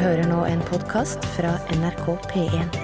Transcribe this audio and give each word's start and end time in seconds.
hører 0.00 0.24
nå 0.24 0.44
en 0.48 0.60
podkast 0.64 1.24
fra 1.34 1.52
NRK 1.74 2.06
P1. 2.30 2.76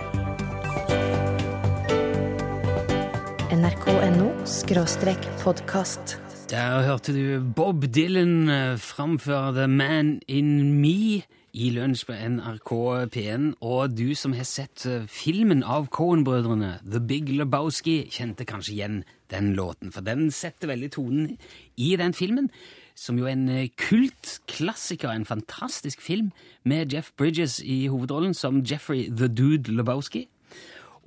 nrk.no 3.54 4.26
skråstrek 4.44 5.28
podkast. 5.40 6.18
Der 6.50 6.82
hørte 6.84 7.14
du 7.16 7.40
Bob 7.56 7.86
Dylan 7.94 8.48
eh, 8.48 8.76
framføre 8.80 9.54
The 9.56 9.66
Man 9.72 10.18
In 10.28 10.80
Me 10.82 11.22
i 11.52 11.70
lunsj 11.72 12.04
på 12.08 12.16
NRK 12.16 12.72
P1. 13.14 13.46
Og 13.64 13.94
du 13.96 14.12
som 14.18 14.36
har 14.36 14.48
sett 14.48 14.84
eh, 14.86 15.06
filmen 15.08 15.64
av 15.64 15.88
Cohen-brødrene, 15.94 16.78
The 16.84 17.00
Big 17.00 17.32
Lebowski, 17.32 18.02
kjente 18.12 18.46
kanskje 18.48 18.74
igjen 18.76 19.00
den 19.32 19.54
låten. 19.56 19.92
For 19.94 20.04
den 20.04 20.28
setter 20.34 20.72
veldig 20.72 20.92
tonen 20.98 21.32
i 21.76 21.94
den 22.00 22.14
filmen, 22.16 22.52
som 22.98 23.18
jo 23.18 23.28
er 23.28 23.36
en 23.36 23.48
eh, 23.52 23.68
kultklassiker, 23.78 25.12
en 25.12 25.28
fantastisk 25.28 26.02
film 26.02 26.32
med 26.66 26.92
Jeff 26.92 27.12
Bridges 27.16 27.60
i 27.62 27.86
hovedrollen 27.86 28.34
som 28.34 28.64
Jeffrey 28.66 29.06
The 29.06 29.28
Dude 29.28 29.72
Lebowski. 29.72 30.26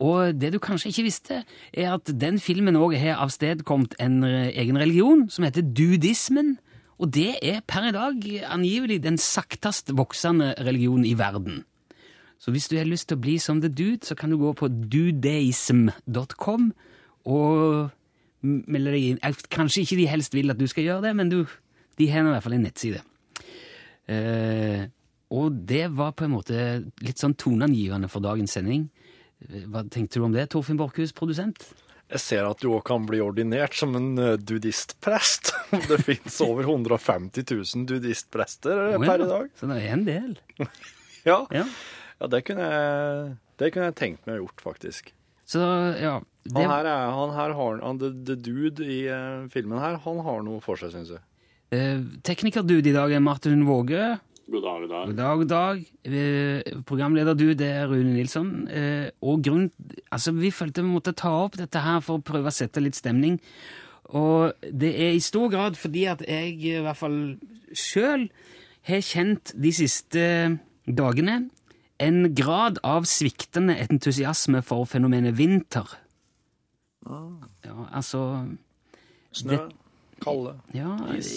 Og 0.01 0.41
det 0.41 0.53
du 0.53 0.59
kanskje 0.63 0.89
ikke 0.89 1.05
visste, 1.05 1.43
er 1.73 1.93
at 1.93 2.09
den 2.21 2.39
filmen 2.39 2.79
òg 2.79 2.95
har 2.97 3.19
avstedkommet 3.21 3.95
en 3.99 4.23
eh, 4.23 4.53
egen 4.55 4.79
religion 4.79 5.29
som 5.29 5.45
heter 5.45 5.67
dudismen. 5.67 6.57
Og 7.01 7.13
det 7.13 7.35
er 7.43 7.59
per 7.67 7.89
i 7.89 7.95
dag 7.95 8.23
angivelig 8.47 9.03
den 9.03 9.17
saktest 9.17 9.91
voksende 9.97 10.55
religionen 10.61 11.05
i 11.05 11.17
verden. 11.17 11.63
Så 12.41 12.51
hvis 12.51 12.67
du 12.71 12.77
har 12.77 12.89
lyst 12.89 13.09
til 13.09 13.19
å 13.19 13.21
bli 13.21 13.37
som 13.37 13.61
the 13.61 13.69
dude, 13.69 14.05
så 14.05 14.15
kan 14.17 14.31
du 14.31 14.37
gå 14.41 14.53
på 14.57 14.67
dudeism.com 14.69 16.71
og 17.29 17.89
melde 18.41 18.93
deg 18.95 19.03
inn. 19.03 19.19
Kanskje 19.53 19.83
ikke 19.83 19.99
de 19.99 20.07
helst 20.09 20.33
vil 20.33 20.49
at 20.49 20.57
du 20.57 20.65
skal 20.69 20.87
gjøre 20.87 21.09
det, 21.09 21.13
men 21.19 21.29
du, 21.29 21.43
de 22.01 22.09
har 22.09 22.25
i 22.25 22.33
hvert 22.33 22.47
fall 22.47 22.57
en 22.57 22.65
nettside. 22.65 23.03
Eh, 24.11 24.89
og 25.31 25.61
det 25.69 25.85
var 25.95 26.15
på 26.17 26.25
en 26.27 26.33
måte 26.33 26.57
litt 27.05 27.21
sånn 27.21 27.37
toneangivende 27.39 28.09
for 28.11 28.23
dagens 28.23 28.57
sending. 28.57 28.89
Hva 29.71 29.85
tenkte 29.89 30.19
du 30.19 30.27
om 30.27 30.35
det, 30.35 30.49
Torfinn 30.51 30.79
Borchhus, 30.79 31.13
produsent? 31.17 31.69
Jeg 32.11 32.19
ser 32.19 32.47
at 32.49 32.59
du 32.59 32.73
òg 32.73 32.81
kan 32.89 33.05
bli 33.07 33.21
ordinert 33.23 33.75
som 33.77 33.95
en 33.95 34.09
eh, 34.19 34.35
dudistprest. 34.35 35.53
Det 35.87 36.01
fins 36.03 36.41
over 36.43 36.67
150 36.67 37.45
000 37.47 37.85
dudistprester 37.87 38.75
oh, 38.75 38.89
ja. 38.97 38.99
per 38.99 39.23
i 39.23 39.29
dag. 39.29 39.53
Så 39.55 39.69
det 39.71 39.77
er 39.79 39.93
en 39.95 40.03
del. 40.09 40.35
Ja, 41.21 41.43
Ja. 41.53 41.63
ja 42.17 42.27
det, 42.33 42.41
kunne 42.47 42.65
jeg, 42.65 43.33
det 43.61 43.67
kunne 43.71 43.91
jeg 43.91 43.97
tenkt 43.99 44.27
meg 44.27 44.39
å 44.39 44.47
gjort, 44.47 44.63
faktisk. 44.65 45.11
Så 45.45 45.61
ja 46.01 46.15
det, 46.47 46.55
Han 46.55 46.71
her, 46.71 46.87
er, 46.89 47.11
han 47.13 47.33
her 47.35 47.53
har 47.53 47.81
han, 47.83 47.99
the, 48.01 48.09
the 48.25 48.35
dude 48.39 48.81
i 48.81 49.03
eh, 49.05 49.45
filmen 49.53 49.79
her, 49.79 49.99
han 50.01 50.21
har 50.25 50.41
noe 50.43 50.63
for 50.65 50.81
seg, 50.81 50.95
syns 50.95 51.13
jeg. 51.13 51.21
Eh, 51.71 52.01
Teknikerdude 52.23 52.91
i 52.91 52.95
dag 52.95 53.13
er 53.15 53.23
Martin 53.23 53.65
Våge. 53.67 54.19
God 54.51 54.63
dag, 54.65 54.81
god 54.81 54.89
dag. 54.89 55.05
God 55.07 55.17
dag, 55.17 55.37
god 55.37 55.51
dag. 55.51 55.83
Eh, 56.05 56.81
Programlederdude 56.87 57.55
det 57.59 57.69
er 57.71 57.87
Rune 57.87 58.13
Nilsson. 58.17 58.67
Eh, 58.67 59.09
og 59.21 59.43
grunn 59.45 59.69
Altså, 60.11 60.33
vi 60.35 60.51
følte 60.51 60.83
vi 60.83 60.91
måtte 60.91 61.15
ta 61.15 61.31
opp 61.45 61.55
dette 61.57 61.79
her 61.79 62.01
for 62.03 62.19
å 62.19 62.25
prøve 62.25 62.51
å 62.51 62.55
sette 62.55 62.83
litt 62.83 62.99
stemning. 62.99 63.39
Og 64.11 64.51
det 64.67 64.91
er 64.91 65.15
i 65.15 65.23
stor 65.23 65.49
grad 65.53 65.79
fordi 65.79 66.05
at 66.11 66.23
jeg 66.27 66.57
i 66.59 66.75
hvert 66.83 66.99
fall 66.99 67.37
sjøl 67.71 68.27
har 68.89 69.01
kjent 69.05 69.53
de 69.55 69.71
siste 69.71 70.25
dagene 70.85 71.49
en 72.01 72.33
grad 72.35 72.81
av 72.83 73.05
sviktende 73.07 73.77
entusiasme 73.85 74.63
for 74.65 74.89
fenomenet 74.89 75.37
vinter. 75.37 75.85
Ja, 77.07 77.77
altså 77.93 78.47
Snø, 79.31 79.69
kalde, 80.21 80.55
ja, 80.77 80.95
is. 81.17 81.31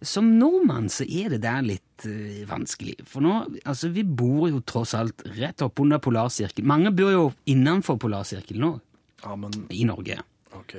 Som 0.00 0.32
nordmann 0.38 0.88
så 0.92 1.04
er 1.04 1.34
det 1.34 1.42
der 1.44 1.64
litt 1.66 2.06
uh, 2.06 2.44
vanskelig. 2.48 2.96
For 3.08 3.24
nå, 3.24 3.34
altså 3.64 3.90
vi 3.92 4.04
bor 4.04 4.46
jo 4.48 4.62
tross 4.64 4.94
alt 4.98 5.24
rett 5.36 5.64
oppunder 5.66 6.00
polarsirkelen. 6.02 6.68
Mange 6.70 6.94
bor 6.96 7.12
jo 7.12 7.26
innenfor 7.50 8.00
polarsirkelen 8.00 8.64
nå, 8.66 8.72
Ja, 9.20 9.34
men 9.36 9.52
i 9.68 9.84
Norge. 9.84 10.22
OK. 10.56 10.78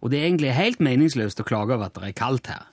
Og 0.00 0.12
det 0.12 0.20
er 0.20 0.30
egentlig 0.30 0.54
helt 0.56 0.80
meningsløst 0.84 1.42
å 1.42 1.46
klage 1.46 1.76
over 1.76 1.90
at 1.90 1.98
det 1.98 2.08
er 2.08 2.16
kaldt 2.16 2.48
her. 2.52 2.64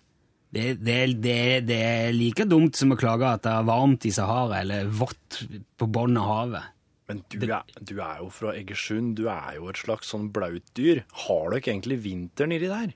Det, 0.53 0.75
det, 0.85 0.97
det, 1.23 1.65
det 1.65 1.79
er 1.81 2.11
like 2.13 2.45
dumt 2.45 2.77
som 2.77 2.93
å 2.93 2.99
klage 2.99 3.25
at 3.25 3.41
det 3.43 3.51
er 3.51 3.65
varmt 3.65 4.05
i 4.05 4.11
Sahara 4.13 4.59
eller 4.61 4.91
vått 4.93 5.41
på 5.81 5.87
bunnen 5.89 6.19
av 6.21 6.29
havet. 6.29 6.73
Men 7.09 7.23
du 7.33 7.47
er, 7.49 7.63
du 7.81 7.97
er 7.99 8.19
jo 8.21 8.29
fra 8.31 8.53
Egersund, 8.55 9.17
du 9.17 9.25
er 9.31 9.57
jo 9.57 9.67
et 9.71 9.81
slags 9.81 10.13
sånn 10.13 10.29
blaut 10.33 10.63
dyr. 10.77 11.03
Har 11.25 11.49
dere 11.51 11.63
egentlig 11.65 11.99
vinter 12.05 12.47
nedi 12.49 12.69
der? 12.71 12.93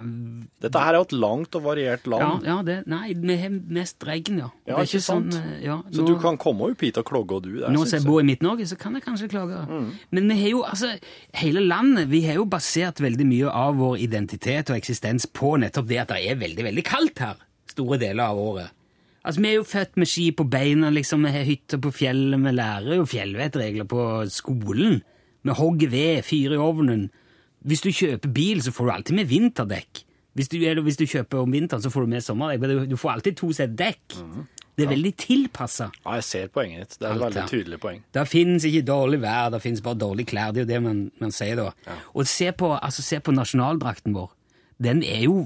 Dette 0.00 0.80
her 0.80 0.94
er 0.94 0.98
jo 1.00 1.06
et 1.08 1.12
langt 1.12 1.56
og 1.58 1.64
variert 1.64 2.06
land, 2.08 2.46
ja 2.48 2.56
det, 2.64 2.76
nei, 2.90 3.12
vi 3.18 3.36
har 3.40 3.52
mest 3.52 4.02
regn, 4.08 4.40
ja. 4.40 4.48
Ja, 4.64 4.74
det 4.74 4.78
er 4.78 4.88
ikke 4.88 5.02
sant? 5.04 5.36
Sånn, 5.36 5.52
ja, 5.64 5.76
så 5.92 6.06
du 6.08 6.14
kan 6.22 6.38
komme 6.40 6.70
opp 6.70 6.84
hit 6.84 6.98
og 7.00 7.06
klogge, 7.10 7.36
og 7.38 7.44
du. 7.44 7.52
Der, 7.60 7.68
Nå 7.74 7.84
som 7.84 7.98
jeg. 7.98 8.06
bor 8.08 8.22
i 8.22 8.26
Midt-Norge, 8.28 8.66
så 8.70 8.78
kan 8.80 8.96
jeg 8.96 9.04
kanskje 9.04 9.28
klage. 9.32 9.60
Mm. 9.68 9.92
Men 10.16 10.32
vi 10.32 10.40
har 10.40 10.52
jo, 10.54 10.64
altså, 10.64 10.94
hele 11.42 11.64
landet 11.66 12.10
vi 12.10 12.24
har 12.26 12.40
jo 12.40 12.48
basert 12.50 13.02
veldig 13.04 13.28
mye 13.28 13.54
av 13.62 13.78
vår 13.80 14.00
identitet 14.06 14.72
og 14.72 14.80
eksistens 14.80 15.28
på 15.28 15.56
nettopp 15.60 15.88
det 15.90 16.02
at 16.04 16.12
det 16.14 16.20
er 16.32 16.40
veldig, 16.40 16.66
veldig 16.70 16.86
kaldt 16.88 17.24
her 17.24 17.40
store 17.70 18.00
deler 18.00 18.32
av 18.32 18.40
året. 18.40 18.76
Altså, 19.20 19.40
Vi 19.40 19.48
er 19.50 19.58
jo 19.58 19.68
født 19.68 19.96
med 20.00 20.08
ski 20.08 20.30
på 20.32 20.48
beina, 20.48 20.90
liksom, 20.90 21.24
vi 21.28 21.32
har 21.34 21.44
hytter 21.44 21.80
på 21.82 21.92
fjellet, 21.92 22.40
vi 22.40 22.52
lærer 22.56 22.96
jo 22.96 23.08
fjellvettregler 23.08 23.88
på 23.88 24.04
skolen. 24.32 25.02
Vi 25.44 25.56
hogger 25.56 25.92
ved, 25.92 26.22
fyrer 26.24 26.56
i 26.56 26.64
ovnen. 26.64 27.10
Hvis 27.66 27.82
du 27.84 27.90
kjøper 27.92 28.32
bil, 28.32 28.62
så 28.64 28.72
får 28.72 28.86
du 28.86 28.92
alltid 28.94 29.16
med 29.16 29.26
vinterdekk. 29.28 30.04
Hvis 30.38 30.48
du, 30.48 30.56
eller 30.62 30.82
hvis 30.86 30.96
du 30.96 31.04
kjøper 31.10 31.42
om 31.42 31.50
vinteren, 31.52 31.82
så 31.82 31.90
får 31.90 32.06
du 32.06 32.06
med 32.14 32.22
sommerdekk. 32.24 32.88
Du- 32.88 32.96
får 32.96 33.10
alltid 33.16 33.36
to 33.36 33.52
sett 33.52 33.74
dekk. 33.76 34.14
Det 34.78 34.86
er 34.86 34.92
veldig 34.94 35.10
tilpassa. 35.18 35.90
Ja, 36.06 36.14
jeg 36.16 36.24
ser 36.24 36.46
poenget 36.48 36.78
ditt. 36.88 36.98
Det 37.00 37.08
er 37.08 37.12
et 37.12 37.20
veldig 37.20 37.42
tydelig 37.50 37.78
poeng. 37.82 38.02
Det 38.14 38.22
finnes 38.28 38.64
ikke 38.64 38.84
dårlig 38.86 39.18
vær, 39.20 39.50
det 39.52 39.60
finnes 39.60 39.82
bare 39.84 39.98
dårlige 39.98 40.26
klær. 40.30 40.52
Det 40.54 40.62
er 40.62 40.64
jo 40.64 40.70
det 40.70 40.82
man, 40.82 41.00
man 41.20 41.30
sier 41.36 41.56
da. 41.56 41.66
Og 42.14 42.24
se 42.26 42.52
på, 42.52 42.70
altså, 42.80 43.02
se 43.02 43.18
på 43.20 43.34
nasjonaldrakten 43.34 44.14
vår. 44.14 44.30
Den 44.80 45.02
er, 45.04 45.24
jo, 45.26 45.42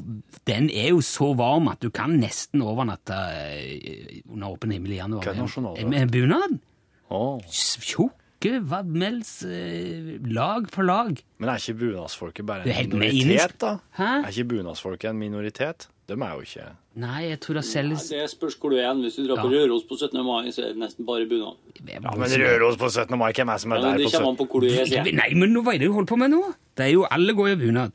den 0.47 0.69
er 0.71 0.91
jo 0.93 1.01
så 1.03 1.33
varm 1.35 1.67
at 1.73 1.81
du 1.83 1.91
kan 1.91 2.13
nesten 2.21 2.63
overnatte 2.63 3.17
eh, 3.35 4.21
under 4.31 4.53
åpen 4.55 4.71
himmel 4.71 4.93
i 4.95 5.01
januar. 5.01 5.25
Hva 5.25 5.33
er 5.35 5.41
nasjonaldrakt? 5.43 5.89
Med 5.91 6.13
bunad? 6.15 6.61
Åh. 8.45 8.51
Tjukke 8.51 8.69
vadmels 8.69 9.33
eh, 9.49 10.21
lag 10.33 10.69
på 10.71 10.85
lag. 10.85 11.17
Men 11.41 11.49
er 11.49 11.57
ikke 11.63 11.79
bunadsfolket 11.81 12.47
bare 12.47 12.67
en 12.69 12.91
minoritet, 12.93 13.57
da? 13.61 13.79
Hæ? 13.97 14.11
Er 14.25 14.31
ikke 14.33 14.49
bunadsfolket 14.53 15.11
en 15.11 15.19
minoritet? 15.19 15.89
De 16.07 16.13
er 16.13 16.33
jo 16.37 16.43
ikke 16.45 16.65
Nei, 17.01 17.23
jeg 17.31 17.41
tror 17.41 17.57
det 17.57 17.65
Nei, 17.75 17.97
Det 17.97 18.31
spørs 18.31 18.55
hvor 18.61 18.71
du 18.71 18.77
er. 18.77 18.93
Hvis 19.01 19.17
du 19.17 19.25
drar 19.27 19.41
på 19.43 19.49
Ja. 19.51 19.65
Røros 19.65 19.85
på 19.89 19.97
17. 19.97 20.21
mai, 20.23 20.51
så 20.53 20.63
er 20.63 20.69
det 20.75 20.77
nesten 20.79 21.07
bare 21.07 21.27
bunad. 21.27 21.57
Ja, 21.89 21.99
men 22.01 22.29
Røros 22.31 22.77
på 22.77 22.89
17. 22.91 23.19
mai, 23.19 23.33
hvem 23.33 23.49
er 23.49 23.53
det 23.55 23.61
som 23.63 23.73
er 23.73 23.77
Ja, 23.77 23.83
der 23.83 23.97
det 23.97 24.05
på 24.07 24.11
kommer 24.13 24.29
17. 24.29 24.29
an 24.29 24.37
på 24.37 24.47
hvor 24.53 24.61
du 24.61 24.67
er, 24.67 24.85
sier 24.87 25.05
jeg. 25.05 25.15
Nei, 25.15 25.35
men 25.35 25.55
hva 25.65 25.75
er 25.75 25.79
det 25.79 25.89
du 25.89 25.93
holder 25.93 26.07
på 26.13 26.19
med 26.19 26.31
nå? 26.31 26.55
Det 26.77 26.85
er 26.87 26.93
jo, 26.93 27.07
Alle 27.11 27.33
går 27.35 27.49
i 27.49 27.57
bunad. 27.57 27.93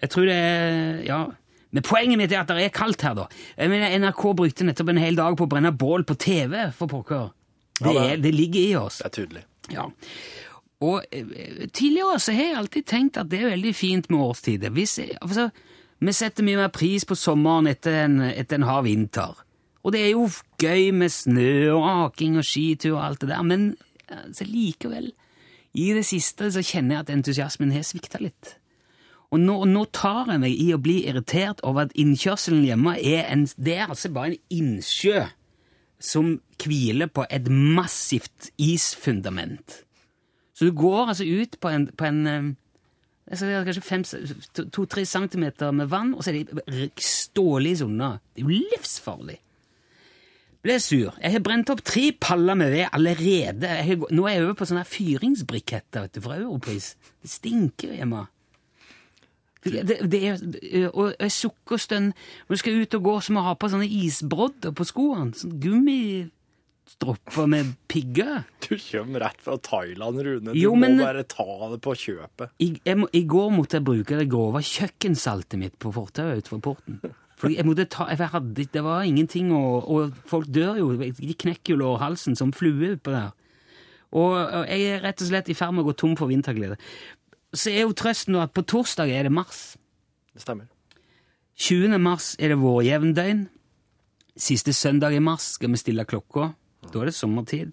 Jeg 0.00 0.10
tror 0.10 0.24
det 0.24 0.34
er 0.38 1.02
Ja. 1.04 1.26
Men 1.70 1.82
poenget 1.82 2.16
mitt 2.16 2.32
er 2.32 2.40
at 2.40 2.46
det 2.48 2.64
er 2.64 2.68
kaldt 2.70 3.02
her, 3.02 3.14
da. 3.14 3.26
Jeg 3.58 3.68
mener, 3.68 3.90
NRK 3.98 4.22
brukte 4.36 4.64
nettopp 4.64 4.88
en 4.88 4.96
hel 4.96 5.14
dag 5.16 5.36
på 5.36 5.44
å 5.44 5.48
brenne 5.50 5.76
bål 5.76 6.04
på 6.04 6.16
TV, 6.16 6.70
for 6.72 6.86
pokker. 6.86 7.30
Det, 7.82 7.92
Ja, 7.92 7.92
det- 7.92 8.12
er, 8.12 8.16
det 8.22 8.34
ligger 8.34 8.60
i 8.60 8.74
oss. 8.76 8.98
Det 9.02 9.06
er 9.06 9.26
tydelig. 9.26 9.42
Ja. 9.72 9.88
Og 10.84 11.02
eh, 11.10 11.66
tidligere 11.74 12.20
så 12.22 12.34
har 12.36 12.50
jeg 12.50 12.58
alltid 12.60 12.86
tenkt 12.86 13.18
at 13.18 13.30
det 13.30 13.42
er 13.42 13.52
veldig 13.52 13.74
fint 13.74 14.10
med 14.10 14.22
årstider. 14.22 14.70
Hvis, 14.74 14.98
altså, 15.20 15.48
vi 15.98 16.14
setter 16.14 16.46
mye 16.46 16.60
mer 16.60 16.72
pris 16.74 17.06
på 17.08 17.18
sommeren 17.18 17.66
etter 17.70 18.04
en, 18.04 18.20
etter 18.30 18.60
en 18.60 18.68
hard 18.68 18.86
vinter. 18.86 19.44
Og 19.82 19.94
det 19.94 20.04
er 20.04 20.12
jo 20.12 20.28
gøy 20.60 20.90
med 20.94 21.10
snø 21.14 21.72
og 21.74 21.88
aking 21.88 22.38
og 22.38 22.46
skitur 22.46 22.96
og 22.96 23.04
alt 23.06 23.24
det 23.24 23.32
der, 23.32 23.42
men 23.46 23.70
altså, 24.08 24.46
likevel, 24.46 25.12
i 25.78 25.90
det 25.94 26.04
siste 26.06 26.50
så 26.52 26.62
kjenner 26.64 26.98
jeg 26.98 27.06
at 27.06 27.12
entusiasmen 27.14 27.74
har 27.74 27.86
svikta 27.86 28.20
litt. 28.22 28.56
Og 29.28 29.42
nå, 29.42 29.58
nå 29.68 29.84
tar 29.92 30.30
jeg 30.32 30.40
meg 30.40 30.54
i 30.56 30.70
å 30.72 30.80
bli 30.80 31.02
irritert 31.10 31.60
over 31.66 31.86
at 31.86 31.96
innkjørselen 32.00 32.64
hjemme 32.64 32.94
er, 32.96 33.26
en, 33.28 33.44
det 33.60 33.74
er 33.76 33.90
altså 33.90 34.10
bare 34.14 34.32
en 34.32 34.38
innsjø 34.60 35.26
som 35.98 36.36
hviler 36.62 37.10
på 37.10 37.24
et 37.30 37.48
massivt 37.50 38.50
isfundament. 38.58 39.82
Så 40.54 40.68
du 40.68 40.72
går 40.74 41.12
altså 41.12 41.26
ut 41.26 41.58
på 41.60 41.70
en, 41.70 41.86
på 41.94 42.06
en 42.08 42.26
eh, 42.26 42.48
kanskje 43.28 44.70
to-tre 44.74 45.04
centimeter 45.06 45.70
med 45.70 45.90
vann, 45.90 46.14
og 46.14 46.24
så 46.24 46.32
er 46.32 46.48
de 46.48 46.88
stålvis 47.02 47.84
unna. 47.86 48.16
Det 48.34 48.42
er 48.42 48.48
jo 48.48 48.62
livsfarlig. 48.72 49.38
Ble 50.66 50.80
sur. 50.82 51.14
Jeg 51.22 51.36
har 51.36 51.44
brent 51.46 51.70
opp 51.70 51.84
tre 51.86 52.08
paller 52.18 52.58
med 52.58 52.72
ved 52.74 52.88
allerede. 52.90 53.68
Har, 53.68 54.08
nå 54.10 54.26
er 54.26 54.34
jeg 54.34 54.46
over 54.48 54.56
på 54.58 54.66
sånne 54.66 54.82
fyringsbriketter 54.88 56.06
vet 56.06 56.18
du, 56.18 56.22
fra 56.24 56.40
Europris. 56.40 56.96
Det 57.22 57.30
stinker 57.30 57.94
hjemme. 57.94 58.24
Det, 59.64 59.96
det, 60.10 60.18
er, 60.22 60.90
og 60.94 61.14
jeg 61.18 61.32
sukker 61.34 61.80
stønn. 61.82 62.12
Når 62.46 62.54
du 62.54 62.60
skal 62.60 62.78
ut 62.82 62.94
og 62.94 63.02
gå, 63.08 63.14
så 63.26 63.32
må 63.34 63.40
du 63.42 63.48
ha 63.48 63.54
på 63.58 63.70
sånne 63.72 63.88
isbrodder 63.90 64.70
på 64.78 64.86
skoene. 64.86 65.32
Sånn 65.34 65.56
gummistropper 65.64 67.46
med 67.50 67.72
pigger. 67.90 68.44
Du 68.64 68.76
kommer 68.78 69.24
rett 69.26 69.40
fra 69.44 69.56
Thailand, 69.58 70.20
Rune. 70.24 70.52
Du 70.54 70.58
Jo, 70.58 70.74
må 70.74 70.86
men- 70.86 70.98
bare 71.02 71.24
ta 71.24 71.44
det 71.72 71.80
på 71.82 71.94
kjøpet. 71.94 72.50
I, 72.60 72.80
jeg 72.84 73.04
I 73.12 73.24
går 73.24 73.50
måtte 73.50 73.76
jeg 73.80 73.84
bruke 73.84 74.16
det 74.18 74.28
grove 74.30 74.62
kjøkkensaltet 74.62 75.58
mitt 75.58 75.78
på 75.78 75.92
fortauet 75.92 76.38
utenfor 76.44 76.60
porten. 76.60 77.00
For 77.38 77.48
jeg 77.50 77.64
måtte 77.66 77.88
ta, 77.88 78.06
jeg 78.10 78.18
hadde, 78.32 78.64
Det 78.72 78.82
var 78.82 79.02
ingenting 79.06 79.52
å 79.52 79.82
Og 79.86 80.12
folk 80.26 80.46
dør 80.46 80.76
jo. 80.78 80.96
De 80.96 81.34
knekker 81.34 81.74
jo 81.74 81.76
lårhalsen 81.76 82.36
som 82.36 82.50
flue 82.52 82.96
på 82.96 83.10
der. 83.12 83.30
Og 84.10 84.32
og 84.32 84.66
jeg 84.66 84.80
er 84.88 85.00
rett 85.04 85.20
og 85.22 85.28
slett 85.28 85.48
i 85.48 85.54
ferd 85.54 85.74
med 85.74 85.84
å 85.84 85.88
gå 85.92 85.96
tom 85.96 86.16
for 86.16 86.26
vinterglede. 86.28 86.76
Så 87.56 87.72
er 87.72 87.86
jo 87.86 87.96
trøsten 87.96 88.36
at 88.36 88.52
på 88.52 88.64
torsdag 88.68 89.10
er 89.12 89.28
det 89.28 89.32
mars. 89.32 89.76
Det 90.34 90.44
stemmer. 90.44 90.68
20. 91.58 91.98
mars 91.98 92.34
er 92.38 92.52
det 92.52 92.60
vårjevndøgn. 92.60 93.46
Siste 94.38 94.72
søndag 94.76 95.16
i 95.16 95.22
mars 95.22 95.54
skal 95.56 95.72
vi 95.72 95.80
stille 95.80 96.06
klokka. 96.06 96.52
Da 96.92 97.00
er 97.00 97.10
det 97.10 97.16
sommertid. 97.16 97.72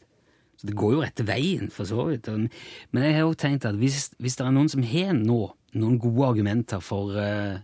Så 0.55 0.69
det 0.69 0.77
går 0.79 0.95
jo 0.95 1.03
rette 1.03 1.25
veien, 1.27 1.67
for 1.69 1.85
så 1.85 2.07
vidt. 2.07 2.29
Men 2.31 3.03
jeg 3.03 3.17
har 3.17 3.25
jo 3.27 3.35
tenkt 3.37 3.67
at 3.67 3.75
hvis, 3.77 4.13
hvis 4.17 4.39
det 4.39 4.45
er 4.45 4.55
noen 4.55 4.71
som 4.71 4.85
har 4.87 5.11
nå 5.17 5.39
noen 5.75 5.99
gode 5.99 6.29
argumenter 6.31 6.79
for, 6.79 7.11
eh, 7.19 7.59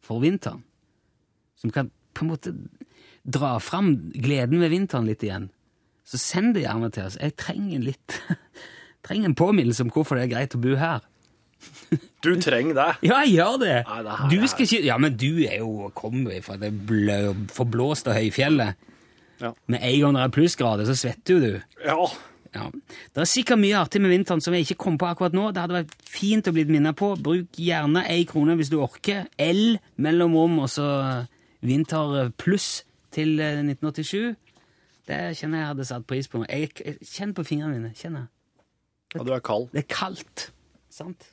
for 0.00 0.22
vinteren, 0.22 0.62
som 1.58 1.70
kan 1.74 1.90
på 2.14 2.24
en 2.24 2.30
måte 2.30 2.54
dra 3.26 3.56
fram 3.58 4.12
gleden 4.14 4.62
ved 4.62 4.70
vinteren 4.70 5.08
litt 5.10 5.22
igjen, 5.26 5.50
så 6.06 6.18
send 6.18 6.54
det 6.54 6.64
gjerne 6.64 6.90
til 6.94 7.08
oss. 7.08 7.18
Jeg 7.18 7.36
trenger 7.36 7.82
litt 7.82 8.20
trenger 9.06 9.30
en 9.30 9.38
påminnelse 9.38 9.82
om 9.82 9.90
hvorfor 9.90 10.18
det 10.18 10.28
er 10.28 10.34
greit 10.36 10.54
å 10.54 10.62
bo 10.62 10.76
her. 10.78 11.02
Du 12.22 12.30
trenger 12.40 12.76
det. 12.78 12.88
Ja, 13.04 13.20
jeg 13.24 13.34
gjør 13.36 13.56
det! 13.60 13.74
Nei, 13.88 14.00
det 14.06 14.16
her 14.18 14.28
du 14.30 14.46
skal 14.48 14.66
ikke, 14.68 14.82
ja, 14.86 14.96
men 15.02 15.16
du 15.18 15.30
er 15.44 15.56
jo 15.58 15.88
kommer 15.98 16.38
fra 16.46 16.54
det 16.60 16.70
blø, 16.86 17.16
forblåste 17.52 18.14
høyfjellet. 18.14 18.76
Ja. 19.42 19.50
Med 19.66 19.82
en 19.82 19.96
gang 20.04 20.14
det 20.16 20.22
er 20.22 20.34
plussgrader, 20.36 20.86
så 20.86 20.94
svetter 20.96 21.34
jo 21.34 21.40
du. 21.42 21.80
Ja. 21.84 21.96
Ja. 22.52 22.66
Det 23.16 23.22
er 23.24 23.28
sikkert 23.28 23.58
mye 23.62 23.78
artig 23.80 24.02
med 24.04 24.12
vinteren 24.12 24.42
som 24.44 24.54
jeg 24.54 24.66
ikke 24.66 24.78
kom 24.84 24.98
på 25.00 25.08
akkurat 25.08 25.34
nå. 25.34 25.48
Det 25.56 25.62
hadde 25.64 25.78
vært 25.80 25.94
fint 26.04 26.46
å 26.46 26.52
bli 26.54 26.66
minnet 26.68 26.96
på. 27.00 27.14
Bruk 27.16 27.58
gjerne 27.58 28.04
ei 28.12 28.26
krone 28.28 28.54
hvis 28.60 28.70
du 28.72 28.76
orker. 28.84 29.24
L 29.40 29.78
mellomrom 30.04 30.58
og 30.62 30.68
så 30.70 30.86
vinter 31.64 32.28
pluss 32.40 32.82
til 33.14 33.38
eh, 33.40 33.62
1987. 33.64 34.34
Det 35.08 35.20
kjenner 35.38 35.62
jeg 35.62 35.70
hadde 35.72 35.86
satt 35.88 36.06
pris 36.06 36.28
på. 36.30 36.44
Jeg, 36.46 36.70
Kjenn 37.02 37.32
på 37.34 37.44
fingrene 37.48 37.78
mine. 37.80 37.94
Kjenner. 37.98 38.28
ja, 39.16 39.24
du 39.24 39.32
er 39.34 39.42
kald. 39.44 39.70
Det 39.72 39.86
er 39.86 39.90
kaldt. 39.90 40.50
Sant? 40.92 41.30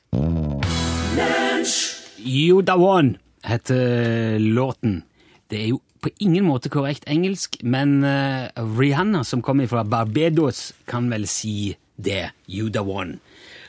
You 2.16 2.62
da 2.64 2.76
one 2.80 3.18
heter 3.44 4.38
låten. 4.38 5.02
Det 5.50 5.58
er 5.58 5.66
jo 5.74 5.80
på 6.00 6.08
ingen 6.16 6.46
måte 6.48 6.70
korrekt 6.72 7.04
engelsk, 7.04 7.58
men 7.60 7.98
eh, 8.00 8.48
Rihanna, 8.56 9.20
som 9.24 9.42
kommer 9.44 9.68
fra 9.68 9.82
Barbados, 9.84 10.70
kan 10.88 11.10
vel 11.12 11.26
si 11.28 11.74
det. 12.00 12.30
You 12.48 12.70
da 12.72 12.80
one. 12.80 13.18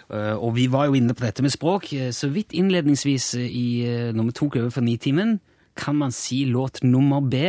Eh, 0.07 0.31
og 0.31 0.55
vi 0.55 0.69
var 0.71 0.87
jo 0.87 0.95
inne 0.95 1.11
på 1.11 1.25
dette 1.25 1.43
med 1.43 1.51
språk. 1.51 1.91
eh, 1.91 2.13
så 2.15 2.31
vidt 2.31 2.55
innledningsvis 2.55 3.33
i, 3.35 3.83
når 4.15 4.29
vi 4.29 4.37
tok 4.39 4.55
over 4.61 4.71
for 4.71 4.87
Nitimen, 4.87 5.41
kan 5.75 5.99
man 5.99 6.15
si 6.15 6.45
låt 6.45 6.83
nummer 6.83 7.19
B. 7.19 7.43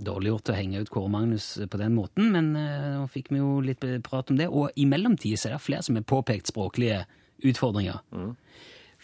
Dårlig 0.00 0.32
gjort 0.32 0.50
å 0.52 0.56
henge 0.56 0.80
ut 0.80 0.90
Kåre 0.92 1.12
Magnus 1.12 1.58
på 1.68 1.78
den 1.80 1.94
måten, 1.96 2.32
men 2.32 2.50
nå 2.52 3.04
fikk 3.08 3.30
vi 3.32 3.38
jo 3.38 3.60
litt 3.64 3.84
prat 4.04 4.28
om 4.32 4.36
det. 4.36 4.48
Og 4.48 4.72
i 4.76 4.84
mellomtiden 4.88 5.40
er 5.46 5.54
det 5.56 5.62
flere 5.64 5.84
som 5.84 5.96
har 5.96 6.04
påpekt 6.04 6.50
språklige 6.50 7.04
utfordringer. 7.44 8.00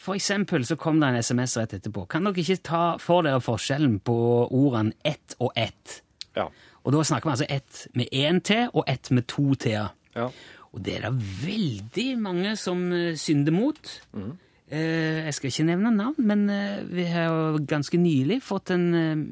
For 0.02 0.16
eksempel 0.18 0.64
så 0.66 0.76
kom 0.80 1.00
det 1.00 1.12
en 1.12 1.22
SMS 1.22 1.56
rett 1.60 1.76
etterpå. 1.76 2.06
Kan 2.10 2.26
dere 2.26 2.42
ikke 2.42 2.62
ta 2.66 2.82
for 3.02 3.26
dere 3.26 3.42
forskjellen 3.44 4.00
på 4.02 4.16
ordene 4.48 4.96
ett 5.06 5.36
og 5.38 5.52
ett? 5.56 6.00
Ja. 6.36 6.48
Og 6.82 6.94
da 6.96 7.04
snakker 7.06 7.28
vi 7.28 7.34
altså 7.36 7.46
ett 7.48 7.86
med 7.94 8.10
én 8.10 8.40
T 8.42 8.64
og 8.72 8.84
ett 8.90 9.10
med 9.10 9.28
to 9.30 9.54
T-er. 9.54 9.92
ja. 10.16 10.30
Og 10.72 10.80
det 10.80 10.94
er 10.96 11.02
det 11.04 11.26
veldig 11.44 12.08
mange 12.16 12.54
som 12.56 12.86
eh, 12.96 13.16
synder 13.20 13.52
mot. 13.52 13.90
Eh, 14.72 15.26
jeg 15.26 15.34
skal 15.36 15.50
ikke 15.50 15.66
nevne 15.68 15.92
navn, 15.92 16.16
men 16.24 16.46
eh, 16.48 16.80
vi 16.88 17.04
har 17.12 17.58
ganske 17.68 18.00
nylig 18.00 18.40
fått 18.42 18.72
en 18.72 18.86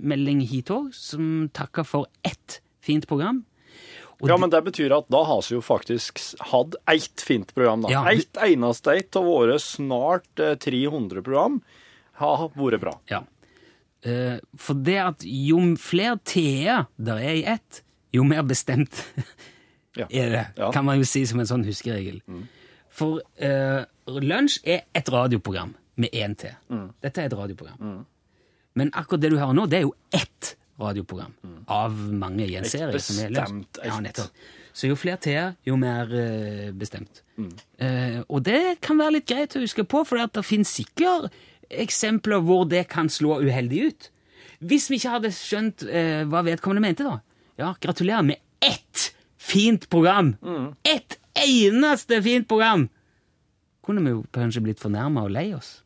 melding 0.04 0.42
hit 0.44 0.68
òg 0.74 0.90
som 0.92 1.48
takker 1.56 1.88
for 1.88 2.10
ett 2.20 2.60
fint 2.84 3.08
program. 3.08 3.40
Ja, 4.28 4.36
men 4.36 4.50
det 4.52 4.60
betyr 4.66 4.92
at 4.98 5.06
da 5.12 5.22
har 5.24 5.40
vi 5.46 5.54
jo 5.56 5.60
faktisk 5.64 6.20
hatt 6.50 6.74
eitt 6.90 7.22
fint 7.24 7.54
program, 7.56 7.82
da. 7.86 7.92
Ja, 7.94 8.02
Eitt 8.10 8.36
eneste 8.44 8.92
eitt 8.92 9.16
av 9.16 9.24
våre 9.24 9.56
snart 9.62 10.42
eh, 10.42 10.56
300 10.60 11.22
program 11.24 11.60
har 12.20 12.48
vært 12.52 12.80
bra. 12.82 12.96
Ja. 13.08 13.22
Eh, 14.04 14.38
for 14.56 14.74
det 14.80 14.98
at 15.00 15.24
jo 15.24 15.58
flere 15.80 16.18
T-er 16.24 16.86
der 17.00 17.16
er 17.20 17.34
i 17.40 17.44
ett, 17.56 17.82
jo 18.12 18.24
mer 18.28 18.42
bestemt 18.48 19.02
Ja. 19.98 20.06
er 20.06 20.28
det, 20.30 20.44
kan 20.72 20.84
man 20.86 21.00
jo 21.00 21.04
si 21.08 21.24
som 21.26 21.40
en 21.42 21.48
sånn 21.50 21.64
huskeregel. 21.66 22.20
For 22.94 23.18
eh, 23.42 23.82
lunsj 24.06 24.60
er 24.64 24.84
et 24.94 25.08
radioprogram 25.10 25.72
med 26.00 26.14
én 26.14 26.36
T. 26.38 26.52
Dette 27.02 27.24
er 27.24 27.26
et 27.26 27.34
radioprogram. 27.36 28.04
Men 28.78 28.92
akkurat 28.94 29.20
det 29.24 29.32
du 29.34 29.38
hører 29.40 29.56
nå, 29.58 29.64
det 29.66 29.80
er 29.80 29.88
jo 29.88 29.94
ett 30.14 30.52
radioprogram 30.80 31.32
av 31.70 31.94
mange 32.12 32.46
i 32.46 32.56
en 32.58 32.64
Et 32.64 32.70
serie. 32.72 32.98
som 33.00 33.18
er 33.24 33.30
bestemt 33.34 33.80
Ja, 33.84 34.00
nettopp. 34.00 34.30
Så 34.72 34.86
jo 34.88 34.94
flere 34.96 35.18
T-er, 35.18 35.54
jo 35.66 35.76
mer 35.76 36.12
eh, 36.14 36.70
bestemt. 36.72 37.22
Eh, 37.78 38.20
og 38.28 38.44
det 38.46 38.78
kan 38.84 38.98
være 39.00 39.16
litt 39.18 39.26
greit 39.28 39.56
å 39.58 39.62
huske 39.64 39.84
på, 39.84 40.04
for 40.06 40.20
det 40.20 40.44
finnes 40.46 40.70
sikkert 40.70 41.32
eksempler 41.70 42.40
hvor 42.46 42.64
det 42.70 42.84
kan 42.88 43.08
slå 43.10 43.40
uheldig 43.42 43.82
ut. 43.88 44.10
Hvis 44.60 44.88
vi 44.90 44.98
ikke 45.00 45.14
hadde 45.16 45.32
skjønt 45.34 45.82
eh, 45.88 46.22
hva 46.28 46.42
vedkommende 46.46 46.84
mente, 46.84 47.06
da. 47.06 47.18
Ja, 47.60 47.74
gratulerer 47.82 48.22
med 48.22 48.38
ett 48.60 49.10
fint 49.40 49.88
program! 49.90 50.34
Ett 50.84 51.18
eneste 51.34 52.22
fint 52.22 52.48
program! 52.48 52.88
Kunne 53.84 54.04
vi 54.04 54.12
jo 54.14 54.24
kanskje 54.36 54.62
blitt 54.62 54.80
fornærma 54.82 55.24
og 55.26 55.32
lei 55.34 55.48
oss. 55.56 55.80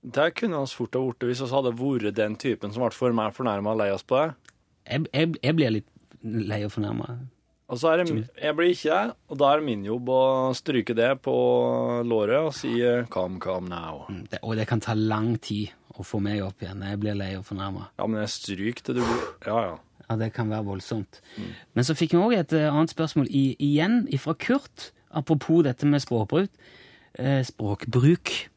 Det 0.00 0.30
kunne 0.38 0.60
vi 0.62 0.76
fort 0.76 0.96
ha 0.96 1.02
blitt 1.04 1.26
hvis 1.28 1.42
vi 1.44 1.50
hadde 1.52 1.74
vært 1.76 2.16
den 2.16 2.36
typen 2.40 2.72
som 2.72 2.84
ble 2.84 2.94
for 2.96 3.16
meg 3.16 3.34
fornærma 3.36 3.74
og 3.74 3.82
lei 3.82 3.90
oss 3.92 4.06
på 4.06 4.16
det. 4.16 4.54
Jeg, 4.88 5.04
jeg, 5.12 5.34
jeg 5.44 5.56
blir 5.58 5.74
litt 5.76 5.90
lei 6.24 6.62
og 6.64 6.72
fornærma. 6.72 7.18
Og 7.70 7.78
så 7.78 7.92
er 7.92 8.00
det, 8.00 8.14
jeg 8.42 8.54
blir 8.58 8.72
ikke 8.72 8.90
det, 8.90 9.18
og 9.30 9.38
da 9.38 9.50
er 9.52 9.60
det 9.60 9.66
min 9.68 9.84
jobb 9.86 10.08
å 10.10 10.22
stryke 10.58 10.96
det 10.98 11.10
på 11.22 11.34
låret 12.02 12.48
og 12.48 12.56
si 12.56 12.80
eh, 12.82 13.04
'come, 13.06 13.38
come 13.38 13.70
now'. 13.70 14.08
Det, 14.30 14.40
og 14.42 14.56
det 14.58 14.66
kan 14.66 14.80
ta 14.82 14.96
lang 14.96 15.36
tid 15.38 15.70
å 15.94 16.02
få 16.02 16.18
meg 16.18 16.42
opp 16.42 16.64
igjen. 16.64 16.82
Jeg 16.82 16.98
blir 16.98 17.14
lei 17.14 17.36
og 17.38 17.46
fornærma. 17.46 17.92
Ja, 18.00 18.08
men 18.08 18.24
jeg 18.24 18.32
stryker 18.34 18.82
det. 18.82 18.96
du 18.98 19.06
blir 19.06 19.46
Ja, 19.46 19.60
ja. 19.68 19.78
Ja, 20.10 20.16
det 20.16 20.32
kan 20.34 20.50
være 20.50 20.64
voldsomt. 20.66 21.20
Men 21.74 21.84
så 21.84 21.94
fikk 21.94 22.16
vi 22.16 22.18
òg 22.18 22.34
et 22.34 22.52
eh, 22.52 22.66
annet 22.66 22.90
spørsmål 22.90 23.28
i, 23.30 23.54
igjen 23.62 24.08
fra 24.18 24.34
Kurt, 24.34 24.90
apropos 25.14 25.62
dette 25.62 25.86
med 25.86 26.02
språkbruk. 26.02 26.50
Eh, 27.14 27.44
språkbruk. 27.46 28.49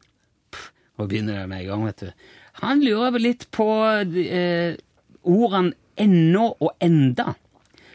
Nå 0.97 1.07
begynner 1.09 1.41
det 1.41 1.47
med 1.49 1.63
en 1.63 1.69
gang, 1.71 1.85
vet 1.89 2.03
du. 2.03 2.27
Han 2.61 2.83
lurer 2.85 3.21
litt 3.21 3.47
på 3.55 3.67
eh, 4.23 4.75
ordene 5.23 5.73
ennå 5.97 6.51
og 6.59 6.71
enda. 6.81 7.33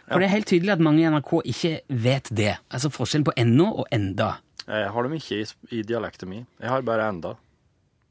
For 0.09 0.23
det 0.23 0.29
er 0.29 0.35
helt 0.39 0.49
tydelig 0.49 0.73
at 0.73 0.83
mange 0.83 1.03
i 1.03 1.09
NRK 1.11 1.33
ikke 1.53 1.73
vet 2.05 2.31
det. 2.35 2.55
Altså 2.73 2.91
forskjellen 2.93 3.27
på 3.29 3.35
ennå 3.39 3.69
og 3.83 3.91
enda. 3.95 4.39
Jeg 4.69 4.91
har 4.93 5.07
dem 5.07 5.15
ikke 5.17 5.41
i, 5.43 5.47
i 5.79 5.83
dialekten 5.87 6.31
min. 6.31 6.47
Jeg 6.61 6.73
har 6.73 6.85
bare 6.87 7.09
enda. 7.09 7.35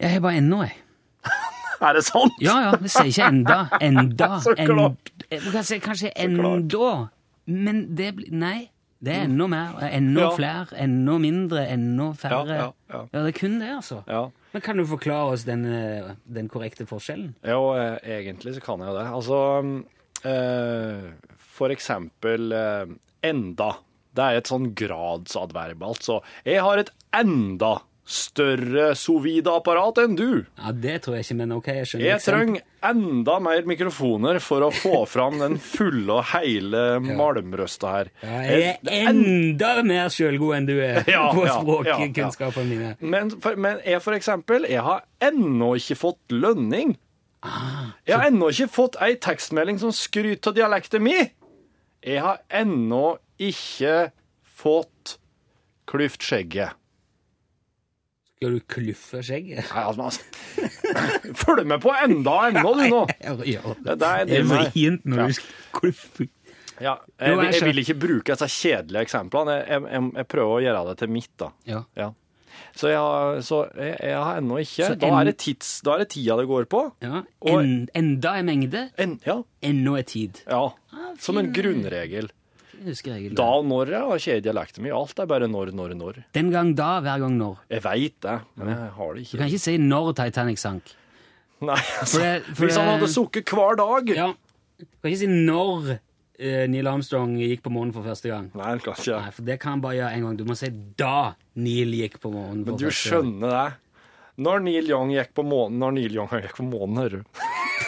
Jeg 0.02 0.16
har 0.16 0.24
bare 0.24 0.42
ennå, 0.42 0.64
jeg. 0.68 0.78
Er 1.88 1.94
det 1.94 2.04
sant? 2.08 2.34
Ja, 2.42 2.56
ja, 2.66 2.72
vi 2.82 2.90
sier 2.90 3.12
ikke 3.12 3.28
enda. 3.30 3.58
Enda. 3.86 4.30
Så 4.42 4.56
klart. 4.58 5.12
En, 5.30 5.44
si 5.64 5.78
kanskje 5.84 6.10
enda. 6.18 6.94
Men 7.46 7.84
det 7.98 8.16
blir 8.18 8.34
Nei. 8.34 8.72
Det 9.04 9.14
er 9.14 9.26
enda 9.28 9.46
mer. 9.48 9.76
Enda 9.94 10.22
Ja. 10.22 10.30
flere. 10.36 10.68
Enda 10.82 11.18
mindre. 11.22 11.68
Enda 11.70 12.12
færre. 12.18 12.48
Ja, 12.48 12.72
ja, 12.90 13.02
ja. 13.14 13.22
det 13.24 13.36
er 13.36 13.40
kun 13.40 13.60
det, 13.60 13.70
altså. 13.76 14.04
Ja. 14.08 14.24
Men 14.54 14.62
Kan 14.62 14.78
du 14.78 14.86
forklare 14.86 15.34
oss 15.34 15.44
den, 15.44 15.66
eh, 15.66 16.16
den 16.26 16.48
korrekte 16.50 16.88
forskjellen? 16.90 17.36
Jo, 17.46 17.74
eh, 17.78 18.00
egentlig 18.04 18.56
så 18.56 18.62
kan 18.64 18.80
jeg 18.80 18.88
jo 18.88 18.98
det. 18.98 19.08
Altså, 19.14 19.84
eh, 20.26 21.12
for 21.38 21.70
eksempel 21.70 22.52
enda. 23.24 23.72
Det 24.18 24.24
er 24.24 24.38
et 24.40 24.50
sånn 24.50 24.74
gradsadverb, 24.74 25.80
altså. 25.86 26.22
Jeg 26.44 26.62
har 26.62 26.80
et 26.80 26.90
enda 27.14 27.82
større 28.08 28.94
sovide-apparat 28.96 29.98
enn 30.06 30.14
du. 30.16 30.28
Ja, 30.58 30.72
Det 30.72 30.94
tror 31.04 31.18
jeg 31.18 31.26
ikke, 31.26 31.36
men 31.42 31.52
ok, 31.58 31.68
jeg 31.76 31.88
skjønner. 31.90 32.06
Jeg 32.08 32.24
trenger 32.24 32.62
enda 32.88 33.34
mer 33.44 33.66
mikrofoner 33.68 34.40
for 34.44 34.64
å 34.64 34.70
få 34.72 35.02
fram 35.12 35.40
den 35.42 35.58
fulle 35.60 36.16
og 36.22 36.24
hele 36.32 36.84
malmrøsta 37.20 37.92
her. 37.98 38.12
Ja, 38.24 38.38
jeg 38.48 38.78
er 38.86 39.10
enda 39.12 39.74
mer 39.84 40.14
sjølgod 40.14 40.56
enn 40.58 40.70
du 40.70 40.76
er 40.80 41.02
Ja, 41.12 41.26
på 41.36 41.44
ja, 41.50 41.58
språkkunnskapene 41.60 42.70
mine. 42.72 42.94
Men, 43.04 43.34
for, 43.44 43.60
men 43.60 43.82
jeg 43.86 44.00
for 44.06 44.16
eksempel, 44.16 44.70
jeg 44.72 44.86
har 44.88 45.04
ennå 45.28 45.74
ikke 45.82 46.00
fått 46.08 46.36
lønning. 46.36 46.96
Ah, 47.46 47.92
Jeg 48.08 48.18
har 48.18 48.32
ennå 48.32 48.48
ikke 48.56 48.72
fått 48.74 48.96
ei 49.04 49.14
tekstmelding 49.22 49.78
som 49.84 49.92
skryter 49.94 50.50
av 50.54 50.56
dialekten 50.58 51.04
min. 51.06 51.28
Jeg 52.08 52.24
har 52.24 52.40
ennå 52.56 53.18
ikke 53.38 54.08
fått 54.58 55.18
klyft 55.88 56.24
skjegget. 56.26 56.74
Skal 58.38 58.54
du 58.54 58.60
kluffe 58.70 59.20
skjegget? 59.26 59.66
Nei, 59.74 59.84
altså, 59.84 60.04
altså. 60.12 60.68
Følg 61.42 61.64
med 61.66 61.82
på 61.82 61.90
enda 62.04 62.36
ennå, 62.52 62.74
du, 62.78 62.84
nå. 62.92 63.00
Ja, 63.24 63.34
ja. 63.50 63.74
Det 63.82 63.96
det 64.30 64.38
er 64.44 64.46
vrient 64.46 65.08
når 65.10 65.24
Ja. 65.24 65.28
du 65.34 65.80
kluffer. 65.80 66.28
Ja, 66.78 66.94
jeg, 67.18 67.34
jeg 67.34 67.54
jeg 67.56 67.66
vil 67.66 67.82
ikke 67.82 67.96
bruke 67.98 68.36
disse 68.38 68.48
kjedelige 68.54 69.02
eksemplene. 69.08 69.56
Jeg, 69.66 69.82
jeg, 69.90 70.28
prøver 70.30 70.54
å 70.60 70.62
gjøre 70.62 70.84
det 70.92 70.96
til 71.02 71.10
mitt, 71.16 71.32
da. 71.42 71.50
Ja. 71.66 71.82
Ja. 71.98 72.12
Så 72.78 72.92
jeg 72.92 73.02
har, 73.02 73.40
så 73.42 73.64
har 74.22 74.38
ennå 74.38 74.60
ikke. 74.62 74.86
en, 74.92 75.00
Da 75.02 75.10
er, 75.18 75.32
det 75.32 75.36
tids, 75.42 75.72
da 75.82 75.96
er 75.96 76.04
det 76.06 76.10
tida 76.14 76.38
det 76.38 76.46
går 76.50 76.70
på. 76.70 76.84
Ja. 77.02 77.24
Og- 77.42 77.90
enda 77.98 78.36
er 78.38 78.46
mengde, 78.46 78.84
En, 79.02 79.18
ja, 79.26 79.40
ennå 79.66 79.98
er 79.98 80.06
tid. 80.06 80.44
ja. 80.46 80.68
Ah, 80.94 81.14
Som 81.18 81.38
en 81.42 81.50
fin- 81.50 82.30
grunnregel. 82.78 82.86
Jeg 82.86 83.32
husker. 83.32 83.36
Da 83.36 83.48
og 83.58 83.66
når 83.66 83.92
jeg 83.94 84.02
har 84.08 84.22
ikke 84.22 84.44
dialekten 84.46 84.84
min. 84.84 84.94
Alt 84.94 85.20
er 85.20 85.26
bare 85.26 85.48
når, 85.52 85.72
når, 85.76 85.94
når. 86.00 86.24
Den 86.38 86.52
gang 86.54 86.74
da, 86.78 86.90
hver 87.02 87.20
gang 87.26 87.38
når. 87.38 87.58
Jeg 87.70 87.84
veit 87.84 88.18
det, 88.22 88.38
men 88.56 88.68
jeg 88.74 88.92
har 88.98 89.14
det 89.14 89.22
ikke. 89.26 89.32
Du 89.32 89.38
kan 89.44 89.48
ikke 89.52 89.64
si 89.66 89.78
når 89.78 90.14
Titanic 90.16 90.60
sank. 90.60 90.94
Nei, 91.60 91.74
altså, 91.76 92.18
For 92.18 92.20
det- 92.22 92.44
for 92.56 92.66
Hvis 92.68 92.76
han 92.78 92.88
hadde 93.00 93.08
sukket 93.10 93.50
hver 93.50 93.76
dag 93.80 94.12
Ja. 94.16 94.28
Du 94.78 94.86
kan 95.02 95.10
ikke 95.12 95.18
si 95.24 95.28
når 95.28 96.00
eh, 96.38 96.68
Neil 96.70 96.86
Armstrong 96.88 97.32
gikk 97.42 97.64
på 97.66 97.72
månen 97.74 97.92
for 97.96 98.04
første 98.06 98.30
gang. 98.30 98.52
Nei, 98.54 98.68
han 98.76 98.80
kan 98.80 98.94
ikke 98.94 99.18
Nei, 99.24 99.32
for 99.34 99.42
det 99.48 99.60
kan 99.60 99.72
han 99.72 99.82
bare 99.82 99.96
gjøre 99.98 100.12
en 100.14 100.22
gang. 100.28 100.38
Du 100.38 100.44
må 100.46 100.56
si 100.56 100.70
da 100.70 101.34
Neil 101.56 101.92
gikk 101.98 102.20
på 102.22 102.30
månen. 102.32 102.62
for 102.64 102.72
Men 102.74 102.78
du 102.78 102.86
første 102.86 103.10
gang. 103.10 103.24
skjønner 103.34 103.50
det. 103.58 103.74
Når 104.38 104.60
Neil 104.62 104.86
Young 104.92 105.10
gikk 105.16 105.32
på 105.34 105.42
månen 105.50 105.80
Når 105.82 105.92
Neil 105.98 106.14
Young 106.14 106.30
gikk 106.30 106.54
på 106.60 106.68
månen, 106.70 106.98
hører 107.02 107.10
du. 107.10 107.42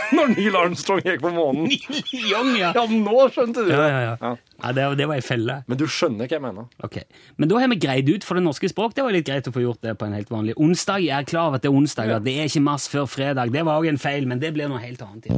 Når 0.18 0.32
Neil 0.34 0.56
Armstrong 0.58 1.02
gikk 1.06 1.22
på 1.24 1.32
månen. 1.34 1.70
Young, 2.32 2.54
ja. 2.58 2.72
Ja, 2.76 2.86
nå 2.90 3.28
skjønte 3.34 3.66
du 3.66 3.70
det. 3.70 3.76
Ja, 3.78 3.88
ja, 3.88 4.00
ja. 4.08 4.16
Ja. 4.22 4.32
ja 4.64 4.74
det, 4.78 4.88
det 5.02 5.08
var 5.12 5.20
ei 5.20 5.26
felle. 5.26 5.60
Men 5.70 5.80
du 5.82 5.86
skjønner 5.86 6.26
hva 6.26 6.38
jeg 6.38 6.44
mener. 6.44 6.70
Ok. 6.86 6.98
Men 7.38 7.52
da 7.52 7.62
har 7.62 7.72
vi 7.74 7.80
greid 7.82 8.10
ut 8.10 8.28
for 8.28 8.40
det 8.40 8.46
norske 8.46 8.72
språk. 8.72 8.96
Det 8.98 9.06
var 9.06 9.16
litt 9.16 9.28
greit 9.30 9.50
å 9.50 9.54
få 9.56 9.64
gjort 9.66 9.84
det 9.86 9.96
på 10.00 10.08
en 10.08 10.18
helt 10.18 10.32
vanlig 10.34 10.58
onsdag. 10.58 11.06
Jeg 11.06 11.16
er 11.18 11.30
klar 11.30 11.52
over 11.52 11.60
at 11.60 11.66
det 11.66 11.72
er 11.72 11.80
onsdag, 11.82 12.16
at 12.18 12.26
det 12.26 12.36
er 12.40 12.50
ikke 12.50 12.66
mars 12.66 12.90
før 12.92 13.06
fredag. 13.10 13.54
Det 13.54 13.66
var 13.68 13.82
òg 13.82 13.92
en 13.92 14.02
feil, 14.02 14.28
men 14.30 14.42
det 14.42 14.54
blir 14.56 14.72
noe 14.72 14.82
helt 14.82 15.04
annet. 15.06 15.30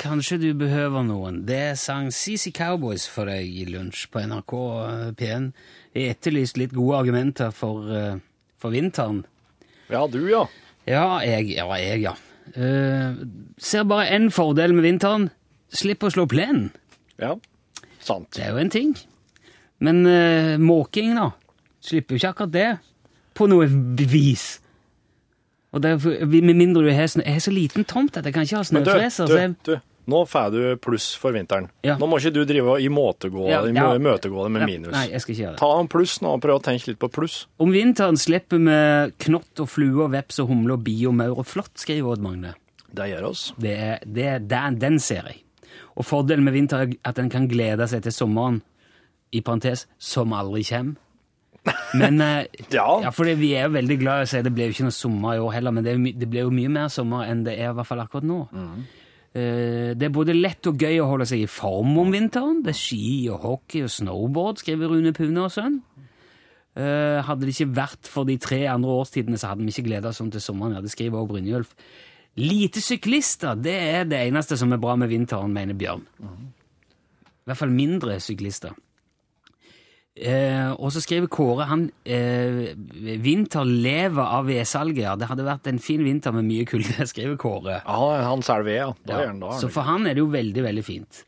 Kanskje 0.00 0.38
du 0.40 0.50
behøver 0.56 1.04
noen. 1.04 1.42
Det 1.48 1.76
sang 1.80 2.08
CC 2.14 2.54
Cowboys 2.56 3.04
for 3.10 3.28
deg 3.28 3.44
i 3.44 3.66
lunsj 3.68 4.06
på 4.12 4.22
NRK 4.24 4.54
P1. 5.20 5.50
Jeg 5.96 6.14
etterlyst 6.14 6.56
litt 6.60 6.72
gode 6.72 7.02
argumenter 7.02 7.52
for, 7.52 7.84
eh, 7.92 8.16
for 8.56 8.72
vinteren. 8.72 9.24
Ja, 9.90 10.06
du, 10.06 10.22
ja. 10.30 10.46
Ja, 10.86 11.20
jeg, 11.26 11.50
ja. 11.56 11.66
Jeg, 11.76 12.00
ja. 12.06 12.14
Eh, 12.56 13.14
ser 13.58 13.84
bare 13.86 14.08
én 14.16 14.30
fordel 14.34 14.74
med 14.74 14.82
vinteren. 14.86 15.28
Slipp 15.70 16.02
å 16.02 16.10
slå 16.10 16.24
plenen. 16.30 16.70
Ja, 17.20 17.36
sant. 18.02 18.30
Det 18.34 18.42
er 18.46 18.50
jo 18.56 18.62
en 18.62 18.70
ting. 18.72 18.94
Men 19.80 20.02
uh, 20.06 20.56
måking, 20.60 21.14
da? 21.16 21.30
Slipper 21.80 22.16
jo 22.16 22.20
ikke 22.20 22.32
akkurat 22.34 22.52
det. 22.52 22.68
På 23.38 23.46
noe 23.48 23.68
vis. 24.10 24.58
Og 25.72 25.80
det 25.84 25.92
er, 25.94 26.00
for- 26.02 26.26
med 26.26 26.54
mindre 26.58 26.82
du 26.82 26.90
har 26.92 27.06
snø... 27.06 27.22
Jeg 27.24 27.32
har 27.38 27.44
så 27.44 27.52
liten 27.54 27.84
tomt 27.88 28.16
at 28.18 28.26
jeg 28.26 28.34
kan 28.34 28.42
ikke 28.42 28.56
ha 28.58 28.64
Men 28.72 28.82
du, 28.82 28.90
snøfreser. 28.90 29.26
så 29.30 29.38
jeg- 29.38 29.54
du, 29.64 29.70
du, 29.72 29.78
nå 30.10 30.20
får 30.28 30.50
du 30.54 30.60
pluss 30.82 31.08
for 31.20 31.34
vinteren. 31.36 31.68
Ja. 31.86 31.96
Nå 32.00 32.08
må 32.10 32.18
ikke 32.20 32.32
du 32.34 32.42
drive 32.48 32.76
og 32.76 32.84
imøtegå 32.84 33.46
Ja, 33.48 33.60
i 33.64 33.72
ja. 33.74 33.88
det 33.96 34.02
med 34.02 34.66
minus. 34.66 34.92
Nei, 34.94 35.06
jeg 35.12 35.22
skal 35.24 35.34
ikke 35.34 35.42
gjøre 35.44 35.54
det. 35.56 35.60
Ta 35.62 35.70
en 35.80 35.90
pluss 35.92 36.16
nå 36.24 36.34
og 36.36 36.42
prøv 36.44 36.58
å 36.60 36.64
tenke 36.64 36.90
litt 36.92 37.00
på 37.02 37.10
pluss. 37.14 37.44
Om 37.62 37.74
vinteren 37.74 38.18
slipper 38.20 38.60
vi 38.66 38.78
knott 39.26 39.62
og 39.62 39.70
flue 39.70 40.06
og 40.06 40.14
veps 40.16 40.42
og 40.42 40.50
humle 40.52 40.76
og 40.76 40.82
bi 40.86 40.96
og 41.08 41.14
maur 41.20 41.38
og 41.44 41.48
flått, 41.48 41.76
skriver 41.80 42.16
Odd 42.16 42.24
Magne. 42.26 42.54
Det 42.90 43.06
gjør 43.12 43.28
oss. 43.30 43.44
Det 43.60 43.76
er, 43.76 44.00
det 44.04 44.26
er, 44.26 44.42
den, 44.50 44.80
den 44.82 44.98
ser 45.02 45.28
jeg. 45.30 45.42
Og 45.94 46.06
fordelen 46.06 46.44
med 46.46 46.56
vinter 46.56 46.84
er 46.86 46.96
at 47.06 47.18
en 47.22 47.30
kan 47.30 47.46
glede 47.50 47.86
seg 47.90 48.02
til 48.06 48.14
sommeren, 48.14 48.60
i 49.30 49.42
parentes, 49.46 49.84
som 50.02 50.32
aldri 50.34 50.64
kommer. 50.66 50.96
Men 51.94 52.20
eh, 52.24 52.46
Ja. 52.72 52.86
Ja, 53.04 53.10
for 53.14 53.28
vi 53.38 53.52
er 53.54 53.68
jo 53.68 53.74
veldig 53.76 53.98
glad 54.00 54.22
i 54.22 54.26
å 54.26 54.30
si 54.30 54.40
det 54.42 54.52
ble 54.56 54.66
jo 54.70 54.74
ikke 54.74 54.86
noe 54.88 54.96
sommer 54.96 55.36
i 55.36 55.42
år 55.44 55.52
heller, 55.58 55.74
men 55.76 55.86
det, 55.86 55.94
det 56.18 56.28
ble 56.30 56.46
jo 56.46 56.54
mye 56.54 56.72
mer 56.72 56.88
sommer 56.90 57.28
enn 57.30 57.44
det 57.46 57.54
er 57.60 57.70
i 57.70 57.76
hvert 57.76 57.86
fall 57.86 58.02
akkurat 58.02 58.26
nå. 58.26 58.40
Eh, 58.50 58.99
det 59.30 60.02
er 60.02 60.10
både 60.10 60.34
lett 60.34 60.66
og 60.66 60.80
gøy 60.82 60.96
å 60.98 61.06
holde 61.06 61.26
seg 61.30 61.44
i 61.44 61.50
form 61.50 61.92
om 62.02 62.08
vinteren. 62.10 62.64
Det 62.66 62.72
er 62.72 62.78
ski 62.80 63.28
og 63.30 63.44
hockey 63.44 63.84
og 63.86 63.92
snowboard, 63.94 64.58
skriver 64.58 64.90
Rune 64.90 65.12
Pune 65.14 65.44
og 65.44 65.52
sønn. 65.54 65.78
Eh, 66.78 67.18
hadde 67.26 67.46
det 67.48 67.56
ikke 67.56 67.74
vært 67.74 68.08
for 68.08 68.28
de 68.28 68.36
tre 68.38 68.62
andre 68.70 68.92
årstidene, 69.02 69.38
så 69.40 69.50
hadde 69.50 69.66
vi 69.66 69.72
ikke 69.74 69.88
gleda 69.88 70.12
oss 70.12 70.20
om 70.22 70.30
til 70.30 70.42
sommeren. 70.42 70.76
Ja, 70.76 70.82
det 70.84 70.92
skriver 70.92 71.18
også 71.18 71.32
Brynjulf. 71.32 71.74
Lite 72.38 72.82
syklister, 72.82 73.58
det 73.58 73.74
er 73.74 74.06
det 74.06 74.20
eneste 74.28 74.58
som 74.58 74.70
er 74.72 74.80
bra 74.80 74.94
med 74.96 75.10
vinteren, 75.10 75.52
mener 75.52 75.74
Bjørn. 75.74 76.04
I 76.22 77.50
hvert 77.50 77.58
fall 77.58 77.74
mindre 77.74 78.20
syklister. 78.22 78.76
Eh, 80.18 80.72
og 80.74 80.90
så 80.92 81.00
skriver 81.00 81.30
Kåre 81.30 81.68
han 81.70 81.84
eh, 82.02 82.74
vinter 83.22 83.64
lever 83.64 84.20
av 84.24 84.48
vedsalget. 84.50 85.04
Ja, 85.06 85.14
det 85.16 85.28
hadde 85.30 85.46
vært 85.46 85.68
en 85.70 85.78
fin 85.80 86.02
vinter 86.04 86.34
med 86.34 86.48
mye 86.48 86.66
kulde, 86.68 87.06
skriver 87.12 87.38
Kåre. 87.40 87.78
Ja, 87.86 87.98
han 88.26 88.42
selger 88.44 88.66
ved, 88.66 88.78
ja. 88.82 89.26
Ja, 89.30 89.52
så 89.62 89.70
for 89.72 89.86
han 89.86 90.08
er 90.10 90.18
det 90.18 90.24
jo 90.24 90.30
veldig, 90.32 90.64
veldig 90.66 90.84
fint. 90.84 91.22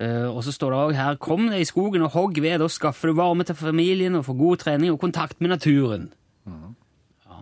Eh, 0.00 0.28
og 0.28 0.44
så 0.46 0.52
står 0.54 0.72
det 0.72 0.80
òg 0.80 0.94
her 0.96 1.16
Kom 1.20 1.50
deg 1.50 1.60
i 1.60 1.68
skogen 1.68 2.06
og 2.06 2.14
hogg 2.14 2.38
ved, 2.40 2.60
da 2.62 2.68
skaffer 2.72 3.10
du 3.10 3.18
varme 3.18 3.44
til 3.44 3.56
familien 3.58 4.16
og 4.16 4.24
får 4.28 4.38
god 4.38 4.62
trening 4.62 4.94
og 4.94 5.00
kontakt 5.02 5.40
med 5.44 5.52
naturen. 5.52 6.06
Ja, 7.26 7.40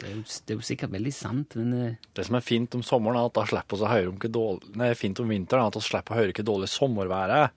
det 0.00 0.08
er, 0.08 0.14
jo, 0.16 0.22
det 0.24 0.54
er 0.54 0.60
jo 0.60 0.64
sikkert 0.64 0.94
veldig 0.94 1.12
sant, 1.12 1.56
men 1.60 1.72
eh, 1.76 1.98
Det 2.16 2.24
som 2.28 2.38
er 2.38 2.44
fint 2.44 2.76
om 2.76 2.84
sommeren, 2.86 3.18
er 3.20 3.28
at 3.28 3.36
da 3.36 3.44
slipper 3.48 3.76
vi 3.80 3.84
å 3.88 3.90
høre 3.92 4.12
om 4.12 4.20
hvor 4.20 4.32
dårlig 4.36 4.76
Nei, 4.80 4.92
fint 4.96 5.20
om 5.20 5.28
vinteren, 5.32 5.64
er 5.66 5.72
at 5.74 5.80
vi 5.80 5.84
slipper 5.88 6.16
å 6.16 6.20
høre 6.22 6.36
hvor 6.38 6.48
dårlig 6.54 6.70
sommerværet 6.72 7.42
er. 7.48 7.52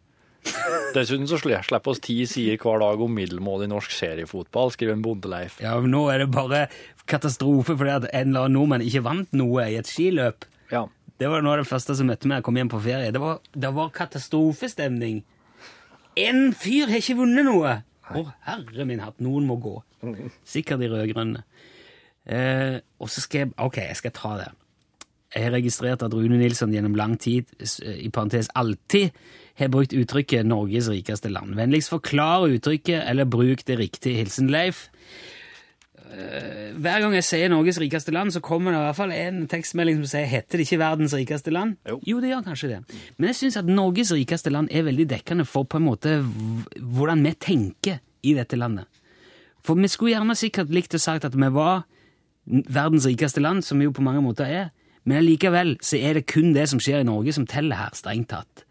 Dessuten 0.94 1.26
så 1.30 1.38
sli- 1.42 1.58
slipper 1.66 1.92
oss 1.94 2.02
ti 2.04 2.16
sider 2.30 2.58
hver 2.62 2.82
dag 2.84 3.02
om 3.02 3.14
middelmådig 3.16 3.70
norsk 3.72 3.92
seriefotball, 3.96 4.72
skriver 4.76 4.94
en 4.98 5.02
Bondeleif. 5.06 5.56
ja, 5.64 5.74
men 5.82 5.92
nå 5.96 6.04
er 6.14 6.24
det 6.24 6.32
bare 6.36 6.66
katastrofe 7.10 7.76
fordi 7.80 7.94
at 7.96 8.10
en 8.14 8.30
eller 8.34 8.46
annen 8.48 8.58
nordmann 8.60 8.84
ikke 8.86 9.02
vant 9.06 9.32
noe 9.34 9.66
i 9.72 9.78
et 9.80 9.90
skiløp. 9.90 10.46
Ja. 10.72 10.86
Det 11.20 11.30
var 11.30 11.42
noe 11.46 11.56
av 11.58 11.64
det 11.64 11.70
første 11.70 11.96
som 11.96 12.08
møtte 12.10 12.28
meg 12.28 12.38
da 12.38 12.42
jeg 12.42 12.48
kom 12.50 12.58
hjem 12.60 12.70
på 12.74 12.82
ferie. 12.84 13.12
Det 13.16 13.22
var, 13.22 13.40
det 13.56 13.72
var 13.76 13.90
katastrofestemning. 13.96 15.24
En 16.20 16.44
fyr 16.54 16.90
har 16.92 17.00
ikke 17.02 17.18
vunnet 17.24 17.46
noe! 17.48 17.78
Å, 18.14 18.22
herre 18.46 18.86
min 18.86 19.00
hatt, 19.02 19.18
noen 19.24 19.46
må 19.48 19.56
gå. 19.64 19.78
Sikkert 20.46 20.82
de 20.84 20.90
rød-grønne. 20.92 21.46
Eh, 22.28 22.78
og 23.00 23.10
så 23.12 23.24
skal 23.24 23.40
jeg 23.46 23.54
Ok, 23.60 23.78
jeg 23.82 23.96
skal 24.00 24.14
ta 24.16 24.34
det. 24.42 24.50
Jeg 25.34 25.48
har 25.48 25.56
registrert 25.56 26.04
at 26.06 26.14
Rune 26.14 26.38
Nilsson 26.38 26.74
gjennom 26.74 26.96
lang 26.96 27.18
tid, 27.18 27.50
i 27.84 28.10
parentes 28.14 28.52
alltid, 28.56 29.10
har 29.58 29.70
brukt 29.70 29.94
uttrykket 29.94 30.46
'Norges 30.46 30.90
rikeste 30.90 31.30
land'. 31.30 31.56
Vennligst 31.56 31.90
forklar 31.90 32.48
uttrykket, 32.48 33.04
eller 33.10 33.26
bruk 33.26 33.66
det 33.66 33.80
riktig. 33.80 34.16
Hilsen 34.18 34.50
Leif. 34.50 34.90
Eh, 36.14 36.74
Hver 36.78 37.02
gang 37.02 37.14
jeg 37.14 37.24
sier 37.24 37.50
Norges 37.50 37.80
rikeste 37.80 38.12
land, 38.12 38.34
så 38.34 38.42
kommer 38.42 38.72
det 38.72 38.80
i 38.80 38.84
hvert 38.84 38.96
fall 38.96 39.12
en 39.12 39.48
tekstmelding 39.48 40.02
som 40.02 40.06
sier 40.06 40.26
heter 40.30 40.58
det 40.58 40.68
ikke 40.68 40.82
verdens 40.82 41.14
rikeste 41.14 41.52
land? 41.52 41.78
Jo. 41.90 42.20
det 42.22 42.30
gjør 42.30 42.44
kanskje 42.46 42.70
det. 42.70 42.80
Men 43.18 43.28
jeg 43.28 43.36
syns 43.36 43.58
at 43.58 43.66
Norges 43.66 44.12
rikeste 44.12 44.50
land 44.50 44.70
er 44.72 44.84
veldig 44.84 45.08
dekkende 45.10 45.46
for 45.46 45.64
på 45.64 45.78
en 45.78 45.88
måte 45.88 46.22
hvordan 46.78 47.24
vi 47.26 47.34
tenker 47.34 48.00
i 48.24 48.34
dette 48.34 48.58
landet. 48.58 48.86
For 49.64 49.76
vi 49.76 49.88
skulle 49.88 50.14
gjerne 50.14 50.36
sikkert 50.36 50.70
likt 50.70 50.94
å 50.94 51.00
sagt 51.00 51.26
at 51.26 51.36
vi 51.36 51.50
var 51.50 51.86
verdens 52.46 53.06
rikeste 53.08 53.42
land, 53.42 53.64
som 53.64 53.80
vi 53.80 53.86
jo 53.86 53.92
på 53.96 54.04
mange 54.04 54.22
måter 54.22 54.46
er, 54.46 54.72
men 55.04 55.20
allikevel 55.20 55.76
så 55.84 56.00
er 56.00 56.20
det 56.20 56.30
kun 56.32 56.54
det 56.56 56.68
som 56.72 56.80
skjer 56.82 57.04
i 57.04 57.08
Norge 57.08 57.34
som 57.36 57.48
teller 57.50 57.80
her, 57.80 57.92
strengt 57.98 58.32
tatt. 58.32 58.64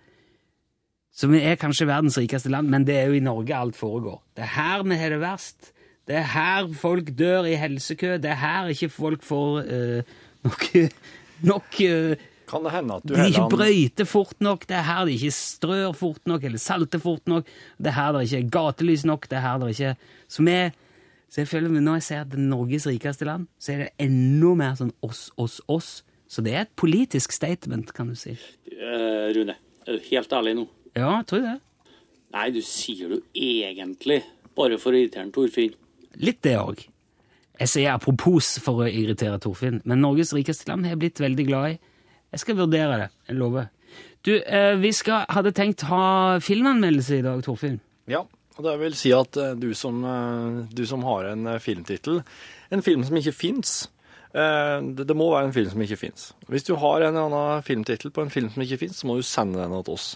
Så 1.12 1.28
vi 1.28 1.42
er 1.44 1.60
kanskje 1.60 1.86
verdens 1.90 2.16
rikeste 2.16 2.50
land, 2.52 2.70
men 2.72 2.86
det 2.88 2.96
er 2.96 3.10
jo 3.10 3.18
i 3.18 3.24
Norge 3.24 3.56
alt 3.56 3.76
foregår. 3.76 4.22
Det 4.36 4.46
er 4.46 4.54
her 4.54 4.84
vi 4.88 4.96
har 4.96 5.12
det 5.12 5.20
verst. 5.20 5.72
Det 6.08 6.16
er 6.18 6.28
her 6.32 6.70
folk 6.74 7.12
dør 7.18 7.46
i 7.46 7.56
helsekø. 7.60 8.16
Det 8.22 8.30
er 8.32 8.40
her 8.40 8.70
ikke 8.72 8.88
folk 8.90 9.22
får 9.22 9.58
uh, 9.68 10.14
nok, 10.48 10.64
nok 11.52 11.80
uh, 11.84 12.28
Kan 12.48 12.64
det 12.66 12.72
hende 12.74 12.96
at 12.96 13.04
du 13.06 13.14
De 13.14 13.26
ikke 13.28 13.48
brøyter 13.52 14.08
fort 14.08 14.40
nok. 14.40 14.64
Det 14.68 14.76
er 14.76 14.86
her 14.88 15.04
de 15.08 15.18
ikke 15.18 15.34
strør 15.36 15.92
fort 15.96 16.24
nok 16.26 16.44
eller 16.48 16.58
salter 16.58 17.00
fort 17.00 17.28
nok. 17.28 17.52
Det 17.78 17.92
er 17.92 17.98
her 18.00 18.16
det 18.16 18.24
ikke 18.26 18.40
er 18.40 18.50
gatelys 18.56 19.04
nok. 19.08 19.28
Det 19.30 19.38
er 19.38 19.44
her 19.44 19.60
det 19.60 19.68
ikke 19.76 19.94
Så 20.28 20.42
vi 20.48 20.56
så 21.32 21.40
jeg 21.40 21.48
føler 21.48 21.80
Når 21.80 21.94
jeg 21.94 22.02
ser 22.02 22.20
at 22.20 22.32
det 22.32 22.36
er 22.36 22.48
Norges 22.48 22.86
rikeste 22.86 23.24
land, 23.24 23.46
så 23.58 23.72
er 23.72 23.78
det 23.78 23.88
enda 24.04 24.50
mer 24.54 24.74
sånn 24.76 24.92
oss, 25.00 25.30
oss, 25.40 25.62
oss. 25.64 26.02
Så 26.32 26.40
det 26.44 26.54
er 26.56 26.64
et 26.64 26.72
politisk 26.80 27.34
statement, 27.36 27.92
kan 27.92 28.08
du 28.08 28.16
si. 28.16 28.32
Uh, 28.72 29.28
Rune, 29.36 29.58
er 29.84 29.98
du 29.98 30.06
helt 30.08 30.32
ærlig 30.32 30.56
nå? 30.56 30.64
Ja, 30.96 31.18
jeg 31.18 31.28
tror 31.28 31.44
det. 31.44 31.58
Nei, 32.32 32.46
du 32.54 32.62
sier 32.64 33.12
jo 33.12 33.20
egentlig 33.36 34.22
bare 34.56 34.78
for 34.80 34.94
å 34.94 35.00
irritere 35.00 35.28
Torfinn. 35.34 35.76
Litt 36.24 36.40
det 36.44 36.56
òg. 36.60 36.80
Jeg 37.60 37.68
sier 37.68 37.92
apropos 37.92 38.54
for 38.64 38.82
å 38.82 38.88
irritere 38.88 39.36
Torfinn, 39.42 39.82
men 39.84 40.00
Norges 40.00 40.32
rikeste 40.32 40.70
land 40.70 40.86
har 40.86 40.94
jeg 40.94 41.02
blitt 41.04 41.20
veldig 41.22 41.46
glad 41.48 41.74
i. 41.74 41.78
Jeg 42.32 42.42
skal 42.42 42.58
vurdere 42.62 42.98
det, 43.02 43.08
jeg 43.28 43.38
lover. 43.38 43.68
Du, 44.24 44.32
eh, 44.40 44.74
vi 44.80 44.92
skal, 44.96 45.26
hadde 45.28 45.52
tenkt 45.52 45.84
ha 45.90 46.38
filmanmeldelse 46.40 47.20
i 47.20 47.24
dag, 47.26 47.42
Torfinn. 47.44 47.80
Ja, 48.08 48.22
og 48.56 48.64
det 48.64 48.78
vil 48.80 48.96
si 48.96 49.12
at 49.12 49.36
eh, 49.36 49.52
du 49.60 49.72
som, 49.76 50.00
eh, 50.08 50.62
du 50.72 50.84
som 50.88 51.04
har 51.04 51.28
en 51.34 51.52
filmtittel, 51.60 52.22
en 52.72 52.84
film 52.84 53.04
som 53.04 53.20
ikke 53.20 53.36
fins, 53.36 53.74
Det, 54.32 55.04
det 55.08 55.16
må 55.16 55.26
være 55.32 55.50
en 55.50 55.54
film 55.54 55.68
som 55.72 55.82
ikke 55.84 55.98
fins. 56.00 56.30
Hvis 56.48 56.64
du 56.64 56.72
har 56.80 57.02
en 57.04 57.12
eller 57.12 57.28
annen 57.28 57.64
filmtittel 57.66 58.12
på 58.14 58.24
en 58.24 58.32
film 58.32 58.48
som 58.52 58.62
ikke 58.64 58.78
fins, 58.80 59.00
så 59.02 59.08
må 59.08 59.18
du 59.18 59.24
sende 59.26 59.60
den 59.60 59.74
til 59.84 59.92
oss. 59.94 60.06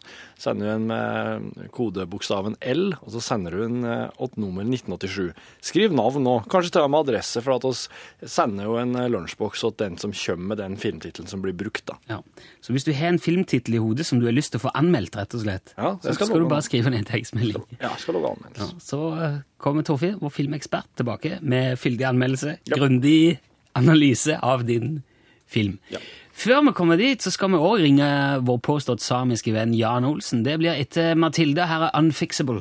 Sender 0.40 0.70
du 0.70 0.72
en 0.72 0.86
med 0.88 1.66
kodebokstaven 1.74 2.56
L, 2.64 2.90
og 3.02 3.12
så 3.14 3.22
sender 3.24 3.56
du 3.56 3.62
den 3.64 3.84
eh, 3.84 4.08
til 4.16 4.42
nummer 4.42 4.64
1987. 4.64 5.34
Skriv 5.64 5.94
navn 5.96 6.24
nå, 6.24 6.36
kanskje 6.52 6.74
til 6.76 6.86
og 6.86 6.92
med 6.94 7.04
adresse, 7.06 7.42
for 7.44 7.56
at 7.58 7.66
oss 7.68 7.86
sender 8.24 8.68
jo 8.70 8.78
en 8.80 8.96
eh, 8.96 9.08
lunsjboks 9.12 9.64
til 9.66 9.76
den 9.84 9.98
som 10.00 10.14
kommer 10.16 10.52
med 10.54 10.62
den 10.62 10.78
filmtittelen 10.80 11.30
som 11.30 11.44
blir 11.44 11.56
brukt. 11.56 11.84
da. 11.88 11.98
Ja. 12.10 12.20
Så 12.64 12.74
hvis 12.76 12.86
du 12.86 12.92
har 12.96 13.12
en 13.12 13.22
filmtittel 13.22 13.76
i 13.76 13.82
hodet 13.82 14.06
som 14.08 14.20
du 14.22 14.28
har 14.28 14.36
lyst 14.36 14.54
til 14.54 14.62
å 14.62 14.66
få 14.66 14.74
anmeldt, 14.78 15.16
rett 15.18 15.36
og 15.36 15.44
slett, 15.44 15.74
Ja, 15.76 15.96
så 16.02 16.16
skal 16.16 16.32
du 16.32 16.46
du 16.46 16.50
bare 16.50 16.64
skrive 16.64 16.92
ned 16.92 17.04
en 17.04 17.10
tekstmelding. 17.12 17.66
Ja, 17.84 17.92
skal 18.00 18.16
lage 18.22 18.52
Ja, 18.56 18.70
Så 18.82 19.00
eh, 19.20 19.36
kommer 19.62 19.84
Torfinn, 19.86 20.18
vår 20.22 20.32
filmekspert, 20.32 20.88
tilbake 20.98 21.38
med 21.42 21.76
fyldig 21.80 22.08
anmeldelse, 22.08 22.58
grundig 22.72 23.38
analyse 23.76 24.38
av 24.42 24.64
din 24.68 25.00
film. 25.46 25.78
Ja. 25.92 26.00
Før 26.36 26.66
vi 26.66 26.72
kommer 26.76 26.98
dit, 27.00 27.22
så 27.22 27.32
skal 27.32 27.54
vi 27.54 27.62
òg 27.64 27.80
ringe 27.80 28.08
vår 28.44 28.58
påstått 28.60 29.00
samiske 29.00 29.54
venn 29.54 29.72
Jan 29.76 30.04
Olsen. 30.04 30.42
Det 30.44 30.58
blir 30.60 30.76
etter 30.76 31.16
Matilda. 31.16 31.64
Her 31.70 31.88
er 31.88 31.96
Unfixable. 31.96 32.60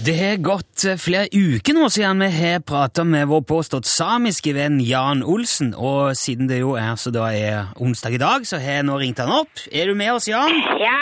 Det 0.00 0.14
har 0.16 0.38
gått 0.40 0.86
flere 0.96 1.28
uker 1.28 1.76
nå 1.76 1.90
siden 1.92 2.22
vi 2.24 2.30
har 2.32 2.62
prata 2.64 3.04
med 3.04 3.28
vår 3.28 3.42
påstått 3.44 3.86
samiske 3.86 4.54
venn 4.56 4.78
Jan 4.80 5.20
Olsen, 5.20 5.74
og 5.76 6.16
siden 6.16 6.48
det 6.48 6.62
jo 6.62 6.72
er 6.80 6.96
så 6.96 7.12
da 7.12 7.28
er 7.36 7.68
onsdag 7.76 8.16
i 8.16 8.22
dag, 8.22 8.46
så 8.48 8.56
har 8.62 8.80
jeg 8.80 8.88
nå 8.88 8.96
ringt 9.02 9.20
han 9.20 9.34
opp. 9.42 9.60
Er 9.68 9.92
du 9.92 9.98
med 9.98 10.14
oss, 10.14 10.30
Jan? 10.30 10.56
Ja, 10.80 10.96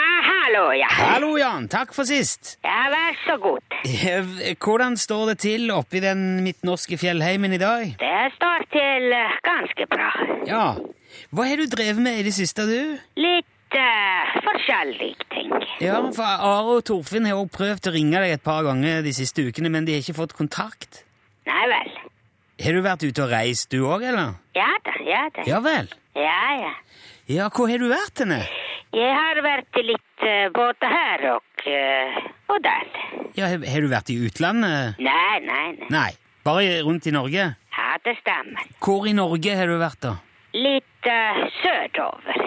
hallo, 0.59 0.73
ja. 0.73 0.87
Hallo, 0.91 1.37
Jan. 1.37 1.67
Takk 1.71 1.93
for 1.95 2.07
sist. 2.07 2.57
Ja, 2.63 2.87
vær 2.91 3.15
så 3.23 3.37
god. 3.41 3.77
Eh, 3.85 4.55
Hvordan 4.59 4.97
står 4.97 5.31
det 5.31 5.37
til 5.45 5.71
oppe 5.71 5.99
i 5.99 6.03
den 6.03 6.43
midtnorske 6.43 6.97
fjellheimen 6.99 7.53
i 7.53 7.61
dag? 7.61 7.85
Det 7.99 8.19
står 8.35 8.65
til 8.73 9.13
eh, 9.15 9.37
ganske 9.45 9.87
bra. 9.93 10.09
Ja. 10.49 10.65
Hva 11.31 11.47
har 11.47 11.61
du 11.61 11.69
drevet 11.69 12.01
med 12.03 12.19
i 12.19 12.25
det 12.27 12.33
siste, 12.35 12.65
du? 12.67 12.97
Litt 13.19 13.77
uh, 13.77 14.35
forskjellige 14.45 15.29
ting. 15.33 15.53
Ja, 15.81 16.01
for 16.15 16.25
Are 16.27 16.75
og 16.75 16.83
Torfinn 16.89 17.27
har 17.29 17.39
også 17.39 17.55
prøvd 17.55 17.89
å 17.89 17.95
ringe 17.95 18.21
deg 18.21 18.35
et 18.35 18.45
par 18.45 18.65
ganger 18.67 19.03
de 19.05 19.13
siste 19.15 19.45
ukene, 19.47 19.71
men 19.73 19.87
de 19.87 19.95
har 19.95 20.03
ikke 20.03 20.17
fått 20.19 20.35
kontakt. 20.37 21.03
Nei 21.49 21.65
vel. 21.71 21.95
Har 22.59 22.75
du 22.75 22.83
vært 22.83 23.05
ute 23.07 23.23
og 23.23 23.31
reist, 23.31 23.71
du 23.71 23.85
òg, 23.87 24.03
eller? 24.11 24.35
Ja 24.57 24.69
da, 24.85 24.97
ja 25.07 25.23
da. 25.35 25.47
Ja 25.47 25.61
vel. 25.63 25.87
Ja, 26.19 26.41
ja. 26.59 26.73
Ja, 27.29 27.47
hvor 27.53 27.69
har 27.71 27.79
du 27.79 27.87
vært 27.91 28.25
henne? 28.25 28.43
Jeg 28.89 29.09
har 29.13 29.37
vært 29.45 29.77
litt 29.85 30.23
uh, 30.25 30.47
både 30.55 30.89
her 30.89 31.25
og, 31.35 31.65
uh, 31.69 32.15
og 32.49 32.63
der. 32.65 32.87
Ja, 33.37 33.51
har, 33.53 33.83
du 33.85 33.91
vært 33.91 34.09
i 34.09 34.17
utlandet? 34.25 34.97
Nei, 34.97 35.35
nei, 35.45 35.67
nei. 35.77 35.89
Nei, 35.93 36.09
bare 36.47 36.79
rundt 36.87 37.05
i 37.05 37.13
Norge? 37.13 37.45
Ja, 37.53 37.85
det 38.05 38.15
stemmer. 38.23 38.65
Hvor 38.81 39.05
i 39.05 39.13
Norge 39.13 39.53
har 39.59 39.69
du 39.69 39.77
vært, 39.77 40.01
da? 40.07 40.15
Litt 40.57 41.05
uh, 41.05 41.45
sørover. 41.59 42.43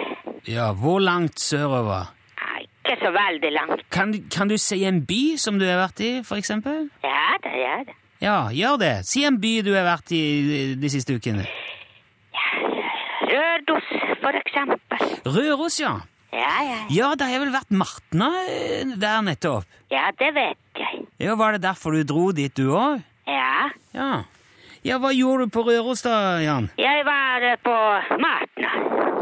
Ja, 0.49 0.73
hvor 0.75 0.99
langt 0.99 1.39
sørover? 1.39 2.11
Ja, 2.35 2.59
ikke 2.67 2.99
så 2.99 3.15
veldig 3.15 3.55
langt. 3.55 3.87
Kan, 3.95 4.13
kan 4.27 4.51
du 4.51 4.59
si 4.59 4.83
en 4.83 5.05
by 5.07 5.23
som 5.39 5.61
du 5.61 5.67
har 5.69 5.79
vært 5.85 6.03
i, 6.03 6.13
for 6.27 6.43
eksempel? 6.43 6.89
Ja 7.07 7.37
da, 7.39 7.55
ja 7.55 7.75
da. 7.87 7.99
Ja, 8.23 8.37
gjør 8.55 8.79
det. 8.83 8.95
Si 9.07 9.23
en 9.27 9.39
by 9.39 9.57
du 9.63 9.73
har 9.75 9.87
vært 9.87 10.11
i 10.15 10.23
de, 10.47 10.63
de 10.79 10.91
siste 10.91 11.15
ukene. 11.15 11.47
Ja, 12.35 12.49
Rørdos, 13.31 13.87
for 14.19 14.43
eksempel. 14.43 15.13
Røros, 15.23 15.79
ja. 15.79 16.01
Ja, 16.33 16.53
ja. 16.65 16.77
Ja, 16.93 17.09
det 17.19 17.27
har 17.29 17.41
vel 17.43 17.51
vært 17.53 17.73
Martna 17.77 18.29
eh, 18.49 18.93
der 18.99 19.21
nettopp. 19.25 19.67
Ja, 19.93 20.07
det 20.17 20.31
vet 20.35 20.79
jeg. 20.81 21.03
Ja, 21.21 21.35
Var 21.39 21.55
det 21.57 21.61
derfor 21.67 21.93
du 21.93 22.03
dro 22.09 22.31
dit, 22.35 22.53
du 22.57 22.71
òg? 22.73 23.03
Ja. 23.29 23.69
Ja. 23.93 24.11
Ja, 24.83 24.97
hva 24.99 25.13
gjorde 25.15 25.45
du 25.47 25.53
på 25.55 25.61
Røros 25.63 26.01
da, 26.03 26.15
Jan? 26.43 26.71
Jeg 26.81 27.05
var 27.07 27.45
eh, 27.47 27.59
på 27.63 27.75
Martna. 28.19 28.71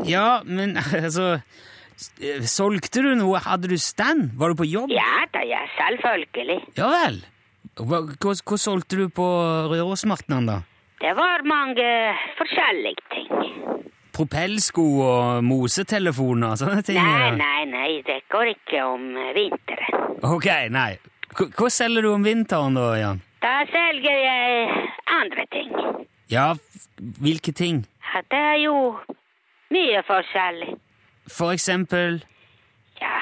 Ja, 0.07 0.41
men 0.47 0.73
altså 1.03 1.27
eh, 1.37 2.41
Solgte 2.49 3.03
du 3.05 3.11
noe? 3.19 3.43
Hadde 3.43 3.69
du 3.69 3.77
stand? 3.77 4.31
Var 4.39 4.55
du 4.55 4.61
på 4.63 4.69
jobb? 4.71 4.89
Ja 4.95 5.25
da, 5.35 5.43
ja, 5.45 5.61
selvfølgelig. 5.77 6.61
Ja 6.79 6.89
vel. 6.95 7.21
Hva, 7.77 8.01
hva, 8.17 8.33
hva 8.33 8.57
solgte 8.59 8.97
du 9.03 9.05
på 9.13 9.27
Rørosmartnan, 9.71 10.49
da? 10.49 10.57
Det 11.01 11.13
var 11.17 11.41
mange 11.49 11.85
forskjellige 12.37 13.05
ting. 13.13 13.29
Propellsko 14.15 14.83
og 15.05 15.43
mosetelefoner 15.47 16.53
og 16.53 16.59
sånne 16.61 16.81
ting? 16.85 16.99
Nei, 16.99 17.31
nei, 17.39 17.63
nei, 17.71 17.91
det 18.07 18.19
går 18.31 18.51
ikke 18.55 18.83
om 18.83 19.05
vinteren. 19.37 20.07
Ok, 20.27 20.47
nei. 20.73 20.97
Hva, 21.31 21.47
hva 21.57 21.69
selger 21.71 22.03
du 22.05 22.11
om 22.13 22.25
vinteren 22.27 22.75
da, 22.75 22.89
Jan? 22.99 23.21
Da 23.41 23.53
selger 23.71 24.17
jeg 24.25 24.81
andre 25.15 25.45
ting. 25.55 25.71
Ja, 26.31 26.49
hvilke 27.23 27.53
ting? 27.55 27.85
Ja, 28.11 28.21
det 28.31 28.41
er 28.51 28.59
jo 28.65 28.75
mye 29.71 30.03
forskjellig. 30.07 30.75
For 31.31 31.53
eksempel 31.55 32.19
Ja, 32.99 33.15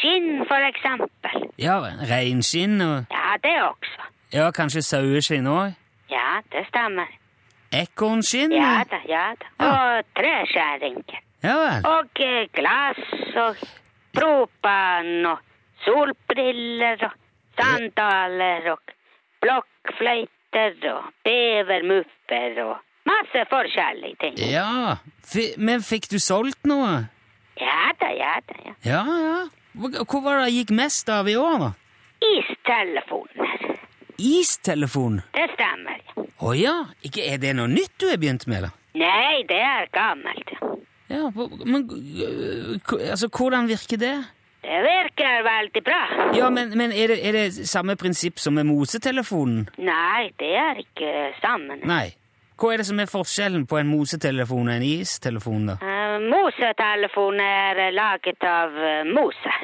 skinn 0.00 0.42
for 0.48 0.66
eksempel. 0.66 1.44
Ja, 1.60 1.78
reinskinn 2.10 2.80
og 2.82 3.06
Ja, 3.14 3.36
det 3.44 3.54
også. 3.62 4.08
Ja, 4.34 4.48
kanskje 4.50 4.82
saueskinn 4.82 5.46
òg? 5.46 5.76
Ja, 6.10 6.40
det 6.52 6.66
stemmer. 6.68 7.06
Ekornskinn? 7.82 8.52
Ja 8.54 8.84
da, 8.90 9.00
ja 9.08 9.24
da. 9.40 9.50
Og 9.68 10.06
treskjæring. 10.18 11.00
Ja 11.44 11.56
vel. 11.60 11.86
Og 11.90 12.20
eh, 12.24 12.46
glass 12.56 13.00
og 13.44 13.58
propan 14.14 15.26
og 15.32 15.38
solbriller 15.84 17.02
og 17.08 17.16
sandaler 17.58 18.70
og 18.72 18.94
blokkfløyter 19.44 20.78
og 20.94 21.10
bevermuffer 21.26 22.60
og 22.64 22.76
masse 23.10 23.44
forskjellige 23.50 24.16
ting. 24.22 24.38
Ja, 24.50 24.96
F 25.26 25.36
men 25.58 25.82
fikk 25.84 26.08
du 26.12 26.18
solgt 26.22 26.64
noe? 26.68 27.04
Ja 27.60 27.90
da, 28.00 28.08
ja 28.16 28.36
da. 28.48 28.56
ja. 28.64 28.74
Ja, 28.84 29.02
ja. 29.26 29.36
Hva- 29.74 30.22
var 30.22 30.38
det 30.38 30.46
det 30.46 30.54
gikk 30.60 30.70
mest 30.78 31.08
av 31.10 31.28
i 31.28 31.34
år, 31.36 31.58
da? 31.58 31.70
Istelefoner. 32.24 33.64
Istelefon? 34.18 35.20
Det 35.34 35.48
stemmer. 35.56 35.98
ja. 36.16 36.23
Å 36.44 36.52
ja, 36.58 36.74
ikke 37.06 37.24
er 37.24 37.38
det 37.40 37.54
noe 37.56 37.70
nytt 37.72 37.94
du 38.00 38.10
har 38.10 38.18
begynt 38.20 38.44
med, 38.50 38.66
da? 38.66 38.72
Nei, 39.00 39.44
det 39.48 39.60
er 39.64 39.86
gammelt. 39.94 40.50
Ja, 41.08 41.30
men 41.64 41.86
altså, 43.08 43.30
hvordan 43.32 43.68
virker 43.70 44.00
det? 44.00 44.16
Det 44.64 44.80
virker 44.84 45.42
veldig 45.44 45.82
bra. 45.84 46.02
Ja, 46.36 46.50
men, 46.50 46.72
men 46.78 46.92
er, 46.92 47.12
det, 47.12 47.18
er 47.28 47.36
det 47.36 47.68
samme 47.68 47.96
prinsipp 48.00 48.38
som 48.40 48.56
med 48.56 48.68
mosetelefonen? 48.68 49.66
Nei, 49.76 50.30
det 50.40 50.52
er 50.56 50.80
ikke 50.84 51.10
sammen. 51.40 51.80
Nei. 51.88 52.14
Hva 52.60 52.70
er 52.70 52.80
det 52.80 52.86
som 52.88 53.00
er 53.02 53.10
forskjellen 53.10 53.66
på 53.66 53.80
en 53.80 53.90
mosetelefon 53.90 54.68
og 54.68 54.76
en 54.76 54.86
istelefon, 54.86 55.72
da? 55.72 55.78
Uh, 55.82 56.20
mosetelefon 56.28 57.40
er 57.42 57.86
eh, 57.88 57.94
laget 57.96 58.46
av 58.46 58.76
eh, 58.78 59.00
mose. 59.08 59.56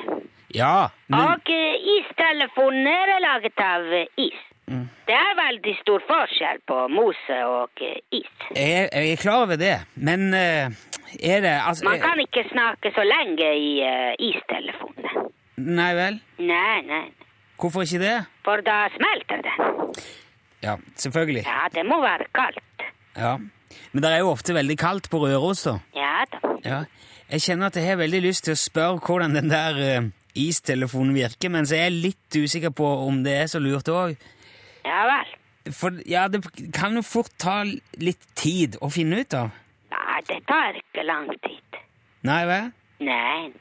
Ja, 0.50 0.90
men 1.06 1.20
Og 1.22 1.52
uh, 1.54 1.90
istelefonen 1.96 2.88
er 2.90 3.14
laget 3.22 3.62
av 3.62 3.86
eh, 3.94 4.24
is. 4.70 4.86
Det 5.10 5.16
er 5.16 5.32
veldig 5.38 5.74
stor 5.80 6.04
forskjell 6.08 6.62
på 6.70 6.78
mose 6.94 7.38
og 7.46 7.82
eh, 7.82 7.98
is. 8.20 8.32
jeg, 8.54 8.88
jeg 8.92 9.12
er 9.12 9.20
klar 9.20 9.44
over 9.44 9.58
det. 9.60 9.76
Men 9.94 10.34
øh, 10.34 10.70
er 11.30 11.40
det 11.44 11.54
altså 11.66 11.84
Man 11.84 12.00
kan 12.00 12.20
ikke 12.20 12.44
snakke 12.52 12.92
så 12.94 13.04
lenge 13.06 13.48
i 13.58 13.70
uh, 13.82 14.12
istelefonene. 14.30 15.26
Nei 15.60 15.90
vel? 15.98 16.20
Nei, 16.38 16.76
nei, 16.88 17.06
Hvorfor 17.60 17.82
ikke 17.84 18.00
det? 18.00 18.18
for 18.44 18.62
da 18.64 18.86
smelter 18.94 19.42
den. 19.44 19.90
Ja, 20.62 20.76
selvfølgelig. 20.96 21.42
Ja, 21.46 21.66
det 21.74 21.84
må 21.86 22.00
være 22.00 22.24
kaldt. 22.34 22.86
Ja. 23.16 23.36
Men 23.92 24.02
det 24.02 24.12
er 24.12 24.22
jo 24.22 24.30
ofte 24.30 24.54
veldig 24.54 24.78
kaldt 24.78 25.10
på 25.10 25.20
Røros, 25.24 25.62
da. 25.66 25.78
Ja 25.96 26.24
da. 26.32 26.40
Ja. 26.64 26.80
Jeg 27.30 27.44
kjenner 27.44 27.70
at 27.70 27.76
jeg 27.76 27.86
har 27.86 28.00
veldig 28.00 28.22
lyst 28.24 28.44
til 28.46 28.56
å 28.56 28.58
spørre 28.58 29.02
hvordan 29.06 29.36
den 29.36 29.52
der 29.52 29.78
uh, 29.78 30.08
istelefonen 30.34 31.14
virker, 31.14 31.52
men 31.52 31.66
så 31.66 31.76
er 31.76 31.88
jeg 31.88 32.00
litt 32.06 32.38
usikker 32.38 32.72
på 32.74 32.86
om 33.06 33.22
det 33.26 33.36
er 33.42 33.50
så 33.50 33.60
lurt 33.62 33.88
òg. 33.92 34.16
Ja 34.86 35.04
vel. 35.10 35.36
For 35.76 36.00
ja, 36.08 36.26
det 36.28 36.42
kan 36.74 36.96
jo 36.96 37.02
fort 37.04 37.32
ta 37.38 37.60
litt 38.00 38.22
tid 38.38 38.78
å 38.80 38.90
finne 38.92 39.20
ut 39.22 39.36
av. 39.36 39.52
Nei, 39.92 40.18
det 40.28 40.40
tar 40.48 40.78
ikke 40.80 41.04
lang 41.04 41.28
tid. 41.44 41.80
Nei 42.26 42.42
vel? 42.48 42.70
Nei. 43.04 43.52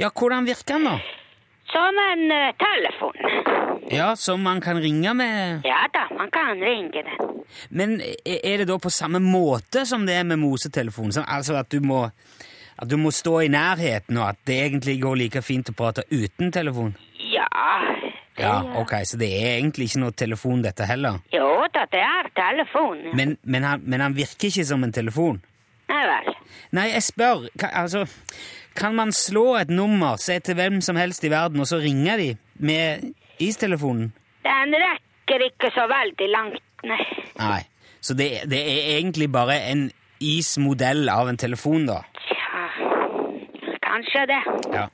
Ja, 0.00 0.10
hvordan 0.10 0.46
virker 0.48 0.76
den, 0.76 0.88
da? 0.88 0.96
Som 1.72 1.98
en 2.04 2.24
uh, 2.28 2.52
telefon. 2.60 3.16
Ja, 3.92 4.12
som 4.16 4.42
man 4.44 4.60
kan 4.60 4.78
ringe 4.80 5.12
med 5.14 5.64
Ja 5.64 5.86
da, 5.92 6.06
man 6.16 6.30
kan 6.32 6.60
ringe 6.60 7.02
den. 7.04 7.42
Men 7.68 8.00
er 8.00 8.40
er 8.44 8.62
det 8.62 8.68
da 8.68 8.78
på 8.80 8.90
samme 8.92 9.20
måte 9.20 9.86
som 9.88 10.06
det 10.06 10.16
er 10.16 10.24
med 10.24 10.40
mosetelefonen? 10.40 11.12
Sånn, 11.16 11.28
altså 11.28 11.56
at 11.60 11.72
du 11.72 11.80
må 11.84 12.06
at 12.82 12.88
du 12.88 12.96
må 12.96 13.12
stå 13.14 13.40
i 13.44 13.50
nærheten, 13.52 14.16
og 14.18 14.28
at 14.32 14.38
det 14.48 14.56
egentlig 14.64 14.96
går 15.02 15.18
like 15.20 15.42
fint 15.44 15.70
å 15.70 15.76
prate 15.76 16.04
uten 16.10 16.52
telefon? 16.52 16.96
Ja. 17.30 17.46
Ja, 18.38 18.62
ok, 18.80 18.94
Så 19.04 19.18
det 19.20 19.28
er 19.28 19.58
egentlig 19.58 19.90
ikke 19.90 20.00
noe 20.00 20.14
telefon, 20.16 20.62
dette 20.64 20.86
heller? 20.88 21.20
Jo 21.34 21.48
da, 21.74 21.84
det 21.92 22.00
er 22.00 22.28
telefon. 22.36 23.02
Men, 23.16 23.36
men, 23.42 23.64
han, 23.64 23.82
men 23.84 24.00
han 24.00 24.16
virker 24.16 24.48
ikke 24.48 24.64
som 24.64 24.84
en 24.84 24.92
telefon? 24.92 25.40
Nei 25.92 26.02
vel. 26.08 26.32
Nei, 26.72 26.86
jeg 26.94 27.04
spør, 27.04 27.48
kan, 27.60 27.70
altså 27.82 28.06
Kan 28.76 28.96
man 28.96 29.12
slå 29.12 29.56
et 29.60 29.70
nummer, 29.70 30.16
se 30.16 30.38
til 30.40 30.56
hvem 30.56 30.80
som 30.80 30.96
helst 30.96 31.24
i 31.24 31.30
verden, 31.30 31.60
og 31.60 31.68
så 31.68 31.80
ringer 31.82 32.16
de 32.16 32.30
med 32.56 33.12
istelefonen? 33.42 34.12
Den 34.46 34.72
rekker 34.80 35.44
ikke 35.50 35.68
så 35.74 35.84
veldig 35.90 36.28
langt, 36.32 36.64
nei. 36.88 37.02
Nei. 37.36 37.60
Så 38.00 38.16
det, 38.18 38.30
det 38.50 38.58
er 38.58 38.96
egentlig 38.96 39.28
bare 39.32 39.60
en 39.70 39.90
ismodell 40.22 41.08
av 41.12 41.28
en 41.28 41.38
telefon, 41.38 41.84
da. 41.86 42.00
Tja, 42.24 42.64
kanskje 43.84 44.24
det. 44.32 44.40
Ja. 44.72 44.88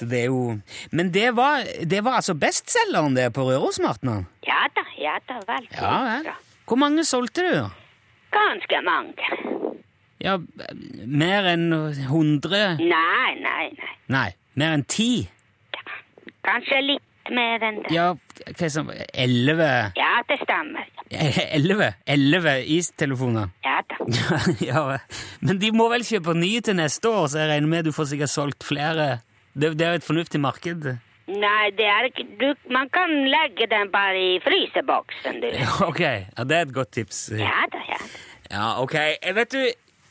Så 0.00 0.06
det 0.08 0.22
er 0.22 0.30
jo 0.32 0.58
Men 0.96 1.10
det 1.12 1.34
var, 1.36 1.66
det 1.84 2.00
var 2.04 2.22
altså 2.22 2.32
bestselgeren 2.34 3.18
det 3.18 3.26
på 3.36 3.44
Rørosmartnan? 3.44 4.24
Ja 4.46 4.62
da, 4.72 4.84
ja 4.96 5.18
da, 5.28 5.36
vel. 5.44 5.66
Ja 5.76 5.96
vel. 6.06 6.30
Hvor 6.64 6.80
mange 6.80 7.04
solgte 7.04 7.44
du? 7.44 7.52
da? 7.58 7.68
Ganske 8.32 8.80
mange. 8.86 9.28
Ja, 10.20 10.38
mer 11.04 11.48
enn 11.52 11.68
100? 11.72 12.80
Nei, 12.80 13.30
nei, 13.44 13.68
nei. 13.76 13.92
Nei, 14.12 14.26
mer 14.60 14.76
enn 14.78 14.84
10? 14.88 15.28
Kanskje 16.46 16.80
litt 16.84 17.32
mer 17.32 17.64
enn 17.64 17.80
det. 17.84 17.92
Ja, 17.94 18.10
hva 18.14 18.68
det 18.70 19.06
11? 19.12 19.70
Ja, 20.00 20.12
det 20.28 20.40
stemmer. 20.44 20.88
11? 21.10 21.94
11 22.06 22.54
istelefoner? 22.78 23.50
Ja 23.64 23.80
da. 23.90 23.96
ja, 24.70 24.84
men 25.40 25.60
de 25.60 25.72
må 25.76 25.88
vel 25.92 26.06
kjøpe 26.06 26.36
nye 26.38 26.62
til 26.64 26.78
neste 26.78 27.10
år, 27.10 27.26
så 27.32 27.42
jeg 27.42 27.52
regner 27.54 27.72
med 27.72 27.88
du 27.88 27.92
får 27.96 28.12
sikkert 28.14 28.32
solgt 28.32 28.66
flere. 28.68 29.10
Det, 29.54 29.72
det 29.78 29.86
er 29.86 29.90
jo 29.96 30.00
et 30.00 30.06
fornuftig 30.06 30.40
marked. 30.40 30.84
Nei, 31.30 31.66
det 31.78 31.86
er 31.86 32.08
ikke 32.08 32.24
du, 32.40 32.48
Man 32.74 32.88
kan 32.90 33.10
legge 33.30 33.66
den 33.70 33.90
bare 33.92 34.18
i 34.18 34.40
fryseboksen, 34.42 35.40
du. 35.42 35.48
Ok, 35.90 36.00
ja, 36.00 36.44
det 36.44 36.56
er 36.56 36.66
et 36.66 36.74
godt 36.74 36.90
tips. 36.96 37.30
Ja 37.38 37.62
da, 37.72 37.82
ja. 37.88 38.00
Ja, 38.50 38.66
ok. 38.82 38.94
Eh, 39.22 39.34
Vet 39.36 39.52
du, 39.54 39.60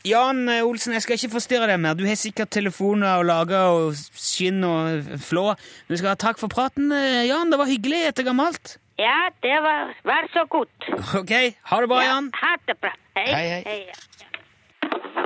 Jan 0.08 0.46
Olsen, 0.64 0.94
jeg 0.96 1.02
skal 1.04 1.18
ikke 1.18 1.34
forstyrre 1.34 1.66
deg 1.68 1.80
mer. 1.82 1.92
Du 1.98 2.06
har 2.08 2.16
sikkert 2.16 2.48
telefoner 2.56 3.18
og 3.20 3.26
lager 3.28 3.66
og 3.68 3.98
skinn 4.16 4.64
og 4.64 5.10
flå. 5.20 5.50
Du 5.90 5.96
skal 6.00 6.14
ha 6.14 6.16
takk 6.16 6.40
for 6.40 6.48
praten, 6.48 6.88
eh, 6.96 7.26
Jan. 7.28 7.52
Det 7.52 7.58
var 7.60 7.68
hyggelig 7.68 8.06
etter 8.08 8.24
gammelt. 8.30 8.78
Ja, 9.00 9.28
det 9.44 9.58
var 9.64 9.92
Vær 10.08 10.26
så 10.32 10.46
god. 10.52 10.72
Ok, 11.20 11.30
ha 11.68 11.80
det 11.84 11.88
bra, 11.92 12.00
Ja, 12.00 12.14
Jan. 12.14 12.30
ha 12.40 12.54
det 12.68 12.78
bra. 12.80 12.94
Hei, 13.16 13.28
Hei, 13.28 13.62
hei. 13.64 13.78
ja. 13.88 15.19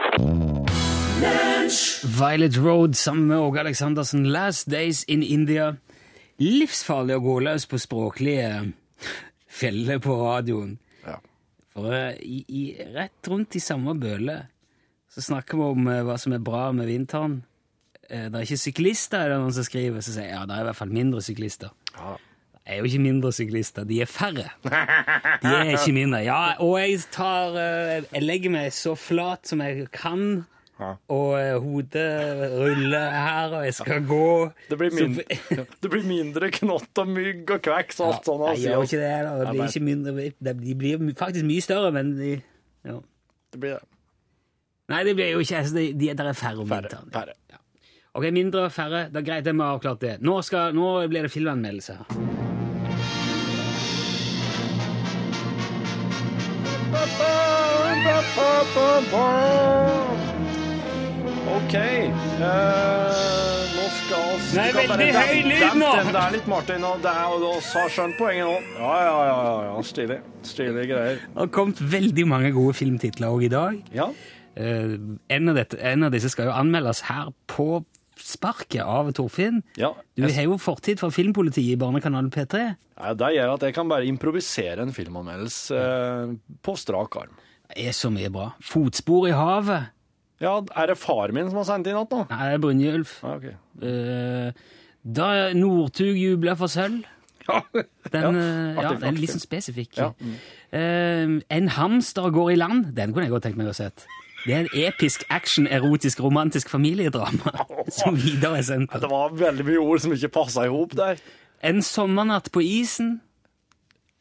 Violet 2.05 2.57
Road 2.57 2.97
sammen 2.97 3.27
med 3.27 3.39
Åge 3.39 3.61
Aleksandersen. 3.61 4.25
Last 4.33 4.71
Days 4.71 5.05
in 5.05 5.23
India. 5.23 5.77
Livsfarlig 6.37 7.17
å 7.17 7.23
gå 7.25 7.39
løs 7.47 7.65
på 7.67 7.79
språklige 7.81 8.51
feller 9.51 9.99
på 10.03 10.17
radioen. 10.19 10.77
Ja. 11.07 11.19
For 11.75 11.95
eh, 11.95 12.21
i, 12.23 12.45
i, 12.49 12.63
rett 12.95 13.31
rundt 13.31 13.57
i 13.57 13.63
samme 13.63 13.97
bøle 13.99 14.37
så 15.11 15.23
snakker 15.23 15.59
vi 15.59 15.73
om 15.77 15.91
eh, 15.91 16.03
hva 16.07 16.19
som 16.21 16.35
er 16.37 16.45
bra 16.45 16.69
med 16.77 16.91
vinteren. 16.91 17.41
Eh, 18.09 18.29
det 18.29 18.39
er 18.39 18.47
ikke 18.47 18.63
syklister, 18.67 19.25
er 19.25 19.35
det 19.35 19.43
noen 19.43 19.57
som 19.57 19.67
skriver. 19.67 20.05
Så 20.05 20.15
sier 20.15 20.29
jeg, 20.29 20.37
ja, 20.37 20.47
det 20.47 20.57
er 20.57 20.65
i 20.65 20.71
hvert 20.71 20.83
fall 20.85 20.95
mindre 20.95 21.23
syklister. 21.25 21.75
Ja. 21.97 22.17
Det 22.55 22.73
er 22.73 22.81
jo 22.81 22.89
ikke 22.89 23.05
mindre 23.05 23.31
syklister, 23.37 23.85
de 23.85 24.01
er 24.01 24.09
færre. 24.09 24.49
De 25.45 25.51
er 25.51 25.75
ikke 25.75 25.93
mindre. 25.93 26.23
Ja, 26.25 26.57
og 26.65 26.79
jeg 26.81 27.03
tar 27.13 27.59
Jeg 27.59 28.23
legger 28.23 28.55
meg 28.55 28.71
så 28.73 28.95
flat 28.97 29.51
som 29.51 29.61
jeg 29.61 29.91
kan. 29.93 30.47
Ja. 30.75 30.89
Og 31.15 31.29
eh, 31.39 31.55
hodet 31.63 32.51
ruller 32.51 33.13
her, 33.15 33.53
og 33.55 33.65
jeg 33.69 33.75
skal 33.77 34.01
gå. 34.09 34.25
Det 34.71 34.79
blir, 34.81 34.91
Så- 34.91 35.05
mindre, 35.07 35.25
det 35.85 35.91
blir 35.93 36.07
mindre 36.09 36.51
knott 36.57 36.99
og 37.05 37.09
mygg 37.15 37.51
og 37.55 37.63
kveks 37.63 38.01
og 38.03 38.09
alt 38.11 38.27
sånt. 38.27 38.43
Altså. 38.49 38.63
jeg 38.65 38.73
gjør 38.73 38.89
ikke 38.89 39.03
det. 39.05 39.13
da. 39.29 39.35
Det 39.39 39.55
blir 39.55 39.69
ikke 39.71 39.85
mindre, 39.87 40.29
de 40.65 40.75
blir 40.83 41.15
faktisk 41.21 41.47
mye 41.47 41.63
større, 41.63 41.93
men 41.95 42.15
de 42.19 42.33
ja. 42.85 42.99
Det 43.55 43.61
blir 43.63 43.77
det. 43.79 43.85
Nei, 44.93 45.05
det 45.07 45.15
blir 45.17 45.31
jo 45.33 45.39
ikke 45.41 45.57
altså, 45.63 45.79
de, 45.79 45.85
de, 45.97 46.11
Der 46.19 46.27
er 46.29 46.37
færre 46.37 46.59
om 46.61 46.69
Færre. 46.69 46.91
vinteren. 46.91 47.11
færre. 47.15 47.61
Ok, 48.15 48.27
mindre, 48.35 48.67
færre. 48.71 49.07
Det 49.11 49.23
er 49.23 49.27
greit, 49.31 49.47
jeg 49.47 49.57
må 49.59 49.65
ha 49.65 49.79
avklart 49.79 50.03
det. 50.03 50.17
Nå, 50.23 50.37
skal, 50.47 50.75
nå 50.77 50.91
blir 51.11 51.23
det 51.27 51.33
filmanmeldelse 51.35 51.97
her. 51.99 53.15
OK. 61.45 61.75
Uh, 61.77 62.45
nå 63.75 63.83
skal 63.93 64.29
vi 64.41 64.55
Nei, 64.57 64.69
veldig 64.73 65.09
høy 65.13 65.41
lyd 65.45 65.75
nå. 65.77 65.91
Det 66.09 66.21
er 66.21 66.33
litt, 66.33 66.47
Martin. 66.49 66.87
Og 66.89 67.03
det 67.05 67.11
er 67.13 67.35
og 67.35 67.45
oss 67.51 67.69
har 67.77 67.91
skjønt 67.93 68.17
poenget 68.17 68.49
nå. 68.49 68.55
Ja, 68.79 68.93
ja, 69.05 69.17
ja. 69.29 69.35
ja, 69.37 69.57
ja. 69.67 69.75
Stilig. 69.85 70.17
Stilige 70.49 70.87
greier. 70.95 71.19
Det 71.21 71.43
har 71.43 71.51
kommet 71.53 71.83
veldig 71.93 72.25
mange 72.31 72.53
gode 72.57 72.73
filmtitler 72.79 73.35
òg 73.37 73.45
i 73.45 73.51
dag. 73.53 73.77
Ja. 73.93 74.09
Uh, 74.57 75.19
en, 75.29 75.53
av 75.53 75.59
dette, 75.61 75.81
en 75.85 76.07
av 76.09 76.15
disse 76.17 76.33
skal 76.33 76.49
jo 76.49 76.55
anmeldes 76.57 77.05
her 77.11 77.29
på 77.51 77.83
sparket 78.25 78.81
av 78.81 79.11
Torfinn. 79.13 79.61
ja. 79.77 79.93
Du 80.17 80.25
har 80.25 80.47
jo 80.47 80.57
fortid 80.63 81.03
for 81.03 81.13
Filmpolitiet 81.13 81.75
i 81.75 81.81
Barnekanalen 81.81 82.31
P3. 82.33 82.63
ja, 82.73 83.15
det 83.19 83.33
gjør 83.35 83.57
at 83.57 83.67
jeg 83.67 83.75
kan 83.77 83.91
bare 83.91 84.07
improvisere 84.09 84.87
en 84.87 84.95
filmanmeldelse 84.97 85.77
uh, 85.77 86.33
på 86.65 86.77
strak 86.79 87.19
arm. 87.21 87.37
Det 87.75 87.91
er 87.91 87.97
så 87.97 88.09
mye 88.15 88.31
bra. 88.33 88.53
Fotspor 88.63 89.29
i 89.29 89.35
havet. 89.35 89.91
Ja, 90.43 90.57
er 90.77 90.87
det 90.91 90.97
far 90.99 91.31
min 91.35 91.47
som 91.51 91.61
har 91.61 91.67
sendt 91.69 91.87
inn 91.87 91.95
igjen 91.97 92.11
nå? 92.11 92.23
Nei, 92.31 92.47
det 92.51 92.57
er 92.57 92.63
Brynjulf. 92.65 93.13
Ah, 93.23 93.37
okay. 93.39 93.55
uh, 93.85 94.49
da 95.05 95.29
Northug 95.55 96.17
jubler 96.19 96.57
for 96.61 96.73
sølv. 96.73 97.05
Ja, 97.45 97.59
Den, 98.09 98.23
ja. 98.23 98.29
eh, 98.41 98.79
ja, 98.81 98.91
den 98.97 99.03
er 99.11 99.19
litt 99.21 99.35
sånn 99.35 99.43
spesifikk. 99.43 99.99
Ja. 99.99 100.07
Eh, 100.73 101.35
en 101.53 101.67
hamster 101.75 102.31
går 102.33 102.55
i 102.55 102.57
land. 102.57 102.87
Den 102.97 103.13
kunne 103.13 103.27
jeg 103.27 103.35
godt 103.35 103.45
tenkt 103.45 103.59
meg 103.61 103.69
å 103.69 103.75
sett. 103.77 104.07
Det 104.47 104.55
er 104.55 104.63
en 104.63 104.71
episk 104.87 105.27
action, 105.29 105.67
erotisk, 105.69 106.23
romantisk 106.25 106.73
familiedrama 106.73 107.53
som 107.99 108.17
videre 108.17 108.63
er 108.63 108.65
sendt. 108.65 108.97
Det 108.97 109.11
var 109.13 109.37
veldig 109.37 109.67
mye 109.69 109.85
ord 109.85 110.01
som 110.07 110.17
ikke 110.17 110.33
passa 110.39 110.65
i 110.65 110.73
hop 110.73 110.97
der. 110.97 111.21
En 111.65 111.85
sommernatt 111.85 112.49
på 112.53 112.65
isen. 112.65 113.19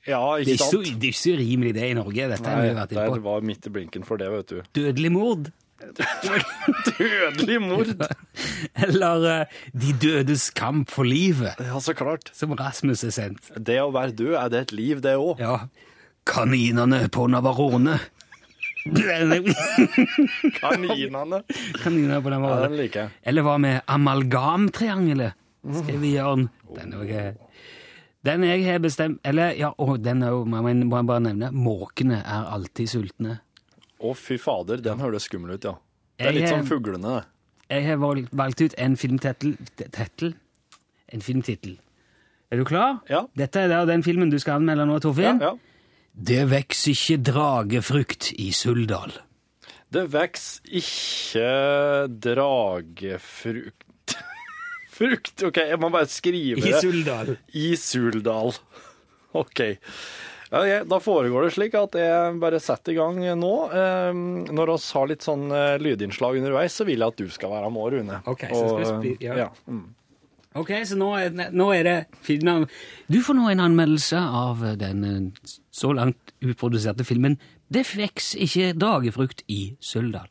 Ja, 0.03 0.19
Det 0.35 0.57
ikke 0.57 0.67
sant? 0.67 0.91
det 0.99 1.07
er 1.07 1.11
ikke 1.13 1.23
så 1.23 1.39
rimelig 1.39 1.73
det 1.79 1.89
i 1.93 1.95
Norge. 1.95 2.27
Dette 2.35 2.55
Nei, 2.59 2.87
der 2.91 3.19
var 3.23 3.43
midt 3.47 3.67
i 3.67 3.71
blinken 3.71 4.03
for 4.07 4.19
det, 4.19 4.27
vet 4.35 4.51
du. 4.51 4.61
Dødelig 4.75 5.11
mord. 5.15 5.51
Dødelig 6.97 7.59
mord! 7.61 7.91
Eller 8.75 9.25
uh, 9.43 9.61
De 9.75 9.93
dødes 10.01 10.49
kamp 10.55 10.89
for 10.93 11.03
livet, 11.07 11.59
Ja, 11.59 11.79
så 11.83 11.93
klart. 11.97 12.31
som 12.33 12.53
Rasmus 12.57 13.03
er 13.03 13.13
sendt. 13.15 13.51
Det 13.57 13.79
å 13.83 13.91
være 13.93 14.15
død, 14.15 14.33
er 14.39 14.49
det 14.53 14.61
et 14.67 14.75
liv, 14.77 15.01
det 15.03 15.15
òg? 15.19 15.39
Ja. 15.43 15.57
Kaninene 16.29 17.05
på 17.11 17.27
Navarone. 17.31 17.97
Kaninene. 18.83 19.53
Kaninene 21.83 22.19
på 22.23 22.29
Ja, 22.31 22.35
Navarone. 22.37 22.67
den 22.69 22.77
liker 22.79 23.05
jeg. 23.05 23.09
Eller 23.23 23.45
hva 23.45 23.57
med 23.61 23.81
amalgamtriangelet? 23.87 25.33
Skal 25.63 25.99
vi 26.01 26.13
gjøre 26.17 26.35
den? 26.35 26.49
Den, 26.75 26.93
er 26.93 27.03
jo 27.03 27.33
den 28.27 28.43
jeg 28.43 28.63
har 28.65 28.81
bestemt 28.83 29.19
Eller, 29.23 29.53
ja, 29.55 29.69
å, 29.79 29.95
den 30.01 30.23
er 30.25 30.33
jo, 30.35 30.41
må 30.43 30.59
jeg 30.67 30.81
må 30.83 30.99
jeg 30.99 31.07
bare 31.07 31.23
nevne, 31.29 31.51
måkene 31.55 32.19
er 32.23 32.49
alltid 32.55 32.91
sultne. 32.91 33.37
Å, 34.03 34.11
fy 34.19 34.35
fader, 34.41 34.81
den 34.83 34.99
høres 34.99 35.29
skummel 35.29 35.55
ut, 35.55 35.63
ja. 35.69 35.75
Det 36.19 36.27
er 36.27 36.31
Jeg, 36.33 36.41
litt 36.41 36.51
sånn 36.51 36.67
fuglene, 36.67 37.13
det. 37.17 37.23
Jeg 37.73 37.85
har 37.87 37.97
valgt, 38.03 38.33
valgt 38.35 38.61
ut 38.61 38.73
en 38.77 38.95
filmtittel 38.99 39.53
Tettel? 39.79 40.33
En 41.13 41.23
filmtittel. 41.23 41.77
Er 42.53 42.59
du 42.59 42.65
klar? 42.69 42.99
Ja. 43.09 43.23
Dette 43.39 43.63
er 43.63 43.71
da 43.71 43.79
den 43.89 44.03
filmen 44.05 44.29
du 44.29 44.37
skal 44.41 44.59
anmelde 44.59 44.85
nå, 44.85 44.99
Ja, 44.99 45.03
Torfinn. 45.07 45.39
ja. 45.41 45.53
Det 46.13 46.43
veks 46.51 46.83
ikke 46.91 47.15
dragefrukt 47.25 48.33
i 48.37 48.51
Suldal. 48.53 49.15
Det 49.93 50.03
veks 50.13 50.59
ikke 50.69 51.47
dragefrukt 52.21 54.13
Frukt? 54.97 55.43
OK, 55.47 55.57
jeg 55.71 55.79
må 55.81 55.89
bare 55.93 56.09
skrive 56.11 56.59
I 56.61 56.67
det. 56.69 56.81
Suldal. 56.83 57.33
I 57.57 57.71
Suldal. 57.79 58.53
OK. 59.33 59.63
Da 60.53 60.99
foregår 61.01 61.47
det 61.47 61.53
slik 61.55 61.73
at 61.79 61.95
jeg 61.97 62.35
bare 62.41 62.59
setter 62.61 62.93
i 62.93 62.97
gang 62.99 63.17
nå. 63.41 63.53
Eh, 63.73 64.13
Når 64.53 64.69
vi 64.69 64.77
har 64.99 65.07
litt 65.09 65.25
sånn 65.25 65.47
eh, 65.49 65.79
lydinnslag 65.81 66.37
underveis, 66.37 66.75
så 66.77 66.85
vil 66.85 67.01
jeg 67.01 67.07
at 67.15 67.17
du 67.23 67.29
skal 67.33 67.49
være 67.55 67.71
med, 67.73 67.95
Rune. 67.95 68.19
Ok, 68.29 68.45
så 68.51 68.61
skal 68.69 68.77
vi 68.77 68.85
Og, 68.85 68.91
spi- 69.01 69.17
ja. 69.25 69.37
ja. 69.41 69.49
Mm. 69.67 69.83
Ok, 70.61 70.69
så 70.85 70.93
nå 70.99 71.07
er, 71.17 71.31
nå 71.49 71.71
er 71.73 71.83
det 71.87 71.95
filmen 72.21 72.67
Du 73.09 73.17
får 73.25 73.33
nå 73.39 73.47
en 73.49 73.63
anmeldelse 73.63 74.19
av 74.21 74.61
den 74.77 75.03
eh, 75.09 75.55
så 75.73 75.89
langt 75.97 76.35
uproduserte 76.45 77.01
filmen 77.07 77.39
Det 77.73 77.87
veks 77.97 78.35
ikke 78.37 78.75
dagefrukt 78.77 79.41
i 79.49 79.73
Suldal. 79.81 80.29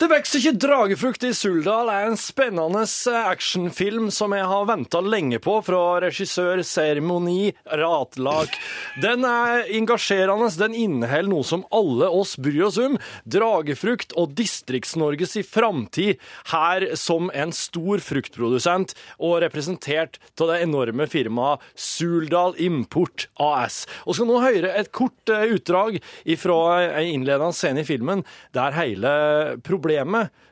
Det 0.00 0.06
vokser 0.08 0.40
ikke 0.40 0.56
dragefrukt 0.56 1.24
i 1.28 1.30
Suldal 1.36 1.90
er 1.92 2.06
en 2.08 2.14
spennende 2.16 2.86
eh, 2.88 3.16
actionfilm 3.28 4.06
som 4.16 4.32
jeg 4.32 4.46
har 4.48 4.68
venta 4.70 5.02
lenge 5.04 5.36
på 5.44 5.58
fra 5.66 5.98
regissør 6.00 6.62
Seremoni 6.64 7.50
Ratlak. 7.68 8.56
Den 9.04 9.26
er 9.28 9.68
engasjerende, 9.76 10.48
den 10.56 10.72
inneholder 10.72 11.28
noe 11.28 11.44
som 11.44 11.66
alle 11.68 12.08
oss 12.08 12.32
bryr 12.40 12.70
oss 12.70 12.78
om. 12.80 12.96
Dragefrukt 13.28 14.14
og 14.16 14.32
Distrikts-Norges 14.38 15.36
i 15.36 15.42
framtid 15.44 16.24
her 16.54 16.88
som 16.96 17.28
en 17.36 17.52
stor 17.52 18.00
fruktprodusent 18.00 18.96
og 19.20 19.42
representert 19.44 20.16
av 20.40 20.54
det 20.54 20.62
enorme 20.64 21.10
firmaet 21.12 21.60
Suldal 21.76 22.56
Import 22.56 23.28
AS. 23.36 23.82
Og 24.08 24.16
skal 24.16 24.32
nå 24.32 24.40
høre 24.46 24.72
et 24.80 24.88
kort 24.96 25.28
eh, 25.28 25.52
utdrag 25.58 26.00
fra 26.40 26.58
en 26.88 27.12
innledende 27.18 27.52
scene 27.52 27.84
i 27.84 27.88
filmen 27.92 28.24
der 28.56 28.80
hele 28.80 29.14
problemet 29.60 29.89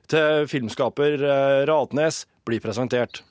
til 0.09 0.49
filmskaper 0.49 1.21
eh, 1.21 1.67
Ratnes 1.69 2.25
blir 2.49 2.61
presentert. 2.65 3.23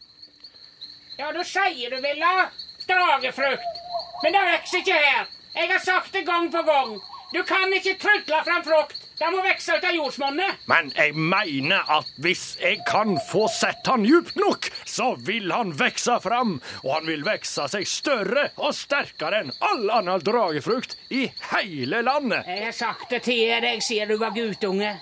Ja, 1.17 1.31
du 1.33 1.41
sier 1.41 1.89
du 1.89 2.01
vil 2.03 2.21
ha 2.21 2.47
dragefrukt. 2.87 3.83
Men 4.23 4.33
det 4.33 4.45
vokser 4.51 4.83
ikke 4.83 5.01
her. 5.01 5.27
Jeg 5.57 5.71
har 5.71 5.81
sagt 5.81 6.13
det 6.13 6.25
gang 6.27 6.51
på 6.53 6.61
gang. 6.61 6.97
Du 7.33 7.43
kan 7.43 7.73
ikke 7.73 7.97
trylle 7.99 8.43
fram 8.45 8.63
frukt. 8.63 9.03
Det 9.17 9.27
må 9.33 9.41
vokse 9.41 9.73
ut 9.73 9.85
av 9.89 9.95
jordsmonnet. 9.97 10.59
Men 10.69 10.91
jeg 10.93 11.15
mener 11.17 11.89
at 11.89 12.09
hvis 12.21 12.43
jeg 12.61 12.83
kan 12.85 13.15
få 13.31 13.47
sett 13.49 13.89
han 13.89 14.05
djupt 14.05 14.37
nok, 14.37 14.69
så 14.85 15.15
vil 15.25 15.49
han 15.51 15.73
vokse 15.79 16.19
fram, 16.21 16.59
og 16.83 16.91
han 16.93 17.09
vil 17.09 17.25
vokse 17.25 17.65
seg 17.73 17.89
større 17.89 18.45
og 18.61 18.77
sterkere 18.77 19.41
enn 19.41 19.51
all 19.65 19.89
annen 19.97 20.21
dragefrukt 20.21 20.93
i 21.09 21.25
hele 21.49 22.03
landet. 22.05 22.45
Jeg 22.45 22.69
har 22.69 22.77
sagt 22.77 23.09
det 23.09 23.23
til 23.25 23.57
deg 23.65 23.81
siden 23.81 24.13
du 24.13 24.21
var 24.21 24.37
guttunge. 24.37 24.93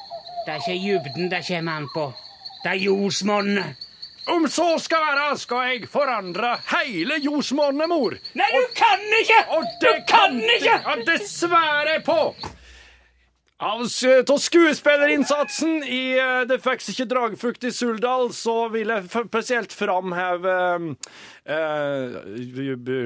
Det 0.45 0.53
er 0.53 0.61
ikke 0.61 0.81
dybden 0.85 1.31
det 1.31 1.41
kommer 1.47 1.79
an 1.81 1.89
på. 1.93 2.05
Det 2.63 2.71
er 2.71 2.83
jordsmonnet. 2.85 3.85
Om 4.27 4.47
så 4.49 4.79
skal 4.81 5.03
være, 5.05 5.37
skal 5.37 5.67
jeg 5.69 5.87
forandre 5.89 6.55
hele 6.71 7.19
jordsmonnet, 7.21 7.89
mor. 7.89 8.15
Nei, 8.33 8.47
du 8.53 8.63
kan 8.77 9.03
ikke! 9.21 9.41
Og 9.57 9.65
Du 9.81 9.91
kan 10.09 10.39
ikke! 10.41 10.79
Ja, 10.81 10.95
det 11.05 11.19
sværer 11.29 11.91
jeg 11.93 12.03
på! 12.07 12.33
Av 13.65 13.85
skuespillerinnsatsen 13.87 15.77
i 15.87 16.17
uh, 16.19 16.41
Det 16.43 16.57
fikk 16.59 16.81
ikke 16.91 17.05
dragfrukt 17.07 17.63
i 17.63 17.71
Suldal, 17.71 18.33
så 18.35 18.67
vil 18.73 18.91
jeg 18.91 19.05
spesielt 19.13 19.71
framheve 19.71 20.55
uh, 21.47 22.17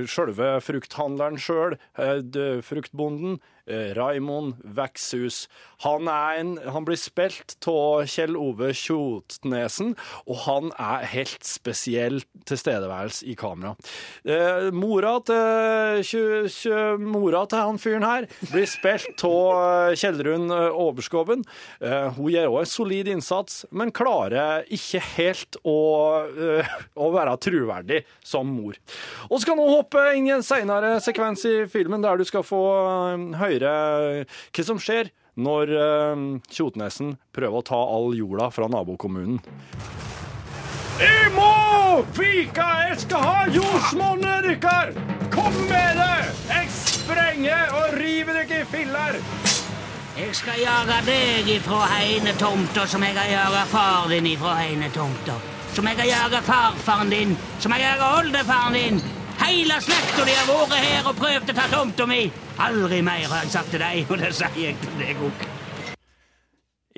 sjølve 0.09 0.55
frukthandleren 0.65 1.37
sjøl, 1.37 1.77
uh, 1.99 2.57
fruktbonden. 2.65 3.37
Eh, 3.69 3.91
Raimond 3.97 4.59
Vekshus. 4.63 5.47
Han, 5.85 6.09
en, 6.11 6.57
han 6.59 6.87
blir 6.87 6.99
spilt 6.99 7.55
av 7.69 8.03
Kjell 8.09 8.35
Ove 8.35 8.73
Kjotnesen, 8.75 9.95
og 10.27 10.41
han 10.43 10.73
er 10.75 11.07
helt 11.13 11.45
spesiell 11.47 12.19
tilstedeværelse 12.49 13.29
i 13.29 13.37
kamera. 13.39 13.75
Eh, 14.27 14.69
mora, 14.75 15.15
til, 15.23 16.03
kjø, 16.09 16.25
kjø, 16.51 16.83
mora 16.99 17.45
til 17.49 17.63
han 17.63 17.79
fyren 17.79 18.07
her 18.07 18.27
blir 18.49 18.67
spilt 18.69 19.23
av 19.29 19.95
Kjellrun 19.99 20.49
Oberskoven. 20.49 20.99
Overskoven. 20.99 21.43
Eh, 21.81 22.07
hun 22.15 22.31
gjør 22.33 22.49
òg 22.53 22.59
en 22.63 22.69
solid 22.69 23.09
innsats, 23.11 23.65
men 23.71 23.93
klarer 23.95 24.65
ikke 24.69 25.01
helt 25.15 25.57
å, 25.63 26.25
eh, 26.27 26.65
å 26.95 27.11
være 27.13 27.37
troverdig 27.37 28.03
som 28.23 28.47
mor. 28.47 28.75
Og 29.29 29.39
så 29.39 29.45
kan 29.45 29.57
hun 29.57 29.69
hoppe 29.69 30.15
inn 30.15 30.27
i 30.27 30.35
en 30.35 30.45
seinere 30.45 30.99
sekvens 31.01 31.45
i 31.45 31.65
filmen 31.67 32.01
der 32.01 32.17
du 32.17 32.25
skal 32.25 32.43
få 32.43 32.63
eh, 33.13 33.37
høre 33.59 34.25
hva 34.25 34.65
som 34.65 34.79
skjer 34.81 35.11
når 35.39 35.71
eh, 35.71 36.23
Kjotnesen 36.51 37.15
prøver 37.35 37.59
å 37.59 37.65
ta 37.65 37.79
all 37.79 38.13
jorda 38.17 38.49
fra 38.51 38.67
nabokommunen. 38.71 39.39
Jeg 40.99 41.29
må 41.31 42.03
fika! 42.15 42.65
Jeg 42.89 42.97
skal 43.05 43.23
ha 43.23 43.45
jordsmonnet 43.53 44.49
deres! 44.49 44.97
Kom 45.31 45.55
med 45.69 45.99
det! 45.99 46.33
Jeg 46.49 46.71
sprenger 46.75 47.71
og 47.77 47.93
river 47.95 48.41
dere 48.41 48.63
i 48.63 48.67
filler! 48.67 49.21
Jeg 50.19 50.33
skal 50.35 50.59
jage 50.59 50.97
deg 51.07 51.47
ifra 51.53 51.85
heinetomta 51.93 52.83
som 52.91 53.05
jeg 53.07 53.15
har 53.15 53.29
jaga 53.31 53.61
far 53.71 54.09
din 54.11 54.27
ifra 54.27 54.57
heinetomta. 54.59 55.37
Som 55.71 55.87
jeg 55.87 55.95
har 56.01 56.09
jaga 56.09 56.41
farfaren 56.43 57.13
din, 57.13 57.31
som 57.63 57.71
jeg 57.71 57.85
har 57.85 57.95
jaga 57.95 58.11
oldefaren 58.19 58.75
din. 58.75 58.99
Hele 59.39 59.79
slekta 59.79 60.25
di 60.27 60.35
har 60.35 60.49
vært 60.49 60.75
her 60.75 61.07
og 61.07 61.15
prøvd 61.15 61.53
å 61.53 61.55
ta 61.55 61.69
tomta 61.71 62.09
mi. 62.09 62.25
Aldri 62.59 62.99
mer, 62.99 63.23
har 63.31 63.45
jeg 63.45 63.53
sagt 63.53 63.71
til 63.71 63.79
deg, 63.79 64.03
og 64.11 64.19
det 64.19 64.33
sier 64.35 64.57
jeg 64.59 64.77
til 64.83 64.99
deg 64.99 65.19
òg. 65.23 65.43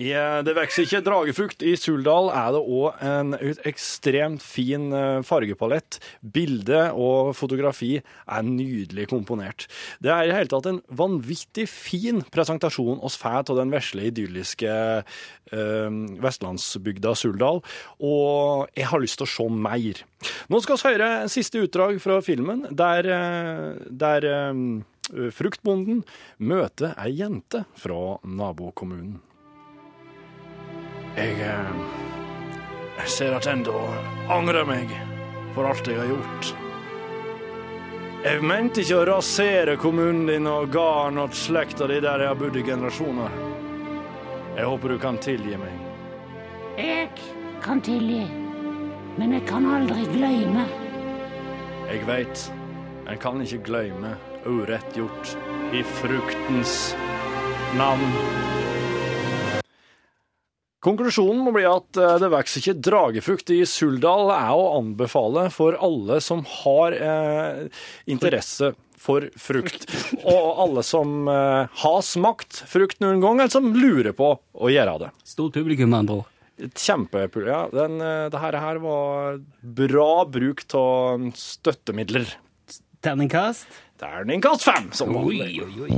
Det 0.02 0.54
vokser 0.58 0.88
ikke 0.88 1.02
dragefrukt. 1.06 1.62
I 1.62 1.76
Suldal 1.78 2.32
er 2.34 2.56
det 2.56 2.62
òg 2.64 3.02
en 3.06 3.36
ekstremt 3.70 4.42
fin 4.42 4.88
eh, 4.98 5.20
fargepalett. 5.28 6.00
Bilde 6.26 6.88
og 6.98 7.36
fotografi 7.38 8.00
er 8.00 8.48
nydelig 8.48 9.06
komponert. 9.12 9.68
Det 10.02 10.10
er 10.10 10.32
i 10.32 10.34
hele 10.34 10.50
tatt 10.50 10.72
en 10.72 10.82
vanvittig 10.90 11.68
fin 11.70 12.24
presentasjon 12.34 13.04
oss 13.06 13.20
får 13.22 13.52
av 13.54 13.60
den 13.60 13.74
vesle, 13.76 14.08
idylliske 14.10 14.72
eh, 14.72 16.00
vestlandsbygda 16.26 17.14
Suldal, 17.20 17.62
og 18.02 18.72
jeg 18.74 18.90
har 18.90 19.04
lyst 19.04 19.22
til 19.22 19.30
å 19.30 19.34
se 19.36 19.50
mer. 19.68 20.02
Nå 20.50 20.64
skal 20.66 20.82
vi 20.82 20.96
høre 20.96 21.12
siste 21.30 21.62
utdrag 21.62 22.02
fra 22.02 22.18
filmen, 22.26 22.66
der, 22.74 23.12
eh, 23.20 23.86
der 23.92 24.32
eh, 24.32 24.66
fruktbonden 25.36 26.04
møter 26.40 26.96
ei 27.02 27.14
jente 27.20 27.66
fra 27.78 28.18
nabokommunen. 28.24 29.20
Jeg, 31.18 31.36
eh, 31.44 31.72
jeg 32.98 33.08
ser 33.12 33.36
attende 33.36 33.74
og 33.76 34.32
angrer 34.32 34.64
meg 34.68 34.92
for 35.56 35.68
alt 35.68 35.88
jeg 35.88 36.00
har 36.00 36.08
gjort. 36.08 36.54
Jeg 38.22 38.44
mente 38.46 38.84
ikke 38.84 39.00
å 39.02 39.06
rasere 39.10 39.76
kommunen 39.82 40.28
din 40.30 40.48
og 40.48 40.70
gården 40.72 41.20
og 41.24 41.36
slekta 41.36 41.88
di 41.90 42.00
der 42.00 42.22
jeg 42.22 42.32
har 42.32 42.40
bodd 42.40 42.56
i 42.56 42.64
generasjoner. 42.64 43.38
Jeg 44.56 44.68
håper 44.70 44.94
du 44.94 44.98
kan 45.02 45.18
tilgi 45.18 45.58
meg. 45.58 45.78
Jeg 46.78 47.10
kan 47.64 47.82
tilgi, 47.84 48.24
men 49.18 49.34
jeg 49.36 49.48
kan 49.50 49.66
aldri 49.68 50.06
glemme. 50.14 50.68
Jeg 51.90 52.06
veit, 52.08 52.52
en 53.10 53.20
kan 53.20 53.42
ikke 53.44 53.66
glemme 53.68 54.16
urett 54.46 54.98
gjort 54.98 55.36
i 55.74 55.84
fruktens 55.84 56.96
navn. 57.78 58.14
Konklusjonen 60.82 61.44
må 61.46 61.54
bli 61.54 61.66
at 61.70 61.98
eh, 62.02 62.16
det 62.24 62.32
vokser 62.34 62.64
ikke 62.64 62.82
dragefrukt 62.82 63.52
i 63.54 63.60
Suldal, 63.70 64.32
er 64.34 64.54
å 64.58 64.72
anbefale 64.80 65.46
for 65.54 65.78
alle 65.78 66.18
som 66.26 66.42
har 66.64 66.96
eh, 66.98 67.68
interesse 68.10 68.72
for 69.02 69.28
frukt, 69.38 69.86
og 70.34 70.62
alle 70.66 70.84
som 70.86 71.30
eh, 71.30 71.82
har 71.84 72.02
smakt 72.06 72.64
frukt 72.70 73.02
noen 73.04 73.22
gang, 73.22 73.40
eller 73.40 73.54
som 73.54 73.72
lurer 73.76 74.14
på 74.18 74.34
å 74.38 74.74
gjøre 74.74 74.98
det. 75.06 75.12
Stort 75.26 75.58
publikum, 75.58 75.94
med 75.94 76.04
andre 76.04 76.22
ord. 76.22 76.38
Kjempe, 76.78 77.26
ja, 77.48 77.64
den, 77.74 77.98
eh, 78.06 78.28
det 78.34 78.42
her, 78.42 78.58
her 78.62 78.82
var 78.84 79.40
bra 79.62 80.12
bruk 80.30 80.66
av 80.78 81.30
støttemidler. 81.38 82.36
Terningkast? 83.02 83.66
Terningkast 84.02 84.64
fem, 84.66 84.88
som 84.98 85.12
vanlig. 85.14 85.62
oi, 85.62 85.84
oi. 85.86 85.90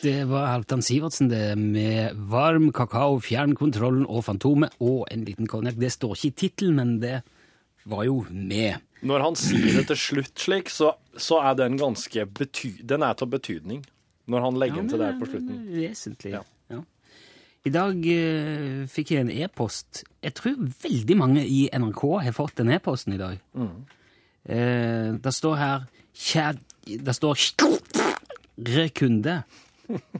Det 0.00 0.22
var 0.30 0.46
Halvdan 0.54 0.80
Sivertsen 0.80 1.28
det 1.28 1.42
med 1.60 2.16
varm 2.30 2.70
kakao, 2.72 3.18
fjernkontrollen 3.20 4.06
og 4.08 4.24
Fantomet 4.24 4.72
og 4.80 5.02
en 5.12 5.26
liten 5.26 5.50
konjakk. 5.50 5.76
Det 5.76 5.90
står 5.92 6.14
ikke 6.16 6.30
i 6.30 6.36
tittelen, 6.44 6.78
men 6.78 6.94
det 7.02 7.18
var 7.84 8.06
jo 8.08 8.22
med. 8.30 8.80
Når 9.04 9.26
han 9.26 9.36
sier 9.36 9.68
det 9.76 9.84
til 9.90 10.00
slutt 10.00 10.46
slik, 10.46 10.72
så, 10.72 10.94
så 11.12 11.42
er 11.44 11.60
den 11.60 11.76
ganske 11.76 12.24
bety 12.24 12.78
den 12.88 13.04
er 13.04 13.18
til 13.18 13.28
betydning. 13.34 13.84
Når 14.32 14.46
han 14.46 14.62
legger 14.64 14.80
den 14.80 14.88
til 14.94 15.04
der 15.04 15.20
på 15.20 15.28
slutten. 15.28 15.60
Vesentlig. 15.76 16.32
Ja. 16.38 16.42
Ja. 16.72 16.80
I 17.68 17.74
dag 17.74 18.00
uh, 18.00 18.80
fikk 18.88 19.12
jeg 19.12 19.26
en 19.26 19.34
e-post. 19.34 20.06
Jeg 20.24 20.40
tror 20.40 20.56
veldig 20.88 21.20
mange 21.20 21.44
i 21.44 21.66
NRK 21.68 22.02
har 22.24 22.36
fått 22.40 22.56
den 22.62 22.72
e-posten 22.72 23.18
i 23.18 23.20
dag. 23.20 23.44
Eh, 24.46 25.14
det 25.24 25.34
står 25.34 25.56
her 25.56 25.86
kjæd, 26.14 26.58
Det 27.04 27.14
står 27.14 27.34
rekunde, 28.58 28.90
kunde. 28.94 29.42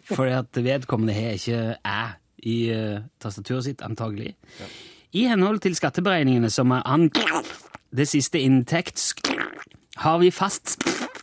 Fordi 0.05 0.33
at 0.33 0.65
vedkommende 0.65 1.13
har 1.13 1.31
ikke 1.31 1.77
æ 1.85 2.03
i 2.39 2.71
uh, 2.71 3.01
tastaturet 3.21 3.65
sitt, 3.65 3.83
antagelig. 3.83 4.37
I 5.13 5.25
henhold 5.27 5.59
til 5.59 5.75
skatteberegningene 5.75 6.51
som 6.51 6.71
er 6.71 6.83
an... 6.87 7.11
Det 7.97 8.09
siste 8.09 8.41
inntekts... 8.41 9.15
Har 9.99 10.19
vi 10.19 10.31
fast 10.31 10.77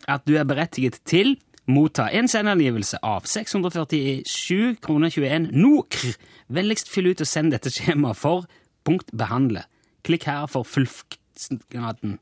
at 0.08 0.26
du 0.28 0.34
er 0.36 0.44
berettiget 0.44 0.98
til 1.08 1.38
motta 1.66 2.10
en 2.12 2.28
sendangivelse 2.28 2.98
av 3.02 3.24
647 3.24 4.76
kroner 4.84 5.10
21 5.10 5.48
NOKR. 5.56 6.18
Vennligst 6.52 6.90
fyll 6.92 7.08
ut 7.10 7.22
og 7.24 7.30
send 7.30 7.54
dette 7.54 7.72
skjemaet 7.72 8.18
for 8.20 8.44
punkt 8.84 9.08
behandle. 9.16 9.64
Klikk 10.04 10.28
her 10.28 10.44
for 10.50 10.68
fullfgraden. 10.68 12.18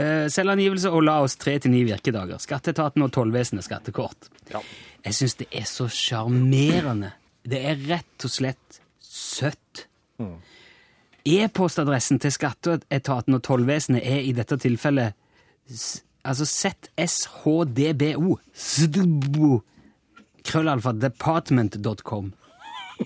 Uh, 0.00 0.26
selvangivelse 0.32 0.88
og 0.90 1.02
la 1.04 1.18
oss 1.24 1.36
tre 1.36 1.58
til 1.60 1.70
ni 1.74 1.82
virkedager. 1.84 2.38
Skatteetaten 2.40 3.02
og 3.04 3.12
tollvesenet 3.12 3.64
skattekort. 3.66 4.30
Ja. 4.52 4.60
Jeg 5.04 5.14
syns 5.16 5.34
det 5.40 5.48
er 5.52 5.66
så 5.68 5.86
sjarmerende. 5.92 7.12
Det 7.48 7.60
er 7.70 7.76
rett 7.88 8.24
og 8.26 8.30
slett 8.32 8.80
søtt. 9.00 9.86
E-postadressen 11.24 12.18
til 12.20 12.32
skatteetaten 12.32 13.34
og 13.36 13.42
tollvesenet 13.44 14.02
er 14.04 14.20
i 14.24 14.32
dette 14.36 14.56
tilfellet 14.60 15.12
s- 15.68 16.02
altså 16.24 16.44
ZSHDBO. 16.48 18.38
Krøllalfa 20.44 20.92
department.com. 20.96 22.32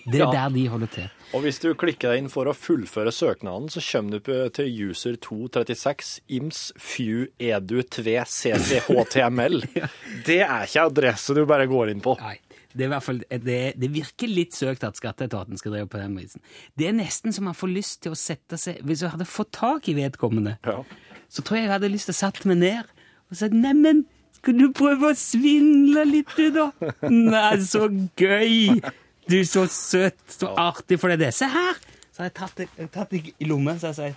Det 0.04 0.18
er 0.20 0.24
Ja. 0.24 0.30
der 0.33 0.54
de 0.54 0.66
holder 0.68 0.87
til. 0.90 1.11
Og 1.35 1.42
hvis 1.42 1.59
du 1.62 1.74
klikker 1.74 2.11
deg 2.12 2.18
inn 2.24 2.28
for 2.30 2.46
å 2.46 2.54
fullføre 2.54 3.11
søknaden, 3.14 3.68
så 3.72 3.80
kommer 3.83 4.18
du 4.20 4.48
til 4.54 4.90
user 4.90 5.16
236 5.16 6.20
ims 6.28 6.72
few 6.78 7.26
edu 7.38 7.83
2 7.83 8.24
cchtml. 8.26 9.62
Det 10.28 10.40
er 10.44 10.66
ikke 10.66 10.87
adresse 10.90 11.35
du 11.35 11.44
bare 11.46 11.66
går 11.70 11.90
inn 11.94 12.00
på. 12.04 12.16
Nei, 12.20 12.38
det, 12.74 12.90
fall, 13.02 13.20
det, 13.30 13.59
det 13.78 13.90
virker 13.94 14.30
litt 14.30 14.54
søkt 14.54 14.85
at 14.87 14.98
skatteetaten 14.98 15.59
skal 15.61 15.76
drive 15.76 15.88
på 15.90 16.00
den 16.02 16.16
visen. 16.18 16.42
Det 16.78 16.88
er 16.90 16.96
nesten 16.96 17.35
så 17.35 17.42
man 17.46 17.54
får 17.59 17.70
lyst 17.74 18.00
til 18.02 18.14
å 18.14 18.18
sette 18.18 18.59
seg 18.59 18.80
Hvis 18.87 19.02
jeg 19.07 19.11
hadde 19.14 19.26
fått 19.30 19.52
tak 19.54 19.88
i 19.88 19.94
vedkommende, 19.98 20.57
Ja. 20.66 20.80
så 21.30 21.42
tror 21.42 21.59
jeg 21.59 21.66
jeg 21.68 21.74
hadde 21.76 21.92
lyst 21.94 22.11
til 22.11 22.14
å 22.16 22.22
sette 22.22 22.50
meg 22.50 22.59
ned 22.62 22.85
og 23.30 23.38
sagt 23.38 23.54
Neimen, 23.54 24.04
Skal 24.38 24.59
du 24.59 24.66
prøve 24.76 25.12
å 25.12 25.16
svindle 25.16 26.02
litt, 26.04 26.28
du, 26.37 26.50
da? 26.52 26.66
Nei, 27.09 27.57
så 27.64 27.87
gøy! 28.18 28.83
Du, 29.30 29.37
er 29.40 29.44
så 29.48 29.64
søt, 29.70 30.16
så 30.28 30.50
artig 30.60 30.98
for 31.00 31.12
det. 31.16 31.30
Se 31.34 31.48
her! 31.48 31.78
Så 32.14 32.22
har 32.22 32.28
jeg 32.30 32.34
tatt 32.37 32.56
det, 32.60 32.68
jeg 32.76 32.87
har 32.87 32.92
tatt 32.94 33.10
det 33.14 33.22
i 33.42 33.48
lommen, 33.48 33.78
så 33.80 33.90
jeg 33.90 33.96
sier 33.98 34.14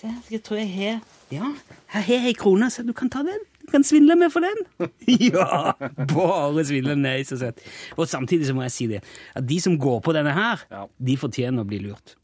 Se 0.00 0.08
her, 0.08 0.20
jeg 0.32 0.42
tror 0.46 0.58
jeg 0.60 0.70
har 0.74 1.00
Ja, 1.30 1.46
her 1.92 2.04
har 2.06 2.14
jeg 2.16 2.32
ei 2.32 2.36
krone, 2.36 2.70
så 2.72 2.82
du 2.86 2.92
kan 2.96 3.10
ta 3.12 3.20
den. 3.26 3.42
Du 3.60 3.68
kan 3.70 3.84
svindle 3.86 4.16
med 4.18 4.32
for 4.34 4.42
den. 4.42 4.88
ja! 5.30 5.74
Bare 6.10 6.64
svindle. 6.66 6.96
Nei, 6.98 7.20
så 7.28 7.36
søt. 7.38 7.60
Og 7.96 8.08
samtidig 8.10 8.48
så 8.48 8.54
må 8.56 8.64
jeg 8.66 8.74
si 8.74 8.88
det, 8.90 9.02
at 9.38 9.46
de 9.46 9.60
som 9.62 9.76
går 9.78 10.00
på 10.02 10.14
denne 10.16 10.32
her, 10.34 10.64
Ja. 10.72 10.86
de 10.98 11.16
fortjener 11.20 11.62
å 11.62 11.68
bli 11.68 11.78
lurt. 11.84 12.16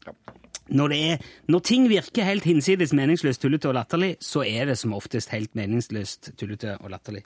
Når, 0.67 0.91
det 0.91 0.97
er, 1.13 1.21
når 1.47 1.61
ting 1.63 1.85
virker 1.87 2.27
helt 2.27 2.43
hinsides 2.43 2.91
meningsløst, 2.97 3.39
tullete 3.39 3.69
og 3.69 3.77
latterlig, 3.77 4.17
så 4.19 4.43
er 4.43 4.67
det 4.67 4.75
som 4.81 4.91
oftest 4.97 5.31
helt 5.31 5.53
meningsløst, 5.55 6.33
tullete 6.35 6.73
og 6.81 6.91
latterlig. 6.91 7.21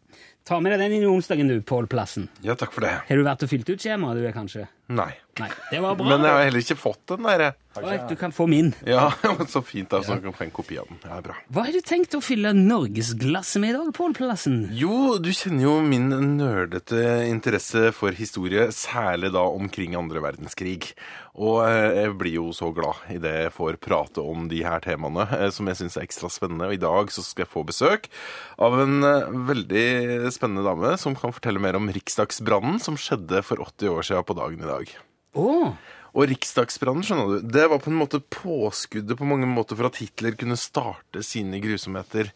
Ta 0.48 0.58
med 0.60 0.74
deg 0.74 0.82
den 0.82 0.96
inn 0.98 1.04
i 1.06 1.10
onsdagen, 1.10 1.50
du, 1.52 1.60
Pål 1.62 1.86
Plassen. 1.92 2.30
Ja, 2.42 2.56
takk 2.58 2.74
for 2.74 2.86
det. 2.86 2.96
Har 3.08 3.20
du 3.20 3.26
vært 3.28 3.44
og 3.46 3.52
fylt 3.52 3.70
ut 3.70 3.82
skjemaet, 3.82 4.18
du, 4.18 4.26
kanskje? 4.34 4.66
Nei. 4.92 5.12
Nei, 5.40 5.48
det 5.72 5.80
var 5.80 5.96
bra. 5.96 6.10
Men 6.10 6.26
jeg 6.28 6.36
har 6.36 6.42
heller 6.44 6.64
ikke 6.66 6.76
fått 6.76 7.14
den 7.14 7.24
der. 7.24 7.44
Oi, 7.80 7.94
du 8.10 8.18
kan 8.20 8.34
få 8.36 8.50
min. 8.52 8.74
Ja, 8.84 9.06
Så 9.54 9.62
fint, 9.64 9.88
da, 9.94 10.02
så 10.04 10.18
jeg 10.18 10.26
kan 10.26 10.36
få 10.36 10.44
en 10.44 10.52
kopi 10.52 10.76
av 10.82 10.90
den. 10.90 11.00
Ja, 11.08 11.22
bra. 11.24 11.38
Hva 11.56 11.64
har 11.70 11.78
du 11.78 11.80
tenkt 11.88 12.18
å 12.18 12.20
fylle 12.24 12.52
norgesglasset 12.58 13.64
med 13.64 13.72
i 13.72 13.78
dag, 13.78 13.94
Pål 13.96 14.16
Plassen? 14.18 14.58
Jo, 14.76 15.16
du 15.24 15.30
kjenner 15.32 15.70
jo 15.70 15.78
min 15.86 16.10
nerdete 16.36 17.22
interesse 17.30 17.94
for 17.96 18.18
historie, 18.18 18.68
særlig 18.76 19.32
da 19.38 19.46
omkring 19.48 19.96
andre 19.96 20.20
verdenskrig. 20.26 20.92
Og 21.40 21.62
eh, 21.64 22.02
jeg 22.02 22.18
blir 22.20 22.36
jo 22.42 22.50
så 22.56 22.74
glad 22.76 23.00
i 23.16 23.22
det 23.24 23.32
jeg 23.46 23.56
får 23.56 23.80
prate 23.80 24.20
om 24.20 24.50
de 24.52 24.60
her 24.68 24.84
temaene, 24.84 25.24
eh, 25.40 25.48
som 25.56 25.72
jeg 25.72 25.80
syns 25.80 25.96
er 25.96 26.04
ekstra 26.10 26.28
spennende. 26.34 26.68
Og 26.68 26.76
i 26.76 26.82
dag 26.84 27.16
så 27.16 27.24
skal 27.24 27.46
jeg 27.46 27.54
få 27.54 27.64
besøk 27.72 28.12
av 28.60 28.76
en 28.84 29.00
eh, 29.08 29.32
veldig 29.48 29.88
spennende 30.36 30.66
dame 30.66 30.94
som 31.02 31.16
kan 31.18 31.34
fortelle 31.36 31.62
mer 31.62 31.78
om 31.80 31.90
riksdagsbrannen 31.92 32.80
som 32.84 33.00
skjedde 33.00 33.44
for 33.46 33.64
80 33.64 33.92
år 33.94 34.08
siden 34.08 34.28
på 34.28 34.38
dagen 34.38 34.64
i 34.64 34.70
dag. 34.70 34.94
Oh. 35.38 35.76
Og 36.12 36.28
riksdagsbrannen, 36.28 37.06
skjønner 37.08 37.30
du, 37.30 37.52
det 37.54 37.68
var 37.72 37.80
på 37.80 37.92
en 37.92 38.00
måte 38.02 38.20
påskuddet 38.34 39.20
på 39.20 39.28
mange 39.28 39.48
måter 39.48 39.80
for 39.80 39.88
at 39.88 40.02
Hitler 40.02 40.36
kunne 40.40 40.60
starte 40.60 41.24
sine 41.24 41.62
grusomheter 41.64 42.34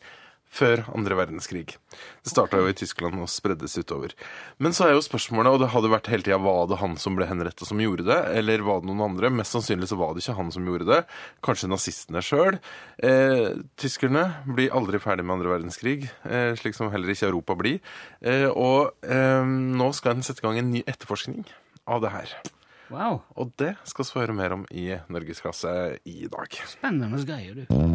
før 0.55 0.85
andre 0.95 1.17
verdenskrig. 1.19 1.75
Det 2.23 2.31
starta 2.31 2.59
jo 2.61 2.69
i 2.69 2.75
Tyskland 2.77 3.19
og 3.19 3.29
spreddes 3.31 3.75
utover. 3.77 4.13
Men 4.61 4.75
så 4.75 4.87
er 4.87 4.95
jo 4.95 5.03
spørsmålet, 5.03 5.51
og 5.51 5.63
det 5.63 5.71
hadde 5.73 5.91
vært 5.91 6.09
hele 6.11 6.25
tida, 6.25 6.39
var 6.41 6.69
det 6.71 6.79
han 6.79 6.95
som 7.01 7.17
ble 7.17 7.27
henrettet 7.29 7.67
som 7.67 7.81
gjorde 7.81 8.07
det, 8.07 8.19
eller 8.39 8.63
var 8.65 8.81
det 8.81 8.89
noen 8.89 9.03
andre? 9.09 9.31
Mest 9.33 9.55
sannsynlig 9.55 9.89
så 9.91 9.99
var 9.99 10.15
det 10.15 10.23
ikke 10.23 10.37
han 10.39 10.53
som 10.55 10.67
gjorde 10.69 10.87
det. 10.89 11.01
Kanskje 11.45 11.71
nazistene 11.71 12.23
sjøl. 12.25 12.59
Eh, 13.03 13.59
tyskerne 13.81 14.25
blir 14.47 14.75
aldri 14.75 15.01
ferdig 15.03 15.27
med 15.27 15.39
andre 15.39 15.55
verdenskrig, 15.57 16.09
eh, 16.23 16.53
slik 16.59 16.77
som 16.77 16.91
heller 16.93 17.11
ikke 17.11 17.29
Europa 17.29 17.57
blir. 17.59 17.81
Eh, 18.23 18.47
og 18.51 18.95
eh, 19.03 19.43
nå 19.45 19.91
skal 19.97 20.15
en 20.15 20.25
sette 20.25 20.43
i 20.43 20.47
gang 20.47 20.61
en 20.61 20.71
ny 20.77 20.85
etterforskning 20.87 21.43
av 21.85 22.01
det 22.05 22.13
her. 22.15 22.37
wow. 22.89 23.21
Og 23.35 23.51
det 23.59 23.75
skal 23.83 24.05
vi 24.05 24.13
få 24.13 24.23
høre 24.23 24.37
mer 24.37 24.55
om 24.55 24.65
i 24.71 24.87
Norgesklasse 25.11 25.99
i 26.05 26.25
dag. 26.31 26.61
Spennende 26.77 27.25
greier, 27.27 27.65
du. 27.65 27.94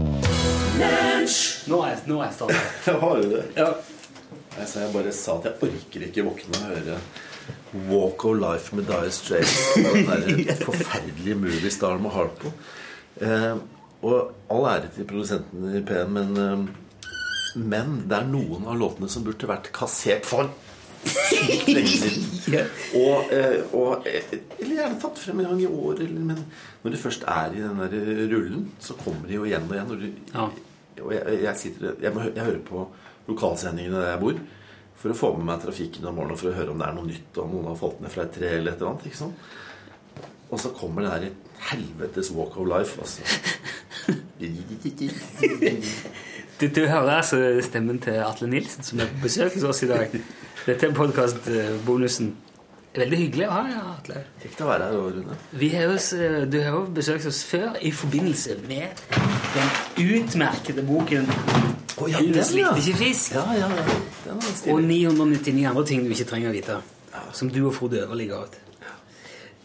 Nå 1.70 1.78
er, 1.86 1.98
nå 2.08 2.18
er 2.18 2.30
jeg 2.30 2.36
startet. 2.38 2.86
Har 3.02 3.20
du 3.20 3.28
det? 3.30 3.42
Ja. 3.54 3.70
Jeg, 4.56 4.66
sa, 4.66 4.80
jeg 4.82 4.92
bare 4.94 5.12
sa 5.14 5.36
at 5.38 5.46
jeg 5.46 5.68
orker 5.68 6.06
ikke 6.08 6.24
våkne 6.26 6.58
og 6.58 6.70
høre 6.72 6.96
Walk 7.90 8.24
of 8.26 8.38
Life 8.40 8.76
med 8.76 8.88
Dire 8.90 9.12
Straits. 9.14 9.56
Den 9.76 10.42
der 10.48 10.64
forferdelige 10.64 11.36
må 11.38 11.52
med 12.02 12.10
Harpo. 12.14 12.52
Eh, 13.20 13.54
og 14.02 14.32
all 14.50 14.66
ære 14.72 14.90
til 14.94 15.06
produsenten 15.06 15.68
i 15.76 15.82
P1, 15.84 16.08
men, 16.08 16.36
eh, 16.40 17.60
men 17.60 17.96
det 18.08 18.16
er 18.16 18.28
noen 18.30 18.66
av 18.66 18.78
låtene 18.80 19.10
som 19.12 19.24
burde 19.26 19.50
vært 19.50 19.70
kassert 19.76 20.26
for 20.26 20.50
lenge 21.70 21.94
siden. 21.96 22.26
Og, 23.00 23.28
eh, 23.32 23.60
og 23.76 24.06
eh, 24.10 24.24
Eller 24.58 24.74
gjerne 24.80 24.96
tatt 25.00 25.18
frem 25.22 25.40
en 25.42 25.46
gang 25.52 25.60
i 25.62 25.68
år. 25.70 26.00
Men 26.18 26.40
når 26.82 26.94
du 26.94 26.98
først 26.98 27.22
er 27.30 27.52
i 27.54 27.60
den 27.62 27.78
der 27.78 27.92
rullen, 28.32 28.64
så 28.82 28.96
kommer 28.98 29.28
de 29.28 29.36
jo 29.38 29.44
igjen 29.46 29.68
og 29.68 29.76
igjen. 29.76 29.92
Og, 29.94 30.00
du, 30.00 30.34
Ja. 30.34 30.46
og 31.04 31.12
jeg, 31.14 31.36
jeg, 31.44 31.56
sitter, 31.60 31.94
jeg, 32.02 32.12
må, 32.16 32.24
jeg 32.34 32.44
hører 32.44 32.62
på 32.66 32.82
lokalsendingene 33.30 34.00
der 34.02 34.10
jeg 34.14 34.22
bor. 34.24 34.40
For 35.00 35.14
å 35.14 35.16
få 35.16 35.30
med 35.38 35.46
meg 35.48 35.62
trafikken 35.62 36.08
om 36.10 36.18
morgenen 36.18 36.40
for 36.40 36.50
å 36.50 36.56
høre 36.58 36.74
om 36.74 36.80
det 36.82 36.88
er 36.90 36.96
noe 36.98 37.08
nytt, 37.08 37.38
om 37.40 37.54
noen 37.54 37.70
har 37.70 37.78
falt 37.80 38.02
ned 38.04 38.12
fra 38.12 38.26
et 38.26 38.34
tre 38.36 38.50
eller 38.58 38.74
et 38.74 38.82
eller 38.82 38.90
annet. 38.90 39.06
ikke 39.08 39.20
sant? 39.22 39.46
Og 40.50 40.58
så 40.60 40.72
kommer 40.74 41.06
det 41.06 41.12
der 41.14 41.28
Et 41.30 41.64
helvetes 41.70 42.32
walk 42.34 42.56
of 42.58 42.66
life, 42.68 42.98
altså. 43.00 43.22
Du, 46.60 46.66
du 46.68 46.80
hører 46.86 47.10
altså 47.22 47.38
stemmen 47.64 47.98
til 48.04 48.18
Atle 48.24 48.48
Nilsen, 48.50 48.84
som 48.84 49.00
er 49.00 49.08
på 49.08 49.22
besøk 49.24 49.54
hos 49.56 49.64
oss 49.70 49.82
i 49.84 49.88
dag. 49.88 50.12
Dette 50.70 50.86
er 50.86 50.92
podkastbonusen. 50.94 52.30
Veldig 52.94 53.18
hyggelig 53.18 53.46
å 53.46 53.54
ha 53.54 53.62
deg 53.64 53.72
her, 53.74 53.88
Atle. 53.90 54.20
Kjekt 54.42 54.60
å 54.62 54.66
være 54.68 54.86
her, 54.86 54.98
Rune. 55.16 55.38
Vi 55.58 55.68
har 55.72 55.88
jo, 55.88 55.96
du 56.50 56.56
har 56.62 56.76
jo 56.76 56.82
besøkt 56.94 57.26
oss 57.26 57.40
før 57.46 57.74
i 57.86 57.90
forbindelse 57.94 58.56
med 58.68 59.02
den 59.54 59.72
utmerkede 60.04 60.84
boken 60.86 61.26
oh, 61.30 62.06
ja, 62.10 62.18
'Elvis 62.18 62.52
likte 62.54 62.82
ikke 62.82 62.98
fisk' 63.00 63.34
Ja, 63.34 63.44
ja, 63.58 63.70
ja. 63.78 64.36
Og 64.70 64.82
999 64.86 65.66
andre 65.70 65.86
ting 65.86 66.04
du 66.06 66.14
ikke 66.14 66.28
trenger 66.30 66.52
å 66.52 66.54
vite. 66.54 66.78
Som 67.34 67.50
du 67.50 67.60
og 67.64 67.74
Frode 67.74 68.04
Øverli 68.04 68.28
ga 68.30 68.44
ut. 68.46 68.58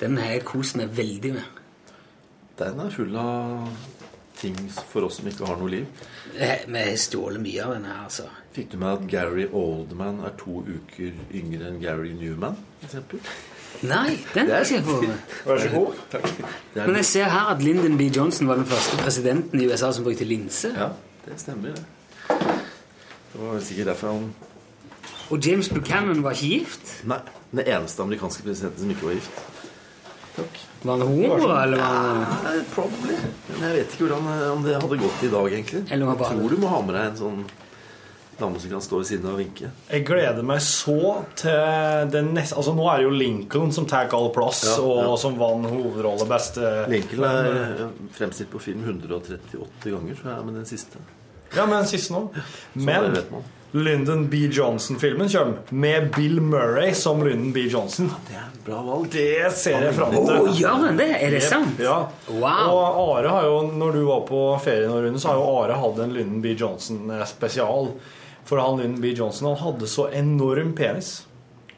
Den 0.02 0.18
har 0.18 0.34
jeg 0.34 0.46
kost 0.50 0.78
meg 0.78 0.94
veldig 0.98 1.36
med. 1.38 1.62
Den 2.58 2.82
er 2.82 2.94
full 2.94 3.14
av 3.22 3.70
ting 4.40 4.56
for 4.92 5.08
oss 5.08 5.20
som 5.20 5.28
ikke 5.30 5.48
har 5.48 5.58
noe 5.62 5.70
liv. 5.72 5.86
Eh, 6.38 6.66
Vi 6.68 6.80
har 6.90 6.96
stjålet 7.00 7.42
mye 7.42 7.66
av 7.66 7.74
den 7.78 7.86
her, 7.90 8.04
altså. 8.04 8.28
Fikk 8.56 8.72
du 8.72 8.78
med 8.78 8.92
at 8.94 9.08
Gary 9.12 9.46
Oldman 9.52 10.22
er 10.26 10.34
to 10.40 10.62
uker 10.64 11.12
yngre 11.36 11.68
enn 11.70 11.82
Gary 11.82 12.14
Newman? 12.16 12.56
Eksempel? 12.84 13.20
Nei, 13.84 14.16
den 14.34 14.48
har 14.48 14.64
jeg 14.64 14.80
ikke 14.80 14.86
fått 14.88 15.08
med. 15.08 15.18
Vær 15.48 15.60
så 15.60 15.70
god. 15.74 15.98
Takk. 16.12 16.30
er 16.76 16.86
Men 16.88 16.96
jeg 17.02 17.06
ser 17.10 17.30
her 17.34 17.50
at 17.52 17.64
Lyndon 17.64 17.98
B. 18.00 18.08
Johnson 18.16 18.48
var 18.48 18.56
den 18.62 18.66
første 18.70 18.98
presidenten 19.02 19.60
i 19.62 19.68
USA 19.68 19.92
som 19.92 20.04
brukte 20.08 20.24
linse. 20.28 20.72
Ja, 20.78 20.90
det 21.26 21.40
stemmer, 21.42 21.76
det. 21.76 21.84
Det 23.34 23.42
var 23.42 23.52
vel 23.58 23.64
sikkert 23.68 23.88
derfor 23.92 24.14
han 24.14 24.30
Og 25.30 25.42
James 25.48 25.70
Buchanan 25.70 26.24
var 26.24 26.32
ikke 26.38 26.48
gift. 26.60 26.94
Nei, 27.10 27.18
den 27.52 27.66
eneste 27.66 28.04
amerikanske 28.06 28.44
presidenten 28.46 28.80
som 28.86 28.90
ikke 28.94 29.08
var 29.10 29.18
gift. 29.18 29.44
Takk. 30.36 30.64
Var 30.82 30.98
han 30.98 31.08
homo, 31.08 31.36
eller 31.48 31.78
var 31.78 31.86
han 31.86 32.24
ja, 32.24 32.56
probably. 32.74 33.20
Men 33.50 33.64
jeg 33.70 33.78
vet 33.80 33.94
ikke 33.94 34.08
hvordan, 34.08 34.28
eh, 34.34 34.50
om 34.54 34.66
det 34.66 34.76
hadde 34.78 34.98
gått 35.02 35.24
i 35.24 35.30
dag, 35.34 35.54
egentlig. 35.54 35.86
Eller 35.92 36.12
Jeg 36.12 36.28
tror 36.34 36.50
du 36.50 36.58
må 36.62 36.74
ha 36.74 36.82
med 36.86 36.98
deg 36.98 37.08
en 37.14 37.22
sånn 37.22 37.46
dame 38.36 38.60
som 38.60 38.70
kan 38.70 38.82
stå 38.84 39.00
ved 39.00 39.08
siden 39.08 39.28
av 39.30 39.38
og 39.38 39.40
vinke. 39.40 39.72
Jeg 39.88 40.06
gleder 40.08 40.44
meg 40.44 40.62
så 40.64 40.98
til 41.40 42.10
den 42.12 42.34
neste 42.36 42.58
Altså, 42.60 42.74
nå 42.76 42.88
er 42.92 43.00
det 43.00 43.08
jo 43.08 43.14
Lincoln 43.16 43.72
som 43.76 43.88
tar 43.88 44.12
all 44.16 44.32
plass, 44.36 44.64
Ja, 44.68 44.78
og 44.84 45.18
som 45.22 45.38
vant 45.40 45.70
hovedrolle 45.72 46.28
beste 46.30 46.74
Lincoln 46.92 47.24
er 47.30 47.52
eh, 47.56 47.86
fremstilt 48.16 48.52
på 48.52 48.62
film 48.64 48.84
138 48.84 49.94
ganger, 49.94 50.20
tror 50.20 50.34
jeg, 50.34 50.48
med 50.50 50.60
den 50.60 50.68
siste. 50.70 51.00
Ja, 51.56 51.64
med 51.66 51.80
den 51.80 51.88
siste 51.88 52.16
nå. 52.16 52.26
det 52.36 52.84
Men 52.84 53.14
vet 53.14 53.32
man. 53.32 53.48
Lyndon 53.76 54.30
B. 54.30 54.38
Johnson-filmen 54.38 55.30
kommer 55.30 55.58
med 55.70 56.12
Bill 56.16 56.42
Murray 56.42 56.94
som 56.94 57.28
Lyndon 57.28 57.52
B. 57.52 57.60
Johnson. 57.60 58.12
Det 58.28 58.36
er 58.36 58.46
en 58.46 58.62
bra 58.66 58.78
valg. 58.82 59.10
Det 59.12 59.52
ser 59.52 59.84
jeg 59.84 59.96
fram 59.98 60.14
til. 60.16 60.30
til. 60.30 60.48
gjør 60.62 60.78
han 60.86 61.00
det? 61.02 61.10
Er 61.20 61.36
det 61.36 61.42
sant? 61.44 61.82
Ja. 61.84 61.98
Wow. 62.30 62.70
Og 62.72 63.02
Are 63.18 63.34
har 63.36 63.50
jo, 63.50 63.58
når 63.76 63.98
du 63.98 64.00
var 64.08 64.24
på 64.30 64.40
ferie 64.64 64.88
nå, 64.88 65.02
Rune, 65.04 65.20
så 65.20 65.34
har 65.34 65.42
jo 65.42 65.52
Are 65.60 65.76
hatt 65.82 66.00
en 66.06 66.16
Lyndon 66.16 66.40
B. 66.40 66.56
Johnson-spesial. 66.56 67.92
For 68.48 68.64
han 68.64 68.80
Lyndon 68.80 69.04
B. 69.04 69.12
Johnson 69.12 69.52
han 69.52 69.60
hadde 69.60 69.92
så 69.92 70.08
enorm 70.24 70.72
penis. 70.78 71.26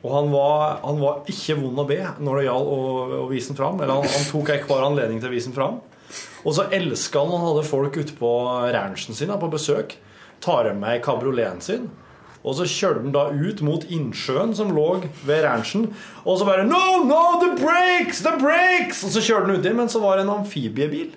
Og 0.04 0.14
han 0.14 0.30
var, 0.30 0.80
han 0.86 1.02
var 1.02 1.26
ikke 1.34 1.58
vond 1.64 1.82
å 1.82 1.90
be 1.90 2.02
når 2.22 2.44
det 2.44 2.50
gjaldt 2.52 2.74
å, 2.78 2.82
å 3.26 3.28
vise 3.34 3.56
den 3.56 3.64
fram. 3.64 3.82
Eller 3.82 3.98
han, 3.98 4.12
han 4.14 4.28
tok 4.30 4.54
ikke 4.54 4.70
hver 4.70 4.92
anledning 4.92 5.18
til 5.24 5.32
å 5.32 5.34
vise 5.34 5.50
den 5.50 5.58
fram. 5.58 5.82
Og 6.46 6.54
så 6.54 6.70
elska 6.78 7.26
han 7.26 7.34
han 7.34 7.50
hadde 7.50 7.66
folk 7.74 7.98
ute 7.98 8.14
på 8.22 8.38
ranchen 8.78 9.18
sin 9.18 9.34
da, 9.34 9.42
på 9.42 9.50
besøk. 9.50 9.98
Tar 10.44 10.70
dem 10.70 10.80
med 10.84 11.02
kabrioleten 11.06 11.62
sin. 11.62 11.88
Og 12.48 12.56
så 12.56 12.68
kjørte 12.70 13.04
han 13.04 13.14
da 13.16 13.26
ut 13.34 13.62
mot 13.66 13.84
innsjøen 13.92 14.54
som 14.56 14.70
lå 14.76 14.88
ved 15.28 15.44
ranchen. 15.44 15.90
Og 16.24 16.40
så 16.40 16.48
bare 16.48 16.64
No, 16.68 17.04
no, 17.04 17.24
the 17.42 17.54
brakes! 17.60 18.22
The 18.24 18.38
brakes! 18.40 19.04
Og 19.04 19.12
så 19.16 19.24
kjørte 19.26 19.50
han 19.50 19.60
uti, 19.60 19.74
men 19.76 19.92
så 19.92 20.00
var 20.04 20.20
det 20.20 20.28
en 20.28 20.36
amfibiebil. 20.38 21.10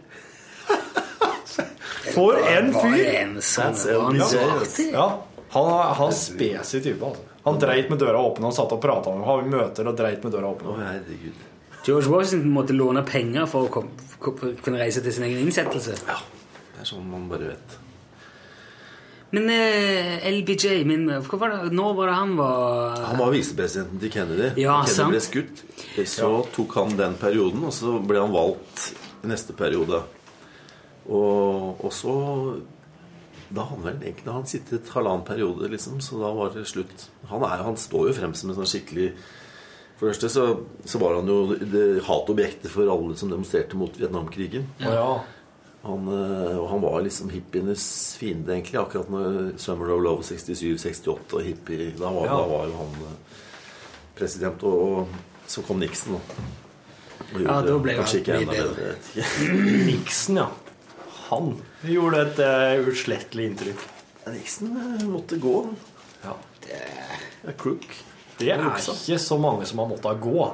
For 2.17 2.41
en 2.41 2.73
fyr! 2.75 3.39
sånn? 3.45 3.77
Ja, 4.91 5.07
han 5.55 5.69
han 6.01 6.15
er 6.15 6.81
type. 6.81 7.05
altså. 7.05 7.27
Han 7.45 7.61
dreit 7.63 7.89
med 7.93 8.01
døra 8.03 8.19
åpen. 8.21 8.45
Han 8.45 8.57
satt 8.57 8.73
og 8.75 8.83
prata 8.83 9.15
med 9.15 9.25
har 9.25 9.47
møter 9.49 9.89
og 9.89 9.97
dreit 9.99 10.25
med 10.27 10.35
døra 10.35 10.51
åpen. 10.51 10.83
George 11.87 12.11
Washington 12.13 12.53
måtte 12.53 12.77
låne 12.77 13.03
penger 13.09 13.47
for 13.49 13.69
å 13.71 13.85
kunne 14.21 14.83
reise 14.83 15.01
til 15.05 15.15
sin 15.17 15.25
egen 15.31 15.47
innsettelse. 15.47 15.97
Ja, 16.11 16.19
det 16.75 16.85
er 16.85 16.91
sånn 16.91 17.07
man 17.09 17.31
bare 17.31 17.55
vet. 17.55 17.80
Men 19.31 19.51
eh, 19.55 20.25
LBJ, 20.27 20.81
min, 20.89 21.05
hva 21.07 21.39
var 21.39 21.53
det, 21.55 21.75
Nå 21.77 21.93
var 21.95 22.11
det 22.11 22.15
han 22.19 22.33
var 22.39 22.97
Han 23.13 23.21
var 23.21 23.31
visepresidenten 23.35 24.01
til 24.03 24.11
Kennedy. 24.15 24.49
Ja, 24.59 24.81
Kennedy 24.83 24.97
sant. 24.97 25.15
ble 25.15 25.23
skutt. 25.23 25.63
Så 26.11 26.31
tok 26.55 26.75
han 26.81 26.97
den 26.99 27.15
perioden, 27.21 27.63
og 27.69 27.75
så 27.77 27.99
ble 28.03 28.23
han 28.25 28.35
valgt 28.35 28.91
i 29.23 29.31
neste 29.31 29.55
periode. 29.55 30.03
Og, 31.11 31.79
og 31.85 31.95
så 31.95 32.15
da 33.51 33.65
hadde 33.67 33.83
vel 33.83 34.03
egentlig 34.05 34.31
han 34.33 34.47
sittet 34.47 34.91
halvannen 34.95 35.27
periode, 35.27 35.69
liksom, 35.73 35.99
så 36.05 36.21
da 36.21 36.31
var 36.37 36.53
det 36.55 36.69
slutt. 36.71 37.09
Han, 37.33 37.43
er, 37.43 37.65
han 37.67 37.79
står 37.79 38.11
jo 38.11 38.17
frem 38.21 38.35
som 38.39 38.53
en 38.53 38.61
sånn 38.61 38.69
skikkelig 38.71 39.09
For 39.99 40.07
det 40.07 40.13
første 40.15 40.31
så, 40.33 40.45
så 40.87 41.01
var 41.03 41.19
han 41.19 41.29
jo 41.29 41.57
det 41.59 42.05
hatobjektet 42.07 42.71
for 42.73 42.89
alle 42.89 43.17
som 43.19 43.33
demonstrerte 43.33 43.77
mot 43.77 43.99
Vietnamkrigen. 43.99 44.69
Ja. 44.81 45.19
Han, 45.83 46.09
eh, 46.09 46.69
han 46.69 46.81
var 46.81 47.01
liksom 47.03 47.31
hippienes 47.33 48.17
fiende, 48.21 48.53
egentlig. 48.53 48.81
Akkurat 48.81 49.09
når 49.11 49.59
Summer 49.59 49.91
of 49.95 50.03
Love 50.05 50.23
67-68 50.29 51.37
og 51.39 51.43
hippie 51.47 51.91
da 51.97 52.11
var, 52.13 52.27
Ja. 52.27 52.37
da 52.37 52.49
var 52.51 52.67
jo 52.69 52.75
han 52.83 52.99
eh, 53.07 53.39
president. 54.19 54.63
Og, 54.63 54.83
og 55.01 55.07
så 55.49 55.63
kom 55.65 55.81
Nixon, 55.81 56.19
da. 56.19 56.45
Og 57.31 57.41
Ja, 57.47 57.61
da 57.65 57.79
ble 57.79 57.95
kanskje 57.97 58.21
ikke 58.21 58.37
enda 58.43 58.59
bedre. 58.59 58.93
Nixon, 59.91 60.43
ja. 60.43 60.49
Han 61.31 61.53
gjorde 61.87 62.25
et 62.27 62.41
uh, 62.43 62.89
uslettelig 62.91 63.45
inntrykk. 63.53 63.83
Nixon 64.35 64.77
eh, 64.77 65.05
måtte 65.09 65.39
gå. 65.41 65.57
Ja. 66.25 66.35
Det 66.65 66.81
er 67.49 67.57
crook. 67.57 67.87
Det 68.41 68.51
er 68.53 68.67
ikke 68.77 69.19
så 69.21 69.37
mange 69.41 69.65
som 69.69 69.79
har 69.83 69.89
måttet 69.91 70.21
gå 70.21 70.51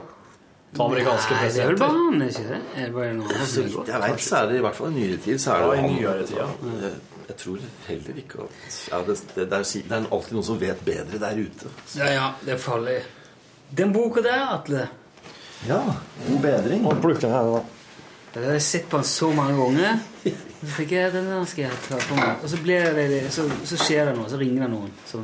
til 0.77 0.85
amerikanske 0.85 1.37
Nei, 1.37 1.51
det 1.57 1.62
er 1.64 1.70
vel 1.72 1.81
banan, 1.81 2.24
ikke 2.27 2.45
det? 2.53 2.61
Er 2.77 2.87
det 2.87 2.95
bare 2.95 3.12
noe 3.16 3.37
Så 3.41 3.49
som 3.51 3.64
er 3.64 3.68
vidt 3.72 3.93
jeg 3.93 4.03
vet, 4.05 4.24
så 4.29 4.39
er 4.39 4.51
det 4.51 4.61
i 4.61 4.64
hvert 4.66 4.79
fall 4.79 4.93
i 4.93 4.97
nyere 5.01 5.20
tid 5.27 5.43
så 5.43 5.55
er 5.57 5.64
Ja, 5.64 5.74
i 5.77 5.93
nyere 5.97 6.29
tid, 6.29 6.39
ja. 6.43 6.93
Jeg, 7.27 7.37
tror 7.41 7.64
heller 7.89 8.20
ikke 8.22 8.45
at 8.45 8.77
ja, 8.93 9.01
det, 9.09 9.16
det, 9.35 9.49
det, 9.51 9.59
er, 9.59 9.64
det 9.91 9.97
er 9.97 10.07
alltid 10.14 10.37
noen 10.37 10.47
som 10.47 10.61
vet 10.61 10.85
bedre 10.87 11.18
der 11.20 11.41
ute. 11.43 11.72
Ja, 11.99 12.12
ja, 12.14 12.29
det 12.47 12.55
er 12.55 12.61
farlig. 12.62 13.01
Den 13.81 13.91
boka 13.97 14.22
der, 14.22 14.45
Atle, 14.55 14.87
Ja, 15.66 15.81
god 16.29 16.41
bedring. 16.45 16.85
Og 16.87 17.01
plukk 17.03 17.20
den 17.24 17.33
her, 17.35 17.49
da. 17.51 17.62
Jeg 18.37 18.45
har 18.45 18.53
jeg 18.59 18.62
sett 18.62 18.89
på 18.91 19.01
den 19.01 19.09
så 19.09 19.31
mange 19.33 19.57
ganger. 19.57 19.99
Så 20.61 20.72
tenker 20.77 20.97
jeg, 20.97 21.12
den 21.14 21.47
skal 21.49 21.64
jeg 21.64 21.79
ta 21.87 22.01
på 22.03 22.18
meg. 22.18 22.43
Og 22.43 22.51
så, 22.53 22.61
blir 22.61 22.91
det, 22.97 23.07
så, 23.33 23.47
så 23.64 23.79
skjer 23.81 24.11
det 24.11 24.16
noe, 24.18 24.29
så 24.29 24.41
ringer 24.41 24.66
det 24.66 24.70
noen. 24.74 24.93
Så. 25.09 25.22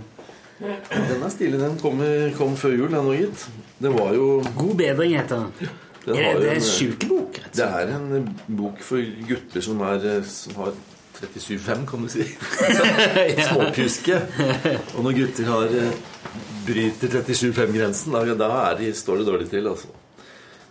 Den 0.62 1.22
er 1.26 1.32
stilig. 1.34 1.58
Den 1.60 1.78
kom, 1.82 2.02
kom 2.38 2.56
før 2.56 2.76
jul, 2.76 2.88
den 2.92 3.08
òg, 3.10 3.18
gitt. 3.24 3.46
Den 3.82 3.96
var 3.98 4.12
jo 4.14 4.28
God 4.58 4.74
bedring 4.78 5.16
heter 5.18 5.42
den. 5.46 5.72
Den 6.04 6.16
Er 6.18 6.38
det, 6.38 6.48
en- 6.50 6.56
en 6.56 6.64
sjukebok, 6.66 7.36
Det 7.54 7.64
er 7.66 7.92
en 7.96 8.08
eh, 8.16 8.30
bok 8.58 8.80
for 8.82 8.98
gutter 9.28 9.60
som, 9.62 9.80
er, 9.86 10.06
eh, 10.16 10.22
som 10.26 10.54
har 10.58 10.72
37,5, 11.20 11.84
kan 11.86 12.02
du 12.02 12.08
si. 12.10 12.24
Småpjuske. 13.48 14.16
Og 14.96 15.04
når 15.06 15.12
gutter 15.20 15.44
har 15.50 15.74
eh, 15.78 15.92
bryter 16.66 17.08
37,5-grensen, 17.22 18.12
da, 18.16 18.24
da 18.34 18.48
er 18.70 18.78
de, 18.80 18.92
står 18.98 19.22
det 19.22 19.26
dårlig 19.30 19.50
til. 19.50 19.68
altså. 19.70 19.90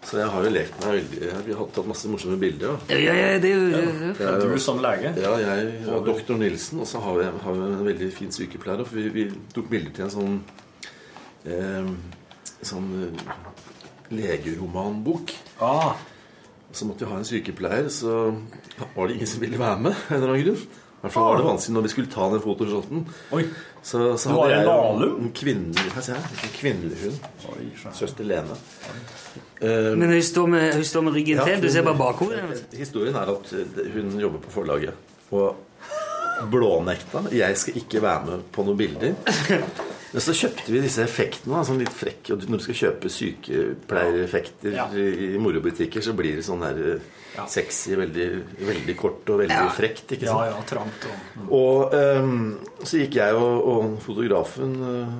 Så 0.03 0.17
jeg 0.17 0.27
har 0.33 0.43
jo 0.43 0.49
lekt 0.49 0.79
meg 0.81 0.95
veldig 0.97 1.45
Vi 1.45 1.53
har 1.53 1.67
tatt 1.75 1.85
masse 1.87 2.09
morsomme 2.09 2.37
bilder. 2.41 2.79
Ja, 2.89 2.97
ja, 2.97 3.13
ja, 3.13 3.37
det 3.39 3.51
er 3.51 4.39
jo- 4.41 4.49
du 4.53 4.57
som 4.59 4.79
lege. 4.81 5.13
Ja, 5.21 5.35
jeg 5.37 5.87
og 5.87 6.05
doktor 6.05 6.37
Nilsen. 6.41 6.79
Og 6.81 6.87
så 6.87 6.99
har 6.99 7.17
vi, 7.19 7.23
har 7.43 7.53
vi 7.53 7.59
en 7.67 7.85
veldig 7.85 8.11
fin 8.13 8.31
sykepleier. 8.31 8.83
For 8.85 8.95
vi, 8.95 9.09
vi 9.09 9.27
tok 9.53 9.69
bilder 9.69 9.91
til 9.93 10.03
en 10.05 10.15
sånn 10.15 10.41
eh, 11.45 11.91
Sånn 12.61 12.89
eh, 13.03 13.35
legeromanbok. 14.11 15.31
Ah, 15.61 15.93
Så 16.73 16.85
måtte 16.87 17.03
vi 17.05 17.11
ha 17.11 17.17
en 17.19 17.25
sykepleier, 17.27 17.89
så 17.91 18.31
var 18.95 19.07
det 19.07 19.15
ingen 19.17 19.27
som 19.27 19.41
ville 19.41 19.57
være 19.59 19.79
med. 19.81 19.95
en 20.09 20.15
eller 20.15 20.29
annen 20.29 20.45
grunn. 20.45 20.67
Hvert 21.01 21.13
fall 21.15 21.23
var 21.31 21.37
det 21.41 21.45
vanskelig 21.47 21.73
når 21.75 21.85
vi 21.87 21.89
skulle 21.95 22.11
ta 22.13 22.27
den 22.29 22.41
photoshoten. 22.43 23.05
oi. 23.33 23.43
Så, 23.81 24.01
så 24.21 24.29
hadde 24.29 24.51
jeg 24.53 24.65
jo 24.67 25.07
en 25.17 25.31
kvinnelig, 25.33 25.87
hva 25.95 26.03
ser 26.05 26.19
jeg? 26.19 26.35
En 26.45 26.51
kvinnelig 26.53 26.97
hund. 27.01 27.23
Oi. 27.49 27.63
Søster 27.97 28.27
Lene. 28.29 28.57
Uh, 29.61 29.97
Men 29.97 30.11
hun 30.13 30.21
står 30.21 30.51
med, 30.53 30.67
hun 30.77 30.85
står 30.85 31.05
med 31.07 31.17
ryggen 31.17 31.41
Ja, 31.41 31.47
til. 31.49 31.63
Du 31.65 31.69
ser 31.73 31.85
bare 31.87 31.97
bakhodet. 31.97 32.61
Historien 32.77 33.17
er 33.17 33.33
at 33.33 33.53
eh, 33.57 33.81
hun 33.95 34.13
jobber 34.21 34.43
på 34.45 34.53
forlaget 34.53 34.93
og 35.33 35.55
blånekta. 36.51 37.23
Jeg 37.33 37.57
skal 37.57 37.81
ikke 37.81 38.01
være 38.05 38.25
med 38.29 38.45
på 38.53 38.65
noen 38.67 38.77
bilder. 38.77 39.17
Men 40.11 40.21
så 40.25 40.33
kjøpte 40.35 40.73
vi 40.73 40.81
disse 40.83 41.03
effektene. 41.05 41.55
da, 41.55 41.63
Sånn 41.63 41.77
litt 41.79 41.93
frekke. 41.95 42.33
Og 42.35 42.43
når 42.49 42.59
du 42.59 42.63
skal 42.65 42.79
kjøpe 42.81 43.11
sykepleiereffekter 43.15 44.73
Ja. 44.75 44.85
i 44.91 45.37
morobutikker, 45.39 46.01
så 46.03 46.13
blir 46.17 46.35
det 46.35 46.43
sånn 46.45 46.59
der 46.65 46.95
eh, 46.95 46.99
Ja. 47.37 47.45
sexy, 47.47 47.95
veldig, 47.95 48.25
veldig 48.59 48.95
kort 48.99 49.29
og 49.31 49.39
veldig 49.39 49.69
frekt. 49.71 50.11
ikke 50.11 50.27
sant? 50.27 50.49
ja, 50.49 50.51
ja, 50.51 50.63
trangt 50.67 51.05
og 51.07 51.53
Og 51.55 51.93
um, 51.93 52.59
så 52.83 52.99
gikk 52.99 53.15
jeg 53.15 53.33
og, 53.39 53.67
og 53.71 54.01
fotografen 54.03 54.75
uh, 54.83 55.13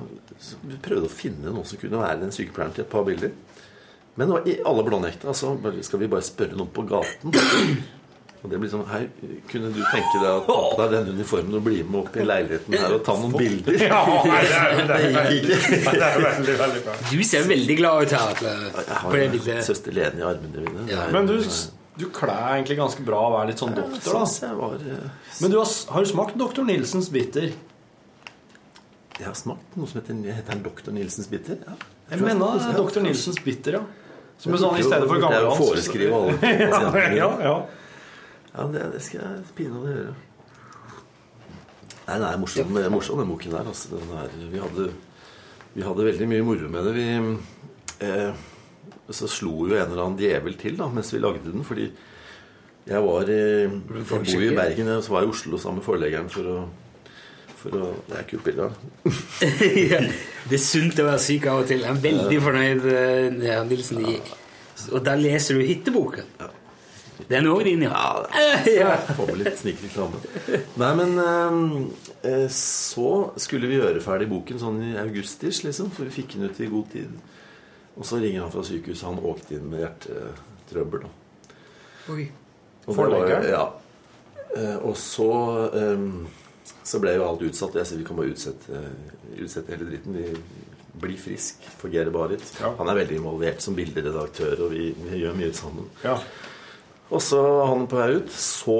prøvde 0.84 1.08
å 1.08 1.14
finne 1.14 1.48
noen 1.54 1.64
som 1.64 1.78
kunne 1.80 1.96
være 2.02 2.20
den 2.20 2.30
sykepleieren 2.36 2.74
til 2.76 2.84
et 2.84 2.90
par 2.92 3.04
bilder. 3.08 3.32
Men 4.16 4.28
det 4.28 4.34
var 4.36 4.46
i 4.46 4.58
alle 4.68 4.84
blånekta. 4.84 5.28
Altså, 5.32 5.54
skal 5.88 5.98
vi 6.02 6.06
bare 6.12 6.20
spørre 6.26 6.52
noen 6.58 6.68
på 6.68 6.84
gaten? 6.84 7.32
Og 8.42 8.50
det 8.50 8.58
blir 8.58 8.70
sånn 8.72 8.82
Hei, 8.90 9.04
kunne 9.50 9.68
du 9.70 9.78
tenke 9.86 10.18
deg 10.18 10.26
å 10.26 10.40
ta 10.46 10.54
på 10.72 10.78
deg 10.80 10.94
den 10.96 11.10
uniformen 11.14 11.54
og 11.60 11.62
bli 11.66 11.76
med 11.86 11.98
opp 12.00 12.16
i 12.18 12.24
leiligheten 12.26 12.74
her 12.74 12.94
og 12.96 13.04
ta 13.06 13.14
noen 13.20 13.36
bilder? 13.38 13.76
det 13.76 14.96
gikk 15.04 15.52
ikke. 15.52 15.82
Det 15.86 16.08
er 16.08 16.18
veldig, 16.24 16.56
veldig 16.64 16.82
bra. 16.88 16.96
Du 17.12 17.22
ser 17.28 17.46
veldig 17.52 17.76
glad 17.78 18.02
ut 18.08 18.16
her, 18.18 18.42
Jeg 18.42 18.72
på 18.74 18.96
har 19.04 19.14
det 19.14 19.22
jo 19.28 19.30
bildet. 19.36 19.62
søster 19.68 19.94
Lene 19.94 20.18
i 20.18 20.26
armene 20.26 20.64
mine. 20.66 20.86
Det 20.90 20.98
er- 20.98 21.12
Men 21.14 21.26
du, 21.30 21.36
du 22.02 22.06
kler 22.10 22.56
egentlig 22.56 22.78
ganske 22.82 23.04
bra 23.06 23.20
å 23.28 23.32
være 23.36 23.52
litt 23.52 23.62
sånn 23.62 23.76
doktor, 23.78 24.12
da. 24.18 24.24
jeg 24.48 24.56
var 24.58 24.74
eh, 24.74 25.10
Men 25.40 25.50
du 25.54 25.58
har, 25.60 25.68
har 25.94 26.02
du 26.02 26.10
smakt 26.10 26.38
Doktor 26.42 26.64
Nilsens 26.66 27.10
bitter? 27.14 27.52
Jeg 29.20 29.26
har 29.28 29.34
smakt 29.38 29.76
noe 29.76 29.86
som 29.86 30.00
heter, 30.00 30.18
heter 30.34 30.62
Doktor 30.64 30.92
Nilsens 30.96 31.28
bitter. 31.30 31.58
Ja. 31.62 31.74
Jeg 32.10 32.20
mener 32.24 32.58
det 32.58 32.72
er 32.72 32.78
Dr. 32.80 33.00
Nilsens 33.04 33.38
bitter, 33.44 33.78
ja. 33.78 33.82
Som 34.42 34.54
er 34.56 34.58
sånn 34.58 34.78
i 34.80 34.82
stedet 34.82 35.06
for 35.06 35.20
Det 35.22 35.30
er 35.30 35.44
jo 35.44 35.52
å 35.52 35.58
foreskrive 35.60 36.16
alle 36.18 36.34
pasientene. 36.42 37.14
Ja, 37.22 37.28
ja. 37.46 37.54
Ja, 38.52 38.66
det, 38.68 38.84
det 38.92 39.00
skal 39.04 39.22
jeg 39.22 39.44
pinadø 39.56 39.96
gjøre. 39.96 40.14
Nei, 42.02 42.16
den 42.18 42.26
er 42.26 42.38
morsom, 42.42 42.72
morsom 42.92 43.20
den 43.22 43.30
boken 43.30 43.54
der. 43.54 43.68
Altså, 43.70 43.94
den 43.94 44.10
er, 44.18 44.32
vi, 44.50 44.60
hadde, 44.60 44.88
vi 45.76 45.84
hadde 45.86 46.06
veldig 46.08 46.28
mye 46.28 46.46
moro 46.46 46.70
med 46.72 46.88
det. 46.88 46.94
Vi, 46.98 48.06
eh, 48.08 48.42
så 49.12 49.28
slo 49.30 49.68
jo 49.68 49.76
en 49.76 49.86
eller 49.86 50.04
annen 50.04 50.18
djevel 50.20 50.56
til 50.60 50.76
da, 50.80 50.88
mens 50.92 51.12
vi 51.14 51.20
lagde 51.22 51.52
den. 51.52 51.64
Fordi 51.64 51.88
jeg 52.88 53.02
var 53.06 53.30
i, 53.30 53.40
jeg 53.40 54.06
bor 54.10 54.46
i 54.48 54.54
Bergen, 54.56 54.94
og 54.96 55.04
så 55.06 55.14
var 55.14 55.24
jeg 55.24 55.30
i 55.30 55.34
Oslo 55.36 55.60
sammen 55.62 55.80
med 55.80 55.86
forleggeren 55.86 56.30
for 56.32 56.48
å, 56.50 56.62
for 57.62 57.78
å 57.78 57.90
Det 58.08 58.16
er 58.18 58.24
kult 58.26 58.48
ja, 59.92 60.00
det 60.50 60.58
er 60.58 60.64
sunt 60.64 60.98
å 60.98 61.06
være 61.06 61.22
syk 61.22 61.46
av 61.52 61.62
og 61.62 61.70
til. 61.70 61.84
Jeg 61.86 61.94
er 61.94 62.02
veldig 62.08 62.40
fornøyd, 62.42 62.88
Nilsen. 63.70 64.02
ja. 64.10 64.18
Og 64.90 65.04
der 65.06 65.20
leser 65.20 65.54
du 65.54 65.62
hytteboken. 65.62 66.26
Den 67.28 67.46
er 67.46 67.52
òg 67.54 67.64
din, 67.64 67.82
ja. 67.88 68.26
ja. 68.66 68.96
Får 69.16 69.26
med 69.32 69.38
litt 69.44 69.58
snikreklame. 69.60 70.20
Nei, 70.80 70.90
men 70.98 71.18
eh, 72.24 72.48
så 72.52 73.08
skulle 73.40 73.70
vi 73.70 73.78
gjøre 73.80 74.02
ferdig 74.04 74.28
boken 74.32 74.60
sånn 74.62 74.80
i 74.90 74.92
augustis, 75.00 75.62
liksom, 75.66 75.90
for 75.94 76.08
vi 76.08 76.16
fikk 76.22 76.36
den 76.36 76.48
ut 76.50 76.60
i 76.60 76.68
god 76.72 76.90
tid. 76.92 77.14
Og 77.96 78.06
så 78.08 78.18
ringer 78.22 78.42
han 78.46 78.52
fra 78.54 78.62
sykehuset. 78.64 79.04
Han 79.08 79.18
åkte 79.20 79.56
inn 79.58 79.66
med 79.70 79.82
hjertetrøbbel. 79.84 81.02
da. 81.06 81.56
Oi. 82.14 82.28
Og 82.86 82.96
var- 82.96 83.44
Ja. 83.50 83.64
Eh, 84.56 84.76
og 84.84 84.96
så 84.96 85.28
eh, 85.72 86.06
så 86.84 86.98
ble 87.00 87.14
jo 87.16 87.24
alt 87.28 87.42
utsatt. 87.46 87.74
Jeg 87.78 87.86
sier 87.86 87.98
vi 87.98 88.04
kan 88.08 88.16
bare 88.18 88.32
utsette, 88.32 88.80
utsette 89.38 89.70
hele 89.72 89.86
dritten. 89.90 90.16
Vi 90.16 90.34
blir 91.02 91.16
frisk. 91.18 91.62
Forgerer 91.80 92.10
bare 92.12 92.34
litt. 92.34 92.48
Ja. 92.60 92.72
Han 92.78 92.88
er 92.88 92.98
veldig 93.00 93.16
involvert 93.20 93.62
som 93.64 93.74
bilderedaktør, 93.78 94.64
og 94.66 94.72
vi, 94.74 94.90
vi 95.06 95.22
gjør 95.22 95.36
mye 95.38 95.52
sammen. 95.56 95.88
ja. 96.04 96.18
Og 97.12 97.22
så 97.22 97.40
han 97.68 97.86
på 97.90 97.98
vei 98.00 98.10
ut. 98.18 98.32
Så 98.32 98.78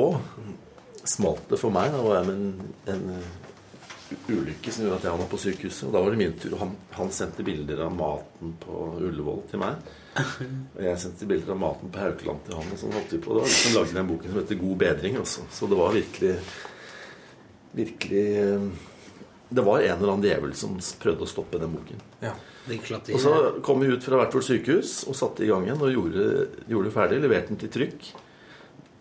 smalt 1.05 1.49
det 1.51 1.61
for 1.61 1.75
meg. 1.75 1.93
Da 1.93 2.03
var 2.05 2.21
jeg 2.21 2.29
med 2.31 2.37
en, 2.39 2.75
en 2.95 3.09
uh, 3.17 3.41
ulykke 4.29 4.73
som 4.73 4.87
gjorde 4.87 5.01
at 5.01 5.07
jeg 5.07 5.15
havna 5.15 5.29
på 5.31 5.41
sykehuset. 5.43 5.87
Og 5.89 5.97
da 5.97 6.03
var 6.05 6.15
det 6.15 6.21
min 6.23 6.37
tur. 6.41 6.57
Han, 6.61 6.77
han 6.97 7.13
sendte 7.15 7.47
bilder 7.47 7.85
av 7.87 7.95
maten 7.97 8.55
på 8.63 8.85
Ullevål 9.01 9.43
til 9.51 9.63
meg. 9.63 9.93
Og 10.77 10.83
jeg 10.85 11.01
sendte 11.01 11.29
bilder 11.29 11.55
av 11.55 11.61
maten 11.63 11.93
på 11.93 12.03
Haukeland 12.03 12.45
til 12.47 12.59
han. 12.59 12.73
Og 12.73 12.81
sånn 12.81 12.95
holdt 12.97 13.17
vi 13.17 13.21
på. 13.25 13.35
Det 13.37 13.45
var 13.45 13.51
liksom 13.51 13.69
som 13.71 13.81
lagde 13.81 13.99
den 13.99 14.13
boken 14.13 14.33
som 14.33 14.41
heter 14.43 14.63
God 14.63 14.79
bedring. 14.85 15.19
Også. 15.23 15.49
Så 15.53 15.71
det 15.71 15.81
var 15.81 15.97
virkelig 15.97 16.37
Virkelig 17.73 18.25
eh, 18.37 18.65
Det 19.49 19.63
var 19.65 19.81
en 19.81 19.95
eller 19.95 20.11
annen 20.13 20.27
djevel 20.27 20.51
som 20.57 20.75
prøvde 21.01 21.25
å 21.25 21.31
stoppe 21.31 21.61
den 21.61 21.73
boken. 21.73 22.03
ja. 22.21 22.35
Og 23.17 23.21
så 23.21 23.33
kom 23.65 23.81
vi 23.83 23.89
ut 23.91 24.05
fra 24.05 24.21
hvert 24.21 24.35
vårt 24.37 24.47
sykehus 24.47 25.01
og 25.11 25.17
satte 25.19 25.43
i 25.43 25.49
gang 25.51 25.65
igjen 25.67 25.81
og 25.83 25.91
gjorde, 25.91 26.27
gjorde 26.71 26.87
det 26.87 26.95
ferdig. 26.95 27.19
Leverte 27.25 27.51
den 27.51 27.59
til 27.59 27.73
trykk. 27.75 28.11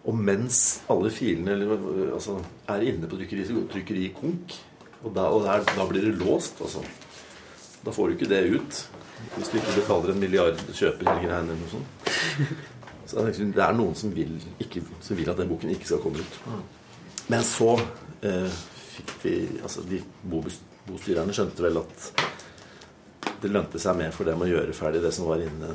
Og 0.09 0.17
mens 0.17 0.81
alle 0.89 1.11
filene 1.13 1.53
eller, 1.53 1.75
altså, 2.15 2.39
er 2.73 2.87
inne 2.89 3.09
på 3.09 3.19
trykkeriet, 3.19 3.47
så 3.51 3.57
går 3.59 3.67
trykkeriet 3.75 4.15
konk. 4.17 4.55
Og, 5.03 5.11
da, 5.13 5.27
og 5.29 5.45
der, 5.45 5.63
da 5.75 5.85
blir 5.89 6.07
det 6.07 6.15
låst, 6.17 6.61
altså. 6.61 6.81
Da 7.85 7.93
får 7.93 8.09
du 8.09 8.15
ikke 8.15 8.29
det 8.29 8.41
ut. 8.55 8.81
Hvis 9.35 9.51
du 9.51 9.57
ikke 9.59 9.77
betaler 9.77 10.13
en 10.13 10.21
milliard 10.21 10.61
kjøper 10.73 11.05
eller 11.05 11.21
greiene 11.21 11.53
eller 11.53 11.61
noe 11.61 11.71
sånt. 11.75 12.57
Så 13.11 13.25
liksom- 13.27 13.53
det 13.53 13.63
er 13.65 13.73
noen 13.77 13.95
som 13.95 14.13
vil, 14.15 14.37
ikke, 14.59 14.81
som 15.01 15.17
vil 15.17 15.29
at 15.29 15.37
den 15.37 15.49
boken 15.49 15.69
ikke 15.73 15.85
skal 15.85 15.99
komme 15.99 16.19
ut. 16.23 16.37
Men 17.27 17.43
så 17.43 17.73
eh, 18.23 18.59
fikk 18.95 19.11
vi 19.23 19.33
Altså, 19.63 19.81
de 19.89 20.01
bostyrerne 20.87 21.33
skjønte 21.35 21.61
vel 21.65 21.77
at 21.81 22.11
det 23.41 23.51
lønte 23.51 23.79
seg 23.81 23.97
mer 23.97 24.13
for 24.15 24.23
dem 24.29 24.41
å 24.41 24.47
gjøre 24.49 24.73
ferdig 24.73 25.01
det 25.03 25.13
som 25.13 25.27
var 25.29 25.41
inne. 25.43 25.73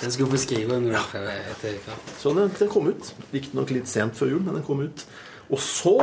Den 0.00 0.12
skal 0.12 0.26
du 0.26 0.32
få 0.34 0.40
skrive 0.40 0.76
en 0.76 0.90
ferdig 1.10 1.36
etter 1.54 1.76
hvert. 1.86 2.10
Så 2.20 2.32
den, 2.36 2.50
den 2.58 2.68
kom 2.72 2.88
ut. 2.90 3.12
Riktignok 3.32 3.70
litt 3.72 3.88
sent 3.88 4.18
før 4.18 4.34
jul, 4.34 4.42
men 4.44 4.58
den 4.58 4.66
kom 4.66 4.82
ut. 4.84 5.06
Og 5.48 5.62
så 5.62 5.96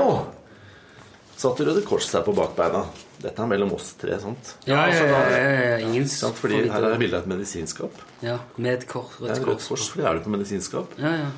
satte 1.37 1.65
Røde 1.67 1.83
Kors 1.85 2.07
seg 2.09 2.23
på 2.25 2.33
bakbeina. 2.37 2.83
Dette 3.23 3.43
er 3.43 3.49
mellom 3.49 3.73
oss 3.75 3.93
tre, 3.99 4.15
sant? 4.21 4.53
Ja, 4.67 4.83
ja, 4.91 5.03
ja, 5.07 5.21
ja, 5.31 5.53
ja, 5.53 5.77
ingen 5.85 6.07
Sant? 6.11 6.37
Fordi 6.39 6.61
her 6.65 6.77
er 6.79 6.93
det. 6.95 6.99
bildet 7.01 7.19
av 7.19 7.25
et 7.27 7.31
medisinskap. 7.33 8.01
Ja, 8.23 8.37
med 8.57 8.79
et 8.79 8.87
kors, 8.89 9.17
Rødt 9.21 9.43
kors. 9.45 9.67
Kors, 9.71 9.87
fordi 9.93 10.07
er 10.09 10.17
du 10.19 10.25
på 10.25 10.33
medisinskap. 10.33 10.95
Ja, 11.01 11.13
ja. 11.25 11.31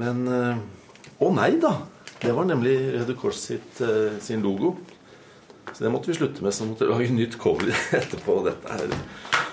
Men 0.00 0.24
eh, 0.30 0.64
Å 1.22 1.30
nei 1.32 1.52
da! 1.62 1.72
Det 2.20 2.32
var 2.34 2.46
nemlig 2.48 2.74
Røde 2.96 3.14
Kors 3.18 3.40
sitt, 3.48 3.80
eh, 3.84 4.16
sin 4.24 4.42
logo. 4.44 4.74
Så 5.76 5.84
det 5.84 5.90
måtte 5.92 6.08
vi 6.08 6.14
slutte 6.16 6.40
med. 6.44 6.54
Så 6.56 6.64
måtte 6.64 6.86
vi 6.86 6.92
lage 6.94 7.12
nytt 7.12 7.34
cover 7.38 7.68
etterpå. 8.00 8.38
Dette 8.46 8.76
er 8.78 8.94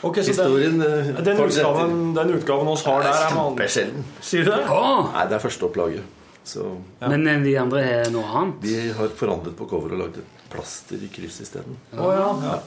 okay, 0.08 0.24
historien 0.24 0.78
den, 0.80 1.10
eh, 1.10 1.24
den, 1.26 1.42
utgaven, 1.44 1.98
den 2.16 2.32
utgaven 2.38 2.70
oss 2.72 2.86
har 2.88 3.04
der, 3.04 3.18
er 3.26 3.34
kjempesjelden. 3.36 4.06
Sier 4.24 4.48
du 4.48 4.54
det? 4.54 4.62
Å, 4.72 4.84
Nei, 5.12 5.26
det 5.28 5.36
er 5.36 5.44
førsteopplaget. 5.44 6.22
Så 6.48 6.70
Men 7.04 7.28
eh, 7.28 7.42
de 7.44 7.58
andre 7.60 7.84
er 8.00 8.10
noe 8.16 8.24
annet? 8.40 8.64
vi 8.64 8.78
har 8.96 9.12
forandret 9.20 9.58
på 9.60 9.68
coveret 9.68 9.98
og 9.98 10.02
lagd 10.06 10.22
et 10.24 10.48
plaster 10.54 11.04
i 11.04 11.12
kryss 11.12 11.42
isteden. 11.44 11.76
Oh, 11.98 12.10
ja. 12.16 12.58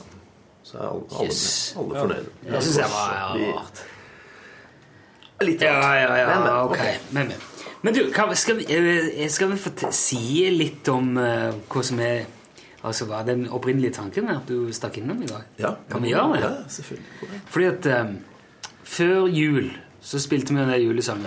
Så 0.66 0.76
er 0.80 0.86
alle, 0.90 1.08
alle, 1.16 1.26
Yes. 1.32 1.42
alle 1.80 2.00
fornøyde. 2.00 2.30
Det 2.44 2.62
syns 2.64 2.78
jeg 2.82 2.92
var 2.92 3.36
rart. 3.40 3.82
Litt 5.44 5.62
Ja, 5.62 5.74
rart. 5.80 6.00
ja, 6.00 6.16
ja, 6.16 6.26
Men, 6.28 6.42
men, 6.44 6.62
ok. 6.64 6.78
Men, 7.10 7.28
men. 7.28 7.36
men 7.82 7.94
du, 7.94 8.02
skal, 8.36 8.56
vi, 8.60 8.64
eh, 8.68 9.28
skal 9.32 9.52
vi 9.52 9.58
få 9.60 9.92
si 9.94 10.50
litt 10.52 10.88
om 10.92 11.12
uh, 11.20 11.52
hva 11.70 11.84
som 11.84 12.00
er 12.04 12.24
Altså 12.86 13.08
hva 13.10 13.22
den 13.26 13.48
opprinnelige 13.50 13.96
tanken 13.98 14.28
er 14.30 14.38
at 14.38 14.50
du 14.50 14.70
stakk 14.74 15.00
innom 15.00 15.22
i 15.24 15.30
dag? 15.30 15.48
Ja, 15.58 15.72
Kan 15.90 16.04
vi 16.04 16.12
gjøre 16.12 16.36
det? 16.36 16.44
Ja, 16.44 16.52
selvfølgelig. 16.68 17.40
Fordi 17.50 17.66
at 17.72 17.88
um, 18.06 18.14
før 18.86 19.26
jul 19.26 19.72
så 20.06 20.20
spilte 20.22 20.54
vi 20.54 20.60
den 20.60 20.70
der 20.70 20.78
julesangen. 20.84 21.26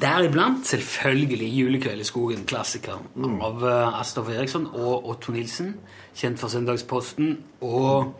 Deriblant 0.00 0.66
selvfølgelig 0.66 1.48
'Julekveld 1.50 2.00
i 2.00 2.04
skogen', 2.06 2.44
klassikeren 2.46 3.06
av 3.42 3.62
uh, 3.62 4.00
Astoff 4.00 4.28
Eriksson 4.30 4.66
og 4.66 5.08
Otto 5.10 5.32
Nilsen, 5.32 5.74
kjent 6.14 6.38
fra 6.38 6.48
Søndagsposten, 6.48 7.38
og 7.60 8.14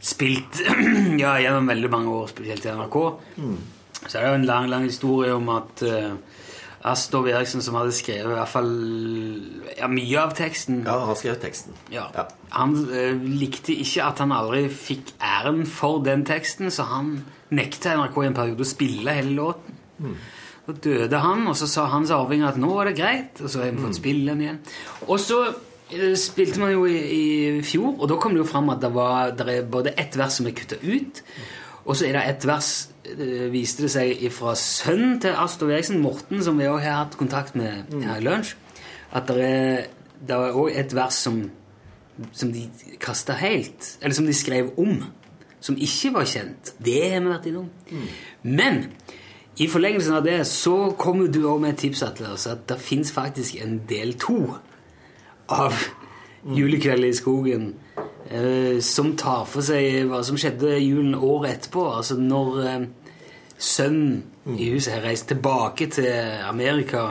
spilt 0.00 0.58
ja, 1.22 1.36
gjennom 1.38 1.70
veldig 1.70 1.90
mange 1.90 2.10
år, 2.10 2.26
spesielt 2.26 2.66
i 2.66 2.74
NRK. 2.74 2.98
Så 4.06 4.18
er 4.18 4.24
det 4.24 4.30
jo 4.30 4.40
en 4.40 4.48
lang, 4.48 4.66
lang 4.70 4.84
historie 4.84 5.34
om 5.34 5.48
at 5.54 5.84
uh, 5.86 6.14
Astoff 6.84 7.24
Eriksen, 7.30 7.62
som 7.64 7.78
hadde 7.78 7.94
skrevet 7.96 8.28
i 8.28 8.36
hvert 8.36 8.50
fall 8.52 8.70
ja, 9.78 9.88
mye 9.88 10.18
av 10.20 10.34
teksten 10.36 10.82
Ja, 10.84 10.98
han 11.08 11.16
skrev 11.16 11.38
teksten. 11.40 11.72
ja. 11.92 12.10
Ja. 12.14 12.26
Han 12.54 12.74
eh, 12.92 13.16
likte 13.40 13.72
ikke 13.74 14.04
at 14.06 14.20
han 14.22 14.30
aldri 14.36 14.66
fikk 14.70 15.14
æren 15.18 15.64
for 15.66 16.02
den 16.04 16.22
teksten, 16.28 16.68
så 16.70 16.84
han 16.90 17.16
nekta 17.54 17.96
NRK 17.98 18.18
i 18.22 18.26
en 18.28 18.36
periode 18.36 18.62
å 18.62 18.68
spille 18.68 19.16
hele 19.16 19.32
låten. 19.34 19.80
Så 20.66 20.76
døde 20.84 21.18
han, 21.20 21.42
og 21.50 21.56
så 21.58 21.66
sa 21.68 21.88
hans 21.92 22.12
arvinger 22.14 22.52
at 22.52 22.60
nå 22.60 22.70
er 22.80 22.92
det 22.92 22.98
greit, 23.00 23.40
og 23.42 23.50
så 23.50 23.64
har 23.64 23.72
vi 23.74 23.82
fått 23.82 23.98
spille 23.98 24.30
den 24.30 24.44
igjen. 24.44 24.60
Og 25.08 25.18
så 25.20 25.40
eh, 25.48 26.14
spilte 26.20 26.62
man 26.62 26.72
jo 26.76 26.86
i, 26.86 27.00
i 27.00 27.24
fjor, 27.66 27.96
og 27.98 28.06
da 28.12 28.20
kom 28.22 28.36
det 28.36 28.44
jo 28.44 28.48
fram 28.52 28.70
at 28.72 28.80
det, 28.84 28.92
var, 28.94 29.34
det 29.36 29.48
er 29.50 29.66
både 29.74 29.96
ett 29.98 30.16
vers 30.20 30.38
som 30.38 30.46
er 30.48 30.54
kutta 30.60 30.78
ut, 30.84 31.24
og 31.84 31.96
så 31.96 32.08
er 32.08 32.16
det 32.16 32.22
et 32.28 32.46
vers, 32.48 32.70
eh, 33.04 33.52
viste 33.52 33.84
det 33.84 33.90
seg, 33.92 34.22
fra 34.32 34.54
sønnen 34.58 35.18
til 35.20 35.36
Astor 35.36 35.70
Eriksen, 35.70 36.00
Morten, 36.00 36.42
som 36.42 36.58
vi 36.58 36.68
også 36.68 36.84
har 36.84 37.04
hatt 37.04 37.18
kontakt 37.20 37.56
med 37.56 37.92
her 38.04 38.16
i 38.20 38.24
lunsj, 38.24 38.56
at 39.14 39.28
det 39.28 39.44
er, 39.44 39.84
det 40.20 40.34
er 40.34 40.56
også 40.56 40.80
et 40.80 40.96
vers 40.96 41.20
som 41.26 41.44
som 42.32 42.52
de 42.52 42.68
kasta 43.02 43.34
helt, 43.38 43.96
eller 44.00 44.14
som 44.14 44.26
de 44.26 44.34
skrev 44.34 44.70
om, 44.78 45.02
som 45.60 45.76
ikke 45.80 46.12
var 46.14 46.28
kjent. 46.28 46.74
Det 46.84 47.00
har 47.10 47.22
vi 47.22 47.32
vært 47.32 47.48
innom. 47.50 47.70
Men 48.42 48.84
i 49.58 49.68
forlengelsen 49.70 50.16
av 50.18 50.24
det 50.26 50.40
så 50.50 50.92
kommer 50.98 51.30
du 51.32 51.44
også 51.44 51.62
med 51.62 51.74
et 51.74 51.82
tips, 51.86 52.04
Atle, 52.06 52.34
at 52.34 52.66
det 52.70 52.80
fins 52.82 53.12
faktisk 53.14 53.58
en 53.62 53.80
del 53.88 54.14
to 54.20 54.38
av 55.52 55.74
Julekveld 56.44 57.08
i 57.08 57.16
skogen 57.16 57.72
som 58.80 59.16
tar 59.20 59.44
for 59.50 59.64
seg 59.64 60.06
hva 60.08 60.22
som 60.24 60.38
skjedde 60.40 60.78
julen 60.80 61.14
året 61.14 61.58
etterpå. 61.58 61.84
Altså 61.98 62.16
når 62.20 62.60
eh, 62.64 62.86
sønnen 63.58 64.56
i 64.56 64.70
huset 64.72 64.96
har 64.96 65.04
reist 65.08 65.28
tilbake 65.28 65.88
til 65.92 66.08
Amerika 66.44 67.06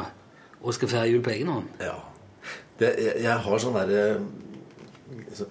og 0.64 0.74
skal 0.74 0.92
feire 0.92 1.12
jul 1.12 1.24
på 1.26 1.34
egen 1.36 1.52
hånd. 1.54 1.70
Ja. 1.82 1.96
Det, 2.80 2.96
jeg, 2.98 3.22
jeg 3.26 3.38
har 3.46 3.62
sånn 3.62 3.78
derre 3.78 4.06
så 4.18 4.53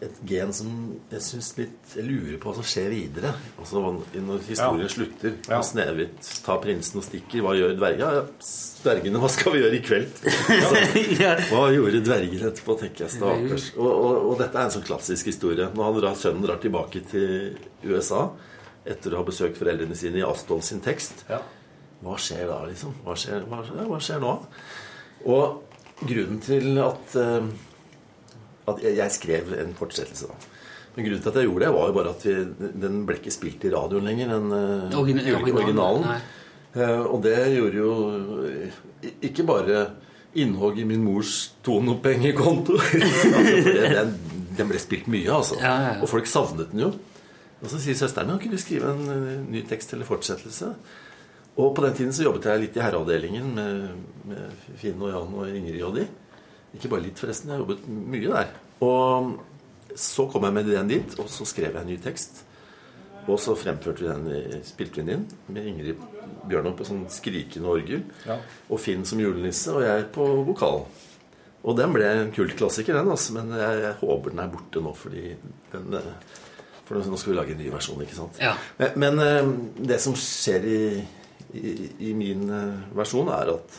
et 0.02 0.18
gen 0.28 0.52
som 0.52 0.68
jeg 1.10 1.20
synes 1.24 1.48
litt 1.58 1.94
Jeg 1.96 2.04
lurer 2.06 2.38
på 2.42 2.48
hva 2.50 2.54
som 2.58 2.66
skjer 2.66 2.88
videre. 2.92 3.32
Altså 3.58 3.82
Når 3.82 4.42
historien 4.48 4.86
Ja. 4.86 4.88
slutter. 4.94 5.34
Ja. 5.48 5.58
Og 5.58 5.64
Snehvit 5.64 6.30
tar 6.44 6.58
prinsen 6.62 6.98
og 7.00 7.04
stikker. 7.06 7.42
Hva 7.44 7.54
gjør 7.58 7.76
dverga? 7.78 8.10
Ja, 8.16 8.22
dvergene, 8.82 9.18
hva 9.22 9.30
skal 9.30 9.52
vi 9.56 9.62
gjøre 9.62 9.78
i 9.78 9.82
kveld? 9.86 10.22
Ja. 11.22 11.34
hva 11.50 11.64
gjorde 11.74 12.02
dvergene 12.04 12.50
etterpå, 12.52 12.78
tenker 12.80 13.06
jeg. 13.06 13.14
Stakkars. 13.16 13.66
Og, 13.76 13.90
og, 13.90 14.30
og 14.32 14.38
dette 14.42 14.58
er 14.58 14.68
en 14.68 14.74
sånn 14.76 14.86
klassisk 14.86 15.26
historie. 15.32 15.68
Når 15.74 15.84
han 15.90 15.98
drar, 16.00 16.14
sønnen 16.18 16.46
drar 16.46 16.58
tilbake 16.62 17.04
til 17.10 17.58
USA 17.84 18.28
etter 18.84 19.14
å 19.14 19.20
ha 19.20 19.26
besøkt 19.28 19.58
foreldrene 19.60 19.94
sine 19.94 20.18
i 20.18 20.26
Astolf 20.26 20.64
sin 20.66 20.80
tekst, 20.82 21.24
Ja. 21.30 21.38
hva 22.02 22.16
skjer 22.18 22.48
da, 22.50 22.62
liksom? 22.66 22.94
Hva 23.04 23.14
skjer, 23.14 23.44
hva 23.46 23.60
hva 23.86 24.00
skjer 24.02 24.18
nå? 24.24 24.32
Og 25.30 25.62
grunnen 26.02 26.40
til 26.42 26.78
at, 26.82 27.14
eh, 27.14 27.46
at 28.70 28.82
jeg, 28.84 28.96
jeg 28.98 29.14
skrev 29.14 29.54
en 29.58 29.74
fortsettelse, 29.78 30.30
da. 30.30 30.52
Men 30.92 31.06
grunnen 31.06 31.22
til 31.24 31.30
at 31.30 31.36
jeg 31.40 31.48
gjorde 31.48 31.64
det, 31.64 31.72
var 31.72 31.88
jo 31.88 31.96
bare 31.96 32.12
at 32.12 32.24
vi, 32.26 32.70
den 32.82 33.02
ble 33.08 33.16
ikke 33.16 33.32
spilt 33.32 33.62
i 33.64 33.72
radioen 33.72 34.08
lenger, 34.08 34.32
den 34.34 34.56
eh, 34.56 34.96
originalen, 35.00 35.60
originalen. 35.62 36.24
Eh, 36.74 37.04
og 37.06 37.22
det 37.24 37.36
gjorde 37.54 37.78
jo 37.78 37.94
eh, 38.48 38.82
ikke 39.30 39.46
bare 39.48 39.86
innhogg 40.36 40.80
i 40.80 40.84
min 40.88 41.04
mors 41.04 41.54
tonopengekonto. 41.64 42.76
altså, 43.38 43.56
den, 43.64 44.12
den 44.58 44.68
ble 44.68 44.82
spilt 44.82 45.08
mye, 45.12 45.30
altså. 45.32 45.56
Ja, 45.60 45.72
ja, 45.72 45.94
ja. 45.94 46.02
Og 46.04 46.12
folk 46.12 46.28
savnet 46.28 46.74
den 46.74 46.84
jo. 46.84 46.92
Og 47.62 47.70
så 47.70 47.80
sier 47.80 47.96
søsteren 47.96 48.28
min 48.32 48.42
kunne 48.42 48.58
du 48.58 48.60
skrive 48.60 48.92
en 48.92 49.48
ny 49.48 49.62
tekst 49.68 49.94
eller 49.96 50.08
fortsettelse. 50.08 50.74
Og 51.62 51.74
på 51.76 51.84
den 51.84 51.96
tiden 51.96 52.12
så 52.16 52.26
jobbet 52.26 52.48
jeg 52.48 52.60
litt 52.66 52.76
i 52.76 52.82
herreavdelingen 52.84 53.48
med, 53.56 53.88
med 54.28 54.68
Finn 54.80 55.00
og 55.00 55.12
Jan 55.12 55.36
og 55.36 55.56
Ingrid 55.56 55.84
og 55.88 55.96
de. 56.00 56.06
Ikke 56.76 56.88
bare 56.92 57.04
litt, 57.04 57.18
forresten. 57.20 57.50
Jeg 57.52 57.60
jobbet 57.62 57.84
mye 57.88 58.30
der. 58.32 58.52
Og 58.82 59.34
så 59.98 60.24
kom 60.32 60.46
jeg 60.48 60.54
med 60.56 60.70
ideen 60.70 60.88
dit, 60.88 61.18
og 61.20 61.28
så 61.28 61.44
skrev 61.48 61.74
jeg 61.76 61.82
en 61.82 61.90
ny 61.92 61.98
tekst. 62.00 62.42
Og 63.28 63.36
så 63.38 63.52
fremførte 63.54 64.02
vi 64.02 64.08
den, 64.08 64.24
i- 64.34 64.62
spilte 64.66 64.98
vi 64.98 65.04
den 65.06 65.20
inn 65.20 65.26
med 65.54 65.66
Ingrid 65.70 66.00
Bjørnov 66.48 66.74
på 66.80 66.86
sånn 66.88 67.04
skrikende 67.12 67.68
orgel. 67.70 68.02
Ja. 68.26 68.38
Og 68.70 68.80
Finn 68.82 69.04
som 69.06 69.20
julenisse, 69.22 69.70
og 69.70 69.82
jeg 69.84 70.08
på 70.16 70.26
vokal. 70.48 70.80
Og 71.62 71.76
den 71.78 71.92
ble 71.94 72.08
en 72.08 72.32
kultklassiker, 72.34 72.96
den, 72.98 73.12
altså. 73.12 73.36
Men 73.36 73.52
jeg, 73.54 73.82
jeg 73.84 73.94
håper 74.00 74.30
den 74.32 74.40
er 74.42 74.48
borte 74.50 74.82
nå, 74.82 74.94
fordi 74.98 75.36
den 75.70 75.94
eh, 75.94 76.40
For 76.88 76.98
nå 76.98 77.16
skal 77.16 77.32
vi 77.32 77.36
lage 77.38 77.52
en 77.54 77.60
ny 77.62 77.68
versjon, 77.70 78.00
ikke 78.02 78.16
sant? 78.16 78.40
Ja. 78.42 78.56
Men, 78.80 78.96
men 78.98 79.20
eh, 79.22 79.52
det 79.92 80.00
som 80.02 80.16
skjer 80.18 80.64
i, 80.66 80.80
i, 81.54 81.74
i 82.08 82.12
min 82.18 82.48
eh, 82.50 82.80
versjon, 82.98 83.28
er 83.30 83.52
at 83.54 83.78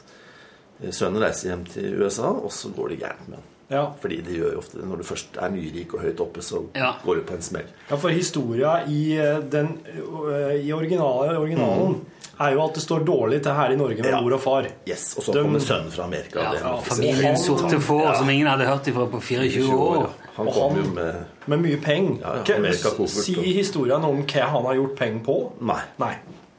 sønnen 0.91 1.21
reiser 1.23 1.49
hjem 1.49 1.65
til 1.65 2.01
USA, 2.03 2.27
og 2.33 2.51
så 2.51 2.69
går 2.75 2.89
det 2.89 2.99
gærent 2.99 3.27
med 3.29 3.37
han. 3.37 3.49
Ja. 3.69 3.85
Fordi 4.01 4.17
det 4.21 4.35
gjør 4.37 4.51
jo 4.53 4.57
ofte 4.59 4.77
det. 4.77 4.85
Når 4.87 4.97
du 4.97 5.03
først 5.03 5.37
er 5.41 5.49
nyrik 5.49 5.93
og 5.93 6.01
høyt 6.01 6.19
oppe, 6.21 6.41
så 6.41 6.63
Ja. 6.75 6.91
går 7.05 7.15
du 7.15 7.21
på 7.21 7.33
en 7.33 7.41
smell. 7.41 7.65
Ja, 7.89 7.95
for 7.95 8.09
historia 8.09 8.83
i, 8.87 9.17
eh, 9.17 9.39
den, 9.39 9.79
eh, 9.87 10.67
i 10.67 10.71
originalen, 10.73 11.37
originalen 11.37 12.05
er 12.39 12.51
jo 12.53 12.63
at 12.65 12.73
det 12.75 12.83
står 12.83 12.99
dårlig 13.05 13.41
til 13.43 13.51
her 13.53 13.71
i 13.71 13.75
Norge 13.75 13.95
med 14.03 14.05
Ja. 14.11 14.21
mor 14.21 14.33
og 14.33 14.41
far. 14.41 14.65
Yes, 14.87 15.15
Og 15.17 15.23
så 15.23 15.31
De- 15.33 15.41
kommer 15.41 15.59
sønnen 15.59 15.91
fra 15.91 16.03
Amerika. 16.03 16.39
Ja, 16.39 16.75
familien 16.81 17.37
Sorte 17.37 17.79
får, 17.79 18.01
Ja. 18.01 18.13
som 18.17 18.29
ingen 18.29 18.47
hadde 18.47 18.65
hørt 18.65 18.87
ifra 18.87 19.05
på 19.09 19.19
24 19.21 19.73
år. 19.73 19.95
ja. 20.01 20.07
Han 20.35 20.47
Og 20.47 20.53
kom 20.53 20.73
han- 20.75 20.83
jo 20.83 20.89
med 20.93 21.15
Med 21.47 21.59
mye 21.59 21.77
penger. 21.77 22.17
Ja, 22.21 22.35
ja, 22.35 22.57
Hva- 22.59 23.07
Si 23.07 23.35
og- 23.35 23.43
historien 23.43 24.03
om 24.03 24.23
hva 24.23 24.41
han 24.41 24.65
har 24.65 24.73
gjort 24.75 24.95
penger 24.95 25.19
på. 25.25 25.51
Nei. 25.61 25.79
Nei. 25.99 26.13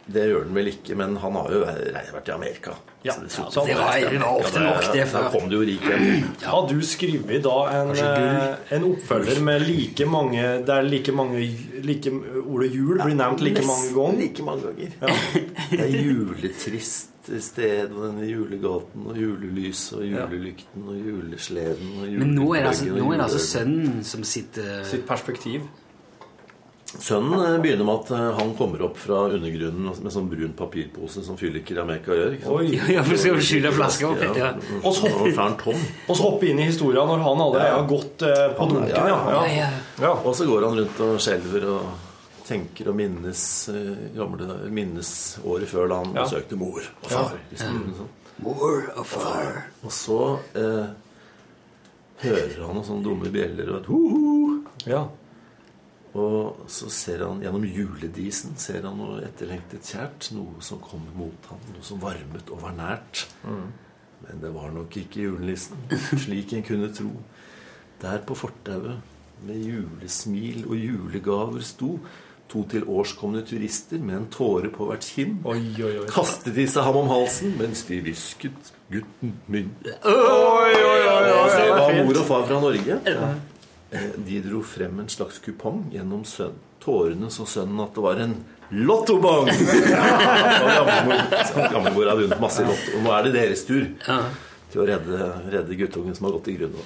Det 0.06 0.26
gjør 0.28 0.42
den 0.44 0.54
vel 0.54 0.66
ikke, 0.68 0.94
men 1.00 1.14
han 1.16 1.32
har 1.32 1.46
jo 1.50 1.60
vært 1.64 2.28
i 2.28 2.32
Amerika. 2.34 2.74
Ja, 3.04 3.12
Så 3.12 3.28
så 3.28 3.50
så- 3.52 3.66
det 3.66 3.74
var- 3.76 4.10
det 4.10 4.20
var 4.20 4.38
ofte 4.40 4.60
nok, 4.60 4.92
det, 4.92 5.12
Da 5.12 5.30
kom 5.30 5.48
det 5.48 5.56
jo 5.56 5.60
rik 5.64 5.80
hjem. 5.80 6.24
Har 6.42 6.68
du 6.68 6.80
skrevet 6.82 7.42
da 7.42 7.82
en, 7.82 7.90
eh, 7.90 8.56
en 8.76 8.84
oppfølger 8.84 9.40
med 9.42 9.62
like 9.66 10.06
mange 10.06 10.64
Der 10.66 10.82
like 10.82 11.12
mange 11.12 11.38
like, 11.82 12.06
ordet 12.46 12.70
jul 12.74 12.98
blir 12.98 13.14
nevnt 13.14 13.40
like 13.40 13.62
mange 13.64 13.90
Nesten 13.90 13.94
ganger? 13.94 14.18
Like 14.20 14.42
mange 14.42 14.62
ganger. 14.62 14.90
Det 15.70 15.80
er 15.80 16.02
juletrist 16.04 17.10
sted, 17.40 17.90
og 17.92 18.02
denne 18.10 18.26
julegaten, 18.28 19.06
og 19.08 19.16
julelys, 19.16 19.92
og 19.96 20.02
julelykten, 20.04 20.82
og 20.88 20.94
julesleden 20.94 22.02
og 22.02 22.08
Men 22.18 22.34
nå 22.36 22.50
er 22.54 22.60
det 22.60 22.66
altså, 22.68 22.84
nå 22.92 23.06
er 23.12 23.16
det 23.16 23.24
altså 23.24 23.38
sønnen 23.58 24.04
som 24.04 24.22
sitter 24.24 24.84
Sitt 24.84 25.06
perspektiv. 25.06 25.62
Sønnen 27.00 27.40
eh, 27.42 27.56
begynner 27.62 27.84
med 27.88 27.94
at 28.04 28.10
eh, 28.14 28.28
han 28.38 28.52
kommer 28.58 28.82
opp 28.86 28.96
fra 29.00 29.24
undergrunnen 29.34 29.88
med 30.04 30.12
sånn 30.14 30.28
brun 30.30 30.52
papirpose 30.56 31.24
som 31.26 31.36
fylliker 31.40 31.76
i 31.76 31.82
Amerika 31.82 32.14
gjør. 32.14 32.36
ikke 32.36 32.44
sant? 32.46 32.54
Oi. 32.60 32.94
Ja, 32.94 33.02
for 33.02 33.16
skal 33.20 33.40
skylle 33.42 33.72
flaska 33.74 34.08
opp 34.12 34.22
Ja. 34.38 34.52
Og 34.82 34.94
så, 34.94 35.10
så 36.14 36.22
hoppe 36.22 36.48
inn 36.50 36.58
i 36.62 36.68
historien 36.70 37.06
når 37.10 37.22
han 37.26 37.42
allerede 37.46 37.68
Ja. 37.68 37.76
har 37.80 37.88
gått 37.90 38.22
eh, 38.22 38.48
på 38.58 38.68
dunken. 38.70 38.88
ja, 38.94 39.06
Ja, 39.08 39.20
ja, 39.30 39.44
Ja, 39.46 39.54
ja. 39.58 39.70
ja. 40.06 40.12
Og 40.24 40.34
så 40.38 40.46
går 40.46 40.68
han 40.68 40.78
rundt 40.78 41.00
og 41.00 41.16
skjelver 41.20 41.66
og 41.74 41.82
tenker 42.44 42.88
og 42.92 42.96
minnes 42.98 43.42
gamle 44.14 44.58
minnes 44.70 45.10
året 45.44 45.66
før 45.70 45.88
da 45.88 46.02
han 46.02 46.14
Ja. 46.14 46.24
besøkte 46.28 46.56
mor 46.60 46.78
og 47.02 47.10
far. 47.10 47.32
sånn. 47.56 48.08
Mor 48.44 48.92
og 48.96 49.06
far. 49.06 49.64
Og 49.82 49.90
så 49.90 50.20
eh, 50.54 50.86
hører 52.24 52.62
han 52.66 52.74
noen 52.76 52.84
sånne 52.86 53.04
dumme 53.06 53.30
bjeller 53.32 53.70
og 53.74 53.80
et 53.80 53.86
ho-ho. 53.90 54.58
Ja. 54.86 55.04
Og 56.14 56.66
så 56.70 56.90
ser 56.94 57.24
han 57.26 57.40
gjennom 57.42 57.64
juledisen 57.66 58.54
ser 58.60 58.84
han 58.86 59.00
noe 59.00 59.22
etterlengtet 59.26 59.88
kjært. 59.90 60.28
Noe 60.36 60.62
som 60.62 60.82
kommer 60.82 61.14
mot 61.18 61.48
ham, 61.50 61.62
noe 61.74 61.86
som 61.86 62.02
varmet 62.02 62.52
og 62.54 62.62
var 62.62 62.76
nært. 62.78 63.26
Men 63.44 64.40
det 64.40 64.52
var 64.54 64.70
nok 64.72 64.94
ikke 65.02 65.26
julenissen, 65.26 65.80
slik 66.24 66.54
en 66.54 66.66
kunne 66.66 66.92
tro. 66.94 67.10
Der 68.04 68.22
på 68.26 68.36
fortauet, 68.38 69.02
med 69.44 69.58
julesmil 69.66 70.62
og 70.70 70.78
julegaver 70.78 71.64
sto 71.66 71.98
to 72.48 72.62
til 72.70 72.84
årskomne 72.88 73.42
turister 73.46 73.98
med 73.98 74.16
en 74.16 74.26
tåre 74.32 74.70
på 74.72 74.86
hvert 74.88 75.06
kinn. 75.16 75.38
Oi, 75.48 75.58
oi, 75.80 75.94
oi. 76.02 76.06
Kastet 76.12 76.54
de 76.56 76.66
seg 76.70 76.86
ham 76.86 77.00
om 77.00 77.10
halsen 77.10 77.56
mens 77.58 77.82
de 77.88 77.98
hvisket 78.04 78.72
'gutten 78.92 79.34
min'. 79.50 79.72
Oi, 79.82 80.12
oi, 80.12 80.74
oi, 80.76 81.00
oi, 81.08 81.32
oi, 81.32 81.48
det 81.56 81.70
var 81.72 81.98
mor 82.04 82.20
og 82.20 82.28
far 82.28 82.46
fra 82.46 82.60
Norge. 82.62 83.00
Eh, 83.10 83.24
De 83.90 84.40
dro 84.42 84.62
frem 84.66 85.02
en 85.02 85.10
slags 85.12 85.40
kupong 85.44 85.88
gjennom 85.94 86.24
sønnen. 86.28 86.62
Tårene 86.84 87.30
så 87.32 87.46
sønnen 87.48 87.78
at 87.80 87.94
det 87.96 88.02
var 88.04 88.18
en 88.20 88.34
lottobong! 88.84 89.46
Gammelmor 91.72 92.10
hadde 92.10 92.26
vunnet 92.26 92.42
masse 92.42 92.60
i 92.60 92.66
lotto. 92.68 92.98
Og 92.98 93.06
nå 93.06 93.14
er 93.16 93.24
det 93.24 93.32
deres 93.38 93.62
tur 93.64 93.86
til 94.74 94.82
å 94.82 94.86
redde, 94.90 95.30
redde 95.54 95.78
guttungen 95.80 96.18
som 96.18 96.28
har 96.28 96.36
gått 96.36 96.50
i 96.52 96.58
grunn. 96.58 96.76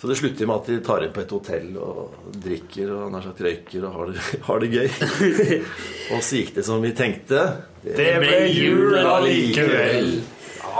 Så 0.00 0.08
det 0.08 0.14
slutter 0.16 0.46
med 0.48 0.56
at 0.56 0.68
de 0.70 0.78
tar 0.80 1.02
inn 1.04 1.10
på 1.12 1.20
et 1.20 1.32
hotell 1.34 1.74
og 1.76 2.14
drikker 2.40 2.88
og 2.94 3.10
nær 3.12 3.24
sagt 3.26 3.42
røyker 3.44 3.82
og 3.84 3.96
har 3.98 4.12
det, 4.14 4.22
har 4.46 4.62
det 4.62 4.68
gøy. 4.72 4.86
og 6.14 6.22
så 6.24 6.38
gikk 6.38 6.54
det 6.56 6.64
som 6.70 6.86
vi 6.86 6.92
tenkte. 6.96 7.42
Det 7.84 8.06
ble 8.22 8.38
jul 8.48 8.96
allikevel. 8.96 10.08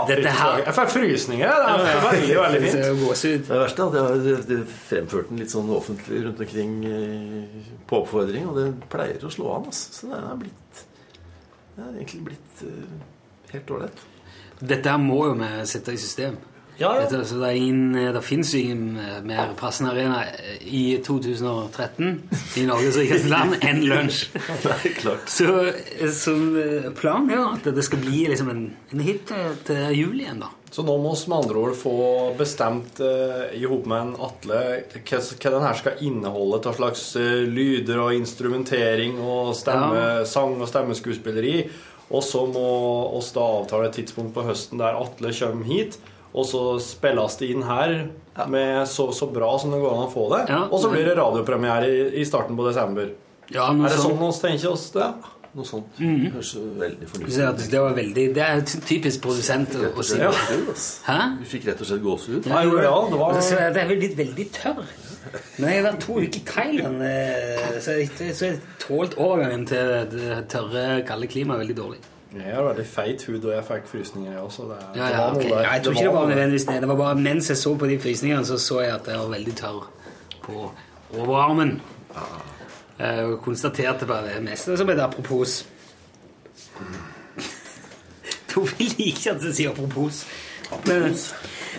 Dette 0.09 0.33
her 0.35 0.61
Jeg 0.65 0.75
får 0.77 0.91
frysninger. 0.93 1.51
Det 1.51 1.71
er 1.91 2.03
veldig, 2.05 2.35
veldig 2.39 2.61
fint. 2.65 3.47
Det 3.47 3.59
verste 3.61 3.87
er 3.87 3.97
at 4.05 4.29
jeg 4.29 4.59
har 4.59 4.69
fremført 4.89 5.31
den 5.31 5.41
litt 5.41 5.53
sånn 5.53 5.71
offentlig 5.75 6.21
rundt 6.27 6.43
omkring 6.45 6.77
eh, 6.89 7.65
på 7.89 8.01
oppfordring, 8.03 8.47
og 8.51 8.59
det 8.59 8.67
pleier 8.91 9.25
å 9.25 9.33
slå 9.33 9.49
an. 9.57 9.67
Altså. 9.71 9.97
Så 9.97 10.11
det 10.11 10.21
er 10.21 10.39
blitt 10.45 10.85
Det 11.71 11.83
er 11.83 11.91
egentlig 11.95 12.23
blitt 12.29 12.63
eh, 12.67 12.95
helt 13.55 13.75
ålreit. 13.77 14.07
Dette 14.61 14.93
her 14.93 15.01
må 15.01 15.23
jo 15.29 15.35
vi 15.39 15.51
sette 15.69 15.95
i 15.95 16.01
system. 16.01 16.37
Ja, 16.81 16.95
ja. 16.97 17.05
Dette, 17.05 17.21
så 17.29 17.37
det, 17.41 17.51
ingen, 17.59 17.93
det 18.15 18.21
finnes 18.25 18.51
jo 18.55 18.61
ingen 18.63 18.95
eh, 18.97 19.19
mer 19.27 19.51
passende 19.59 19.91
arena 19.93 20.23
i 20.65 20.97
2013 21.05 22.15
i 22.57 22.63
Norges 22.65 22.97
rikeste 22.97 23.29
land 23.31 23.59
enn 23.61 23.83
lunsj. 23.85 24.23
Så. 25.37 25.51
Så 26.15 26.33
eh, 26.57 26.89
planen 26.97 27.29
er 27.35 27.43
at 27.51 27.69
det 27.75 27.85
skal 27.85 28.01
bli 28.01 28.25
liksom 28.31 28.49
en, 28.53 28.65
en 28.91 29.05
hit 29.05 29.27
til, 29.29 29.53
til 29.67 29.93
jul 29.99 30.23
igjen, 30.23 30.41
da. 30.41 30.49
Så 30.71 30.85
nå 30.87 30.93
må 31.03 31.11
vi 31.11 31.27
med 31.27 31.35
andre 31.41 31.59
ord 31.59 31.73
få 31.75 31.93
bestemt 32.39 33.01
uh, 33.03 33.49
i 33.51 33.65
hop 33.67 33.89
med 33.91 34.05
en 34.05 34.13
Atle 34.23 34.59
hva, 34.93 35.17
hva 35.19 35.51
den 35.51 35.65
her 35.65 35.75
skal 35.75 36.03
inneholde 36.07 36.61
av 36.71 36.77
slags 36.77 37.01
eh, 37.19 37.41
lyder 37.43 37.99
og 37.99 38.15
instrumentering 38.15 39.17
og 39.19 39.51
stemme, 39.59 39.97
Ja. 39.99 40.21
sang 40.23 40.55
og 40.61 40.69
stemmeskuespilleri. 40.71 41.57
Og 42.11 42.23
så 42.23 42.45
må 42.47 42.63
oss 43.19 43.33
da 43.35 43.43
avtale 43.59 43.89
et 43.89 43.99
tidspunkt 43.99 44.33
på 44.35 44.47
høsten 44.47 44.79
der 44.79 44.95
Atle 44.99 45.35
kommer 45.35 45.67
hit. 45.67 45.99
Og 46.31 46.47
så 46.47 46.61
spilles 46.83 47.35
det 47.41 47.49
inn 47.51 47.65
her 47.67 47.97
med 48.47 48.87
så, 48.87 49.09
så 49.11 49.27
bra 49.27 49.51
som 49.59 49.73
det 49.73 49.81
går 49.81 49.97
an 49.97 50.05
å 50.05 50.13
få 50.13 50.29
det. 50.31 50.45
Ja. 50.53 50.61
Og 50.69 50.79
så 50.79 50.91
blir 50.93 51.03
det 51.07 51.17
radiopremiere 51.19 51.89
i, 51.91 52.01
i 52.21 52.25
starten 52.27 52.55
på 52.59 52.67
desember. 52.69 53.11
Ja, 53.51 53.67
noe 53.75 53.89
Er 53.89 53.95
det 53.97 53.99
sånn 53.99 54.17
vi 54.21 54.31
tenker 54.39 54.71
oss 54.71 54.87
det? 54.95 55.11
Noe 55.51 55.67
sånt. 55.67 55.97
Mhm. 55.99 56.29
Høres 56.31 56.53
veldig 56.79 57.07
fornuftig 57.11 57.43
ut. 57.43 57.63
Det 57.73 57.79
var 57.83 57.95
veldig 57.97 58.25
Det 58.37 58.43
er 58.45 58.61
typisk 58.87 59.23
produsent 59.25 59.73
å, 59.75 60.05
si. 60.07 60.19
Ja. 60.21 60.31
Hæ? 61.09 61.17
Du 61.41 61.47
fikk 61.51 61.67
rett 61.67 61.83
og 61.83 61.89
slett 61.89 62.05
gåsehud. 62.05 62.47
Ja, 62.47 62.61
jo, 62.63 62.77
ja, 62.79 62.93
det 63.11 63.19
var 63.19 63.41
Så 63.43 63.59
det 63.59 63.83
er 63.83 63.89
vel 63.89 63.99
blitt 63.99 64.15
veldig 64.19 64.47
tørr. 64.55 64.85
Men 65.59 65.67
jeg 65.67 65.81
har 65.81 65.91
vært 65.91 65.99
to 66.05 66.15
uker 66.17 66.39
i 66.39 66.45
Thailand, 66.47 67.03
eh, 67.05 67.75
så 67.83 67.97
jeg, 67.99 68.09
så 68.33 68.47
jeg 68.47 68.61
tålt 68.81 69.13
overgangen 69.21 69.67
til 69.69 69.91
det 70.15 70.39
tørre, 70.49 70.85
kalde 71.07 71.29
klimaet 71.29 71.61
veldig 71.61 71.77
dårlig. 71.77 71.99
Jeg 72.31 72.53
har 72.55 72.63
veldig 72.63 72.85
feit 72.87 73.23
hud, 73.27 73.43
og 73.43 73.51
jeg 73.51 73.63
fikk 73.67 73.87
frysninger, 73.91 74.31
jeg 74.31 74.41
også. 74.41 74.63
Det, 74.69 74.77
Ja, 74.95 75.05
det 75.05 75.15
ja, 75.15 75.31
okay. 75.35 75.49
der. 75.49 75.61
ja, 75.61 75.71
jeg 75.73 75.83
tror 75.83 75.93
ikke 75.93 76.03
det 76.03 76.13
var 76.13 76.27
nødvendigvis 76.27 76.65
det. 76.65 76.81
Det 76.81 76.87
var 76.87 76.95
bare 76.95 77.15
mens 77.15 77.49
jeg 77.49 77.57
så 77.57 77.75
på 77.75 77.87
de 77.87 77.99
frysningene, 77.99 78.45
så 78.45 78.57
så 78.57 78.79
jeg 78.81 78.93
at 78.93 79.07
jeg 79.07 79.19
var 79.19 79.27
veldig 79.27 79.55
tørr 79.55 79.91
på 80.43 80.71
overarmen. 81.17 81.81
Jeg 82.99 83.37
konstaterte 83.41 84.05
bare 84.05 84.35
det 84.35 84.43
meste 84.43 84.77
som 84.77 84.89
et 84.89 84.99
apropos. 84.99 85.65
Tove 88.51 88.69
liker 88.79 89.05
ikke 89.05 89.31
at 89.31 89.43
jeg 89.43 89.55
sier 89.55 89.69
apropos. 89.69 90.25
Men, 90.87 91.15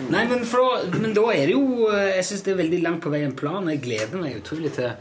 nei, 0.09 0.27
men, 0.29 0.45
for, 0.45 0.83
men 1.01 1.15
da 1.17 1.23
er 1.33 1.47
det 1.49 1.53
jo 1.55 1.87
Jeg 1.89 2.25
syns 2.27 2.43
det 2.45 2.51
er 2.53 2.59
veldig 2.59 2.81
langt 2.83 3.01
på 3.01 3.09
vei 3.09 3.23
en 3.25 3.35
plan. 3.35 3.69
Jeg 3.69 3.81
gleder 3.81 4.21
meg 4.21 4.37
utrolig 4.37 4.73
til 4.75 4.91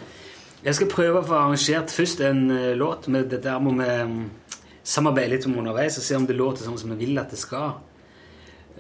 Jeg 0.65 0.79
skal 0.79 0.89
prøve 0.89 1.21
å 1.21 1.27
få 1.27 1.35
arrangert 1.37 1.93
først 1.93 2.23
en 2.25 2.47
eh, 2.55 2.73
låt. 2.79 3.09
Med 3.13 3.29
dette 3.33 3.51
her 3.51 3.61
vi 3.61 3.73
mm, 3.75 4.23
samarbeide 4.85 5.31
litt 5.37 5.47
om 5.47 5.59
underveis 5.59 5.99
og 5.99 6.05
se 6.05 6.17
om 6.17 6.27
det 6.27 6.37
låter 6.37 6.65
sånn 6.67 6.79
som 6.79 6.91
vi 6.97 7.05
vil 7.07 7.19
at 7.23 7.31
det 7.31 7.39
skal. 7.39 7.75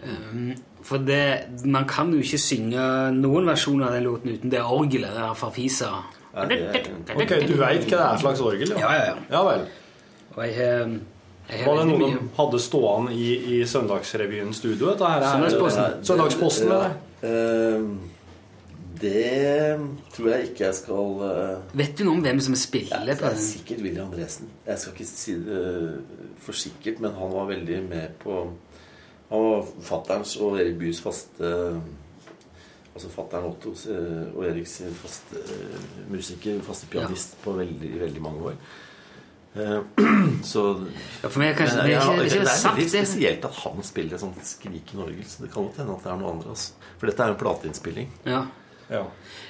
Um, 0.02 0.54
for 0.82 0.98
det, 0.98 1.20
man 1.64 1.84
kan 1.86 2.10
jo 2.10 2.18
ikke 2.24 2.38
synge 2.42 2.82
noen 3.14 3.46
versjoner 3.46 3.86
av 3.86 3.92
den 3.94 4.06
låten 4.08 4.32
uten 4.34 4.50
det 4.50 4.62
orgelet 4.64 5.14
der 5.14 5.34
fra 5.38 5.50
Fisa. 5.54 5.92
Ja, 6.34 6.44
det 6.48 6.58
er- 6.58 6.88
Ok, 7.14 7.28
du 7.46 7.54
veit 7.60 7.84
hva 7.86 7.90
det 7.90 8.00
er 8.00 8.18
slags 8.18 8.40
orgel? 8.40 8.68
Ja, 8.80 8.90
ja, 8.92 9.04
ja. 9.04 9.14
ja 9.30 9.42
vel. 9.46 9.66
Og 10.34 10.42
jeg, 10.46 10.56
jeg, 10.56 11.00
jeg 11.50 11.66
Var 11.66 11.76
det 11.76 11.86
noen 11.86 12.00
noe 12.00 12.10
de 12.10 12.28
hadde 12.38 12.58
stående 12.64 13.12
i, 13.12 13.28
i 13.60 13.64
Søndagsrevyen 13.68 14.52
studio? 14.56 14.88
Dette 14.90 15.04
her 15.04 15.20
er- 15.20 15.32
Søndagsposten. 15.36 16.04
Søndagsposten, 16.08 16.68
det, 16.68 16.80
det. 17.20 17.30
eh, 17.30 17.80
Det 17.82 18.11
tror 19.02 20.28
jeg 20.32 20.50
ikke 20.50 20.66
jeg 20.68 20.76
skal 20.78 21.24
eh, 21.28 21.78
Vet 21.82 21.96
du 21.98 22.04
noe 22.06 22.18
om 22.18 22.22
hvem 22.24 22.42
som 22.44 22.54
spiller? 22.58 23.02
ja, 23.02 23.16
Det 23.16 23.30
er 23.30 23.40
sikkert 23.40 23.82
Willy 23.82 24.02
Andresen. 24.02 24.50
Jeg 24.66 24.78
skal 24.78 24.92
ikke 24.94 25.08
si 25.10 25.34
det 25.46 25.64
for 26.42 26.58
sikkert, 26.58 27.00
men 27.02 27.16
han 27.18 27.34
var 27.34 27.50
veldig 27.50 27.80
med 27.88 28.14
på 28.22 28.38
Han 29.32 29.44
var 29.48 29.66
fatterns 29.82 30.36
og 30.36 30.60
Erik 30.60 30.78
Byes 30.78 31.00
faste 31.00 31.52
Altså 32.92 33.08
fattern 33.08 33.48
Otto 33.48 33.72
eh, 33.88 34.24
og 34.36 34.44
Eriks 34.44 34.82
faste 35.00 35.40
eh, 35.40 35.84
musiker, 36.12 36.58
faste 36.66 36.88
pianist, 36.92 37.38
på 37.40 37.54
veldig, 37.56 37.92
veldig 38.02 38.20
mange 38.20 38.50
år. 38.50 38.58
Eh, 39.56 39.78
Så 40.52 40.64
Ja, 41.22 41.30
for 41.30 41.40
meg 41.40 41.54
er 41.54 41.56
kanskje, 41.56 41.78
Men 41.78 41.86
det 41.88 41.94
ikke, 41.96 42.16
det 42.18 42.26
er 42.26 42.28
det 42.28 42.52
er 42.52 42.76
veldig 42.76 42.88
spesielt 42.90 43.46
at 43.48 43.60
han 43.62 43.86
spiller 43.88 44.20
sånn 44.20 44.34
skrikende 44.44 45.06
orgel. 45.06 45.24
Så 45.24 45.46
det 45.46 45.52
kan 45.54 45.70
godt 45.70 45.80
hende 45.80 45.96
at 45.96 46.04
det 46.04 46.12
er 46.12 46.20
noe 46.20 46.34
andre. 46.34 46.52
Altså. 46.52 46.90
For 46.98 47.08
dette 47.08 47.24
er 47.24 47.32
jo 47.32 47.36
en 47.38 47.40
plateinnspilling. 47.46 48.12
Ja. 48.28 48.42
Ja. 48.92 49.02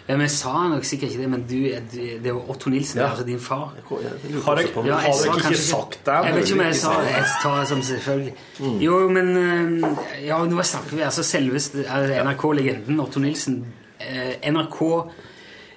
Ja, 0.08 0.16
men 0.18 0.24
jeg 0.26 0.30
sa 0.34 0.52
nok 0.68 0.84
sikkert 0.84 1.12
ikke 1.12 1.22
det, 1.22 1.28
men 1.30 1.42
du, 1.46 1.56
du 1.92 1.98
det 2.24 2.32
var 2.34 2.48
Otto 2.50 2.70
Nilsen, 2.70 3.00
Ja. 3.00 3.10
altså 3.10 3.24
din 3.26 3.38
far. 3.40 3.72
Jeg, 3.76 3.84
jeg 4.02 4.42
Har 4.42 4.56
jeg- 4.56 4.66
også 4.66 4.74
på 4.74 4.82
Har 4.82 5.02
jeg 5.06 5.52
ikke 5.52 5.60
sagt 5.62 5.98
det? 6.06 6.16
Jeg 6.26 6.34
vet 6.34 6.48
ikke 6.50 6.58
om 6.60 6.64
jeg 6.66 6.74
sa 6.80 6.94
det. 7.02 7.12
Jeg 7.16 7.26
tar 7.42 7.58
det 7.60 7.68
som 7.68 7.82
selvfølgelig. 7.82 8.34
Jo, 8.82 8.96
men 9.08 9.30
eh, 9.36 10.26
Ja, 10.26 10.40
nå 10.44 10.62
snakker 10.62 10.96
vi 10.96 11.02
altså 11.06 11.22
selveste 11.22 11.84
altså 11.88 12.18
NRK-legenden 12.24 13.00
Otto 13.00 13.20
Nilsen. 13.20 13.60
Eh, 14.00 14.50
NRK 14.50 14.82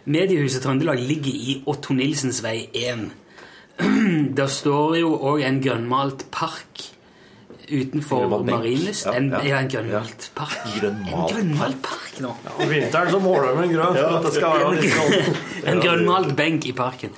Mediehuset 0.05 0.61
Trøndelag 0.63 0.99
ligger 1.01 1.31
i 1.33 1.63
Otto 1.67 1.93
Nilsens 1.93 2.41
vei 2.43 2.67
1. 2.73 3.11
Der 4.37 4.47
står 4.47 4.95
jo 4.99 5.13
òg 5.17 5.41
en 5.45 5.61
grønnmalt 5.63 6.27
park 6.31 6.81
utenfor 7.71 8.43
Marienlyst. 8.45 9.05
Ja, 9.05 9.13
En, 9.17 9.29
ja. 9.31 9.41
ja, 9.43 9.59
en 9.63 9.69
grønnmalt 9.71 10.29
park. 10.35 10.57
Grønnmalt 10.79 11.31
en 11.31 11.35
grønnmalt 11.35 11.81
park 11.81 12.21
Ja, 12.21 12.31
Om 12.59 12.69
vinteren 12.69 13.11
så 13.11 13.19
måler 13.19 13.51
de 13.55 13.63
en 13.67 13.73
grønn. 13.75 13.99
Ja, 13.99 14.07
at 14.19 14.23
det 14.29 14.33
skal 14.37 14.55
være 14.59 14.71
litt 14.79 14.95
sånn. 14.95 15.35
En 15.73 15.81
grønnmalt 15.83 16.35
benk 16.37 16.65
i 16.69 16.73
parken. 16.77 17.11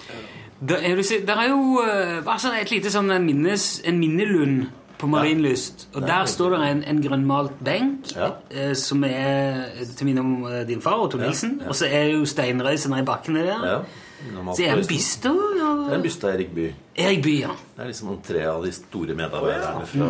Der 0.68 0.82
er, 0.82 0.96
du, 0.98 1.04
der 1.28 1.38
er 1.44 1.52
jo 1.52 1.84
altså 2.26 2.48
sånn 2.48 2.56
et 2.58 2.72
lite 2.74 2.90
sånn 2.94 3.12
minnes, 3.26 3.68
en 3.86 4.00
minnelund 4.02 4.66
på 4.98 5.06
Marienlyst. 5.12 5.84
Og 5.94 6.02
der 6.10 6.26
står 6.26 6.56
det 6.56 6.62
en, 6.72 6.80
en 6.90 7.02
grønnmalt 7.04 7.60
benk 7.62 8.10
Ja. 8.16 8.32
eh, 8.50 8.72
som 8.74 9.04
er 9.06 9.68
til 9.96 10.08
minne 10.10 10.24
om 10.26 10.32
eh, 10.50 10.64
din 10.66 10.82
far, 10.82 10.98
Otto 11.06 11.20
Nilsen. 11.22 11.60
Og 11.70 11.76
så 11.78 11.86
er 11.86 12.10
jo 12.16 12.24
steinrøysene 12.26 13.04
i 13.04 13.06
bakken 13.06 13.38
der. 13.38 13.84
Ja. 14.18 14.54
Så 14.54 14.64
er 14.64 14.66
det 14.66 14.68
en 14.68 14.82
forresten. 14.82 14.88
byste 14.92 15.34
Det 15.34 15.92
er 15.92 15.98
en 15.98 16.06
byste 16.06 16.28
av 16.28 16.34
Erik 16.34 16.54
Bye. 16.56 16.76
Erik 16.98 17.22
Bye, 17.24 17.42
ja. 17.44 17.54
Det 17.76 17.84
er 17.84 17.92
liksom 17.92 18.16
tre 18.26 18.46
av 18.50 18.64
de 18.66 18.72
store 18.74 19.18
medarbeiderne 19.18 19.86
fra, 19.92 20.10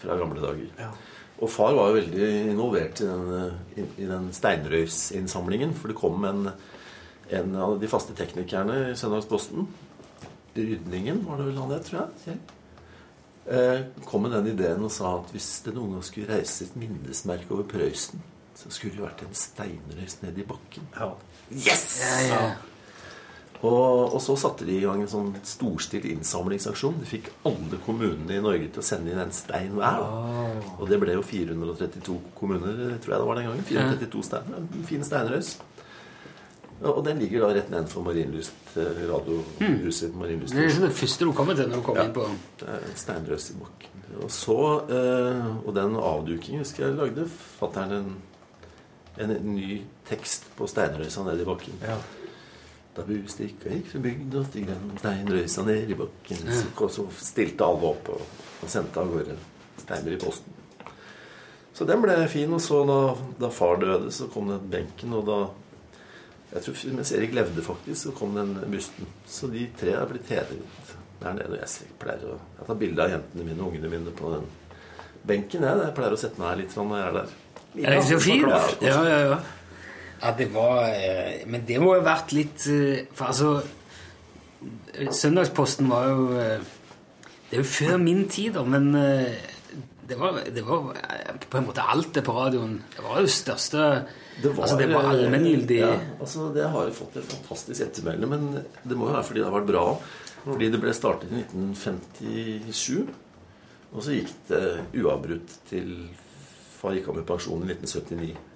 fra 0.00 0.16
gamle 0.18 0.42
dager. 0.42 0.90
Og 1.38 1.50
far 1.54 1.76
var 1.76 1.92
jo 1.92 2.00
veldig 2.00 2.28
involvert 2.50 3.00
i 3.04 3.06
den, 3.06 3.58
i, 3.78 3.84
i 4.02 4.08
den 4.08 4.30
steinrøysinnsamlingen. 4.34 5.74
For 5.78 5.92
det 5.92 5.98
kom 6.00 6.24
en, 6.26 6.48
en 7.30 7.58
av 7.62 7.76
de 7.78 7.90
faste 7.90 8.16
teknikerne 8.18 8.88
i 8.90 8.96
Søndagsposten. 8.98 9.68
Rydningen 10.58 11.22
var 11.28 11.38
det 11.38 11.52
vel 11.52 11.60
han 11.62 11.76
het, 11.76 11.86
tror 11.86 12.08
jeg. 12.26 12.40
Eh, 13.48 13.84
kom 14.04 14.26
med 14.26 14.34
den 14.34 14.50
ideen 14.50 14.82
og 14.84 14.90
sa 14.92 15.14
at 15.20 15.30
hvis 15.32 15.62
det 15.64 15.72
noen 15.76 15.94
gang 15.94 16.02
skulle 16.04 16.28
reise 16.28 16.66
et 16.66 16.74
minnesmerke 16.76 17.54
over 17.54 17.64
Prøysen, 17.70 18.20
så 18.58 18.68
skulle 18.74 18.98
det 18.98 19.06
vært 19.06 19.22
en 19.24 19.38
steinrøys 19.38 20.18
ned 20.24 20.42
i 20.42 20.44
bakken. 20.48 20.90
Ja. 20.98 21.12
Yes! 21.54 21.86
Ja, 22.02 22.18
ja. 22.26 22.42
Og, 23.58 24.12
og 24.14 24.20
så 24.22 24.36
satte 24.38 24.62
de 24.68 24.76
i 24.76 24.84
gang 24.84 25.00
en 25.02 25.10
sånn 25.10 25.32
storstilt 25.42 26.04
innsamlingsaksjon. 26.06 27.00
De 27.00 27.08
fikk 27.10 27.32
alle 27.48 27.80
kommunene 27.82 28.36
i 28.36 28.42
Norge 28.44 28.68
til 28.70 28.82
å 28.82 28.86
sende 28.86 29.10
inn 29.10 29.18
en 29.18 29.32
stein 29.34 29.72
hver. 29.74 30.04
Og 30.78 30.84
det 30.90 31.00
ble 31.02 31.16
jo 31.16 31.24
432 31.26 32.18
kommuner, 32.38 32.76
tror 33.02 33.16
jeg 33.16 33.18
det 33.24 33.26
var 33.32 33.40
den 33.40 33.48
gangen. 33.50 33.64
432 33.66 34.22
stein, 34.28 34.54
En 34.60 34.86
fin 34.86 35.02
steinrøys. 35.02 35.56
Og 36.86 37.00
den 37.02 37.18
ligger 37.18 37.42
da 37.42 37.48
rett 37.56 37.72
nedenfor 37.72 38.04
Marienlyst, 38.06 38.54
eh, 38.78 39.00
radiohuset 39.10 40.12
Mm. 40.12 40.18
Marienlyst. 40.20 40.54
Det 40.54 40.60
er 40.62 40.68
liksom 40.68 40.84
det 40.86 40.94
første 40.94 41.24
du 41.26 41.32
kommer 41.34 41.56
til 41.58 41.66
når 41.66 41.80
du 41.80 41.82
kommer 41.82 42.04
inn 42.04 42.12
på 42.14 42.28
Det 42.60 42.68
er 42.68 42.84
en 42.86 42.94
steinrøys 43.00 43.50
i 43.50 43.56
bakken. 43.58 44.04
Og 44.22 44.30
så, 44.30 44.58
eh, 44.86 45.66
og 45.66 45.74
den 45.74 45.96
avdukingen 45.98 46.62
husker 46.62 46.86
jeg 46.86 46.94
lagde 46.96 47.26
fatter'n 47.58 47.92
en, 47.98 48.14
en 49.18 49.34
ny 49.56 49.82
tekst 50.06 50.46
på 50.56 50.68
steinrøysa 50.70 51.24
nede 51.26 51.42
i 51.42 51.44
bakken. 51.50 51.74
Da 52.98 53.04
og 53.06 53.76
gikk 53.78 53.90
fra 53.92 54.00
bygda 54.02 54.40
til 54.52 54.66
stein 54.66 54.98
steinrøysa 54.98 55.64
ned 55.68 55.92
i 55.92 55.96
bakken. 55.98 56.48
Så, 56.50 56.88
så 56.90 57.04
stilte 57.22 57.66
alle 57.66 57.92
opp 57.92 58.10
og, 58.16 58.24
og 58.64 58.70
sendte 58.72 58.98
av 58.98 59.12
gårde 59.12 59.36
steiner 59.78 60.16
i 60.16 60.20
posten. 60.20 60.54
Så 61.78 61.86
den 61.86 62.02
ble 62.02 62.16
fin. 62.32 62.50
Og 62.52 62.62
så 62.64 62.82
da, 62.88 62.98
da 63.38 63.50
far 63.54 63.78
døde, 63.78 64.10
så 64.14 64.26
kom 64.32 64.50
den 64.50 64.66
benken, 64.72 65.14
og 65.14 65.26
da 65.28 65.40
jeg 66.48 66.64
tror 66.64 66.94
Mens 66.96 67.10
Erik 67.12 67.34
levde, 67.36 67.62
faktisk, 67.62 68.06
så 68.06 68.14
kom 68.16 68.32
den 68.34 68.54
busten. 68.72 69.06
Så 69.28 69.50
de 69.52 69.66
tre 69.78 69.92
er 69.94 70.08
blitt 70.08 70.30
hedret 70.32 70.94
der 71.20 71.36
nede. 71.36 71.52
Og 71.52 71.60
jeg 71.60 71.92
pleier 72.00 72.24
å 72.24 72.38
jeg 72.38 72.70
tar 72.70 72.80
bilde 72.80 73.04
av 73.04 73.12
jentene 73.12 73.44
mine 73.44 73.62
og 73.62 73.68
ungene 73.74 73.92
mine 73.92 74.14
på 74.16 74.32
den 74.32 74.48
benken. 75.28 75.66
Jeg, 75.68 75.84
jeg 75.84 75.94
pleier 75.98 76.16
å 76.16 76.20
sette 76.24 76.40
meg 76.40 76.50
her 76.50 76.60
litt 76.62 76.74
sånn 76.74 76.88
når 76.90 77.02
jeg 77.02 77.10
er 77.12 77.16
der. 77.18 77.36
Er 77.68 77.92
det 77.92 77.98
ikke 78.00 78.08
så 78.08 78.20
fint? 78.24 78.48
Ja, 78.48 78.96
Ja, 79.04 79.18
ja, 79.28 79.38
ja. 80.20 80.32
Det 80.38 80.48
var 80.54 80.88
eh, 80.88 81.44
Men 81.46 81.66
det 81.66 81.78
må 81.82 81.94
jo 81.94 82.02
ha 82.02 82.06
vært 82.10 82.34
litt 82.36 82.66
eh, 82.72 83.06
For 83.14 83.30
altså 83.30 85.12
Søndagsposten 85.14 85.90
var 85.90 86.08
jo 86.10 86.24
eh, 86.38 86.72
Det 87.48 87.58
er 87.58 87.62
jo 87.62 87.68
før 87.70 88.00
min 88.02 88.24
tid, 88.28 88.56
da, 88.56 88.64
men 88.66 88.90
det 90.08 90.16
var, 90.18 90.40
det 90.52 90.64
var 90.64 90.88
på 91.48 91.58
en 91.60 91.66
måte 91.68 91.84
alt 91.84 92.10
det 92.16 92.22
på 92.24 92.32
radioen. 92.32 92.74
Det 92.92 93.04
var 93.04 93.22
jo 93.22 93.30
største 93.32 93.86
Det 94.42 94.50
var, 94.50 94.64
Altså, 94.64 94.76
det 94.80 94.88
var 94.90 95.08
allmenngyldig. 95.10 95.78
Ja, 95.80 95.94
altså 96.20 96.48
det 96.52 96.66
har 96.72 96.88
jo 96.88 96.94
fått 96.96 97.16
et 97.20 97.28
fantastisk 97.28 97.84
ettermæle, 97.86 98.28
men 98.28 98.46
det 98.58 98.96
må 98.96 99.08
jo 99.08 99.16
være 99.16 99.26
fordi 99.30 99.42
det 99.42 99.48
har 99.48 99.56
vært 99.56 99.70
bra. 99.70 99.84
Fordi 100.44 100.70
det 100.72 100.80
ble 100.80 100.94
startet 100.96 101.32
i 101.32 101.40
1957, 101.42 103.08
og 103.92 104.04
så 104.04 104.16
gikk 104.16 104.32
det 104.48 104.62
uavbrutt 105.00 105.56
til 105.68 105.90
far 106.78 106.96
gikk 106.96 107.10
av 107.10 107.18
med 107.18 107.28
pensjon 107.28 107.64
i 107.64 107.72
1979. 107.74 108.47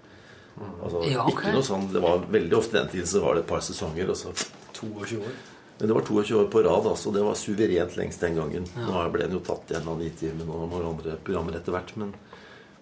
Altså, 0.61 1.01
Ja, 1.09 1.25
okay. 1.25 1.49
ikke 1.49 1.55
noe 1.57 1.65
sånn, 1.67 1.89
Det 1.93 2.03
var 2.03 2.27
veldig 2.31 2.57
ofte 2.59 2.79
den 2.79 2.91
tiden 2.93 3.09
så 3.09 3.23
var 3.25 3.35
det 3.35 3.45
et 3.45 3.49
par 3.49 3.63
sesonger, 3.65 4.11
og 4.13 4.17
så 4.17 4.33
22 4.77 5.21
år. 5.23 5.39
Men 5.79 5.89
det 5.89 5.95
var 5.97 6.05
22 6.07 6.37
år 6.39 6.51
på 6.53 6.63
rad, 6.63 6.87
altså. 6.87 7.13
Det 7.13 7.23
var 7.25 7.35
suverent 7.35 7.97
lengst 7.97 8.21
den 8.21 8.37
gangen. 8.37 8.67
Nå 8.77 9.05
ble 9.11 9.25
den 9.27 9.39
jo 9.39 9.41
tatt 9.43 9.71
igjen 9.73 9.89
av 9.89 9.99
Nitimen 9.99 10.49
og 10.49 10.69
mange 10.71 10.91
andre 10.91 11.17
programmer 11.25 11.57
etter 11.59 11.75
hvert, 11.75 11.97
men, 11.97 12.13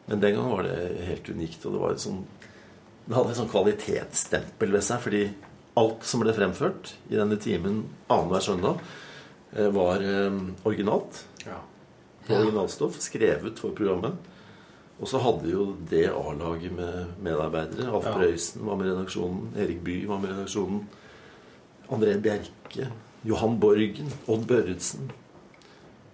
men 0.07 0.21
den 0.21 0.35
gangen 0.37 0.53
var 0.53 0.66
det 0.68 1.07
helt 1.07 1.31
unikt. 1.31 1.64
Og 1.64 1.73
det 1.77 1.81
var 1.81 1.95
et 1.97 2.05
sånn 2.05 2.25
Det 3.07 3.16
hadde 3.16 3.31
et 3.33 3.39
sånn 3.41 3.51
kvalitetsstempel 3.51 4.75
ved 4.75 4.85
seg, 4.85 5.01
fordi 5.03 5.23
alt 5.81 6.05
som 6.07 6.21
ble 6.23 6.35
fremført 6.37 6.93
i 7.09 7.16
denne 7.16 7.39
timen 7.41 7.81
annenhver 8.11 8.45
søndag, 8.45 8.83
eh, 9.57 9.71
var 9.73 10.05
eh, 10.05 10.37
originalt. 10.68 11.25
Ja. 11.47 11.62
Originalstoff, 12.29 13.01
skrevet 13.03 13.59
for 13.59 13.75
programmet. 13.75 14.14
Og 15.01 15.09
så 15.09 15.20
hadde 15.24 15.46
vi 15.46 15.53
jo 15.55 15.66
det 15.90 16.05
A-laget 16.12 16.72
med 16.76 17.14
medarbeidere. 17.24 17.88
Alf 17.88 18.05
Ja. 18.05 18.12
Prøysen 18.18 18.66
var 18.66 18.76
med 18.76 18.90
redaksjonen. 18.92 19.55
Erik 19.57 19.80
Bye 19.84 20.09
var 20.09 20.18
med 20.18 20.34
redaksjonen. 20.34 20.88
André 21.90 22.20
Bjerke. 22.20 22.90
Johan 23.24 23.61
Borgen. 23.61 24.12
Odd 24.28 24.46
Børretzen. 24.46 25.11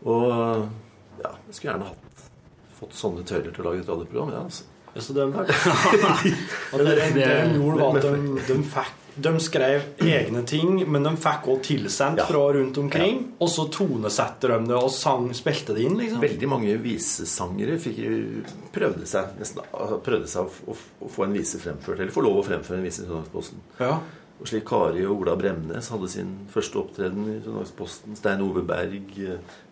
Og 0.07 0.30
ja, 1.22 1.32
jeg 1.47 1.55
skulle 1.55 1.72
gjerne 1.72 1.89
hatt 1.91 2.07
fått 2.76 2.95
sånne 2.95 3.24
tøyler 3.26 3.55
til 3.55 3.64
å 3.64 3.70
lage 3.70 3.82
et 3.82 3.91
radioprogram. 3.91 4.32
Ja, 4.34 4.45
altså. 4.45 4.64
Ja, 4.95 5.01
Så 5.01 5.12
de, 5.12 5.26
og 6.72 6.84
det, 6.84 6.95
det 7.14 7.26
de 7.26 7.59
gjorde, 7.59 7.80
var 7.80 7.99
at 7.99 8.07
de, 8.07 8.39
de, 8.49 8.59
fikk, 8.76 8.95
de 9.17 9.31
skrev 9.41 9.83
egne 10.05 10.43
ting, 10.47 10.83
men 10.93 11.03
de 11.07 11.12
fikk 11.17 11.47
også 11.49 11.62
tilsendt 11.71 12.19
Ja. 12.21 12.27
fra 12.29 12.43
rundt 12.53 12.77
omkring. 12.79 13.23
Og 13.41 13.49
så 13.49 13.64
tonesetter 13.73 14.49
de 14.59 14.67
det 14.69 14.77
og 14.77 14.91
sang, 14.91 15.31
spilte 15.35 15.75
det 15.75 15.85
inn, 15.87 15.97
liksom. 15.97 16.21
Veldig 16.21 16.49
mange 16.49 16.77
visesangere 16.83 17.79
fikk, 17.81 17.99
prøvde 18.73 19.07
seg 19.09 19.39
nesten, 19.41 19.62
prøvde 20.05 20.29
seg 20.29 20.45
å, 20.45 20.51
å, 20.73 20.77
å 21.07 21.09
få 21.09 21.25
en 21.25 21.33
vise 21.33 21.59
fremført, 21.62 22.01
eller 22.01 22.12
få 22.12 22.25
lov 22.27 22.43
å 22.43 22.47
fremføre 22.47 22.79
en 22.79 22.85
vise 22.85 23.03
i 23.03 23.07
Trøndelagsposten. 23.07 23.59
Ja. 23.81 24.01
Og 24.37 24.51
slik 24.51 24.67
Kari 24.69 25.07
og 25.09 25.23
Ola 25.23 25.33
Bremnes 25.41 25.89
hadde 25.89 26.09
sin 26.12 26.35
første 26.53 26.77
opptreden 26.83 27.25
i 27.25 27.39
Trøndelagsposten. 27.41 28.17
Stein 28.21 28.43
Ove 28.45 28.61
Berg, 28.69 29.14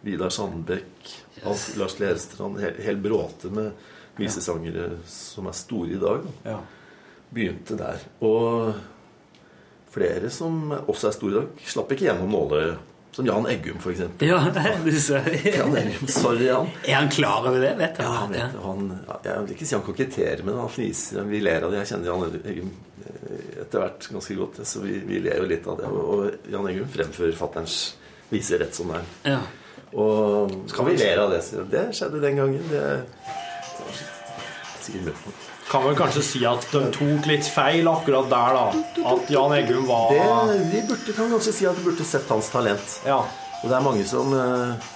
Vidar 0.06 0.32
Sandbekk, 0.32 1.10
yes. 1.42 1.74
Lars 1.76 1.98
Lerstrand 2.00 2.56
Hel, 2.62 2.78
hel 2.80 2.96
bråte 2.96 3.50
med 3.52 3.72
visesangere 4.16 4.94
som 5.10 5.50
er 5.50 5.52
store 5.58 5.92
i 5.98 6.00
dag. 6.00 6.24
Da. 6.24 6.54
Ja. 6.54 6.58
Begynte 7.34 7.76
der. 7.76 8.00
Og 8.24 8.74
flere 9.94 10.30
som 10.34 10.72
også 10.74 11.08
er 11.08 11.14
store 11.16 11.32
i 11.32 11.38
dag, 11.38 11.62
slapp 11.70 11.94
ikke 11.94 12.08
gjennom 12.10 12.34
nåle, 12.34 12.64
Som 13.14 13.28
Jan 13.28 13.44
Eggum, 13.46 13.76
for 13.78 13.92
eksempel. 13.94 14.26
Ja, 14.26 14.40
du 14.84 14.90
ser 14.98 15.28
Jan 15.46 15.76
Eggum, 15.78 16.08
Sorry, 16.10 16.48
Jan. 16.48 16.66
Er 16.82 16.96
han 16.98 17.10
klar 17.14 17.44
over 17.46 17.60
det? 17.62 17.70
Vet 17.78 18.00
Ja, 18.02 18.08
han? 18.10 18.32
han 18.34 18.34
vet. 18.34 18.56
Han, 18.64 18.88
jeg 19.22 19.44
vil 19.44 19.52
ikke 19.54 19.68
si 19.70 19.76
han 19.76 19.84
koketterer, 19.86 20.42
men 20.48 20.58
han 20.58 20.72
fniser. 20.74 21.22
Vi 21.30 21.38
ler 21.46 21.62
av 21.62 21.70
det. 21.70 21.84
Jeg 21.84 21.92
kjenner 21.92 22.10
Jan 22.10 22.40
Eggum 22.42 22.72
eh, 23.06 23.60
etter 23.62 23.84
hvert 23.84 24.08
ganske 24.16 24.34
godt, 24.40 24.58
så 24.66 24.82
vi, 24.82 24.96
vi 25.06 25.20
ler 25.22 25.38
jo 25.38 25.46
litt 25.46 25.68
av 25.70 25.78
det. 25.78 25.92
Og, 25.94 26.24
Jan 26.50 26.66
Eggum 26.72 26.90
fremfører 26.90 27.38
fatterns 27.38 27.78
viser 28.34 28.58
rett 28.64 28.74
som 28.74 28.90
det 28.90 28.98
er. 28.98 29.06
Ja. 29.36 29.40
Og 29.94 30.58
skal 30.74 30.90
vi 30.90 30.98
ler 30.98 31.22
av 31.22 31.30
det? 31.36 31.42
Det 31.70 31.84
skjedde 31.94 32.18
den 32.26 32.42
gangen. 32.42 32.66
Det 32.72 32.82
sikkert 34.84 35.06
mye 35.06 35.20
på. 35.22 35.38
Kan 35.70 35.86
vel 35.86 35.96
kanskje 35.96 36.22
si 36.22 36.42
at 36.46 36.66
de 36.72 36.82
tok 36.94 37.28
litt 37.28 37.46
feil 37.48 37.88
akkurat 37.88 38.28
der, 38.30 38.58
da. 38.58 38.82
At 39.14 39.30
Jan 39.32 39.54
Eggum 39.56 39.86
var 39.88 40.12
Det, 40.12 40.58
vi 40.72 40.82
burde, 40.88 41.14
kan 41.16 41.32
kanskje 41.32 41.54
si 41.56 41.68
at 41.68 41.78
vi 41.78 41.86
burde 41.88 42.04
sett 42.06 42.28
hans 42.30 42.50
talent. 42.52 42.98
Ja. 43.08 43.22
Og 43.62 43.70
det 43.70 43.78
er 43.78 43.86
mange 43.86 44.04
som 44.08 44.34
uh... 44.36 44.92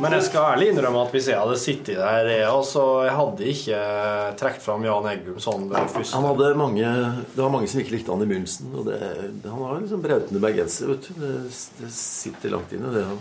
Men 0.00 0.14
jeg 0.16 0.24
skal 0.24 0.54
ærlig 0.54 0.70
innrømme 0.72 1.02
at 1.04 1.10
hvis 1.12 1.26
jeg 1.28 1.36
hadde 1.36 1.56
sittet 1.60 1.98
der, 2.00 2.28
jeg 2.32 2.48
også, 2.48 2.84
jeg 3.04 3.12
hadde 3.18 3.48
ikke 3.50 3.80
trukket 4.40 4.64
fram 4.64 4.86
Jan 4.88 5.08
Eggum 5.10 5.40
sånn 5.42 5.66
Han 5.68 6.28
hadde 6.30 6.48
mange 6.56 6.92
Det 7.34 7.42
var 7.42 7.52
mange 7.52 7.68
som 7.68 7.82
ikke 7.82 7.98
likte 7.98 8.14
han 8.14 8.24
i 8.24 8.28
begynnelsen. 8.30 8.70
Og 8.72 8.88
det, 8.88 9.00
han 9.44 9.64
har 9.66 9.82
liksom 9.82 10.04
brautende 10.04 10.44
bergenser, 10.44 10.94
vet 10.94 11.10
du. 11.10 11.20
Det, 11.20 11.34
det 11.80 11.90
sitter 11.96 12.56
langt 12.56 12.72
inne, 12.72 12.92
det. 12.94 13.04
Han. 13.10 13.20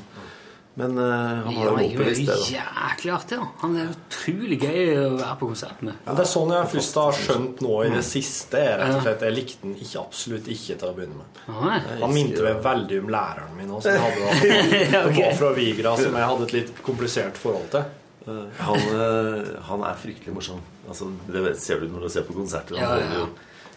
Men 0.80 0.94
uh, 0.98 1.04
han 1.44 1.54
har 1.54 1.66
Ja, 1.66 1.72
jo 1.84 1.98
på 2.00 2.04
det 2.08 2.26
da. 2.26 2.36
jæklig 2.48 3.12
artig. 3.12 3.38
da. 3.42 3.48
Han 3.60 3.74
er 3.76 3.90
utrolig 3.92 4.58
gøy 4.62 4.92
å 5.02 5.08
være 5.18 5.34
på 5.42 5.48
konsert 5.50 5.82
med. 5.84 5.98
Det 6.08 6.24
er 6.24 6.30
sånn 6.32 6.54
jeg 6.56 6.70
først 6.72 7.00
har 7.02 7.18
skjønt 7.18 7.64
nå 7.66 7.74
i 7.84 7.90
det 7.92 8.04
siste. 8.08 8.62
er 8.62 8.78
rett 8.80 8.96
og 8.96 9.04
slett 9.04 9.26
Jeg 9.28 9.36
likte 9.36 9.66
den 9.68 9.74
ikke, 9.76 10.00
absolutt 10.06 10.48
ikke 10.48 10.78
til 10.80 10.88
å 10.88 10.94
begynne 10.96 11.20
med. 11.20 11.42
Nei. 11.58 11.80
Han 12.06 12.14
minte 12.16 12.46
meg 12.48 12.62
veldig 12.64 13.02
om 13.04 13.12
læreren 13.18 13.58
min 13.60 13.74
òg, 13.76 13.82
som 13.84 13.92
jeg 13.92 14.06
hadde, 14.06 15.12
var 15.20 15.36
fra 15.42 15.52
Vigra, 15.60 15.96
som 16.00 16.16
jeg 16.22 16.30
hadde 16.32 16.48
et 16.48 16.56
litt 16.62 16.72
komplisert 16.88 17.42
forhold 17.44 17.68
til. 17.76 17.84
Eh, 18.32 18.64
Han, 18.64 18.88
eh, 18.96 19.54
han 19.68 19.84
er 19.92 20.00
fryktelig 20.00 20.34
morsom. 20.40 20.64
Altså, 20.88 21.12
det 21.28 21.56
ser 21.60 21.84
du 21.84 21.88
når 21.92 22.08
du 22.08 22.10
ser 22.16 22.24
på 22.32 22.38
konserter. 22.40 22.80
Han 22.80 22.88
Ja, 22.88 23.04
ja, 23.04 23.20
jo- 23.26 23.30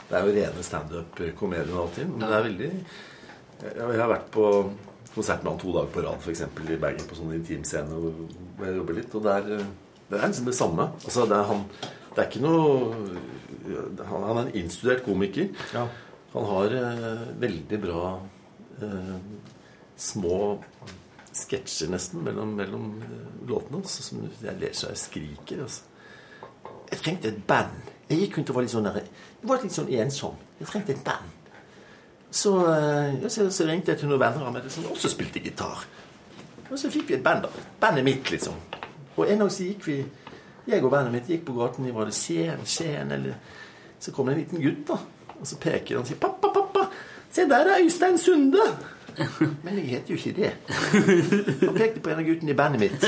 Det 0.09 0.19
er 0.21 0.27
jo 0.29 0.33
rene 0.37 0.63
standup-komedier 0.63 1.75
alltid. 1.81 2.07
Men 2.15 2.21
det 2.29 2.35
er 2.39 2.43
veldig 2.51 2.73
jeg 3.65 3.99
har 3.99 4.11
vært 4.11 4.27
på 4.35 4.49
konsert 5.15 5.43
med 5.45 5.53
han 5.53 5.61
to 5.63 5.73
dager 5.75 5.93
på 5.95 6.05
rad, 6.05 6.21
f.eks. 6.21 6.45
i 6.45 6.79
Bergen, 6.81 7.09
på 7.09 7.19
sånn 7.19 7.35
intimscene 7.37 7.99
hvor 7.99 8.67
jeg 8.67 8.79
jobber 8.79 8.99
litt. 8.99 9.15
Og 9.15 9.27
det 9.27 9.35
er, 9.35 9.53
eh, 9.59 10.01
det 10.11 10.19
er 10.21 10.27
liksom 10.29 10.51
det 10.51 10.57
samme. 10.59 10.89
Altså, 11.05 11.29
det 11.31 11.39
er 11.39 11.53
han 11.53 11.69
Det 12.15 12.23
er 12.23 12.29
ikke 12.31 12.45
noe 12.45 14.05
Han, 14.07 14.23
han 14.23 14.37
er 14.37 14.43
en 14.45 14.57
innstudert 14.61 15.03
komiker. 15.07 15.49
Ja. 15.75 15.89
Han 16.35 16.45
har 16.51 16.75
eh, 16.75 17.25
veldig 17.41 17.81
bra 17.83 18.05
eh, 18.83 19.17
små 19.97 20.59
sketsjer 21.35 21.91
nesten 21.93 22.23
mellom, 22.27 22.55
mellom 22.59 22.89
eh, 23.03 23.29
låtene. 23.49 23.83
Altså, 23.83 24.03
som 24.03 24.25
jeg 24.43 24.57
ler 24.61 24.75
så 24.75 24.91
jeg 24.91 25.03
skriker. 25.03 25.63
Altså. 25.63 25.83
Jeg 26.91 27.01
trengte 27.03 27.31
et 27.31 27.41
band. 27.47 27.93
Jeg 28.11 28.21
gikk 28.25 28.39
rundt 28.39 28.51
og 28.53 28.59
var 28.59 28.67
litt 28.67 28.75
sånn 28.75 28.87
der, 28.89 29.01
Jeg 29.41 29.49
var 29.49 29.63
litt 29.63 29.75
sånn 29.75 29.95
ensom. 30.03 30.37
Jeg 30.61 30.71
trengte 30.71 30.95
et 30.95 31.05
band. 31.07 31.44
Så, 32.35 32.75
eh, 32.75 33.23
ja, 33.23 33.29
så, 33.31 33.47
så 33.55 33.67
ringte 33.69 33.93
jeg 33.93 34.01
til 34.01 34.09
noen 34.11 34.19
venner 34.25 34.43
av 34.49 34.55
meg 34.57 34.67
som 34.73 34.89
også 34.91 35.13
spilte 35.13 35.39
gitar. 35.43 35.85
Og 36.67 36.79
så 36.81 36.91
fikk 36.91 37.13
vi 37.13 37.15
et 37.19 37.23
band. 37.23 37.45
da. 37.47 37.67
Bandet 37.81 38.05
mitt, 38.07 38.31
liksom. 38.35 38.57
Og 39.15 39.29
en 39.31 39.45
dag 39.45 39.53
så 39.55 39.63
gikk 39.69 39.87
vi 39.87 40.05
Jeg 40.67 40.81
og 40.81 40.91
bandet 40.91 41.13
mitt 41.13 41.29
gikk 41.29 41.45
på 41.47 41.55
gaten. 41.59 41.87
Var 41.95 42.09
det 42.09 42.15
Skien, 42.17 42.65
Skien 42.67 43.13
eller 43.13 43.35
Så 44.01 44.13
kom 44.13 44.27
det 44.27 44.35
en 44.35 44.41
liten 44.41 44.63
gutt, 44.65 44.89
da. 44.89 44.97
Og 45.39 45.47
så 45.47 45.57
peker 45.61 45.95
han 45.95 46.03
og 46.03 46.09
sier 46.09 46.19
'Pappa, 46.19 46.49
pappa, 46.55 46.89
se 47.31 47.45
der 47.49 47.69
er 47.71 47.85
Øystein 47.85 48.19
Sunde'. 48.19 48.75
Men 49.63 49.77
jeg 49.79 49.85
heter 49.85 50.15
jo 50.15 50.15
ikke 50.15 50.33
det. 50.41 50.53
Han 51.67 51.75
pekte 51.77 52.01
på 52.01 52.11
en 52.11 52.19
av 52.19 52.25
guttene 52.27 52.51
i 52.51 52.55
bandet 52.55 52.81
mitt. 52.81 53.05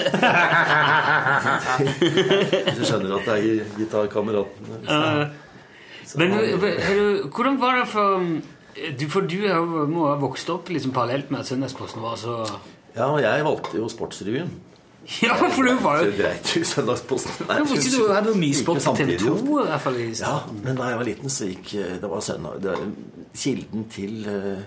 Så 2.77 2.85
skjønner 2.85 3.09
du 3.09 3.15
at 3.17 3.27
det 3.27 3.35
er 3.35 3.65
gitarkameraten. 3.79 4.65
Men 6.17 6.31
du, 6.31 6.37
er 6.67 7.27
hvordan 7.27 7.61
var 7.61 7.81
det 7.81 7.89
for 7.91 8.23
Du, 9.01 9.07
for 9.09 9.25
du 9.25 9.39
må 9.89 10.09
ha 10.11 10.17
vokst 10.21 10.51
opp 10.53 10.69
liksom 10.69 10.93
parallelt 10.93 11.31
med 11.33 11.41
at 11.41 11.49
Søndagsposten 11.49 12.03
var 12.05 12.19
så 12.21 12.39
Ja, 12.97 13.07
og 13.09 13.21
jeg 13.25 13.45
valgte 13.47 13.79
jo 13.81 13.89
Sportsrevyen. 13.93 14.51
Ja, 15.23 15.37
for 15.39 15.63
du 15.63 15.75
var 15.79 16.01
jo 16.03 16.11
det 16.11 16.17
dreit 16.19 16.49
i 16.59 16.65
Søndagsposten. 16.67 17.47
Nei, 17.47 17.61
Du 17.63 17.75
ikke 17.77 17.93
du 17.95 18.09
hadde 18.11 18.33
jo 18.33 18.39
mye 18.41 18.57
sport 18.59 18.81
på 18.83 18.95
TV 18.99 19.13
2 19.23 19.35
i 19.37 19.67
hvert 19.69 19.85
fall 19.85 19.99
i 20.03 20.07
Ja, 20.19 20.33
men 20.65 20.79
da 20.81 20.89
jeg 20.91 20.99
var 21.01 21.07
liten, 21.07 21.31
så 21.33 21.47
gikk 21.51 21.75
eh, 21.79 21.93
Det 22.03 22.11
var 22.11 22.25
søndag 22.27 22.57
det, 22.65 22.75
Kilden 23.39 23.87
til 23.93 24.27
eh, 24.33 24.65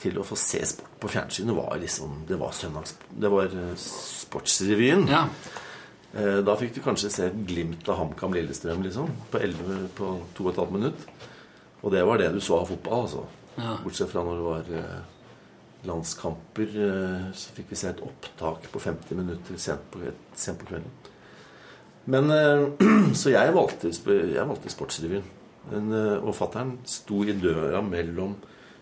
Til 0.00 0.16
å 0.20 0.24
få 0.24 0.38
se 0.40 0.62
sport 0.70 0.96
på 1.02 1.12
fjernsynet 1.12 1.56
var 1.58 1.76
liksom 1.82 2.22
Det 2.28 2.38
var 2.40 2.56
søndags... 2.56 2.96
Det 3.12 3.30
var 3.32 3.52
eh, 3.52 3.74
Sportsrevyen. 3.84 5.04
Ja. 5.12 5.26
Da 6.14 6.54
fikk 6.54 6.76
du 6.76 6.80
kanskje 6.80 7.08
se 7.10 7.24
et 7.26 7.38
glimt 7.48 7.88
av 7.90 7.96
HamKam 7.98 8.36
Lillestrøm, 8.36 8.84
liksom. 8.86 9.08
På 9.32 9.40
11 9.42 9.88
på 9.98 10.12
2 10.38 10.52
12 10.54 10.74
minutt. 10.76 11.00
Og 11.84 11.92
det 11.92 12.04
var 12.08 12.20
det 12.20 12.30
du 12.32 12.40
så 12.40 12.62
av 12.62 12.70
fotball, 12.70 13.04
altså. 13.04 13.24
Ja. 13.58 13.76
Bortsett 13.84 14.10
fra 14.10 14.22
når 14.24 14.38
det 14.38 14.44
var 14.46 14.70
eh, 14.80 15.00
landskamper, 15.86 16.76
eh, 16.88 17.26
så 17.36 17.52
fikk 17.58 17.74
vi 17.74 17.78
se 17.78 17.90
et 17.92 18.00
opptak 18.04 18.70
på 18.72 18.80
50 18.82 19.20
minutter 19.20 19.60
sent 19.60 19.84
på, 19.92 20.00
sent 20.32 20.62
på 20.62 20.70
kvelden. 20.72 20.94
Men 22.10 22.32
eh, 22.32 22.64
Så 23.20 23.34
jeg 23.34 23.52
valgte, 23.54 23.92
jeg 23.92 24.48
valgte 24.48 24.72
Sportsrevyen. 24.72 25.28
Men, 25.70 25.92
Og 26.20 26.34
fattern 26.36 26.74
sto 26.88 27.22
i 27.24 27.32
døra 27.40 27.80
mellom 27.84 28.34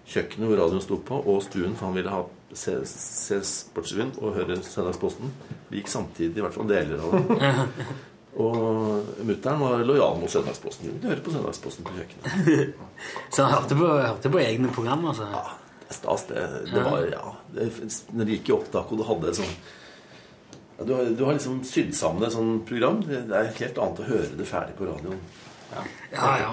kjøkkenet 0.09 0.49
hvor 0.49 0.59
radioen 0.59 0.83
sto 0.83 0.97
på, 0.99 1.19
og 1.31 1.43
stuen, 1.45 1.77
for 1.79 1.91
han 1.91 1.99
ville 1.99 2.11
ha 2.11 2.25
se, 2.55 2.79
se 2.87 3.39
Sportsrevyen 3.47 4.15
og 4.19 4.39
høre 4.39 4.57
Søndagsposten. 4.63 5.31
Vi 5.71 5.79
gikk 5.79 5.93
samtidig, 5.93 6.39
i 6.39 6.43
hvert 6.43 6.57
fall 6.57 6.71
deler 6.71 7.03
av 7.03 7.15
det. 7.19 7.53
Og 8.41 9.27
mutter'n 9.29 9.61
var 9.61 9.83
lojal 9.85 10.17
mot 10.21 10.31
Søndagsposten. 10.33 10.95
Hun 10.95 11.11
hørte 11.11 11.25
på 11.27 11.35
Søndagsposten 11.35 11.85
på 11.85 11.97
kjøkkenet. 11.99 12.79
Så 13.35 13.45
han 13.45 13.59
hørte 13.59 13.77
på, 13.77 13.91
hørte 14.01 14.33
på 14.33 14.41
egne 14.41 14.73
programmer. 14.73 15.13
Så. 15.19 15.29
Ja, 15.29 15.43
det 15.83 15.91
er 15.91 15.99
stas. 15.99 16.25
Det, 16.31 16.47
det 16.71 16.85
var, 16.87 17.05
ja 17.13 17.37
det, 17.53 17.69
Når 18.13 18.25
det 18.25 18.39
gikk 18.39 18.49
i 18.49 18.57
opptak, 18.57 18.93
og 18.93 19.03
du 19.03 19.07
hadde 19.11 19.37
sånn 19.43 19.55
ja, 20.79 20.87
du, 20.89 20.95
har, 20.97 21.11
du 21.13 21.25
har 21.29 21.37
liksom 21.37 21.61
sydd 21.69 21.93
sammen 21.95 22.25
et 22.25 22.33
sånt 22.33 22.65
program. 22.69 23.03
Det, 23.05 23.27
det 23.29 23.37
er 23.37 23.53
helt 23.61 23.83
annet 23.85 24.01
å 24.01 24.09
høre 24.09 24.41
det 24.41 24.49
ferdig 24.49 24.79
på 24.81 24.89
radioen. 24.89 25.21
Ja, 25.73 26.33
ja. 26.41 26.49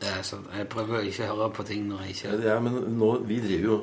Det 0.00 0.08
er 0.08 0.22
sånn. 0.24 0.46
Jeg 0.56 0.68
prøver 0.72 1.00
å 1.00 1.08
ikke 1.08 1.28
høre 1.28 1.48
på 1.56 1.64
ting 1.68 1.88
når 1.88 2.06
jeg 2.06 2.14
ikke 2.14 2.36
Ja, 2.44 2.54
er, 2.56 2.62
men 2.64 2.78
nå, 3.00 3.10
vi 3.28 3.40
driver 3.44 3.66
jo 3.72 3.80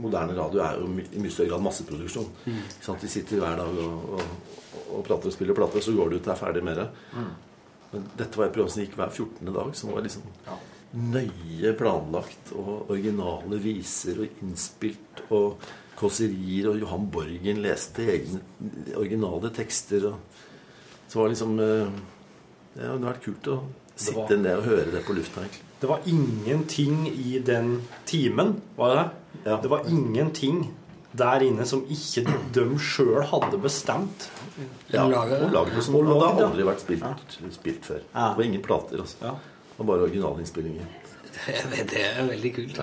Moderne 0.00 0.36
radio 0.36 0.60
er 0.64 0.78
jo 0.80 0.86
i 0.88 1.20
mye 1.20 1.32
større 1.32 1.50
grad 1.52 1.64
masseproduksjon. 1.64 2.30
Ikke 2.48 2.86
sant? 2.86 3.02
Vi 3.04 3.10
sitter 3.12 3.42
hver 3.42 3.58
dag 3.60 3.80
og, 3.84 4.06
og, 4.16 4.54
og 4.98 5.02
prater 5.06 5.30
og 5.30 5.34
spiller 5.34 5.56
plate, 5.58 5.82
så 5.84 5.94
går 5.96 6.12
det 6.12 6.20
ut 6.20 6.30
og 6.30 6.34
er 6.34 6.40
ferdig 6.40 6.62
med 6.64 6.80
det. 6.80 6.86
Men 7.94 8.06
dette 8.18 8.40
var 8.40 8.48
et 8.48 8.54
program 8.56 8.72
som 8.72 8.82
gikk 8.82 8.96
hver 8.98 9.12
14. 9.12 9.52
dag, 9.54 9.74
som 9.78 9.92
var 9.94 10.06
liksom 10.06 10.24
nøye 10.94 11.72
planlagt, 11.78 12.52
og 12.58 12.90
originale 12.94 13.58
viser 13.62 14.20
og 14.24 14.42
innspilt, 14.42 15.24
og 15.34 15.62
kåserier, 15.98 16.70
og 16.72 16.80
Johan 16.82 17.06
Borgen 17.14 17.62
leste 17.62 18.06
egne 18.14 18.40
originale 18.98 19.50
tekster. 19.54 20.08
Og 20.10 20.40
så 21.08 21.20
var 21.20 21.28
det 21.28 21.36
liksom 21.36 21.54
ja, 21.60 21.84
Det 22.74 22.88
hadde 22.88 23.06
vært 23.06 23.22
kult 23.28 23.52
å 23.52 23.60
sitte 23.94 24.40
ned 24.40 24.58
og 24.58 24.66
høre 24.66 24.90
det 24.90 25.04
på 25.06 25.14
lufta, 25.14 25.44
egentlig. 25.44 25.73
Det 25.84 25.88
var 25.90 26.00
ingenting 26.08 27.08
i 27.08 27.38
den 27.44 27.82
timen, 28.08 28.54
var 28.76 28.88
det 28.88 28.96
det? 29.02 29.50
Ja. 29.50 29.56
Det 29.62 29.68
var 29.68 29.82
ingenting 29.88 30.62
der 31.12 31.42
inne 31.44 31.66
som 31.68 31.82
ikke 31.92 32.22
de 32.54 32.62
sjøl 32.80 33.20
hadde 33.28 33.58
bestemt. 33.60 34.30
Ja, 34.88 35.02
lager 35.04 35.44
og 35.44 35.52
lager 35.52 35.74
det 35.76 35.82
som 35.84 35.98
Og 36.00 36.08
det 36.08 36.14
har 36.30 36.40
aldri 36.46 36.64
vært 36.64 36.80
spilt, 36.86 37.36
spilt 37.52 37.84
før. 37.84 38.00
Ja. 38.14 38.30
Det 38.30 38.38
var 38.38 38.44
ingen 38.48 38.62
plater. 38.64 39.02
altså. 39.04 39.18
Ja. 39.20 39.34
Det 39.68 39.76
var 39.82 39.90
bare 39.90 40.06
originalinnspillinger. 40.06 40.88
Det 41.92 42.00
er 42.00 42.24
veldig 42.30 42.54
kult. 42.56 42.80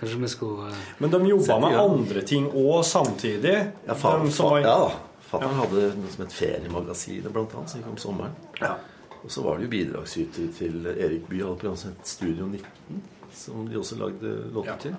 Kanskje 0.00 0.22
vi 0.24 0.28
skulle 0.32 0.70
eh, 0.72 0.82
Men 1.04 1.12
de 1.12 1.20
jobba 1.34 1.58
med 1.66 1.78
andre 1.84 2.22
ting 2.32 2.48
òg 2.48 2.80
samtidig. 2.88 3.58
Ja, 3.86 3.92
fa, 3.94 4.14
De 4.24 4.32
som 4.32 4.54
var- 4.54 4.64
ja 4.64 4.78
da. 4.86 4.90
Fatter'n 5.30 5.60
hadde 5.60 5.90
noe 6.00 6.10
som 6.16 6.24
het 6.24 6.32
Feriemagasinet, 6.32 7.28
blant 7.32 7.52
annet, 7.54 7.70
som 7.70 7.82
gikk 7.84 7.92
om 7.92 8.00
sommeren. 8.00 8.32
Ja. 8.64 8.72
Og 9.20 9.32
så 9.32 9.42
var 9.44 9.58
det 9.58 9.66
jo 9.66 9.72
bidragsyter 9.74 10.52
til 10.56 10.86
Erik 10.94 11.26
Bye, 11.28 11.44
hadde 11.44 11.58
program 11.60 11.76
som 11.76 11.92
het 11.92 12.08
Studio 12.08 12.46
19, 12.48 13.02
som 13.36 13.66
de 13.68 13.78
også 13.78 13.98
lagde 14.00 14.30
låter 14.54 14.78
til. 14.86 14.94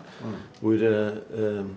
Hvor 0.60 0.84
eh, 0.92 1.72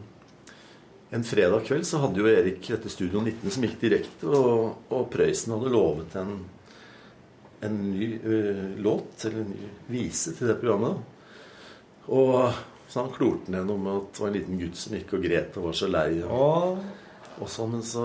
en 1.14 1.24
fredag 1.24 1.64
kveld 1.64 1.86
så 1.88 2.02
hadde 2.02 2.20
jo 2.20 2.28
Erik 2.28 2.68
dette 2.68 2.92
Studio 2.92 3.22
19 3.22 3.54
som 3.54 3.64
gikk 3.64 3.78
direkte, 3.80 4.28
og, 4.28 4.84
og 4.92 5.08
Prøysen 5.12 5.54
hadde 5.54 5.72
lovet 5.72 6.16
en, 6.20 6.36
en 7.64 7.76
ny 7.92 8.08
uh, 8.18 8.64
låt, 8.82 9.24
eller 9.28 9.44
en 9.44 9.52
ny 9.54 9.68
vise, 9.94 10.34
til 10.34 10.50
det 10.50 10.58
programmet. 10.60 10.98
Og 12.12 12.50
så 12.88 13.04
han 13.04 13.14
klorte 13.14 13.54
ned 13.54 13.68
noe 13.68 13.80
med 13.80 14.00
at 14.00 14.10
det 14.10 14.24
var 14.24 14.32
en 14.32 14.36
liten 14.36 14.58
gutt 14.60 14.80
som 14.80 14.96
gikk 14.98 15.14
og 15.16 15.24
gret 15.24 15.56
og 15.60 15.68
var 15.70 15.78
så 15.78 15.88
lei. 15.92 16.08
Og, 16.26 16.82
Og 17.34 17.48
så, 17.48 17.54
sånn, 17.56 17.72
men 17.72 17.86
så 17.86 18.04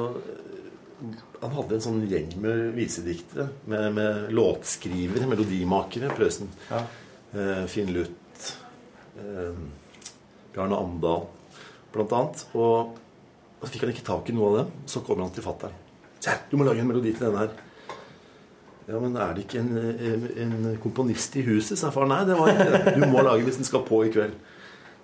Han 1.39 1.53
hadde 1.55 1.77
en 1.77 1.83
sånn 1.83 1.99
gjeng 2.11 2.33
med 2.43 2.73
visediktere, 2.75 3.47
med, 3.71 3.93
med 3.95 4.31
låtskrivere, 4.35 5.27
melodimakere, 5.31 6.11
Prøysen. 6.15 6.49
Ja. 6.69 6.81
Eh, 7.31 7.63
Finn 7.71 7.93
Luth, 7.95 8.49
eh, 9.21 9.61
Bjarne 10.55 10.79
Amdal, 10.79 11.23
blant 11.93 12.17
annet. 12.17 12.43
Og, 12.57 12.97
og 13.59 13.63
så 13.63 13.71
fikk 13.71 13.87
han 13.87 13.93
ikke 13.95 14.09
tak 14.11 14.29
i 14.31 14.35
noe 14.35 14.51
av 14.51 14.59
dem. 14.61 14.75
Så 14.91 15.03
kommer 15.05 15.27
han 15.27 15.35
til 15.35 15.47
fatter'n. 15.47 15.85
'Du 16.19 16.57
må 16.59 16.65
lage 16.67 16.83
en 16.83 16.89
melodi 16.89 17.13
til 17.15 17.29
denne 17.29 17.45
her.' 17.45 17.65
Ja, 18.89 18.97
men 18.99 19.15
er 19.21 19.35
det 19.37 19.43
ikke 19.45 19.59
en, 19.61 19.75
en, 19.77 20.23
en 20.43 20.77
komponist 20.81 21.35
i 21.37 21.43
huset? 21.45 21.77
sa 21.77 21.91
far. 21.93 22.07
Nei, 22.09 22.23
det 22.25 22.37
var 22.39 22.49
ikke 22.49 22.69
det. 22.73 22.93
Du 22.97 23.03
må 23.05 23.21
lage 23.21 23.45
hvis 23.45 23.59
den 23.61 23.67
skal 23.67 23.83
på 23.85 24.01
i 24.07 24.09
kveld. 24.09 24.33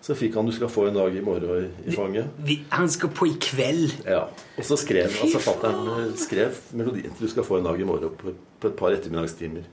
Så 0.06 0.14
fikk 0.14 0.36
han 0.38 0.46
'Du 0.46 0.52
skal 0.54 0.70
få 0.70 0.84
en 0.88 0.94
dag 0.94 1.16
i 1.18 1.22
morgen' 1.26 1.64
i, 1.66 1.90
i 1.90 1.96
fanget. 1.96 2.28
vi, 2.38 2.60
Han 2.70 2.90
skal 2.90 3.10
på 3.10 3.26
i 3.26 3.34
kveld. 3.42 3.96
Ja, 4.06 4.20
og 4.58 4.64
så 4.64 4.78
skrev 4.78 5.10
altså 5.10 5.40
fattern 5.42 5.88
eh, 5.88 6.12
skrev 6.16 6.54
melodien 6.78 7.10
til 7.16 7.26
'Du 7.26 7.32
skal 7.32 7.44
få 7.44 7.58
en 7.58 7.66
dag 7.66 7.80
i 7.80 7.84
morgen' 7.84 8.14
på, 8.20 8.34
på 8.60 8.68
et 8.68 8.76
par 8.76 8.94
ettermiddagstimer. 8.94 9.64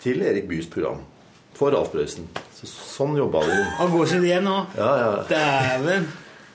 Til 0.00 0.22
Erik 0.22 0.48
Byes 0.48 0.66
program. 0.66 1.02
For 1.54 1.70
Alf 1.76 1.88
Prøysen. 1.92 2.28
Så, 2.54 2.66
sånn 2.68 3.16
jobba 3.16 3.40
vi. 3.44 3.56
går 3.78 3.90
gåsehud 3.92 4.24
igjen 4.24 4.44
nå. 4.44 4.56
Ja, 4.76 4.90
ja. 5.00 5.10
Dæven. 5.28 6.08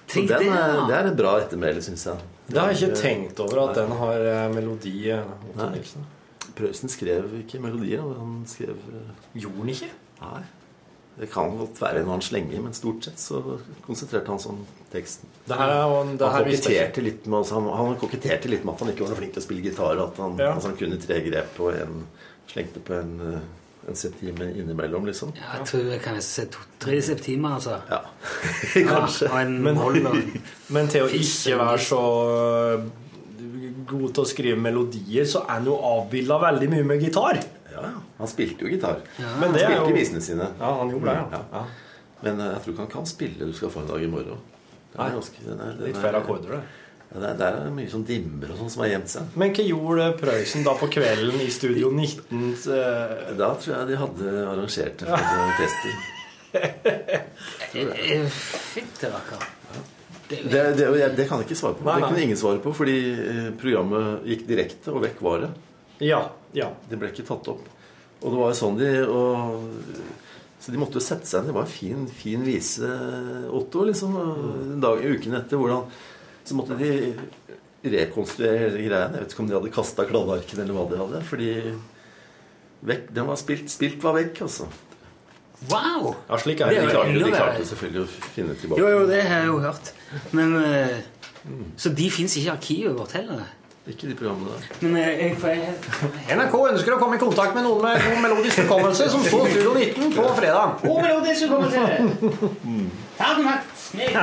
Tenk 0.07 0.29
den 0.29 0.39
det. 0.39 0.47
er, 0.49 0.87
det 0.87 0.95
er 0.95 1.07
et 1.11 1.17
bra 1.17 1.35
ettermæle, 1.41 1.81
syns 1.81 2.05
jeg. 2.05 2.17
det 2.51 2.59
har 2.59 2.71
jeg 2.73 2.81
ikke 2.89 3.01
tenkt 3.01 3.39
over 3.39 3.69
at 3.69 3.75
den 3.75 3.91
har 3.97 4.25
eh, 4.31 4.47
melodi. 4.53 5.09
eh, 5.09 5.23
Nei. 5.57 5.81
Prøysen 6.57 6.89
skrev 6.89 7.29
ikke 7.39 7.61
melodier, 7.63 8.01
han 8.01 8.41
skrev 8.45 8.75
eh, 8.89 9.13
Gjorde 9.39 9.57
den 9.61 9.69
ikke? 9.69 9.89
Nei. 10.21 10.41
Det 11.19 11.27
kan 11.29 11.51
godt 11.59 11.77
være 11.81 12.01
noe 12.05 12.15
han 12.15 12.21
slenger, 12.23 12.61
men 12.63 12.73
stort 12.73 13.03
sett 13.05 13.19
så 13.19 13.41
konsentrerte 13.85 14.31
han 14.31 14.39
seg 14.41 14.53
om 14.55 14.61
teksten. 14.93 15.27
Det 15.45 15.57
her, 15.59 15.69
er 15.75 16.11
det 16.17 16.29
Han 16.31 16.45
koketterte 16.47 17.03
litt, 17.03 17.25
med, 17.27 17.37
altså, 17.43 17.59
han, 17.59 17.67
han 17.77 17.97
koketterte 17.99 18.49
litt 18.49 18.63
med 18.65 18.73
at 18.73 18.79
han 18.85 18.89
ikke 18.93 19.03
var 19.05 19.11
så 19.11 19.17
flink 19.19 19.33
til 19.35 19.41
å 19.43 19.45
spille 19.45 19.65
gitar. 19.65 19.99
At 20.05 20.17
han, 20.23 20.37
Ja. 20.39 20.53
altså, 20.55 20.71
han 20.71 20.77
kunne 20.79 20.97
tre 21.03 21.19
grep 21.25 21.59
og 21.59 21.75
en, 21.75 22.05
slengte 22.51 22.79
på 22.87 22.95
en, 22.97 23.11
eh, 23.27 23.89
en 23.91 23.95
septime 23.95 24.47
innimellom, 24.55 25.05
liksom. 25.11 25.33
Ja, 25.35 25.57
jeg 25.59 25.67
tror 25.67 25.91
jeg 25.91 26.01
kan 26.01 26.21
se 26.21 26.45
to-tre 26.55 26.97
septimer, 27.01 27.55
altså. 27.59 27.77
Ja, 27.91 28.01
kanskje. 28.95 29.29
Ja, 29.29 29.43
Men- 29.45 30.41
Men 30.75 30.87
til 30.87 31.05
å 31.05 31.11
ikke 31.11 31.57
være 31.59 31.77
så 31.91 32.01
øh, 32.31 32.83
god 33.91 34.13
til 34.13 34.23
å 34.23 34.29
skrive 34.29 34.57
melodier, 34.61 35.25
så 35.27 35.43
er 35.45 35.57
han 35.59 35.65
jo 35.67 35.75
avbilda 35.75 36.37
veldig 36.39 36.69
mye 36.71 36.83
med 36.93 37.01
gitar. 37.03 37.41
Ja, 38.21 38.23
ja. 38.23 38.25
Han 38.25 38.31
spilte 38.31 38.65
jo 38.67 38.69
gitar. 38.71 39.01
Men 39.17 39.27
Han 39.27 39.53
det 39.57 39.65
han 39.65 39.73
spilte 39.73 39.89
jo 39.89 39.95
visene 39.97 40.21
sine. 40.21 40.47
Ja, 40.59 40.71
han 40.79 40.93
gjorde 40.93 41.05
det, 41.09 41.17
ja. 41.17 41.25
Ja. 41.31 41.41
ja. 41.57 41.63
Men 42.21 42.39
eh, 42.39 42.51
jeg 42.53 42.61
tror 42.63 42.73
ikke 42.75 42.85
han 42.85 42.91
kan 42.95 43.05
spille 43.09 43.45
'Du 43.49 43.53
skal 43.57 43.69
få 43.73 43.81
en 43.81 43.87
dag 43.89 44.03
i 44.03 44.07
morgen'. 44.07 44.39
Er 44.93 44.97
Nei. 45.01 45.09
ganske, 45.15 45.43
den 45.45 45.59
er, 45.59 45.71
den 45.77 45.87
Litt 45.87 45.95
er- 45.97 46.01
feil 46.01 46.15
akkorder, 46.19 46.49
det. 46.57 46.61
Ja, 47.13 47.19
det, 47.19 47.29
der 47.39 47.47
er 47.57 47.63
det 47.65 47.71
mye 47.75 47.89
sånn 47.91 48.05
dimmer 48.07 48.51
og 48.53 48.57
sånn 48.61 48.69
som 48.71 48.81
har 48.85 48.89
gjemt 48.93 49.09
seg. 49.11 49.23
Men 49.35 49.51
hva 49.55 49.63
gjorde 49.67 50.05
Prøysen 50.19 50.63
da 50.63 50.73
på 50.79 50.87
kvelden 50.87 51.41
i 51.43 51.49
Studio 51.51 51.89
19? 51.91 52.55
øh, 52.71 53.37
Da 53.37 53.49
tror 53.59 53.73
jeg 53.75 53.87
de 53.87 53.97
hadde 53.99 54.35
arrangert 54.47 54.97
det 55.01 55.07
for 55.07 55.15
orkester. 55.47 55.91
tester 56.51 57.91
Fytti 58.71 59.07
rakker. 59.11 59.43
Det 60.29 60.55
er 60.55 60.73
Det, 60.75 61.15
det, 61.17 61.27
kan 61.27 61.39
jeg 61.41 61.49
ikke 61.49 61.59
svare 61.59 61.75
på. 61.75 61.83
Nei, 61.83 61.99
Det 61.99 62.07
kunne 62.07 62.21
ingen 62.23 62.37
svare 62.39 62.59
på, 62.63 62.71
fordi 62.75 62.95
eh, 63.11 63.51
programmet 63.59 64.23
gikk 64.27 64.45
direkte, 64.47 64.91
og 64.93 65.01
vekk 65.03 65.19
var 65.21 65.39
det. 65.43 65.49
Ja. 66.07 66.21
ja. 66.55 66.69
Det 66.89 66.99
ble 66.99 67.09
ikke 67.11 67.25
tatt 67.27 67.47
opp. 67.51 67.67
Og 68.21 68.27
det 68.29 68.39
var 68.39 68.51
jo 68.51 68.57
sånn 68.57 68.79
de 68.79 68.89
og, 69.09 69.69
Så 70.61 70.73
de 70.73 70.77
måtte 70.77 70.99
jo 70.99 71.03
sette 71.03 71.25
seg 71.25 71.41
ned. 71.41 71.51
Det 71.51 71.57
var 71.57 71.65
en 71.65 71.73
fin, 71.73 72.03
fin 72.13 72.43
vise, 72.45 72.89
Otto, 73.49 73.85
liksom. 73.87 74.17
og 74.21 74.75
dag 74.83 75.01
uken 75.01 75.39
etter 75.39 75.57
hvordan 75.57 75.87
Så 76.45 76.57
måtte 76.57 76.77
de 76.77 77.15
rekonstruere 77.81 78.67
hele 78.67 78.85
greia. 78.85 79.07
Jeg 79.09 79.23
vet 79.23 79.33
ikke 79.33 79.41
om 79.41 79.49
de 79.49 79.57
hadde 79.57 79.73
kasta 79.73 80.05
kladdearkene 80.05 80.65
eller 80.65 80.77
hva 80.77 80.85
de 80.91 81.01
hadde. 81.01 81.21
Fordi 81.25 81.49
vekk, 82.91 83.09
den 83.17 83.29
var 83.29 83.39
spilt. 83.41 83.73
Spilt 83.73 84.03
var 84.05 84.17
vekk, 84.19 84.43
altså. 84.45 84.69
Wow! 85.69 86.15
ja, 86.29 86.37
slik 86.41 86.61
er 86.61 86.73
Det 86.73 86.85
De 86.85 86.89
klarte, 86.89 87.17
de 87.17 87.33
klarte 87.33 87.65
selvfølgelig 87.69 88.01
å 88.03 88.29
finne 88.33 88.55
tilbake. 88.57 88.81
Jo, 88.81 88.93
jo, 88.95 89.01
det 89.09 89.21
har 89.27 89.43
jeg 89.43 89.49
jo 89.51 89.57
hørt. 89.61 89.91
Men 90.37 90.55
eh, 90.57 90.95
Så 91.77 91.91
de 91.97 92.07
fins 92.13 92.37
ikke 92.37 92.47
i 92.47 92.53
arkivet 92.53 92.97
vårt 92.97 93.13
heller? 93.17 93.43
Ikke 93.91 94.07
de 94.07 94.15
programmene 94.15 94.53
der. 94.55 94.61
Men 94.87 94.97
jeg, 95.01 95.13
jeg, 95.19 95.31
jeg, 95.59 96.37
NRK 96.37 96.53
ønsker 96.71 96.95
å 96.95 96.99
komme 97.01 97.17
i 97.17 97.21
kontakt 97.21 97.55
med 97.57 97.65
noen 97.65 97.81
med 97.83 98.03
god 98.05 98.19
melodisk 98.23 98.61
hukommelse 98.63 99.07
som 99.11 99.23
så 99.25 99.41
Studio 99.51 99.73
19 99.75 100.13
på 100.15 100.27
fredag. 100.37 100.77
God 100.85 101.01
melodisk 101.03 101.47
hukommelse! 101.49 101.81
Ta 103.17 103.31
den 103.37 103.49
hatt! 103.49 103.71
Smeg. 103.81 104.15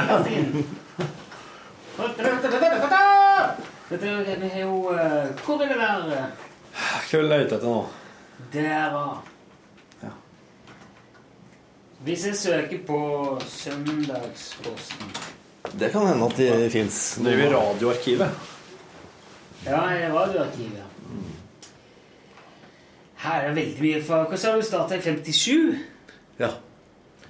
Dette 3.88 4.06
er- 4.06 4.40
Vi 4.40 4.48
har 4.48 4.60
jo 4.60 4.90
eh, 4.92 5.28
Hvor 5.44 5.62
er 5.62 5.68
det 5.68 5.78
der? 5.80 6.12
eh? 6.12 6.24
Hva 6.78 7.18
vil 7.18 7.28
du 7.28 7.34
ute 7.34 7.54
etter 7.56 7.66
nå? 7.66 7.86
Der, 8.52 8.92
ja. 10.02 10.10
Hvis 12.04 12.26
jeg 12.26 12.36
søker 12.38 12.78
på 12.86 12.98
Søndagsposten 13.48 15.10
Det 15.74 15.90
kan 15.92 16.06
hende 16.06 16.26
at 16.28 16.36
de 16.38 16.70
fins. 16.70 17.18
jo 17.18 17.30
i 17.30 17.48
Radioarkivet. 17.52 18.30
Ja, 19.66 19.80
i 19.90 20.00
ja. 20.02 20.86
Her 23.18 23.48
er 23.48 23.54
veldig 23.56 23.82
mye 23.82 24.02
for 24.06 24.28
Hva 24.30 24.38
sa 24.38 24.52
du 24.54 24.62
starta 24.62 24.96
i 24.96 25.02
57? 25.02 25.78
Ja. 26.38 26.52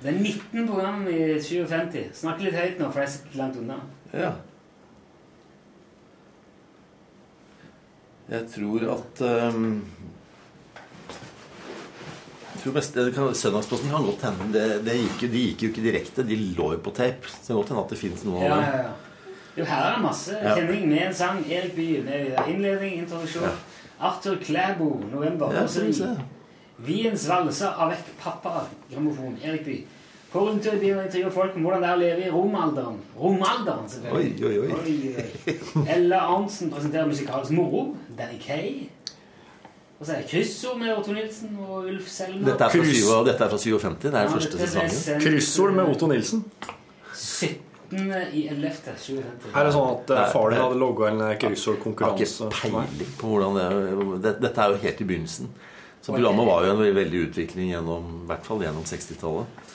Det 0.02 0.12
er 0.12 0.18
19 0.20 0.66
program 0.68 1.06
i 1.10 1.38
57. 1.42 2.10
Snakk 2.20 2.42
litt 2.44 2.54
høyt 2.54 2.78
nå, 2.78 2.90
for 2.92 3.02
jeg 3.02 3.14
sitter 3.16 3.40
langt 3.40 3.56
unna. 3.62 3.80
ja. 4.12 4.34
Jeg 8.28 8.44
tror 8.52 8.82
at 8.92 9.20
um, 9.24 9.68
jeg 12.52 12.60
tror 12.60 12.74
mest, 12.76 12.98
kan, 13.14 13.30
Søndagsposten 13.34 13.88
kan 13.88 14.04
godt 14.04 14.24
hende. 14.26 14.48
Det, 14.52 14.64
det 14.84 14.96
gikk, 14.98 15.22
de 15.32 15.44
gikk 15.46 15.62
jo 15.64 15.70
ikke 15.72 15.84
direkte. 15.86 16.24
De 16.28 16.36
lå 16.58 16.66
jo 16.74 16.80
på 16.84 16.92
tape. 16.92 17.24
Så 17.30 17.38
det 17.40 17.46
kan 17.48 17.56
godt 17.62 17.72
hende 17.72 17.84
at 17.86 17.94
det 17.94 18.00
fins 18.02 18.24
noe 18.28 18.42
Ja, 18.42 18.50
av 18.50 18.60
ja, 18.60 18.66
det. 18.66 18.82
ja. 18.84 19.07
Jo, 19.58 19.64
her 19.64 19.82
er 19.84 19.94
det 19.94 20.02
masse. 20.02 20.36
Ja. 20.42 20.54
Kjenning 20.54 20.88
med 20.88 21.06
en 21.08 21.14
sang. 21.14 21.44
Erik 21.50 21.74
Bye 21.76 22.02
med 22.04 22.38
innledning, 22.48 22.98
introduksjon. 23.02 23.42
Ja. 23.42 23.50
Arthur 24.00 24.36
Klæbo, 24.44 25.00
november. 25.12 25.52
Ja, 25.54 25.62
Roseri. 25.62 25.92
Viens 26.78 27.28
valser 27.28 27.68
avec 27.82 27.98
pappa, 28.22 28.48
grammofon. 28.92 29.38
Erik 29.44 29.64
Bye. 29.64 29.84
På 30.32 30.38
rundtur 30.44 30.72
intervjuer 30.72 31.30
folk 31.32 31.54
om 31.56 31.62
hvordan 31.64 31.82
det 31.82 31.88
er 31.88 31.94
å 31.96 32.00
leve 32.02 32.26
i 32.26 32.30
romalderen. 32.30 32.98
Romalderen, 33.16 33.86
selvfølgelig. 33.88 34.44
Oi, 34.44 34.58
oi, 34.58 34.58
oi. 34.58 34.72
oi, 34.72 35.14
oi. 35.16 35.84
Ella 35.94 36.18
Arntzen 36.34 36.70
presenterer 36.70 37.06
musikalsk 37.08 37.50
moro. 37.56 37.96
Danny 38.18 38.36
Kay. 38.42 38.88
Og 40.00 40.06
så 40.06 40.12
er 40.12 40.16
det 40.20 40.28
kryssord 40.30 40.76
med 40.78 40.92
Otto 40.98 41.12
Nilsen 41.16 41.56
og 41.68 41.88
Ulf 41.88 42.06
Selmer. 42.12 42.44
Dette 42.52 42.64
er 42.64 42.68
fra, 42.68 42.78
Kryss. 42.78 43.00
syv- 43.00 43.24
dette 43.26 43.44
er 43.44 43.48
fra 43.48 43.58
57. 43.58 44.02
Det 44.02 44.14
er 44.14 44.20
Ja, 44.20 44.28
første 44.36 44.58
sesongen. 44.58 45.20
Kryssord 45.24 45.72
med 45.74 45.84
Otto 45.94 46.06
Nilsen. 46.06 46.44
17. 47.14 47.56
i 47.90 48.48
11. 48.48 48.72
57. 48.84 49.22
Er 49.54 49.64
det 49.64 49.72
sånn 49.72 49.88
at 49.94 50.10
eh, 50.12 50.26
far 50.34 50.52
din 50.52 50.60
hadde 50.60 50.78
logga 50.80 51.08
en 51.08 51.24
kryssordkonkurranse. 51.40 52.50
Jeg 52.50 52.60
har 52.60 52.68
ikke 52.68 52.84
peiling 52.84 53.16
på 53.20 53.32
hvordan 53.32 53.56
det 53.56 53.64
er. 53.64 54.36
Dette 54.44 54.64
er 54.64 54.74
jo 54.74 54.82
helt 54.84 55.00
i 55.00 55.08
begynnelsen. 55.08 55.50
Så 56.00 56.12
programmet 56.12 56.46
var 56.46 56.66
jo 56.66 56.74
en 56.74 56.94
veldig 56.96 57.24
utvikling 57.28 57.72
gjennom, 57.72 58.04
i 58.22 58.28
hvert 58.28 58.46
fall 58.46 58.62
gjennom 58.64 58.84
60-tallet. 58.88 59.74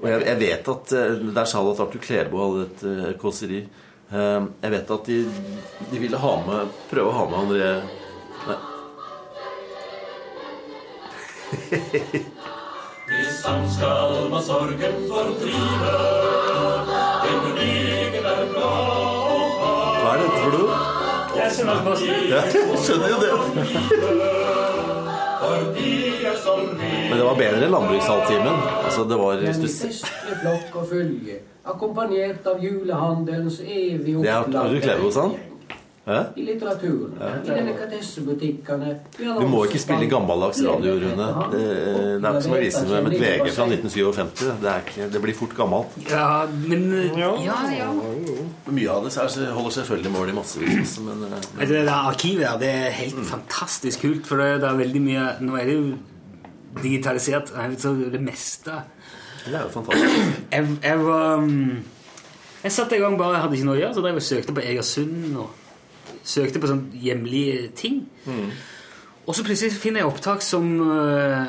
Og 0.00 0.08
jeg, 0.08 0.24
jeg 0.26 0.40
vet 0.40 0.68
at 0.72 0.92
eh, 0.96 1.14
Der 1.36 1.48
sa 1.48 1.62
du 1.62 1.70
at 1.74 1.80
Arthur 1.84 2.02
Klebo 2.02 2.40
hadde 2.40 2.66
et 2.66 2.84
uh, 2.88 3.10
kåseri. 3.20 3.60
Eh, 4.10 4.40
jeg 4.64 4.74
vet 4.74 4.92
at 4.96 5.10
de, 5.12 5.18
de 5.92 6.02
ville 6.02 6.20
ha 6.24 6.34
med 6.46 6.76
prøve 6.90 7.12
å 7.12 7.16
ha 7.18 7.24
med 7.30 7.40
André 7.44 7.70
Nei. 8.48 8.60
Hva 13.10 13.16
er 20.14 20.20
dette 20.20 20.38
for 20.38 20.50
noe? 20.54 20.76
Jeg 21.34 21.42
er 21.46 21.50
Søndagsposten. 21.56 22.06
Ja, 22.30 22.40
jeg 22.46 22.78
skjønner 22.84 23.08
jo 23.10 23.18
det. 23.24 23.32
Men 27.10 27.18
det 27.18 27.26
var 27.26 27.34
bedre 27.42 27.66
enn 27.66 27.74
Landbrukshalvtimen. 27.74 28.56
Altså, 28.84 29.00
det 29.10 29.16
var 29.18 29.30
hvis 29.42 29.58
du 29.58 29.68
akkompagnert 31.70 32.46
av 32.46 32.62
julehandelens 32.62 33.60
evig 33.60 34.22
Det 34.22 34.30
har 34.30 34.46
du 34.46 34.80
Klerbo, 34.80 35.10
sa 35.10 35.20
han. 35.26 35.49
Hæ? 36.10 36.20
I 36.36 36.44
litteraturen, 36.48 37.12
i 37.20 37.46
delikatessebutikkene 37.46 38.94
Du 39.20 39.46
må 39.46 39.62
ikke 39.68 39.78
spille 39.78 40.08
gammeldags 40.10 40.58
radio, 40.66 40.96
Rune. 40.98 41.28
Det, 41.52 41.60
det 41.62 42.26
er 42.26 42.34
ikke 42.34 42.42
som 42.46 42.56
å 42.56 42.60
vise 42.64 42.82
med 42.90 43.12
et 43.12 43.22
VG 43.22 43.52
fra 43.54 43.66
1957. 43.70 44.42
Det, 44.64 44.72
er 44.72 44.82
ikke, 44.84 45.08
det 45.14 45.22
blir 45.22 45.38
fort 45.38 45.54
gammelt. 45.56 45.96
Ja, 46.10 46.26
men 46.50 46.88
Ja, 47.20 47.32
ja. 47.76 47.88
Mye 48.70 48.90
av 48.90 49.06
det 49.06 49.14
så 49.14 49.26
holder 49.54 49.76
selvfølgelig 49.78 50.14
mål 50.16 50.32
i 50.32 50.36
massevis, 50.40 50.98
men 51.06 51.22
men. 51.22 51.38
Vet 51.60 51.68
Det 51.70 51.84
der 51.86 51.94
arkivet 51.94 52.46
der, 52.46 52.58
det 52.58 52.70
er 52.74 52.96
helt 52.98 53.22
fantastisk 53.30 54.02
kult, 54.02 54.26
for 54.26 54.42
det, 54.42 54.60
det 54.64 54.68
er 54.70 54.80
veldig 54.80 55.02
mye 55.04 55.26
Nå 55.46 55.56
er 55.56 55.68
det 55.68 55.76
jo 55.78 55.92
digitalisert, 56.82 57.54
så 57.78 57.94
det 57.94 58.20
meste 58.22 58.82
det 59.46 59.54
er 59.54 59.62
jo 59.62 59.70
fantastisk. 59.72 60.42
Jeg, 60.52 60.66
jeg 60.82 60.98
um, 60.98 61.82
Jeg 62.62 62.72
satte 62.72 62.96
i 62.96 63.00
gang 63.00 63.16
bare, 63.18 63.32
jeg 63.38 63.42
hadde 63.42 63.56
ikke 63.56 63.68
noe 63.70 63.78
å 63.78 63.80
gjøre, 63.80 63.94
så 63.96 64.02
drev 64.04 64.18
jeg 64.18 64.20
og 64.20 64.26
søkte 64.26 64.54
på 64.56 64.64
Egersund 64.68 65.36
og 65.40 65.59
søkte 66.24 66.60
på 66.60 66.66
sånne 66.70 67.00
hjemlige 67.02 67.68
ting. 67.76 68.04
Og 69.26 69.34
så 69.34 69.44
plutselig 69.44 69.72
finner 69.72 70.00
jeg 70.00 70.06
opptak 70.10 70.42
som 70.42 70.80
øh, 70.90 71.46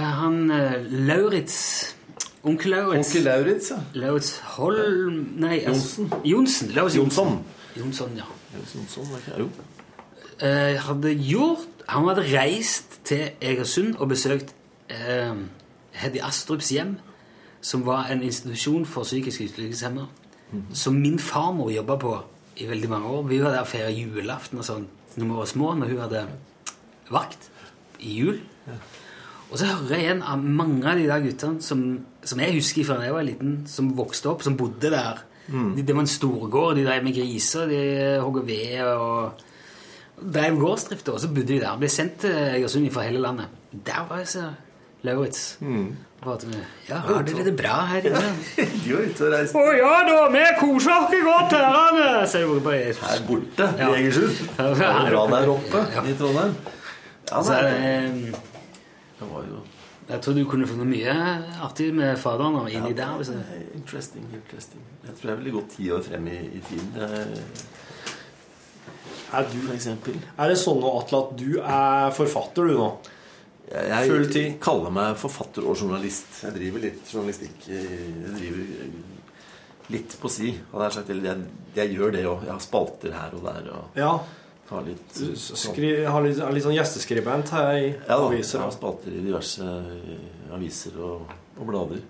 han 0.00 0.50
uh, 0.50 0.72
Lauritz 0.90 1.94
Onkel 2.44 2.70
Lauritz. 2.70 3.08
Onkel 3.14 3.22
Lauritz, 3.24 3.70
ja. 3.70 3.76
Lauritz 3.94 4.38
Holm 4.58 5.28
Nei, 5.40 5.58
altså- 5.66 6.04
Johnsen. 6.24 6.70
Lauritz 6.74 6.96
Jonsson. 6.96 7.38
Jonsson, 7.78 8.10
ja. 8.16 8.26
Var 8.54 9.18
ikke- 9.18 9.38
jo. 9.38 9.48
Uh, 10.42 10.76
hadde 10.80 11.14
gjort 11.14 11.58
Han 11.88 12.08
hadde 12.08 12.22
reist 12.40 13.00
til 13.04 13.30
Egersund 13.40 13.94
og 13.96 14.08
besøkt 14.08 14.54
uh, 14.90 15.36
Heddy 15.92 16.18
Astrups 16.22 16.68
hjem, 16.68 16.96
som 17.60 17.86
var 17.86 18.06
en 18.12 18.22
institusjon 18.22 18.86
for 18.86 19.02
psykisk 19.02 19.40
utviklingshemmede, 19.40 20.06
som 20.74 20.94
min 20.94 21.18
farmor 21.18 21.70
jobba 21.70 21.96
på 21.96 22.18
i 22.60 22.68
veldig 22.68 22.90
mange 22.90 23.10
år. 23.10 23.24
Vi 23.30 23.40
var 23.42 23.54
der 23.54 23.64
og 23.64 23.70
feira 23.70 23.92
julaften 23.92 24.60
og 24.60 24.66
sånn 24.66 24.86
når 25.14 25.28
vi 25.28 25.38
var 25.38 25.46
små, 25.50 25.70
når 25.78 25.92
hun 25.92 26.02
hadde 26.02 26.22
vakt 27.14 27.48
i 28.02 28.16
jul. 28.18 28.40
Og 29.50 29.60
så 29.60 29.68
hører 29.68 29.94
jeg 29.94 30.06
igjen 30.06 30.24
av 30.26 30.42
mange 30.42 30.88
av 30.90 30.98
de 30.98 31.06
der 31.06 31.22
guttene 31.22 31.62
som, 31.62 31.84
som 32.26 32.40
jeg 32.42 32.56
husker 32.56 32.86
fra 32.88 32.98
da 32.98 33.06
jeg 33.06 33.14
var 33.14 33.26
liten, 33.28 33.56
som 33.70 33.92
vokste 33.94 34.32
opp, 34.32 34.42
som 34.42 34.58
bodde 34.58 34.90
der. 34.90 35.22
Mm. 35.44 35.74
det 35.76 35.92
var 35.92 36.00
en 36.00 36.08
storgård, 36.08 36.78
de 36.78 36.86
drev 36.86 37.04
med 37.04 37.14
griser, 37.18 37.68
de 37.68 37.80
hogg 38.24 38.38
ved 38.48 38.78
og 38.88 39.42
drev 40.16 40.56
gårdsdrift, 40.56 41.10
og 41.12 41.20
så 41.20 41.28
bodde 41.28 41.52
de 41.52 41.60
der. 41.60 41.76
Ble 41.78 41.90
sendt 41.92 42.22
til 42.24 42.32
Egersund 42.32 42.88
fra 42.94 43.04
hele 43.04 43.20
landet. 43.20 43.52
Der 43.72 44.06
var 44.08 44.22
jeg 44.22 44.30
så 44.32 44.46
Lauritz. 45.04 45.56
Mm. 45.60 45.96
Ja, 46.88 46.96
har 47.04 47.24
dere 47.26 47.44
det 47.44 47.52
bra 47.58 47.74
her 47.90 48.06
inne? 48.08 48.20
De 48.84 48.94
var 48.94 49.02
ute 49.04 49.26
og 49.26 49.34
reiste 49.34 49.60
Å 49.60 49.74
ja 49.76 49.90
da, 50.08 50.14
vi 50.32 50.44
koser 50.56 50.94
oss 50.94 51.12
godt 51.26 51.52
her, 51.52 51.66
her 53.02 53.26
borte 53.28 53.66
Ja. 53.76 53.90
i 53.90 53.98
Egersund. 53.98 54.40
Det 54.56 54.88
er 54.88 55.10
bra 55.10 55.26
der 55.34 55.52
oppe 55.52 55.84
i 56.00 56.16
Trondheim. 56.16 56.56
Ja, 57.28 57.42
Så, 57.44 57.52
nei, 57.52 57.60
eh, 57.76 58.40
det 59.20 59.28
var 59.30 59.46
jo 59.50 59.60
jeg 60.04 60.20
tror 60.20 60.34
du 60.36 60.42
kunne 60.44 60.66
funnet 60.68 60.84
mye 60.84 61.12
artig 61.64 61.86
med 61.96 62.18
faderen 62.20 62.58
og 62.60 62.66
inni 62.68 62.90
der. 62.92 63.14
Hvis 63.16 63.30
jeg... 63.32 63.62
Interesting, 63.78 64.26
interesting. 64.36 64.82
Jeg 65.06 65.14
tror 65.16 65.30
jeg 65.30 65.38
ville 65.38 65.54
gått 65.54 65.70
ti 65.78 65.86
år 65.96 66.02
frem 66.04 66.26
i, 66.28 66.40
i 66.58 66.60
tiden. 66.66 66.90
Er, 69.32 69.46
du, 69.48 69.56
er 69.72 70.52
det 70.52 70.58
sånn 70.60 70.84
Atle, 70.84 71.22
at 71.24 71.32
du 71.40 71.56
er 71.56 72.12
forfatter, 72.14 72.68
du 72.68 72.76
nå? 72.82 72.90
Jeg, 73.64 74.08
jeg 74.34 74.54
kaller 74.62 74.92
meg 74.92 75.16
forfatter 75.16 75.64
og 75.64 75.78
journalist. 75.80 76.42
Jeg 76.44 76.52
driver 76.58 76.82
litt 76.84 77.10
journalistikk. 77.10 77.68
Jeg 77.70 78.32
driver 78.36 78.64
litt 79.94 80.16
på 80.20 80.30
si. 80.32 80.52
jeg 80.52 81.24
jeg, 81.24 81.44
jeg 81.76 81.94
gjør 81.96 82.12
det 82.14 82.24
òg. 82.28 82.44
Jeg 82.44 82.52
har 82.52 82.64
spalter 82.64 83.12
her 83.16 83.36
og 83.36 83.44
der. 83.48 83.70
Og 83.72 83.98
Ja. 83.98 84.12
har 84.70 84.82
litt 84.82 85.18
skri, 85.36 86.04
har 86.04 86.22
litt, 86.24 86.38
litt 86.54 86.64
sånn 86.64 86.76
gjesteskribent 86.76 87.50
her 87.52 87.72
i 87.76 87.88
ja, 87.92 88.16
aviser. 88.16 88.58
Jeg 88.58 88.64
har 88.64 88.72
spalter 88.72 89.12
i 89.12 89.24
diverse 89.24 89.64
eh, 89.64 90.54
aviser 90.56 90.96
og, 91.04 91.34
og 91.58 91.66
blader. 91.68 92.00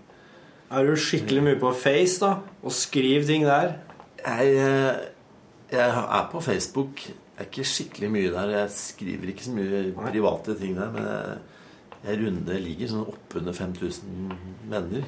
Er 0.75 0.87
du 0.87 0.95
skikkelig 0.99 1.43
mye 1.43 1.59
på 1.61 1.73
Face, 1.77 2.19
da? 2.23 2.39
Og 2.63 2.73
skriver 2.75 3.27
ting 3.27 3.45
der? 3.47 3.77
Jeg, 4.25 4.55
eh, 4.59 5.03
jeg 5.75 5.91
er 5.91 6.29
på 6.33 6.41
Facebook. 6.41 7.03
Er 7.35 7.49
ikke 7.49 7.67
skikkelig 7.67 8.11
mye 8.15 8.31
der. 8.35 8.53
Jeg 8.61 8.71
skriver 8.77 9.33
ikke 9.33 9.47
så 9.49 9.55
mye 9.57 9.83
private 9.97 10.55
ting 10.61 10.77
der. 10.79 10.93
Men 10.95 11.09
jeg, 11.11 11.39
jeg 12.05 12.21
runder 12.23 12.61
ligger 12.63 12.93
sånn 12.93 13.07
oppunder 13.11 13.57
5000 13.57 14.35
venner. 14.71 15.07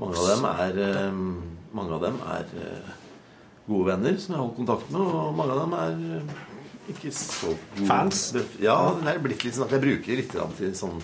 Mange 0.00 0.18
av 0.18 0.30
dem 0.32 0.46
er, 0.50 0.78
mange 1.76 1.94
av 1.94 2.02
dem 2.02 2.16
er 2.34 2.54
eh, 2.58 2.94
gode 3.68 3.86
venner 3.92 4.16
som 4.18 4.34
jeg 4.34 4.40
holder 4.40 4.56
kontakt 4.56 4.88
med, 4.90 5.04
og 5.06 5.36
mange 5.38 5.54
av 5.54 5.60
dem 5.62 5.76
er 5.78 6.16
eh, 6.16 6.32
ikke 6.94 7.12
så 7.14 7.52
gode 7.52 7.86
Fans? 7.88 8.24
Ja, 8.60 8.74
det 8.98 9.12
er 9.12 9.22
blitt 9.22 9.44
litt 9.46 9.54
sånn 9.56 9.68
at 9.68 9.76
jeg 9.76 9.84
bruker 9.84 10.18
litt 10.20 10.34
til 10.58 10.74
sånn 10.78 10.98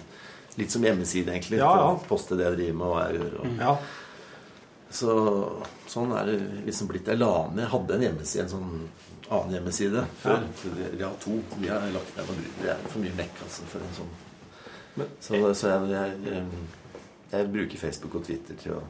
Litt 0.59 0.72
som 0.74 0.82
hjemmeside, 0.82 1.30
egentlig. 1.30 1.61
Ja, 1.61 1.68
ja. 1.78 1.91
For 1.95 2.03
å 2.03 2.09
poste 2.11 2.36
det 2.36 2.49
jeg 2.49 2.57
driver 2.59 2.74
med, 2.80 2.86
og 2.88 2.97
hva 2.97 3.03
jeg 3.07 3.20
gjør. 3.20 3.34
Og, 3.38 3.53
Ja. 3.62 3.74
Så 4.91 5.12
sånn 5.86 6.11
er 6.18 6.26
det 6.26 6.34
liksom 6.66 6.88
blitt. 6.91 7.07
Jeg 7.07 7.20
la 7.20 7.28
ned 7.55 7.68
hadde 7.70 7.95
en 7.95 8.03
hjemmeside, 8.03 8.49
en 8.49 8.51
sånn 8.51 8.72
annen 9.31 9.55
hjemmeside 9.57 10.05
før. 10.22 10.43
Ja. 10.43 10.91
Vi 10.97 11.03
har 11.03 11.14
to. 11.22 11.39
Vi 11.61 11.68
har 11.70 11.87
lagt 11.95 12.16
ned. 12.16 12.28
og 12.28 12.37
Det 12.62 12.70
er 12.74 12.85
for 12.89 12.99
mye 13.05 13.14
mekk 13.16 13.43
altså, 13.45 13.66
for 13.70 13.78
en 13.87 13.97
sånn. 13.97 14.12
Så, 15.22 15.39
så 15.55 15.68
jeg, 15.70 15.91
jeg, 15.91 16.14
jeg, 16.26 16.45
jeg 17.33 17.51
bruker 17.53 17.78
Facebook 17.78 18.14
og 18.18 18.24
Twitter 18.26 18.59
til 18.61 18.74
å 18.76 18.81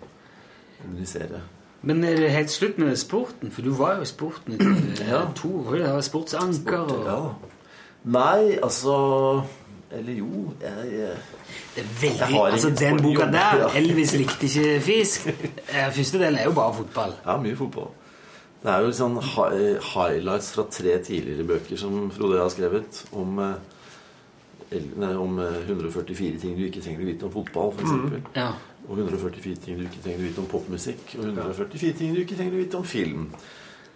kommunisere. 0.81 1.43
Men 1.83 2.05
er 2.05 2.17
det 2.21 2.31
helt 2.35 2.51
slutt 2.53 2.79
med 2.81 2.97
sporten? 3.01 3.53
For 3.53 3.65
du 3.65 3.71
var 3.77 3.97
jo 3.99 4.05
i 4.05 4.09
sporten 4.09 4.57
i 4.57 4.59
Ja. 5.13 5.23
to 5.37 5.53
år. 5.69 6.01
Sportsanker 6.05 6.89
og 6.89 7.07
Ja. 7.09 7.21
Nei, 8.05 8.57
altså 8.65 8.95
Eller 9.93 10.15
jo, 10.17 10.55
jeg, 10.63 10.93
jeg 10.93 11.17
Det 11.75 11.83
er 11.83 11.89
veldig, 12.01 12.39
altså 12.53 12.71
Den 12.81 13.03
boka 13.03 13.27
der, 13.29 13.67
'Elvis 13.77 14.15
likte 14.17 14.47
ikke 14.49 14.81
fisk' 14.87 15.27
eh, 15.29 15.91
Første 15.93 16.19
delen 16.19 16.39
er 16.39 16.45
jo 16.49 16.53
bare 16.57 16.75
fotball. 16.75 17.13
Ja, 17.27 17.37
mye 17.37 17.57
fotball. 17.57 17.91
Det 18.61 18.69
er 18.69 18.83
jo 18.85 18.91
sånn 18.93 19.15
highlights 19.25 20.51
fra 20.53 20.67
tre 20.69 20.99
tidligere 21.05 21.47
bøker 21.49 21.79
som 21.81 22.11
Frode 22.13 22.43
har 22.43 22.51
skrevet 22.53 22.99
om, 23.17 23.39
eh, 23.41 24.83
nei, 25.01 25.15
om 25.17 25.39
eh, 25.41 25.63
144 25.65 26.41
ting 26.43 26.59
du 26.59 26.67
ikke 26.67 26.83
trenger 26.85 27.07
å 27.07 27.09
vite 27.09 27.25
om 27.29 27.33
fotball, 27.39 27.73
f.eks. 27.77 27.95
Mm, 27.95 28.27
Ja. 28.37 28.51
Og 28.91 28.99
144 28.99 29.57
ting 29.65 29.79
du 29.79 29.85
ikke 29.87 30.03
trenger 30.03 30.21
å 30.21 30.27
vite 30.29 30.41
om 30.43 30.47
popmusikk. 30.51 31.15
Og 31.21 31.25
144 31.31 31.97
ting 31.99 32.15
du 32.15 32.21
ikke 32.25 32.37
trenger 32.37 32.57
å 32.59 32.63
vite 32.65 32.77
om 32.81 32.85
film. 32.85 33.27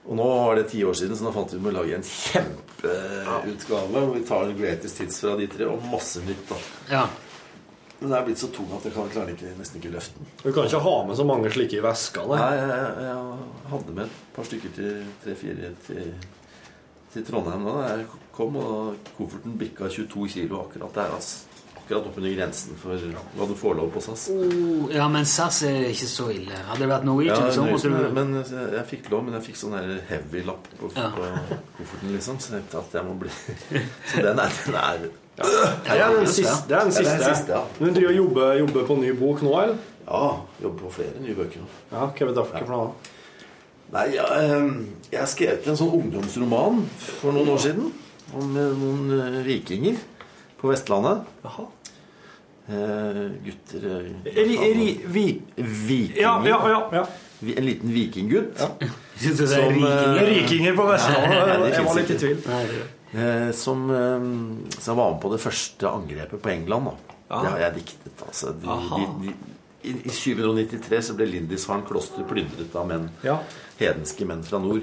Og 0.05 0.17
nå 0.21 0.25
var 0.29 0.55
det 0.59 0.67
ti 0.71 0.83
år 0.85 0.93
siden, 0.97 1.17
så 1.17 1.25
nå 1.25 1.33
fant 1.33 1.53
vi 1.53 1.59
ut 1.59 1.69
å 1.71 1.73
lage 1.73 1.95
en 1.97 2.05
kjempeutgave 2.05 4.03
hvor 4.05 4.15
vi 4.15 4.25
tar 4.29 4.51
greatest 4.59 5.01
hits 5.01 5.21
fra 5.25 5.33
de 5.39 5.47
tre, 5.49 5.65
og 5.69 5.85
masse 5.91 6.21
nytt. 6.25 6.45
da. 6.51 6.59
Ja. 6.93 7.05
Men 8.05 8.13
det 8.13 8.17
er 8.19 8.25
blitt 8.27 8.41
så 8.43 8.51
tung 8.53 8.69
at 8.77 8.85
jeg 8.85 8.93
kan, 8.93 9.07
klarer 9.15 9.31
ikke, 9.33 9.55
nesten 9.57 9.81
ikke 9.81 9.95
løfte 9.95 10.21
den. 10.21 10.29
Du 10.43 10.51
kan 10.53 10.67
ikke 10.69 10.81
ha 10.85 10.95
med 11.09 11.17
så 11.17 11.25
mange 11.25 11.53
slike 11.55 11.79
i 11.79 11.85
veska. 11.85 12.27
Nei, 12.29 12.51
jeg, 12.53 12.69
jeg, 12.69 13.07
jeg 13.07 13.71
hadde 13.73 13.97
med 13.97 14.05
et 14.05 14.19
par 14.37 14.49
stykker 14.51 14.75
til 14.77 14.99
tre-fire 15.25 15.71
til, 15.87 16.13
til 17.15 17.25
Trondheim 17.31 17.65
da 17.71 17.79
jeg 17.95 18.05
kom, 18.37 18.61
og 18.61 19.09
kofferten 19.17 19.57
bikka 19.65 19.89
22 19.89 20.29
kilo 20.37 20.61
akkurat 20.67 21.01
der. 21.01 21.17
Altså. 21.17 21.49
Akkurat 21.81 22.07
oppunder 22.11 22.37
grensen 22.37 22.77
for 22.81 23.01
hva 23.39 23.49
du 23.49 23.57
får 23.61 23.75
lov 23.81 23.91
på 23.97 24.05
SAS. 24.05 24.29
Oh, 24.37 24.87
ja, 24.93 25.09
men 25.13 25.25
SAS 25.29 25.63
er 25.69 25.89
ikke 25.95 26.09
så 26.13 26.29
ille. 26.37 26.61
Hadde 26.69 26.85
det 26.85 26.93
vært 26.93 27.09
Norwegian, 27.09 27.49
Ja, 27.49 27.57
så 27.57 27.65
måtte 27.65 27.91
du 27.93 28.15
men 28.21 28.37
jeg, 28.43 28.71
jeg 28.77 28.87
fikk 28.93 29.11
lov, 29.13 29.25
men 29.27 29.37
jeg 29.41 29.49
fikk 29.51 29.61
sånn 29.65 29.77
heavy-lapp 30.13 30.69
på, 30.79 30.93
Ja. 30.97 31.11
på 31.17 31.29
kofferten, 31.81 32.13
liksom. 32.19 32.41
Så 32.41 32.53
jeg 32.55 32.65
tenkte 32.69 32.85
at 32.85 32.97
jeg 33.01 33.09
må 33.09 33.17
bli 33.25 33.33
Så 34.13 34.25
den 34.29 34.41
er, 34.45 34.61
den 34.69 34.81
er 34.85 35.07
Det 35.35 35.97
er 35.99 36.13
den 36.15 36.27
siste. 36.31 36.69
Det 36.69 36.77
er 36.77 36.85
den 36.85 36.93
Ja, 36.95 37.01
det 37.01 37.11
er 37.11 37.19
den 37.19 37.35
siste, 37.35 37.53
ja. 37.57 37.63
Du 37.79 37.85
driver 37.91 38.09
og 38.13 38.17
jobber, 38.17 38.53
jobber 38.61 38.87
på 38.87 38.97
ny 39.01 39.11
bok 39.19 39.43
nå, 39.43 39.55
eller? 39.63 39.77
Ja, 40.07 40.29
jobber 40.63 40.85
på 40.87 40.91
flere 41.01 41.21
nye 41.25 41.35
bøker 41.35 41.63
nå. 41.65 41.69
Ja, 41.91 42.05
hva 42.07 42.29
er 42.29 42.35
det 42.37 42.47
for 42.53 42.71
noe? 42.71 42.91
Nei, 43.95 44.05
ja, 44.15 44.25
ehm, 44.41 44.71
jeg 45.13 45.21
har 45.21 45.29
skrevet 45.31 45.67
en 45.71 45.77
sånn 45.79 45.93
ungdomsroman 45.99 46.85
for 47.21 47.35
noen 47.37 47.51
år 47.55 47.59
siden. 47.67 47.91
Om 48.35 48.57
eh, 48.59 48.71
noen 48.81 49.13
eh, 49.21 49.41
vikinger 49.47 49.99
på 50.61 50.71
Vestlandet. 50.73 51.27
Jaha. 51.45 51.67
Eh, 52.65 53.21
gutter 53.45 53.85
eh, 53.91 54.33
Ri, 54.39 54.57
ri, 54.57 54.89
vi, 55.05 55.25
Vikinger. 55.59 56.21
ja, 56.23 56.39
ja, 56.49 56.59
ja, 56.73 56.81
ja. 57.01 57.05
En 57.45 57.67
liten 57.67 57.91
vikinggutt. 57.93 58.55
Det 58.57 59.33
er 59.35 59.47
Som, 59.53 59.69
rikinger? 59.69 60.17
eh, 60.17 60.29
Rikinger 60.31 60.77
på 60.79 60.87
Vestlandet. 60.89 61.49
Nei, 61.61 61.73
Jeg 61.75 61.85
var 61.91 61.99
litt 62.01 62.11
i 62.15 62.21
tvil. 62.23 62.39
Nei, 62.49 62.67
det- 62.71 62.85
Eh, 62.85 63.04
som, 63.55 63.85
eh, 63.91 64.29
som 64.81 64.97
var 64.99 65.13
med 65.15 65.21
på 65.23 65.33
det 65.35 65.41
første 65.43 65.89
angrepet 65.91 66.43
på 66.43 66.51
England. 66.55 66.85
Da. 66.91 67.17
Ja. 67.31 67.43
Det 67.43 67.51
har 67.55 67.59
jeg 67.69 67.75
diktet. 67.81 68.23
Altså. 68.27 68.53
De, 68.61 68.67
de, 68.67 69.07
de, 69.25 69.35
I 69.85 69.93
i 70.09 70.13
793 70.15 71.03
så 71.11 71.15
ble 71.19 71.27
Lindisfarne 71.29 71.85
kloster 71.89 72.25
plyndret 72.29 72.73
av 72.77 72.87
menn, 72.89 73.11
Ja. 73.25 73.39
hedenske 73.81 74.25
menn 74.27 74.43
fra 74.47 74.59
nord. 74.59 74.83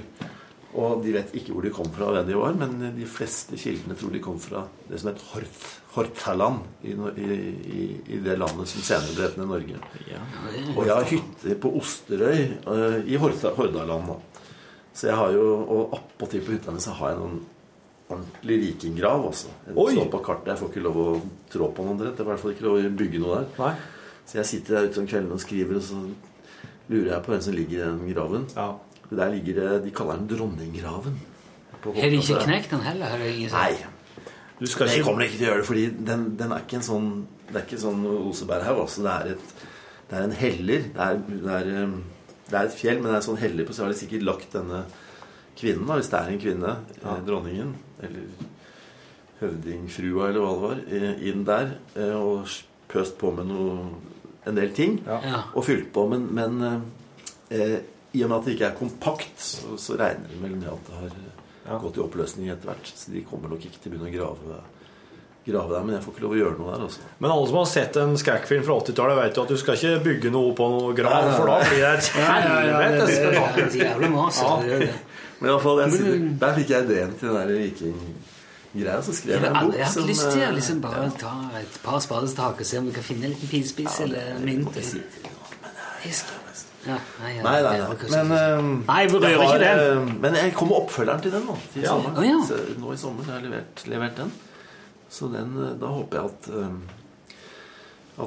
Og 0.72 1.02
de 1.04 1.12
vet 1.12 1.34
ikke 1.36 1.52
hvor 1.52 1.62
de 1.66 1.70
kom 1.74 1.88
fra, 1.92 2.06
hvem 2.14 2.26
de 2.30 2.36
var, 2.38 2.54
men 2.56 2.78
de 2.96 3.04
fleste 3.04 3.58
kildene 3.60 3.92
tror 3.98 4.12
de 4.14 4.20
kom 4.24 4.38
fra 4.40 4.62
det 4.88 5.00
som 5.02 5.10
het 5.10 5.20
Horth, 5.34 5.66
Horthaland 5.92 6.62
i, 6.88 6.94
i, 6.94 7.26
i, 7.76 7.82
i 8.16 8.20
det 8.24 8.38
landet 8.40 8.70
som 8.70 8.80
senere 8.80 9.12
ble 9.12 9.26
hetende 9.26 9.48
Norge. 9.50 9.82
Og 10.76 10.86
jeg 10.86 10.94
har 10.96 11.10
hytte 11.10 11.58
på 11.60 11.74
Osterøy 11.76 12.38
eh, 12.40 12.96
i 13.04 13.18
Horda- 13.20 13.52
Hordaland. 13.58 14.06
Da. 14.14 14.46
Så 14.96 15.10
jeg 15.10 15.16
har 15.20 15.34
jo, 15.36 15.44
Og 15.68 15.92
attpåtil 15.98 16.40
på 16.46 16.54
hytta 16.56 16.72
mi 16.72 16.80
har 16.80 17.10
jeg 17.12 17.18
noen 17.20 17.42
ordentlig 18.12 18.58
vikinggrav 18.66 19.26
også. 19.30 19.50
Jeg 19.66 19.76
Oi! 19.78 19.94
så 19.96 20.06
på 20.12 20.22
kartet, 20.26 20.52
jeg 20.52 20.60
får 20.60 20.70
ikke 20.72 20.84
lov 20.86 21.00
å 21.02 21.08
trå 21.52 21.68
på 21.76 21.86
noen 21.86 22.04
rett. 22.04 22.14
Jeg 22.14 22.22
får 22.22 22.28
i 22.28 22.32
hvert 22.32 22.44
fall 22.44 22.54
ikke 22.54 22.66
lov 22.68 22.78
å 22.78 22.92
bygge 23.02 23.22
noe 23.22 23.40
der. 23.40 23.50
Nei. 23.62 23.74
Så 24.28 24.38
jeg 24.38 24.50
sitter 24.52 24.78
der 24.78 24.88
ute 24.88 25.02
om 25.02 25.08
kvelden 25.10 25.34
og 25.34 25.42
skriver, 25.42 25.80
og 25.80 25.86
så 25.86 26.00
lurer 26.92 27.10
jeg 27.14 27.24
på 27.24 27.32
hvem 27.34 27.44
som 27.46 27.56
ligger 27.56 27.78
i 27.78 27.84
den 27.84 28.14
graven. 28.14 28.48
Ja. 28.56 28.70
Der 29.12 29.28
ligger 29.34 29.58
det 29.58 29.84
De 29.84 29.90
kaller 29.92 30.20
den 30.20 30.28
Dronninggraven. 30.30 31.18
Har 31.82 31.92
de 32.14 32.20
ikke 32.20 32.38
knekt 32.44 32.70
den 32.70 32.80
heller? 32.80 33.10
Har 33.12 33.24
ingen 33.26 33.50
Nei. 33.52 33.74
Du 34.60 34.66
skal 34.70 34.86
Jeg 34.86 35.00
ikke 35.00 35.08
kommer 35.08 35.26
ikke 35.26 35.38
til 35.40 35.46
å 35.46 35.50
gjøre 35.50 35.60
det, 35.60 35.66
fordi 35.66 35.84
den, 36.06 36.24
den 36.38 36.52
er 36.54 36.62
ikke 36.62 36.78
en 36.78 36.86
sånn 36.86 37.06
Det 37.48 37.56
er 37.58 37.64
ikke 37.66 37.82
sånn 37.82 38.04
Oseberghaug. 38.06 38.82
Altså. 38.84 39.02
Det, 39.02 39.12
er 39.12 39.32
et, 39.34 39.54
det 40.08 40.18
er 40.18 40.26
en 40.28 40.36
heller. 40.38 40.84
Det 40.94 41.06
er, 41.06 41.22
det, 41.28 41.56
er, 41.56 41.70
um, 41.82 41.96
det 42.48 42.58
er 42.58 42.68
et 42.68 42.76
fjell, 42.78 43.00
men 43.00 43.10
det 43.10 43.16
er 43.16 43.20
en 43.20 43.26
sånn 43.26 43.42
heller 43.42 43.68
på, 43.68 43.74
så 43.76 43.84
har 43.84 43.92
de 43.92 43.98
sikkert 43.98 44.28
lagt 44.28 44.54
denne 44.54 44.84
kvinnen, 45.58 45.86
da, 45.88 45.98
hvis 46.00 46.10
det 46.12 46.18
er 46.20 46.32
en 46.32 46.40
kvinne, 46.42 46.74
eh, 47.02 47.20
dronningen, 47.26 47.74
eller 48.02 48.48
høvdingfrua, 49.42 50.28
eller 50.28 50.40
hva 50.44 50.52
det 50.52 50.62
var, 50.62 50.82
eh, 50.98 51.22
inn 51.30 51.44
der 51.48 51.72
eh, 51.96 52.16
og 52.18 52.46
pøst 52.92 53.16
på 53.20 53.32
med 53.34 53.48
noe, 53.50 53.86
en 54.46 54.58
del 54.58 54.72
ting. 54.74 54.98
Ja. 55.06 55.44
Og 55.54 55.64
fylt 55.66 55.92
på. 55.94 56.06
Men, 56.10 56.26
men 56.34 56.58
eh, 57.50 57.78
i 58.12 58.22
og 58.24 58.28
med 58.32 58.38
at 58.40 58.44
det 58.48 58.56
ikke 58.56 58.68
er 58.72 58.78
kompakt, 58.78 59.38
så, 59.40 59.76
så 59.80 59.96
regner 60.00 60.28
det 60.32 60.40
vel 60.42 60.56
med 60.58 60.68
at 60.72 60.90
det 60.90 61.00
har 61.04 61.14
Ja. 61.62 61.76
gått 61.78 61.94
i 61.96 62.02
oppløsning 62.02 62.48
etter 62.50 62.72
hvert. 62.72 62.88
Så 62.98 63.12
de 63.14 63.20
kommer 63.22 63.48
nok 63.52 63.62
ikke 63.62 63.78
til 63.78 63.92
å 63.92 63.94
begynne 63.94 64.10
å 64.10 64.14
grave, 64.16 64.56
grave 65.46 65.70
der. 65.76 65.84
Men 65.86 65.94
jeg 65.94 66.02
får 66.02 66.12
ikke 66.16 66.24
lov 66.24 66.32
å 66.34 66.38
gjøre 66.40 66.56
noe 66.58 66.72
der, 66.74 66.82
Også. 66.88 67.04
Men 67.22 67.30
alle 67.36 67.46
som 67.52 67.58
har 67.60 67.68
sett 67.70 67.98
en 68.02 68.16
skrekkfilm 68.18 68.64
fra 68.66 68.78
80-tallet, 68.82 69.20
vet 69.20 69.38
jo 69.38 69.44
at 69.46 69.52
du 69.54 69.60
skal 69.62 69.78
ikke 69.78 70.02
bygge 70.08 70.32
noe 70.34 70.56
på 70.58 70.66
noe 70.74 70.90
grav, 70.98 71.28
for 71.36 71.46
da 71.52 71.60
blir 71.62 71.78
det 71.78 71.92
et 72.00 72.10
Ja, 72.18 72.26
ja, 72.26 72.32
ja, 72.42 72.58
det, 72.66 72.82
helvetes 72.82 73.14
det, 73.14 73.30
det, 73.30 73.68
spetakkel. 73.70 74.88
Ja. 75.42 75.46
Men 75.46 75.50
i 75.50 75.52
hvert 75.52 75.62
fall, 75.62 75.78
jeg, 75.82 75.92
sitter, 75.92 76.26
der 76.40 76.54
fikk 76.54 76.68
jeg 76.70 76.84
ideen 76.86 77.14
til 77.18 77.28
den 77.28 77.36
der 77.36 77.46
vikinggreia. 77.58 79.00
Så 79.02 79.12
skrev 79.16 79.32
Jeg 79.34 79.42
jeg 79.42 79.50
en 79.50 79.66
bok 79.66 79.74
jeg 79.78 79.86
har 79.86 80.06
lyst 80.06 80.28
til 80.30 80.40
å 80.40 80.44
eh, 80.46 80.52
liksom 80.58 80.80
bare 80.84 81.08
ta 81.18 81.32
et 81.60 81.80
par 81.82 81.98
spadestak 82.00 82.60
og 82.62 82.66
se 82.66 82.78
om 82.78 82.86
du 82.86 82.92
kan 82.94 83.02
finne 83.02 83.26
en 83.26 83.34
liten 83.34 83.48
pilspiss 83.50 84.00
eller 84.06 84.38
mynt. 84.40 84.72
sier 84.74 85.02
eller- 85.02 85.02
er- 85.02 86.00
Fisk. 86.02 86.24
Ja, 86.86 86.96
nei, 87.22 87.36
ja, 87.36 87.42
Nei, 87.42 87.58
nei, 87.62 87.78
nei. 87.78 87.88
Men, 88.10 88.32
eh, 88.32 88.62
Nei, 88.88 89.02
jeg 89.06 89.38
har, 89.38 89.52
ikke 89.54 89.58
den. 89.60 90.08
eh, 90.08 90.14
Men 90.20 90.34
jeg 90.34 90.54
kommer 90.54 90.80
oppfølgeren 90.80 91.20
til 91.22 91.30
den 91.30 91.44
nå. 91.46 91.56
Til 91.74 91.82
Ja. 91.82 91.88
sommeren. 91.90 92.16
Å, 92.16 92.24
ja. 92.26 92.38
Så 92.48 92.78
nå 92.80 92.92
i 92.92 92.96
sommer 92.96 93.24
har 93.24 93.38
jeg 93.40 93.50
levert, 93.50 93.84
levert 93.86 94.16
den. 94.16 94.32
Så 95.10 95.28
den, 95.32 95.54
da 95.78 95.86
håper 95.86 96.18
jeg 96.18 96.24
at 96.24 96.48
eh, 96.48 97.01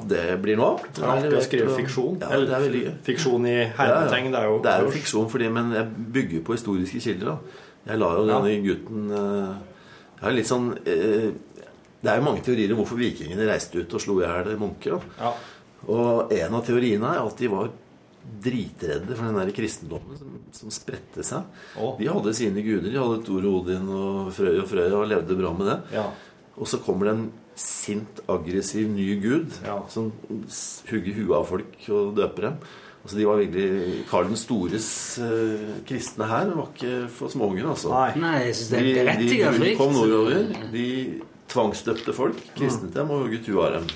at 0.00 0.08
det 0.10 0.24
blir 0.42 0.58
noe 0.60 0.74
av. 0.74 0.84
Ja, 1.00 1.14
du 1.30 1.36
skriver 1.44 1.72
fiksjon. 1.76 2.18
Ja, 2.22 2.28
det 2.40 2.52
er 2.52 2.64
veldig 2.66 2.82
gøy. 2.84 2.92
Fiksjon 3.06 3.46
i 3.50 3.56
hermetegn, 3.78 4.30
det 4.34 4.40
er 4.42 4.50
jo 4.50 4.58
Det 4.64 4.72
er 4.72 4.84
jo 4.86 4.92
fiksjon, 4.94 5.30
fordi, 5.32 5.48
men 5.52 5.72
jeg 5.76 6.10
bygger 6.16 6.44
på 6.46 6.56
historiske 6.56 7.00
kilder. 7.04 7.32
da 7.32 7.92
Jeg 7.92 8.00
lar 8.02 8.16
jo 8.18 8.26
denne 8.30 8.54
gutten 8.66 9.10
eh, 9.10 9.56
Jeg 10.16 10.24
har 10.26 10.36
litt 10.36 10.50
sånn 10.50 10.68
eh, 10.84 11.30
Det 12.02 12.12
er 12.12 12.20
jo 12.20 12.26
mange 12.28 12.44
teorier 12.46 12.72
om 12.74 12.80
hvorfor 12.82 13.00
vikingene 13.00 13.48
reiste 13.50 13.80
ut 13.82 13.94
og 13.98 14.02
slo 14.04 14.20
i 14.20 14.26
hjel 14.26 14.56
munker. 14.60 14.96
da 14.96 15.26
Ja. 15.26 15.34
Og 15.86 16.32
en 16.34 16.54
av 16.56 16.64
teoriene 16.66 17.12
er 17.14 17.20
at 17.22 17.36
de 17.38 17.48
var 17.52 17.68
dritredde 18.42 19.14
for 19.14 19.22
den 19.28 19.36
der 19.38 19.52
kristendommen 19.54 20.18
som, 20.18 20.38
som 20.50 20.70
spredte 20.74 21.22
seg. 21.22 21.44
Oh. 21.78 21.92
De 21.98 22.08
hadde 22.10 22.32
sine 22.34 22.62
guder. 22.64 22.90
De 22.90 22.98
hadde 22.98 23.20
Thor 23.26 23.44
og 23.46 23.60
Odin 23.60 23.86
og 23.94 24.32
Frøy 24.34 24.56
og 24.62 24.66
Frøya 24.70 24.96
og 24.98 25.06
levde 25.12 25.36
bra 25.38 25.52
med 25.54 25.68
det. 25.70 25.76
Ja. 25.94 26.08
Og 26.56 26.66
så 26.70 26.80
kommer 26.82 27.06
det 27.06 27.14
en 27.14 27.26
sint, 27.56 28.20
aggressiv 28.28 28.88
ny 28.92 29.14
gud 29.22 29.54
Ja. 29.64 29.78
som 29.88 30.10
hugger 30.90 31.14
huet 31.16 31.36
av 31.38 31.46
folk 31.48 31.86
og 31.88 32.16
døper 32.18 32.50
dem. 32.50 32.58
Altså 33.06 33.16
de 33.20 33.26
var 33.28 33.38
virkelig 33.38 34.04
Karl 34.10 34.26
den 34.32 34.36
stores 34.40 34.88
uh, 35.22 35.76
kristne 35.86 36.26
her 36.26 36.50
var 36.58 36.68
ikke 36.74 37.08
for 37.14 37.30
småunger, 37.30 37.68
altså. 37.70 37.92
Nei. 37.94 38.10
Nei, 38.18 38.34
jeg 38.48 38.56
synes 38.58 38.68
det 38.74 38.80
De, 38.82 38.90
er 38.90 38.90
de, 38.90 39.04
berettiget 39.04 39.52
de 39.54 39.60
frykt. 39.62 39.78
kom 39.78 39.92
nordover. 39.94 40.52
De 40.72 40.86
tvangsdøpte 41.48 42.12
folk, 42.16 42.40
kristnet 42.58 42.94
dem 42.98 43.10
og 43.14 43.22
hugget 43.28 43.46
huet 43.46 43.62
av 43.68 43.76
dem. 43.78 43.88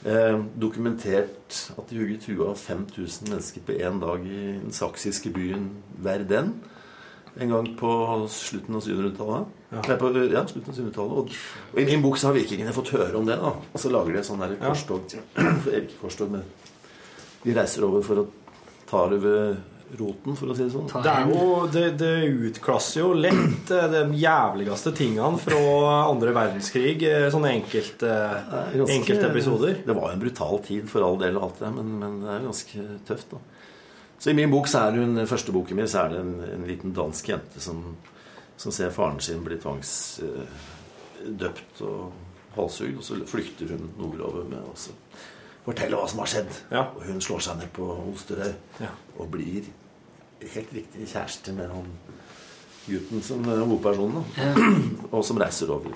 Eh, 0.00 0.38
dokumentert 0.56 1.58
at 1.76 1.90
de 1.90 1.98
hugget 2.00 2.24
huet 2.30 2.46
av 2.48 2.56
5000 2.56 3.28
mennesker 3.28 3.60
på 3.68 3.76
én 3.76 4.00
dag 4.00 4.24
i 4.24 4.40
den 4.62 4.72
saksiske 4.72 5.28
byen 5.36 5.68
Verden. 6.00 6.54
En 7.38 7.52
gang 7.52 7.68
på 7.78 7.90
slutten 8.32 8.74
av 8.80 8.82
700-tallet. 8.88 9.52
Nei, 9.70 9.96
på- 9.96 10.10
Ja, 10.32 10.44
slutten 10.50 10.72
av 10.72 10.76
700-tallet. 10.80 11.16
Og, 11.18 11.30
og 11.74 11.78
i 11.80 11.84
min 11.86 12.02
bok 12.02 12.16
så 12.18 12.26
har 12.30 12.34
vikingene 12.34 12.72
fått 12.74 12.90
høre 12.96 13.14
om 13.20 13.26
det. 13.28 13.36
da 13.38 13.52
Og 13.54 13.78
så 13.78 13.90
lager 13.92 14.12
de 14.16 14.22
sånn 14.26 14.40
der 14.42 14.56
korstog. 14.58 15.04
Ikke 15.14 15.98
korstog, 16.02 16.30
men 16.34 16.42
de 17.44 17.54
reiser 17.56 17.84
over 17.86 18.02
for 18.02 18.24
å 18.24 18.26
ta 18.90 19.04
over 19.06 19.56
roten, 19.98 20.36
for 20.38 20.46
å 20.50 20.54
si 20.54 20.62
det 20.66 20.70
sånn. 20.74 20.86
Det, 21.02 21.10
er 21.10 21.30
jo, 21.30 21.46
det, 21.74 21.84
det 21.98 22.10
utklasser 22.50 23.00
jo 23.00 23.08
lett 23.18 23.70
eh, 23.74 23.86
de 23.90 24.02
jævligste 24.20 24.92
tingene 24.94 25.38
fra 25.42 25.62
andre 26.10 26.34
verdenskrig. 26.36 27.02
eh, 27.06 27.26
Sånne 27.34 27.50
enkelte, 27.56 28.10
Det 28.10 28.60
er 28.60 28.76
ganske- 28.78 28.98
enkelte 29.00 29.30
episoder. 29.32 29.80
Det 29.86 29.96
var 29.96 30.10
jo 30.10 30.14
en 30.18 30.22
brutal 30.26 30.60
tid 30.66 30.86
for 30.90 31.02
all 31.06 31.18
del, 31.18 31.38
og 31.38 31.48
alt 31.48 31.58
det 31.62 31.72
men, 31.78 31.90
men 32.02 32.20
det 32.22 32.30
er 32.30 32.38
jo 32.44 32.50
ganske 32.52 32.86
tøft. 33.08 33.30
da 33.34 33.42
Så 34.20 34.30
i 34.30 34.36
min 34.38 34.50
bok, 34.52 34.66
så 34.70 34.84
er 34.84 34.92
det 34.94 35.00
jo 35.02 35.08
den 35.14 35.26
første 35.26 35.52
boken 35.58 35.76
min, 35.80 35.88
så 35.90 36.04
er 36.04 36.14
det 36.14 36.20
en, 36.22 36.34
en 36.58 36.66
liten 36.70 36.94
dansk 36.94 37.30
jente 37.32 37.62
som, 37.62 37.82
som 38.60 38.72
ser 38.74 38.90
faren 38.92 39.20
sin 39.24 39.40
bli 39.44 39.56
tvangsdøpt 39.60 41.80
og 41.86 42.00
halshugd, 42.56 42.96
og 43.00 43.04
så 43.06 43.12
flykter 43.30 43.66
hun 43.72 43.84
nordover 43.96 44.44
med 44.50 44.60
å 44.60 44.62
fortelle 45.64 45.96
hva 45.96 46.06
som 46.10 46.20
har 46.20 46.28
skjedd. 46.32 46.52
Og 46.74 47.00
hun 47.06 47.20
slår 47.24 47.40
seg 47.46 47.54
ned 47.60 47.70
på 47.76 47.84
Osterøy 48.10 48.52
Ja. 48.82 48.90
og 49.16 49.24
blir 49.32 49.62
helt 50.40 50.72
riktig 50.74 51.08
kjæreste 51.08 51.50
med 51.56 51.66
han 51.72 51.88
gutten 52.88 53.20
som 53.22 53.48
er 53.48 53.62
hovedpersonen, 53.62 54.14
da. 54.18 54.22
og 55.14 55.22
som 55.24 55.38
reiser 55.40 55.70
over. 55.72 55.92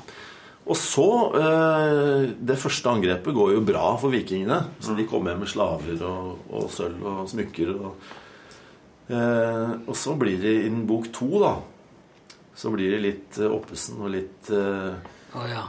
Og 0.65 0.77
så 0.81 1.05
eh, 1.37 2.23
Det 2.41 2.57
første 2.57 2.89
angrepet 2.89 3.35
går 3.37 3.51
jo 3.53 3.61
bra 3.67 3.97
for 4.01 4.09
vikingene. 4.15 4.63
Så 4.81 4.95
de 4.97 5.05
kommer 5.09 5.31
hjem 5.33 5.41
med 5.45 5.51
slaver 5.53 6.01
og, 6.09 6.39
og 6.49 6.71
sølv 6.73 7.05
og 7.11 7.29
smykker. 7.29 7.69
Og, 7.75 7.93
eh, 9.13 9.71
og 9.85 9.97
så 9.99 10.15
blir 10.21 10.39
det 10.41 10.55
i 10.65 10.71
bok 10.89 11.05
to, 11.13 11.29
da 11.43 11.53
Så 12.55 12.71
blir 12.71 12.91
det 12.95 13.01
litt 13.03 13.39
eh, 13.43 13.51
Oppesen 13.51 13.99
og 14.05 14.13
litt 14.15 14.51
uh, 14.55 14.95
oh, 15.35 15.47
ja. 15.51 15.65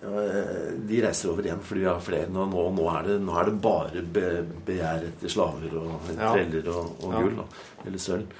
eh, 0.00 0.70
De 0.88 1.00
reiser 1.04 1.28
over 1.34 1.44
igjen 1.44 1.60
fordi 1.64 1.82
vi 1.84 1.88
har 1.90 2.00
flere. 2.00 2.30
Nå, 2.32 2.46
nå, 2.48 2.62
nå, 2.78 2.86
er, 2.96 3.08
det, 3.10 3.16
nå 3.26 3.34
er 3.40 3.50
det 3.50 3.56
bare 3.64 4.02
be, 4.16 4.24
begjær 4.66 5.04
etter 5.10 5.32
slaver 5.34 5.74
og 5.82 6.08
Ja. 6.16 6.30
treller 6.32 6.70
og, 6.72 6.94
og 7.04 7.12
Ja. 7.12 7.20
gull. 7.26 7.36
Da, 7.42 7.46
eller 7.86 7.98
sølv. 8.06 8.38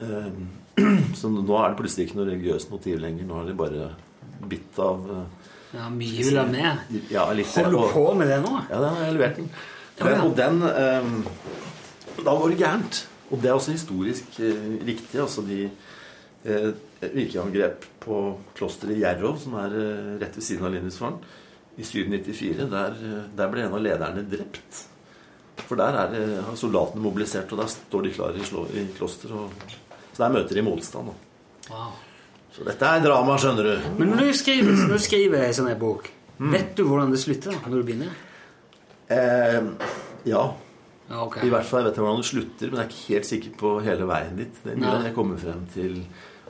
Eh, 0.00 0.32
så 1.18 1.30
nå 1.30 1.42
er 1.58 1.68
det 1.72 1.78
plutselig 1.80 2.08
ikke 2.08 2.18
noe 2.20 2.28
religiøst 2.32 2.70
motiv 2.74 2.98
lenger. 3.02 3.26
Nå 3.30 3.40
er 3.42 3.50
det 3.52 3.56
bare 3.58 3.88
bitt 4.50 4.78
av 4.82 5.06
uh, 5.10 5.22
Ja, 5.74 5.88
mye 5.92 6.22
vil 6.24 6.38
ha 6.38 6.46
med. 6.50 6.98
Ja, 7.12 7.28
litt 7.36 7.50
Holder 7.54 7.74
du 7.74 7.78
og- 7.84 7.92
på 7.94 8.04
med 8.18 8.30
det 8.30 8.40
nå? 8.42 8.56
Ja, 8.70 8.78
den 8.82 8.94
har 8.98 9.04
jeg 9.06 9.14
levert 9.18 9.36
den. 9.38 9.48
Ja, 9.98 10.10
ja. 10.14 10.18
og 10.26 10.34
den 10.38 10.60
um, 10.62 11.14
Da 12.24 12.34
var 12.38 12.48
det 12.50 12.58
gærent. 12.58 13.00
Og 13.30 13.42
det 13.42 13.50
er 13.50 13.54
også 13.58 13.74
historisk 13.74 14.38
riktig. 14.40 15.18
Altså 15.20 15.42
de 15.46 15.68
eh, 16.44 16.70
vikingangrep 17.14 17.84
på 18.04 18.20
klosteret 18.58 18.96
i 18.96 19.00
Gjerrov, 19.02 19.38
som 19.42 19.54
er 19.60 19.74
eh, 19.78 20.10
rett 20.22 20.36
ved 20.38 20.44
siden 20.46 20.66
av 20.68 20.74
Lindisfarne, 20.74 21.18
i 21.78 21.86
794. 21.86 22.68
Der, 22.72 22.98
eh, 22.98 23.24
der 23.38 23.52
ble 23.52 23.64
en 23.66 23.74
av 23.78 23.82
lederne 23.84 24.24
drept. 24.28 24.84
For 25.68 25.76
der 25.78 25.96
er, 26.04 26.18
har 26.46 26.56
soldatene 26.58 27.02
mobilisert, 27.02 27.50
og 27.52 27.58
der 27.64 27.72
står 27.72 28.04
de 28.06 28.12
klare 28.14 28.38
i, 28.38 28.44
i 28.78 28.84
kloster. 28.98 29.32
Så 30.14 30.20
der 30.22 30.30
møter 30.36 30.54
de 30.54 30.62
motstand. 30.66 31.10
Wow. 31.68 31.96
Så 32.54 32.64
dette 32.66 32.86
er 32.86 33.02
drama, 33.04 33.34
skjønner 33.38 33.66
du. 33.66 33.88
Men 33.98 34.14
når 34.14 34.30
du 34.30 34.38
skriver, 34.38 34.72
når 34.78 34.94
du 34.96 35.02
skriver 35.02 35.44
en 35.48 35.58
sånn 35.58 35.74
bok, 35.78 36.14
Mm. 36.38 36.52
vet 36.54 36.68
du 36.78 36.84
hvordan 36.86 37.10
det 37.10 37.18
slutter 37.18 37.50
da, 37.50 37.58
når 37.66 37.80
du 37.80 37.86
begynner? 37.88 38.10
Eh, 39.10 39.56
ja. 40.30 40.42
Ja, 41.08 41.22
ok. 41.24 41.38
I 41.44 41.50
hvert 41.52 41.64
fall 41.68 41.86
vet 41.86 41.96
jeg 41.96 42.04
hvordan 42.04 42.20
det 42.22 42.28
slutter, 42.28 42.70
men 42.72 42.80
jeg 42.80 42.84
er 42.84 42.90
ikke 42.92 43.12
helt 43.14 43.28
sikker 43.28 43.54
på 43.60 43.74
hele 43.84 44.08
veien 44.10 44.36
dit. 44.36 44.58
Det 44.64 44.74
er 44.74 44.80
mye 44.82 44.96
jeg 45.06 45.14
kommer 45.16 45.40
frem 45.40 45.62
til 45.72 46.02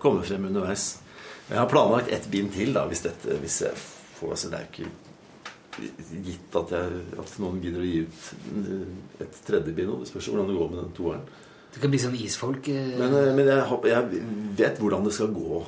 kommer 0.03 0.23
frem 0.27 0.49
underveis. 0.51 0.87
Jeg 1.49 1.59
har 1.59 1.69
planlagt 1.71 2.11
ett 2.13 2.27
bind 2.31 2.51
til, 2.55 2.73
da, 2.77 2.85
hvis, 2.91 3.01
dette, 3.07 3.39
hvis 3.41 3.61
jeg 3.65 3.77
får 4.19 4.35
altså, 4.35 4.51
Det 4.53 4.59
er 4.59 4.67
ikke 4.69 4.91
gitt 6.27 6.57
at, 6.59 6.73
jeg, 6.75 7.03
at 7.23 7.35
noen 7.39 7.61
gidder 7.63 7.85
å 7.85 7.87
gi 7.87 8.01
ut 8.03 9.23
et 9.23 9.39
tredje 9.47 9.75
bind. 9.77 9.95
Det 10.03 10.11
spørs 10.11 10.29
hvordan 10.33 10.51
det 10.51 10.57
går 10.59 10.73
med 10.73 10.81
den 10.83 10.97
toeren. 10.97 11.23
Det 11.73 11.83
kan 11.83 11.93
bli 11.93 12.01
sånn 12.03 12.17
isfolk... 12.19 12.69
eh, 12.73 12.95
Men, 12.99 13.15
eh, 13.15 13.31
men 13.37 13.47
jeg, 13.47 13.79
jeg 13.93 14.23
vet 14.59 14.81
hvordan 14.83 15.07
det 15.07 15.15
skal 15.15 15.31
gå 15.37 15.61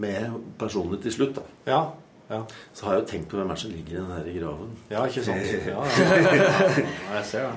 med 0.00 0.38
personene 0.60 1.00
til 1.02 1.12
slutt. 1.12 1.34
da. 1.36 1.44
Ja, 1.68 1.80
Så 2.28 2.86
har 2.86 2.94
jeg 2.94 3.02
jo 3.02 3.06
tenkt 3.06 3.28
på 3.28 3.36
hvem 3.36 3.50
er 3.50 3.54
det 3.54 3.60
som 3.62 3.70
ligger 3.70 3.92
i 3.92 3.96
den 4.00 4.12
her 4.16 4.40
graven. 4.40 4.70
Ja, 4.90 5.04
ikke 5.04 5.24
sant? 5.24 5.36
Ja, 5.66 5.84
ja, 5.84 7.18
ja. 7.32 7.50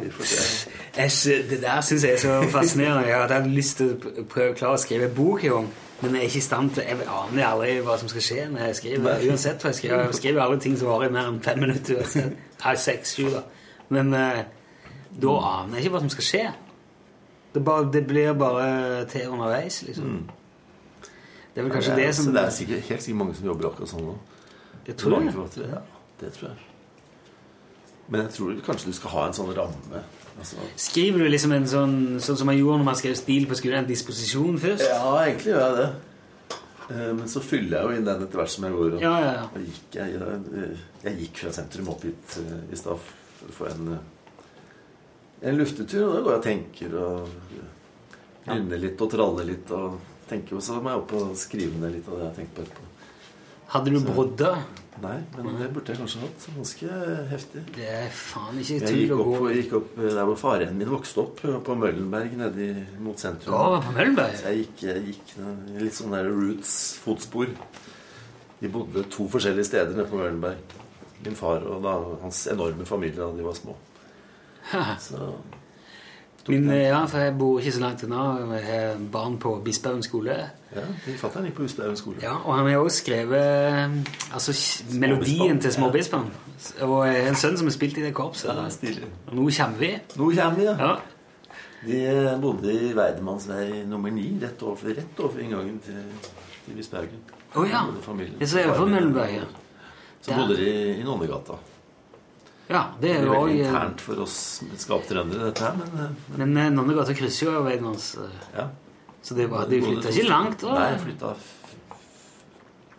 Jeg 0.97 1.11
ser 1.11 1.37
det. 1.37 1.49
Det 1.49 1.61
der 1.61 1.81
syns 1.81 2.03
jeg 2.03 2.13
er 2.13 2.17
så 2.17 2.49
fascinerende. 2.51 3.07
Jeg 3.07 3.21
hadde 3.21 3.49
lyst 3.49 3.77
til 3.77 3.93
å 3.95 4.25
prøve 4.29 4.51
å 4.51 4.57
klare 4.59 4.75
å 4.75 4.81
skrive 4.81 5.07
en 5.07 5.15
bok 5.15 5.43
en 5.47 5.55
gang, 5.55 5.69
men 6.01 6.15
jeg 6.17 6.21
er 6.21 6.29
ikke 6.29 6.37
i 6.41 6.45
stand 6.45 6.75
til 6.75 6.83
Jeg 6.83 7.07
aner 7.07 7.47
aldri 7.47 7.79
hva 7.87 7.95
som 8.01 8.11
skal 8.11 8.27
skje 8.27 8.45
når 8.51 8.65
jeg 8.67 8.75
skriver. 8.81 9.25
Uansett 9.31 9.63
hva 9.63 9.71
jeg 9.71 9.79
skriver. 9.79 10.05
Jeg 10.11 10.19
skriver 10.19 10.43
aldri 10.43 10.59
ting 10.67 10.77
som 10.77 10.91
varer 10.91 11.09
i 11.09 11.15
mer 11.15 11.31
enn 11.31 11.41
fem 11.47 11.63
minutter. 11.63 12.15
Nei, 12.65 12.75
seks, 12.75 13.15
sju, 13.17 13.31
da. 13.33 13.43
Men 13.89 14.13
eh, 14.13 14.43
da 15.15 15.41
aner 15.55 15.79
jeg 15.79 15.87
ikke 15.87 15.95
hva 15.95 16.03
som 16.03 16.11
skal 16.17 16.27
skje. 16.33 16.45
Det, 17.55 17.63
bare, 17.65 17.87
det 17.93 18.03
blir 18.07 18.33
bare 18.37 19.05
til 19.09 19.31
underveis, 19.31 19.79
liksom. 19.87 20.17
Det 21.55 21.63
er 21.63 21.65
vel 21.65 21.71
kanskje 21.73 21.93
Ja, 21.95 22.01
det 22.03 22.15
som 22.15 22.33
Det 22.33 22.41
er 22.43 22.49
sikkert, 22.53 22.83
helt 22.89 23.01
sikkert 23.01 23.17
mange 23.17 23.35
som 23.39 23.47
jobber 23.49 23.71
akkurat 23.71 23.89
sånn 23.89 24.03
nå. 24.11 24.17
Jeg 24.87 24.95
tror 24.97 25.19
det. 25.19 25.67
Ja, 25.67 25.81
det 26.21 26.31
tror 26.37 26.49
jeg. 26.49 26.57
Men 28.09 28.21
jeg 28.23 28.31
tror 28.37 28.59
kanskje 28.63 28.87
du 28.87 28.95
skal 28.95 29.11
ha 29.17 29.25
en 29.27 29.33
sånn 29.35 29.49
ramme. 29.57 30.01
Altså, 30.39 30.55
Skriver 30.79 31.25
du 31.25 31.29
liksom 31.33 31.51
en 31.55 31.65
sånn, 31.67 31.95
sånn 32.23 32.37
som 32.39 32.47
man 32.47 32.55
gjorde 32.55 32.77
når 32.79 32.87
man 32.87 32.95
skrev 32.99 33.15
stil 33.19 33.47
på 33.49 33.57
skolen, 33.57 33.81
en 33.83 33.89
disposisjon 33.89 34.59
først? 34.61 34.85
ja, 34.87 35.09
egentlig 35.25 35.51
gjør 35.51 35.63
jeg 35.65 35.77
det. 35.81 35.87
Eh, 36.87 37.13
Men 37.17 37.27
så 37.27 37.41
fyller 37.43 37.73
jeg 37.81 37.83
jo 37.89 37.97
inn 37.97 38.05
den 38.07 38.21
etter 38.23 38.39
hvert 38.39 38.53
som 38.53 38.63
jeg 38.67 38.77
går. 38.77 38.93
Og, 38.95 39.01
Ja, 39.03 39.15
ja, 39.19 39.31
ja. 39.41 39.47
og 39.49 39.65
gikk, 39.65 39.97
jeg, 39.97 40.13
jeg, 40.13 40.69
jeg 41.03 41.17
gikk 41.25 41.41
fra 41.43 41.51
sentrum 41.57 41.89
opp 41.91 42.05
hit 42.07 42.37
eh, 42.45 42.59
i 42.71 42.79
stad 42.79 43.09
for 43.57 43.67
en, 43.73 43.97
eh, 43.97 45.49
en 45.51 45.57
luftetur. 45.59 46.05
Og 46.07 46.13
da 46.15 46.21
går 46.21 46.31
jeg 46.31 46.39
og 46.39 46.47
tenker 46.47 46.95
og 47.01 47.29
nynner 48.47 48.79
litt 48.85 49.01
og 49.03 49.11
traller 49.11 49.49
litt. 49.51 49.71
Og 49.75 49.99
tenker, 50.29 50.55
og 50.55 50.63
så 50.63 50.79
må 50.79 50.93
jeg 50.93 51.01
opp 51.03 51.13
og 51.19 51.35
skrive 51.39 51.75
ned 51.81 51.97
litt 51.97 52.07
av 52.07 52.15
det 52.15 52.23
jeg 52.23 52.29
har 52.31 52.37
tenkt 52.39 52.55
på 52.55 52.63
etterpå. 52.63 52.93
Hadde 53.73 53.93
du 53.93 53.99
brodder? 54.07 54.61
Nei, 54.97 55.17
men 55.35 55.57
det 55.59 55.67
burde 55.75 55.93
jeg 55.93 55.99
kanskje 55.99 56.21
hatt. 56.23 56.45
Ganske 56.55 56.99
heftig. 57.29 57.61
Det 57.75 57.85
er 57.85 58.07
faen 58.17 58.57
ikke 58.61 58.79
Jeg 58.79 59.01
gikk 59.03 59.11
opp, 59.13 59.27
gå 59.43 59.51
gikk 59.53 59.75
opp 59.77 59.91
der 59.99 60.23
hvor 60.25 60.39
faren 60.41 60.79
min 60.79 60.89
vokste 60.89 61.21
opp, 61.21 61.43
på 61.43 61.75
Møllenberg 61.77 62.33
nede 62.39 62.69
mot 63.05 63.21
sentrum. 63.21 63.53
Å, 63.53 63.77
på 63.85 63.93
Møllenberg? 63.93 64.33
Så 64.39 64.49
jeg 64.49 64.63
gikk, 64.63 64.81
jeg 64.87 65.03
gikk 65.11 65.35
litt 65.83 65.99
sånn 65.99 66.15
der 66.17 66.31
roots-fotspor. 66.31 67.53
De 68.57 68.71
bodde 68.73 69.05
to 69.13 69.27
forskjellige 69.29 69.69
steder 69.69 69.93
nede 69.93 70.07
på 70.09 70.17
Møllenberg. 70.17 70.75
Min 71.27 71.37
far 71.37 71.61
og 71.67 71.85
da, 71.85 71.93
hans 72.23 72.41
enorme 72.49 72.87
familie 72.89 73.19
da 73.21 73.29
de 73.37 73.45
var 73.45 73.57
små. 73.57 73.77
Så 75.01 75.29
Min, 76.47 76.69
ja, 76.71 77.01
for 77.05 77.19
jeg 77.19 77.33
bor 77.39 77.59
ikke 77.59 77.71
så 77.75 77.81
langt 77.83 78.03
unna. 78.07 78.21
Jeg 78.55 78.63
har 78.67 79.01
barn 79.11 79.35
på 79.41 79.55
Bispehaugen 79.65 80.03
skole. 80.03 80.37
ja, 80.75 80.85
de 81.05 81.15
fatter'n 81.19 81.49
gikk 81.49 81.57
på 81.57 81.65
Bispehaugen 81.65 81.99
skole. 81.99 82.21
Ja, 82.23 82.37
og 82.43 82.55
han 82.55 82.69
har 82.69 82.77
også 82.77 83.03
skrevet 83.03 84.07
altså, 84.33 84.55
melodien 84.93 85.61
til 85.61 85.73
Småbispene. 85.73 86.31
Og 86.81 87.07
jeg 87.07 87.21
har 87.21 87.29
en 87.29 87.35
sønn 87.35 87.57
som 87.59 87.67
har 87.67 87.75
spilt 87.75 87.97
i 87.97 88.07
det 88.07 88.13
korpset. 88.15 88.51
Ja, 88.55 88.69
stilig. 88.69 89.11
Og 89.27 89.35
nå 89.35 89.49
kommer 89.59 89.83
vi. 89.83 89.93
Nå 90.15 90.31
kommer 90.31 90.59
vi, 90.59 90.67
ja. 90.69 90.75
Ja. 90.79 90.95
De 91.85 92.01
eh, 92.09 92.41
bodde 92.41 92.73
i 92.73 92.93
Weidemannsvei 92.97 93.83
nummer 93.85 94.11
ni, 94.11 94.31
rett 94.41 94.63
over, 94.65 94.93
rett 94.97 95.19
over 95.21 95.43
inngangen 95.43 95.79
til, 95.85 95.99
til 96.65 96.79
Bispehaugen. 96.79 97.25
Å 97.55 97.65
ja. 97.67 97.85
Så 98.03 98.13
er 98.17 98.47
ser 98.49 98.73
for 98.73 98.89
Møllenberget. 98.89 99.63
Så 100.21 100.35
bodde 100.35 100.57
de 100.59 100.71
i 100.97 101.03
Nonnegata. 101.05 101.59
Ja, 102.69 102.81
det 103.01 103.11
er 103.15 103.23
jo 103.25 103.31
veldig 103.31 103.59
internt 103.63 104.01
for 104.03 104.23
oss 104.25 104.37
skaptrøndere, 104.81 105.51
dette 105.51 105.63
her, 105.63 105.77
men, 105.79 105.93
noen 105.95 106.17
Men 106.35 106.57
eh, 106.65 106.69
Nonnegata 106.75 107.15
krysser 107.15 107.47
jo 107.51 107.61
veien 107.67 107.85
hans. 107.87 108.09
eh, 108.19 108.41
ja. 108.57 108.67
Så 109.23 109.35
det 109.35 109.47
var, 109.51 109.65
de 109.71 109.79
flytta 109.83 110.11
ikke 110.11 110.27
langt. 110.29 110.61
da. 110.63 110.73
Nei, 110.79 110.97
flytta 111.03 111.33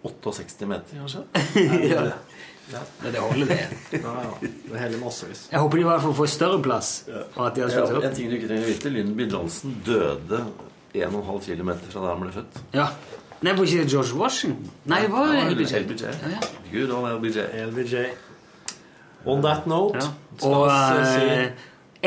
68 0.03 0.67
meter, 0.69 0.97
kanskje. 1.03 1.25
ja. 1.93 2.03
Men 3.03 3.13
det 3.13 3.21
holder, 3.21 3.47
det. 3.49 3.59
Ja, 3.97 4.13
ja. 4.23 4.33
Det 4.41 4.75
er 4.75 4.83
heller 4.83 5.01
massevis. 5.01 5.47
Jeg 5.53 5.61
håper 5.61 5.81
de 5.81 5.85
i 5.85 5.89
hvert 5.89 6.03
fall 6.05 6.17
får 6.19 6.31
større 6.33 6.59
plass. 6.65 6.91
Og 7.35 7.47
at 7.47 7.57
de 7.57 7.65
har 7.65 7.73
Ja, 7.73 7.85
en 8.11 8.17
ting 8.17 8.29
du 8.29 8.37
ikke 8.37 8.51
trenger 8.51 8.67
å 8.69 8.73
vite. 8.73 8.93
Lyndby 8.93 9.29
Johnson 9.33 9.77
døde 9.87 10.43
1,5 10.93 11.49
km 11.49 11.73
fra 11.89 12.03
der 12.05 12.11
han 12.13 12.23
ble 12.27 12.33
født. 12.37 12.61
Ja. 12.77 12.91
Nei, 13.41 13.53
var 13.55 13.69
ikke 13.71 13.87
George 13.89 14.17
Washington? 14.19 14.71
Nei, 14.91 15.01
det 15.07 15.13
var 15.15 15.33
LBJ. 15.49 15.75
LBJ. 15.85 16.05
Ja, 16.11 16.33
ja. 16.35 16.41
Good 16.73 16.91
old 16.93 17.09
LBJ. 17.19 17.45
LBJ. 17.71 18.05
On 19.27 19.43
that 19.43 19.67
note 19.67 19.99
Ja. 19.99 20.09
Og 20.47 20.71
si 20.71 21.25
eh, 21.27 21.49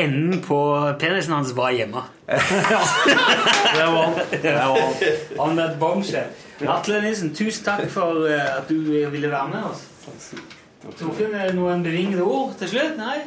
enden 0.00 0.40
på 0.40 0.58
penisen 0.98 1.34
hans 1.36 1.52
var 1.56 1.70
hjemme. 1.76 2.00
Det 3.76 3.84
var 3.92 4.14
det 4.32 4.54
var 4.54 4.78
On 5.38 5.56
that 5.56 5.78
bombshell. 5.80 6.30
Atle 6.68 7.00
Nilsen, 7.02 7.34
tusen 7.34 7.64
takk 7.66 7.84
for 7.92 8.24
eh, 8.30 8.56
at 8.56 8.68
du 8.70 8.78
ville 9.10 9.30
være 9.30 9.48
med 9.52 9.68
oss. 9.68 9.84
Torfinn, 10.98 11.34
er 11.34 11.50
det 11.52 11.54
noen 11.58 11.84
bevingede 11.84 12.24
ord 12.24 12.56
til 12.58 12.72
slutt? 12.72 12.96
Nei? 12.98 13.20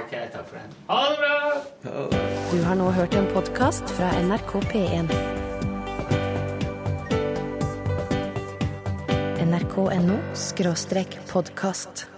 Ok, 0.00 0.16
takk 0.32 0.48
for 0.48 0.56
det. 0.56 0.66
Ha 0.88 1.00
det 1.10 1.16
bra! 1.20 2.04
Du 2.52 2.62
har 2.64 2.74
nå 2.80 2.90
hørt 2.96 3.14
en 3.20 3.28
podkast 3.36 3.90
fra 3.98 4.10
NRK 4.24 4.60
P1. 4.72 5.43
nrk.no 9.54 10.18
podkast. 11.32 12.13